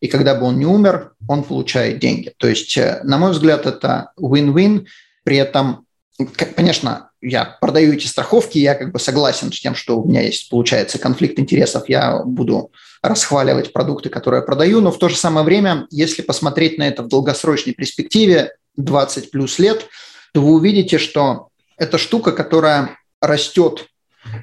И 0.00 0.08
когда 0.08 0.34
бы 0.34 0.44
он 0.44 0.58
не 0.58 0.66
умер, 0.66 1.12
он 1.26 1.42
получает 1.42 2.00
деньги. 2.00 2.34
То 2.36 2.48
есть, 2.48 2.76
э, 2.76 3.00
на 3.02 3.16
мой 3.16 3.32
взгляд, 3.32 3.64
это 3.64 4.12
win-win. 4.20 4.84
При 5.24 5.38
этом, 5.38 5.86
конечно, 6.54 7.10
я 7.22 7.56
продаю 7.62 7.94
эти 7.94 8.06
страховки, 8.06 8.58
я 8.58 8.74
как 8.74 8.92
бы 8.92 8.98
согласен 8.98 9.50
с 9.50 9.58
тем, 9.58 9.74
что 9.74 9.98
у 9.98 10.06
меня 10.06 10.20
есть, 10.20 10.50
получается, 10.50 10.98
конфликт 10.98 11.38
интересов, 11.38 11.88
я 11.88 12.22
буду 12.24 12.72
расхваливать 13.00 13.72
продукты, 13.72 14.10
которые 14.10 14.40
я 14.40 14.46
продаю, 14.46 14.82
но 14.82 14.92
в 14.92 14.98
то 14.98 15.08
же 15.08 15.16
самое 15.16 15.46
время, 15.46 15.86
если 15.90 16.20
посмотреть 16.20 16.76
на 16.76 16.86
это 16.86 17.02
в 17.02 17.08
долгосрочной 17.08 17.72
перспективе, 17.72 18.54
20 18.76 19.30
плюс 19.30 19.58
лет, 19.58 19.86
то 20.34 20.42
вы 20.42 20.52
увидите, 20.52 20.98
что 20.98 21.48
это 21.76 21.98
штука, 21.98 22.32
которая 22.32 22.96
растет 23.20 23.86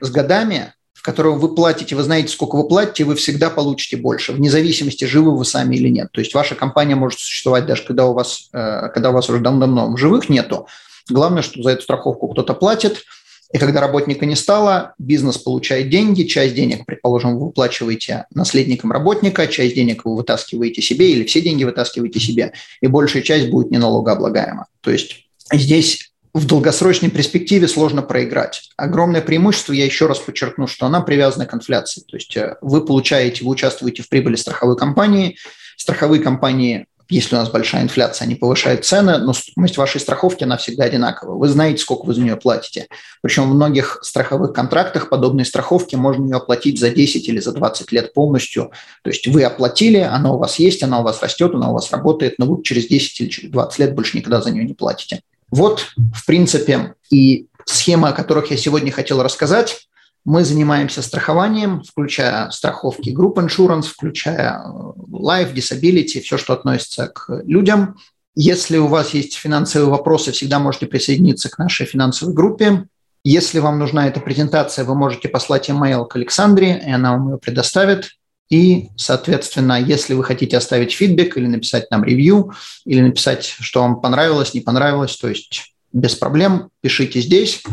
с 0.02 0.10
годами, 0.10 0.74
в 0.94 1.02
которую 1.02 1.36
вы 1.36 1.56
платите, 1.56 1.96
вы 1.96 2.04
знаете, 2.04 2.30
сколько 2.30 2.58
вы 2.58 2.68
платите, 2.68 3.06
вы 3.06 3.16
всегда 3.16 3.50
получите 3.50 3.96
больше, 3.96 4.34
вне 4.34 4.50
зависимости, 4.50 5.06
живы 5.06 5.36
вы 5.36 5.46
сами 5.46 5.78
или 5.78 5.88
нет. 5.88 6.12
То 6.12 6.20
есть 6.20 6.34
ваша 6.34 6.56
компания 6.56 6.96
может 6.96 7.20
существовать 7.20 7.66
даже 7.66 7.84
когда 7.84 8.06
у 8.08 8.14
вас, 8.14 8.50
э, 8.52 8.90
когда 8.94 9.12
у 9.12 9.14
вас 9.14 9.30
уже 9.30 9.40
давно 9.40 9.96
живых 9.96 10.28
нету. 10.28 10.68
Главное, 11.10 11.42
что 11.42 11.64
за 11.64 11.72
эту 11.72 11.84
страховку 11.84 12.28
кто-то 12.28 12.54
платит, 12.54 13.06
и 13.52 13.58
когда 13.58 13.80
работника 13.80 14.26
не 14.26 14.36
стало, 14.36 14.94
бизнес 15.00 15.38
получает 15.38 15.90
деньги, 15.90 16.24
часть 16.24 16.54
денег, 16.54 16.86
предположим, 16.86 17.38
вы 17.38 17.46
выплачиваете 17.46 18.26
наследникам 18.34 18.92
работника, 18.92 19.48
часть 19.48 19.76
денег 19.76 20.06
вы 20.06 20.18
вытаскиваете 20.18 20.82
себе 20.82 21.12
или 21.12 21.24
все 21.24 21.42
деньги 21.42 21.64
вытаскиваете 21.64 22.20
себе, 22.20 22.54
и 22.82 22.88
большая 22.88 23.24
часть 23.24 23.50
будет 23.50 23.72
не 23.72 23.80
налогооблагаема. 23.80 24.68
То 24.82 24.92
есть 24.92 25.30
здесь 25.52 26.09
в 26.34 26.46
долгосрочной 26.46 27.10
перспективе 27.10 27.68
сложно 27.68 28.02
проиграть. 28.02 28.70
Огромное 28.78 29.22
преимущество, 29.22 29.74
я 29.74 29.86
еще 29.86 30.06
раз 30.06 30.20
подчеркну, 30.20 30.68
что 30.68 30.86
она 30.86 31.02
привязана 31.02 31.46
к 31.46 31.54
инфляции. 31.54 32.02
То 32.02 32.18
есть 32.18 32.38
э, 32.38 32.58
вы 32.62 32.86
получаете, 32.86 33.44
вы 33.44 33.52
участвуете 33.52 34.04
в 34.04 34.10
прибыли 34.10 34.36
страховой 34.36 34.78
компании, 34.78 35.38
страховые 35.76 36.22
компании 36.22 36.86
если 37.10 37.36
у 37.36 37.40
нас 37.40 37.50
большая 37.50 37.82
инфляция, 37.82 38.26
они 38.26 38.36
повышают 38.36 38.86
цены, 38.86 39.18
но 39.18 39.34
стоимость 39.34 39.78
вашей 39.78 40.00
страховки, 40.00 40.44
она 40.44 40.58
всегда 40.58 40.84
одинаковая. 40.84 41.36
Вы 41.36 41.48
знаете, 41.48 41.82
сколько 41.82 42.06
вы 42.06 42.14
за 42.14 42.22
нее 42.22 42.38
платите. 42.38 42.88
Причем 43.22 43.50
в 43.50 43.56
многих 43.56 43.98
страховых 44.04 44.54
контрактах 44.54 45.10
подобной 45.10 45.46
страховки 45.46 45.96
можно 45.96 46.24
ее 46.26 46.36
оплатить 46.36 46.80
за 46.80 46.92
10 46.92 47.28
или 47.28 47.40
за 47.40 47.52
20 47.52 47.92
лет 47.92 48.14
полностью. 48.14 48.72
То 49.04 49.10
есть 49.10 49.26
вы 49.26 49.44
оплатили, 49.44 49.98
она 49.98 50.32
у 50.32 50.38
вас 50.38 50.60
есть, 50.60 50.84
она 50.84 51.00
у 51.00 51.04
вас 51.04 51.22
растет, 51.24 51.56
она 51.56 51.72
у 51.72 51.74
вас 51.74 51.92
работает, 51.92 52.36
но 52.38 52.46
вы 52.46 52.62
через 52.62 52.86
10 52.86 53.22
или 53.22 53.30
через 53.30 53.50
20 53.50 53.80
лет 53.80 53.96
больше 53.96 54.16
никогда 54.16 54.40
за 54.40 54.52
нее 54.52 54.66
не 54.66 54.76
платите. 54.76 55.22
Вот, 55.52 55.88
в 56.14 56.26
принципе, 56.26 56.96
и 57.10 57.48
схема, 57.66 58.10
о 58.10 58.14
которых 58.14 58.52
я 58.52 58.58
сегодня 58.58 58.92
хотел 58.92 59.22
рассказать. 59.24 59.88
Мы 60.26 60.44
занимаемся 60.44 61.02
страхованием, 61.02 61.82
включая 61.82 62.50
страховки 62.52 63.10
Group 63.10 63.36
Insurance, 63.36 63.84
включая 63.84 64.60
э, 64.60 64.70
Life, 65.12 65.54
Disability, 65.54 66.20
все, 66.20 66.38
что 66.38 66.54
относится 66.54 67.08
к 67.08 67.42
людям. 67.46 67.98
Если 68.36 68.78
у 68.78 68.88
вас 68.88 69.14
есть 69.14 69.36
финансовые 69.36 69.90
вопросы, 69.90 70.32
всегда 70.32 70.60
можете 70.60 70.88
присоединиться 70.88 71.50
к 71.50 71.58
нашей 71.58 71.86
финансовой 71.86 72.34
группе. 72.34 72.86
Если 73.24 73.60
вам 73.60 73.80
нужна 73.80 74.08
эта 74.08 74.20
презентация, 74.20 74.86
вы 74.86 74.96
можете 74.96 75.30
послать 75.30 75.70
email 75.70 76.06
к 76.06 76.16
Александре, 76.16 76.82
и 76.86 76.92
она 76.92 77.14
вам 77.14 77.32
ее 77.32 77.38
предоставит. 77.38 78.12
И, 78.50 78.90
соответственно, 78.96 79.80
если 79.80 80.16
вы 80.16 80.24
хотите 80.24 80.58
оставить 80.58 80.92
фидбэк 80.92 81.38
или 81.38 81.46
написать 81.46 81.92
нам 81.92 82.04
ревью, 82.04 82.54
или 82.84 83.02
написать, 83.02 83.46
что 83.46 83.82
вам 83.82 84.02
понравилось, 84.02 84.54
не 84.54 84.62
понравилось, 84.62 85.16
то 85.18 85.30
есть 85.30 85.76
без 85.94 86.16
проблем, 86.16 86.70
пишите 86.82 87.22
здесь. 87.22 87.64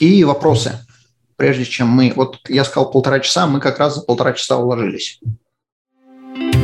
И 0.00 0.24
вопросы, 0.24 0.84
прежде 1.36 1.64
чем 1.64 1.88
мы... 1.88 2.12
Вот 2.14 2.40
я 2.48 2.64
сказал 2.64 2.90
полтора 2.90 3.20
часа, 3.20 3.46
мы 3.46 3.60
как 3.60 3.78
раз 3.78 3.94
за 3.94 4.02
полтора 4.02 4.32
часа 4.32 4.58
уложились. 4.58 5.20